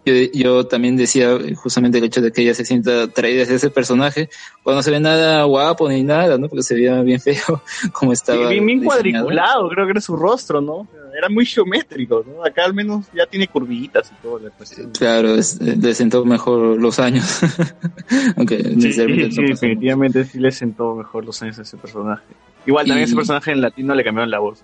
[0.08, 3.70] yo, yo también decía justamente el hecho de que ella se sienta atraída hacia ese
[3.70, 4.28] personaje,
[4.62, 6.48] cuando no se ve nada guapo ni nada, ¿no?
[6.48, 7.62] Porque se veía bien feo
[7.92, 8.48] como estaba.
[8.48, 8.86] bien, bien diseñado.
[9.24, 10.86] cuadriculado, creo que era su rostro, ¿no?
[11.16, 12.44] Era muy geométrico, ¿no?
[12.44, 14.90] Acá al menos ya tiene curvitas y todo la cuestión.
[14.92, 17.40] Claro, es- eh, le sentó mejor los años.
[18.36, 19.42] Aunque Sí, sí, pasó.
[19.42, 22.24] definitivamente sí le sentó mejor los años a ese personaje.
[22.66, 24.62] Igual también Y- ese personaje en latino le cambiaron la voz.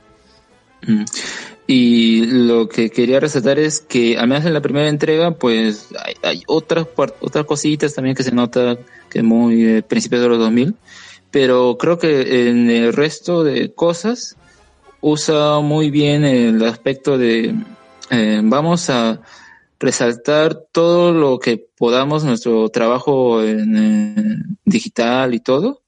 [0.87, 1.05] Mm.
[1.67, 6.15] Y lo que quería resaltar es que, al menos en la primera entrega, pues hay,
[6.23, 6.87] hay otras
[7.21, 8.77] otras cositas también que se nota
[9.09, 10.75] que muy eh, principios de los 2000,
[11.31, 14.37] pero creo que en el resto de cosas
[15.01, 17.55] usa muy bien el aspecto de
[18.11, 19.21] eh, vamos a
[19.81, 25.81] resaltar todo lo que podamos nuestro trabajo en eh, digital y todo.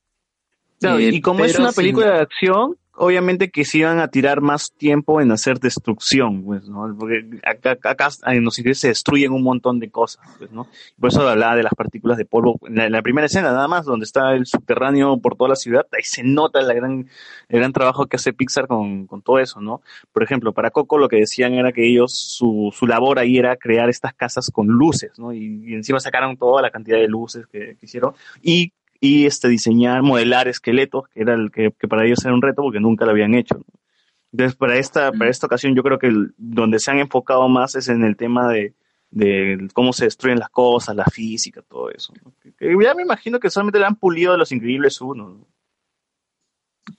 [0.81, 4.09] Claro, Eh, y como es una sin- película de acción, obviamente que se iban a
[4.09, 6.95] tirar más tiempo en hacer destrucción, pues, ¿no?
[6.99, 10.67] Porque acá, acá- en los ingleses se destruyen un montón de cosas, pues, ¿no?
[10.99, 12.59] Por eso hablaba de las partículas de polvo.
[12.67, 16.03] En la, primera escena, nada más, donde está el subterráneo por toda la ciudad, ahí
[16.03, 17.09] se nota la gran,
[17.49, 19.83] el gran trabajo que hace Pixar con, con todo eso, ¿no?
[20.13, 23.57] Por ejemplo, para Coco lo que decían era que ellos, su, su labor ahí era
[23.57, 25.33] crear estas casas con luces, ¿no?
[25.33, 28.15] Y, y encima sacaron toda la cantidad de luces que, que hicieron.
[28.43, 28.73] Y
[29.07, 32.63] y este diseñar, modelar esqueletos, que era el que, que para ellos era un reto
[32.63, 33.65] porque nunca lo habían hecho.
[34.33, 37.75] Entonces, para esta, para esta ocasión, yo creo que el- donde se han enfocado más
[37.75, 38.75] es en el tema de,
[39.11, 42.13] de cómo se destruyen las cosas, la física, todo eso.
[42.25, 42.33] ¿no?
[42.43, 45.29] Que- que ya me imagino que solamente le han pulido de los increíbles uno.
[45.31, 45.47] ¿no?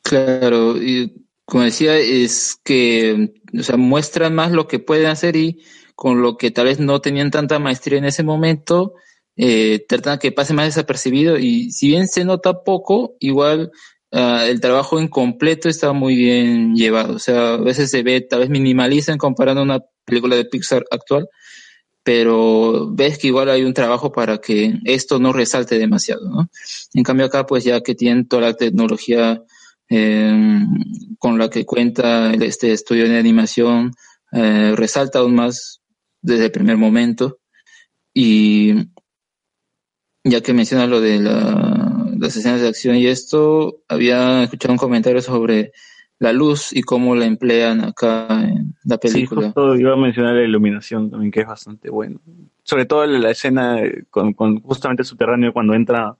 [0.02, 5.64] Claro, y como decía, es que, o sea, muestran más lo que pueden hacer y
[5.96, 8.96] con lo que tal vez no tenían tanta maestría en ese momento,
[9.38, 13.72] eh, tratan que pase más desapercibido y si bien se nota poco, igual
[14.12, 17.16] ah, el trabajo incompleto está muy bien llevado.
[17.16, 20.86] O sea, a veces se ve tal vez minimalista en comparando una película de Pixar
[20.92, 21.30] actual,
[22.04, 26.50] pero ves que igual hay un trabajo para que esto no resalte demasiado, ¿no?
[26.94, 29.44] En cambio acá, pues ya que tienen toda la tecnología
[29.90, 30.64] eh,
[31.20, 33.92] con la que cuenta este estudio de animación,
[34.32, 35.82] eh, resalta aún más
[36.22, 37.40] desde el primer momento.
[38.14, 38.74] Y
[40.30, 44.78] ya que mencionas lo de la- las escenas de acción y esto, había escuchado un
[44.80, 45.72] comentario sobre
[46.20, 49.48] la luz y cómo la emplean acá en la Sí, película.
[49.48, 52.20] justo iba a mencionar la iluminación también, que es bastante bueno.
[52.64, 56.18] Sobre todo la escena eh, con, con justamente el subterráneo, cuando entra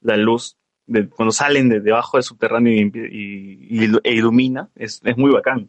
[0.00, 5.30] la luz, de, cuando salen de debajo del subterráneo y, e ilumina, es, es muy
[5.32, 5.68] bacán.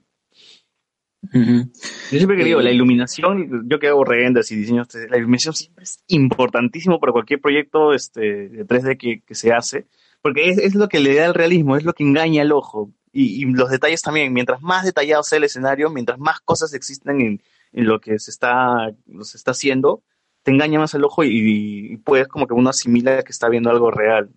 [2.12, 5.18] Yo siempre que digo, Eh, la iluminación, yo que hago renders y diseños, 3D, la
[5.18, 9.88] iluminación siempre es importantísimo para cualquier proyecto este, de 3D que, que se hace,
[10.22, 12.92] porque es, es lo que le da el realismo, es lo que engaña al ojo.
[13.12, 17.20] Y, y los detalles también, mientras más detallado sea el escenario, mientras más cosas existen
[17.22, 20.04] en, en lo que se está, se está haciendo,
[20.44, 23.70] te engaña más el ojo y, y puedes como que uno asimila que está viendo
[23.70, 24.30] algo real.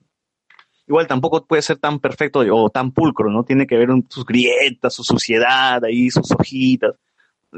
[0.90, 3.44] Igual tampoco puede ser tan perfecto o tan pulcro, ¿no?
[3.44, 6.96] Tiene que ver un- sus grietas, su suciedad ahí, sus hojitas.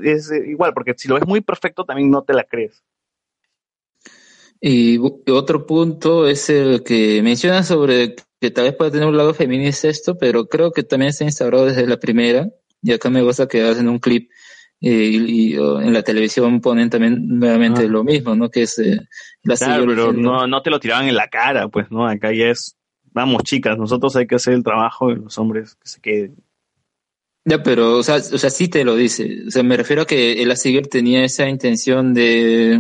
[0.03, 2.83] Es eh, igual, porque si lo ves muy perfecto también no te la crees.
[4.61, 4.99] Y
[5.31, 9.89] otro punto es el que menciona sobre que tal vez pueda tener un lado feminista
[9.89, 12.51] esto, pero creo que también está instaurado desde la primera.
[12.83, 14.31] Y acá me gusta que hacen un clip
[14.83, 18.51] eh, y, y, oh, en la televisión ponen también nuevamente lo mismo, ¿no?
[18.51, 19.01] Que es eh,
[19.43, 22.07] la Claro, pero no, no te lo tiraban en la cara, pues, ¿no?
[22.07, 22.77] Acá ya es,
[23.13, 26.37] vamos chicas, nosotros hay que hacer el trabajo y los hombres que se queden.
[27.45, 29.47] Ya, pero, o sea, o sea, sí te lo dice.
[29.49, 32.79] O sea, me refiero a que el Seeger tenía esa intención de,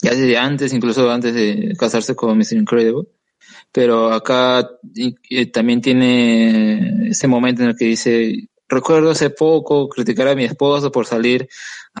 [0.00, 2.54] ya desde antes, incluso antes de casarse con Mr.
[2.54, 3.08] Incredible.
[3.72, 10.28] Pero acá y también tiene ese momento en el que dice, recuerdo hace poco criticar
[10.28, 11.48] a mi esposo por salir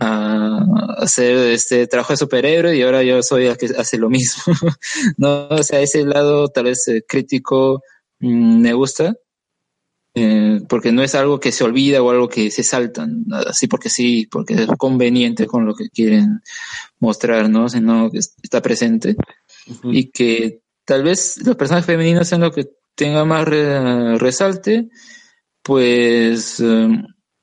[0.00, 0.64] a
[0.98, 4.42] hacer este trabajo de superhéroe y ahora yo soy el que hace lo mismo.
[5.16, 7.82] no, o sea, ese lado tal vez eh, crítico
[8.20, 9.16] mm, me gusta
[10.14, 13.88] eh, porque no es algo que se olvida o algo que se saltan, así porque
[13.90, 16.40] sí, porque es conveniente con lo que quieren
[16.98, 17.68] mostrar, ¿no?
[17.68, 19.16] Sino que es- está presente
[19.84, 24.88] y que tal vez los personajes femeninos sean lo que tenga más re- resalte,
[25.62, 26.88] pues eh,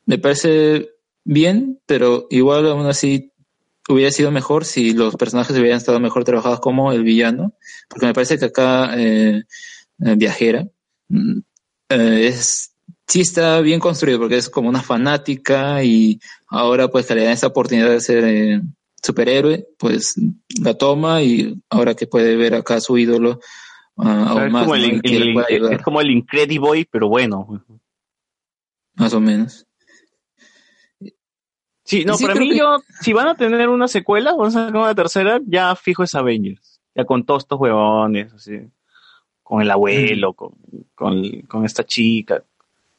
[0.06, 0.90] me parece
[1.26, 3.34] bien, pero igual aún así
[3.90, 7.54] hubiera sido mejor si los personajes hubieran estado mejor trabajados como el villano,
[7.90, 9.44] porque me parece que acá eh,
[10.00, 10.68] eh, Viajera
[11.10, 11.40] mm,
[11.90, 12.76] eh, es
[13.08, 17.34] sí está bien construido porque es como una fanática y ahora pues que le dan
[17.34, 18.62] esa oportunidad de ser eh,
[19.02, 20.16] superhéroe, pues
[20.62, 23.40] la toma y ahora que puede ver acá a su ídolo
[23.98, 27.64] ah, aún es, más, es como el Incrediboy, pero bueno.
[28.96, 29.65] más o menos.
[31.86, 34.52] Sí, no, sí, para mí que- yo, si van a tener una secuela, van a
[34.52, 36.82] sacar una tercera, ya fijo es Avengers.
[36.96, 38.60] Ya con todos estos huevones, así.
[39.44, 40.54] Con el abuelo, con,
[40.96, 42.44] con, con esta chica,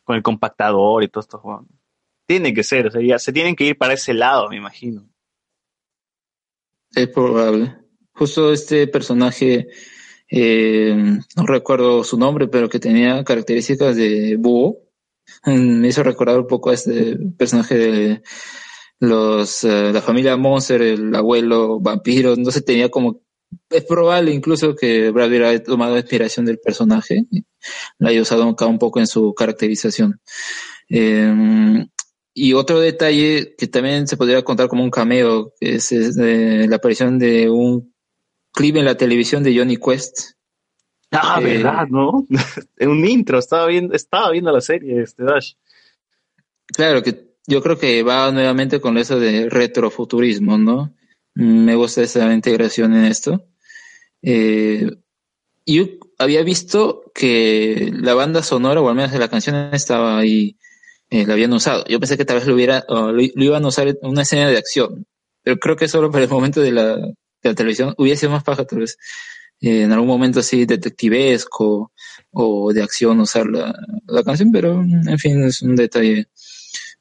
[0.05, 1.70] con el compactador y todos estos huevones.
[2.26, 5.05] Tiene que ser, o sea, ya se tienen que ir para ese lado, me imagino.
[6.94, 7.74] Es probable.
[8.12, 9.68] Justo este personaje,
[10.31, 10.94] eh,
[11.36, 14.78] no recuerdo su nombre, pero que tenía características de búho,
[15.44, 18.23] mm, me hizo recordar un poco a este personaje de
[19.00, 23.20] los eh, la familia Monster, el abuelo vampiro, no sé, tenía como
[23.70, 27.26] es probable incluso que Brad Pitt haya tomado inspiración del personaje,
[27.99, 30.20] la haya usado acá un poco en su caracterización.
[30.89, 31.86] Eh,
[32.39, 36.76] y otro detalle que también se podría contar como un cameo es, es, eh, la
[36.76, 37.94] aparición de un
[38.52, 40.33] clip en la televisión de Johnny Quest.
[41.10, 42.26] Ah, Eh, verdad, ¿no?
[42.76, 45.55] en un intro, estaba viendo, estaba viendo la serie, este Dash.
[46.66, 50.94] Claro que yo creo que va nuevamente con eso de retrofuturismo, ¿no?
[51.34, 53.47] Me gusta esa integración en esto.
[54.23, 54.91] Eh,
[55.66, 55.84] yo
[56.18, 60.57] había visto que la banda sonora, o al menos la canción, estaba ahí,
[61.10, 61.84] eh, la habían usado.
[61.89, 64.49] Yo pensé que tal vez lo, hubiera, lo, lo iban a usar en una escena
[64.49, 65.07] de acción,
[65.42, 68.44] pero creo que solo para el momento de la, de la televisión hubiera sido más
[68.44, 68.99] paja tal vez
[69.60, 71.92] eh, en algún momento así detectivesco
[72.33, 73.75] o de acción usar la,
[74.07, 76.28] la canción, pero en fin, es un detalle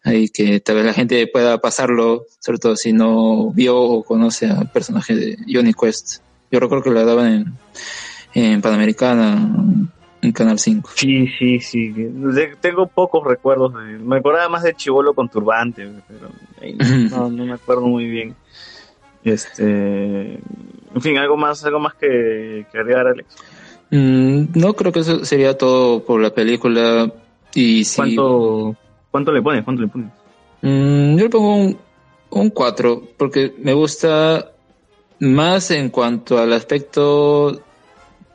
[0.06, 4.45] ahí que tal vez la gente pueda pasarlo, sobre todo si no vio o conoce
[4.48, 6.22] al personaje de Johnny Quest.
[6.51, 7.58] Yo recuerdo que la daban
[8.35, 9.51] en, en Panamericana,
[10.22, 10.92] en Canal 5.
[10.95, 11.90] Sí, sí, sí.
[11.92, 13.74] De- tengo pocos recuerdos.
[13.74, 16.30] de- me acordaba más de Chivolo con turbante, pero
[17.09, 18.35] no, no me acuerdo muy bien.
[19.24, 23.27] Este, en fin, algo más, algo más que, que agregar, Alex.
[23.90, 27.11] Mm, no creo que eso sería todo por la película.
[27.53, 28.75] Y si, ¿Cuánto,
[29.15, 29.63] cuánto le pones?
[29.63, 30.09] ¿Cuánto le pones?
[30.61, 31.77] Mm, yo le pongo un,
[32.31, 34.51] un 4 porque me gusta
[35.19, 37.61] más en cuanto al aspecto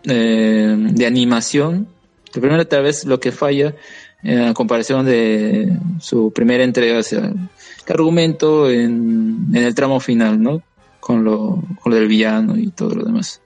[0.04, 1.86] eh, de animación.
[2.32, 3.74] La primera tal vez lo que falla
[4.22, 7.48] en comparación de su primera entrega, o sea, el
[7.86, 10.62] argumento en, en el tramo final, ¿no?
[10.98, 13.42] Con lo, con lo del villano y todo lo demás.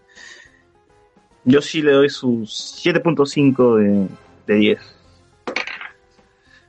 [1.44, 4.08] Yo sí le doy sus 7.5 de,
[4.46, 4.93] de 10.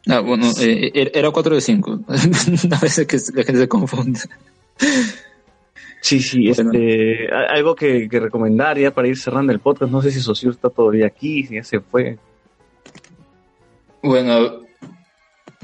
[0.08, 2.00] Ah, bueno, eh, eh, era 4 de 5.
[2.08, 4.19] a veces que la gente se confunde.
[6.01, 9.92] Sí, sí, este, algo que, que recomendar ya para ir cerrando el podcast.
[9.92, 12.19] No sé si Socio está todavía aquí, si ya se fue.
[14.03, 14.61] Bueno,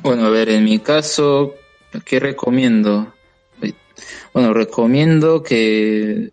[0.02, 1.54] bueno, a ver, en mi caso,
[2.06, 3.14] ¿qué recomiendo?
[4.34, 6.32] Bueno, recomiendo que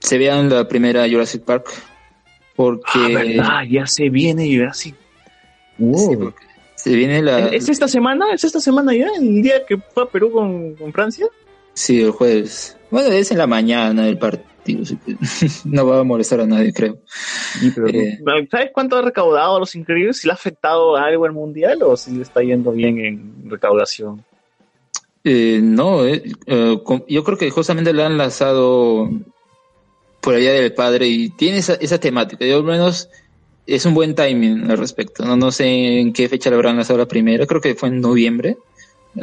[0.00, 1.70] se vean la primera Jurassic Park
[2.56, 4.96] porque Ah, verdad, ya se viene Jurassic.
[5.78, 6.34] Wow.
[6.88, 8.32] Se viene la ¿Es esta semana?
[8.32, 9.08] ¿Es esta semana ya?
[9.20, 11.26] ¿El día que fue a Perú con, con Francia?
[11.74, 12.76] sí, el jueves.
[12.90, 15.16] Bueno, es en la mañana el partido, así que
[15.64, 16.98] no va a molestar a nadie, creo.
[17.62, 18.18] Eh,
[18.50, 20.18] ¿Sabes cuánto ha recaudado a los increíbles?
[20.18, 24.24] ¿Si le ha afectado algo el mundial o si le está yendo bien en recaudación?
[25.24, 29.10] Eh, no, eh, eh, yo creo que justamente le han lanzado
[30.20, 32.46] por Día del Padre y tiene esa, esa temática.
[32.46, 33.10] Yo al menos
[33.68, 35.24] es un buen timing al respecto.
[35.24, 38.00] No, no sé en qué fecha le habrán lanzado la primera, creo que fue en
[38.00, 38.56] noviembre.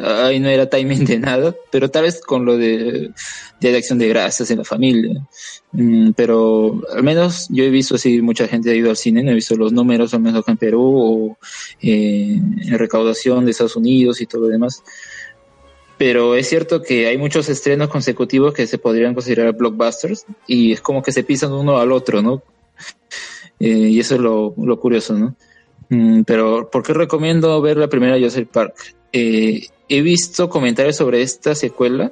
[0.01, 3.11] Ahí no era timing de nada, pero tal vez con lo de
[3.59, 5.25] de Acción de Gracias en la familia.
[5.71, 9.31] Mm, pero al menos yo he visto así, mucha gente ha ido al cine, no
[9.31, 11.37] he visto los números, al menos acá en Perú, o
[11.81, 14.83] eh, en recaudación de Estados Unidos y todo lo demás
[15.97, 20.81] pero es cierto que hay muchos estrenos consecutivos que se podrían considerar blockbusters y es
[20.81, 22.43] como que se pisan uno al otro, ¿no?
[23.59, 25.35] Eh, y eso es lo, lo curioso, ¿no?
[25.89, 28.95] Mm, pero, ¿por qué recomiendo ver la primera Jurassic Park?
[29.13, 32.11] Eh, he visto comentarios sobre esta secuela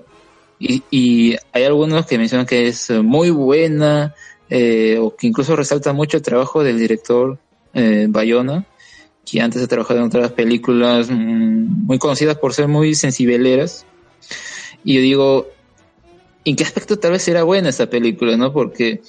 [0.59, 4.13] y, y hay algunos que mencionan que es muy buena
[4.49, 7.39] eh, o que incluso resalta mucho el trabajo del director
[7.73, 8.65] eh, Bayona,
[9.25, 13.85] que antes ha trabajado en otras películas mm, muy conocidas por ser muy sensibeleras.
[14.83, 15.47] Y yo digo,
[16.45, 18.53] ¿en qué aspecto tal vez era buena esta película, no?
[18.53, 19.01] Porque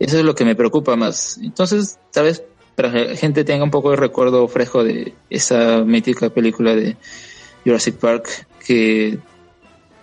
[0.00, 1.38] eso es lo que me preocupa más.
[1.42, 2.42] Entonces, tal vez
[2.74, 6.96] para que la gente tenga un poco de recuerdo fresco de esa mítica película de
[7.64, 9.18] Jurassic Park, que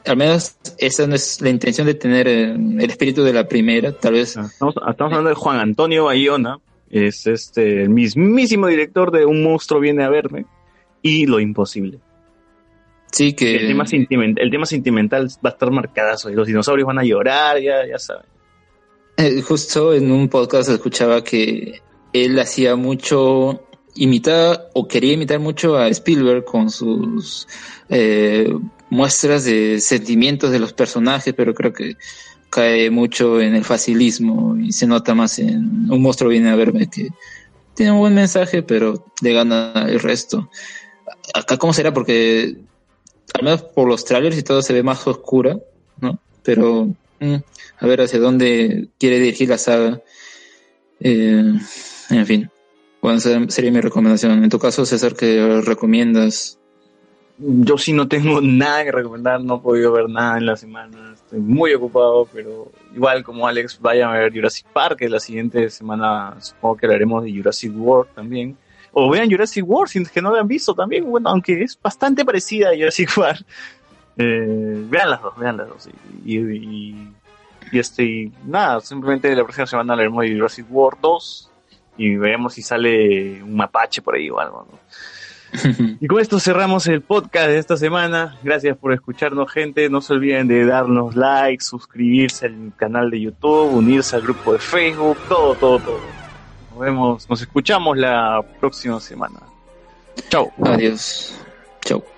[0.05, 3.91] al menos esa no es la intención de tener eh, el espíritu de la primera,
[3.91, 4.37] tal vez.
[4.37, 6.59] Estamos, estamos hablando de Juan Antonio Bayona,
[6.91, 10.45] es este el mismísimo director de Un monstruo viene a verme
[11.01, 11.99] y Lo imposible.
[13.11, 13.55] Sí, que...
[13.55, 17.03] El tema, sentimental, el tema sentimental va a estar marcadazo y los dinosaurios van a
[17.03, 18.36] llorar, ya, ya saben.
[19.17, 21.81] Eh, justo en un podcast escuchaba que
[22.13, 23.63] él hacía mucho,
[23.95, 27.47] imitaba o quería imitar mucho a Spielberg con sus
[27.89, 28.53] eh,
[28.91, 31.97] muestras de sentimientos de los personajes, pero creo que
[32.51, 36.87] cae mucho en el facilismo y se nota más en Un monstruo viene a verme
[36.87, 37.09] que
[37.73, 40.49] tiene un buen mensaje, pero le gana el resto.
[41.33, 41.91] Acá, ¿cómo será?
[41.93, 42.55] Porque
[43.33, 45.57] al menos por los trailers y todo se ve más oscura,
[45.99, 46.19] ¿no?
[46.43, 46.87] Pero
[47.19, 47.35] mm,
[47.79, 50.01] a ver hacia dónde quiere dirigir la saga.
[50.99, 51.53] Eh,
[52.09, 52.49] en fin,
[53.01, 54.43] bueno, sería mi recomendación.
[54.43, 56.59] En tu caso, César, ¿qué recomiendas?
[57.37, 61.13] Yo sí no tengo nada que recomendar, no he podido ver nada en la semana,
[61.13, 66.35] estoy muy ocupado, pero igual como Alex, vayan a ver Jurassic Park, la siguiente semana
[66.39, 68.57] supongo que hablaremos de Jurassic World también.
[68.93, 72.25] O vean Jurassic World, si que no la han visto también, bueno, aunque es bastante
[72.25, 73.45] parecida a Jurassic Park.
[74.17, 75.89] Eh, vean las dos, vean las dos.
[76.25, 76.95] Y,
[77.71, 81.51] y este, y nada, simplemente la próxima semana hablaremos de Jurassic World 2
[81.97, 84.77] y veremos si sale un mapache por ahí o algo, ¿no?
[85.99, 88.37] Y con esto cerramos el podcast de esta semana.
[88.43, 89.89] Gracias por escucharnos, gente.
[89.89, 94.59] No se olviden de darnos like, suscribirse al canal de YouTube, unirse al grupo de
[94.59, 95.99] Facebook, todo, todo, todo.
[96.71, 99.39] Nos vemos, nos escuchamos la próxima semana.
[100.29, 100.51] Chao.
[100.63, 101.39] Adiós.
[101.81, 102.16] Chao.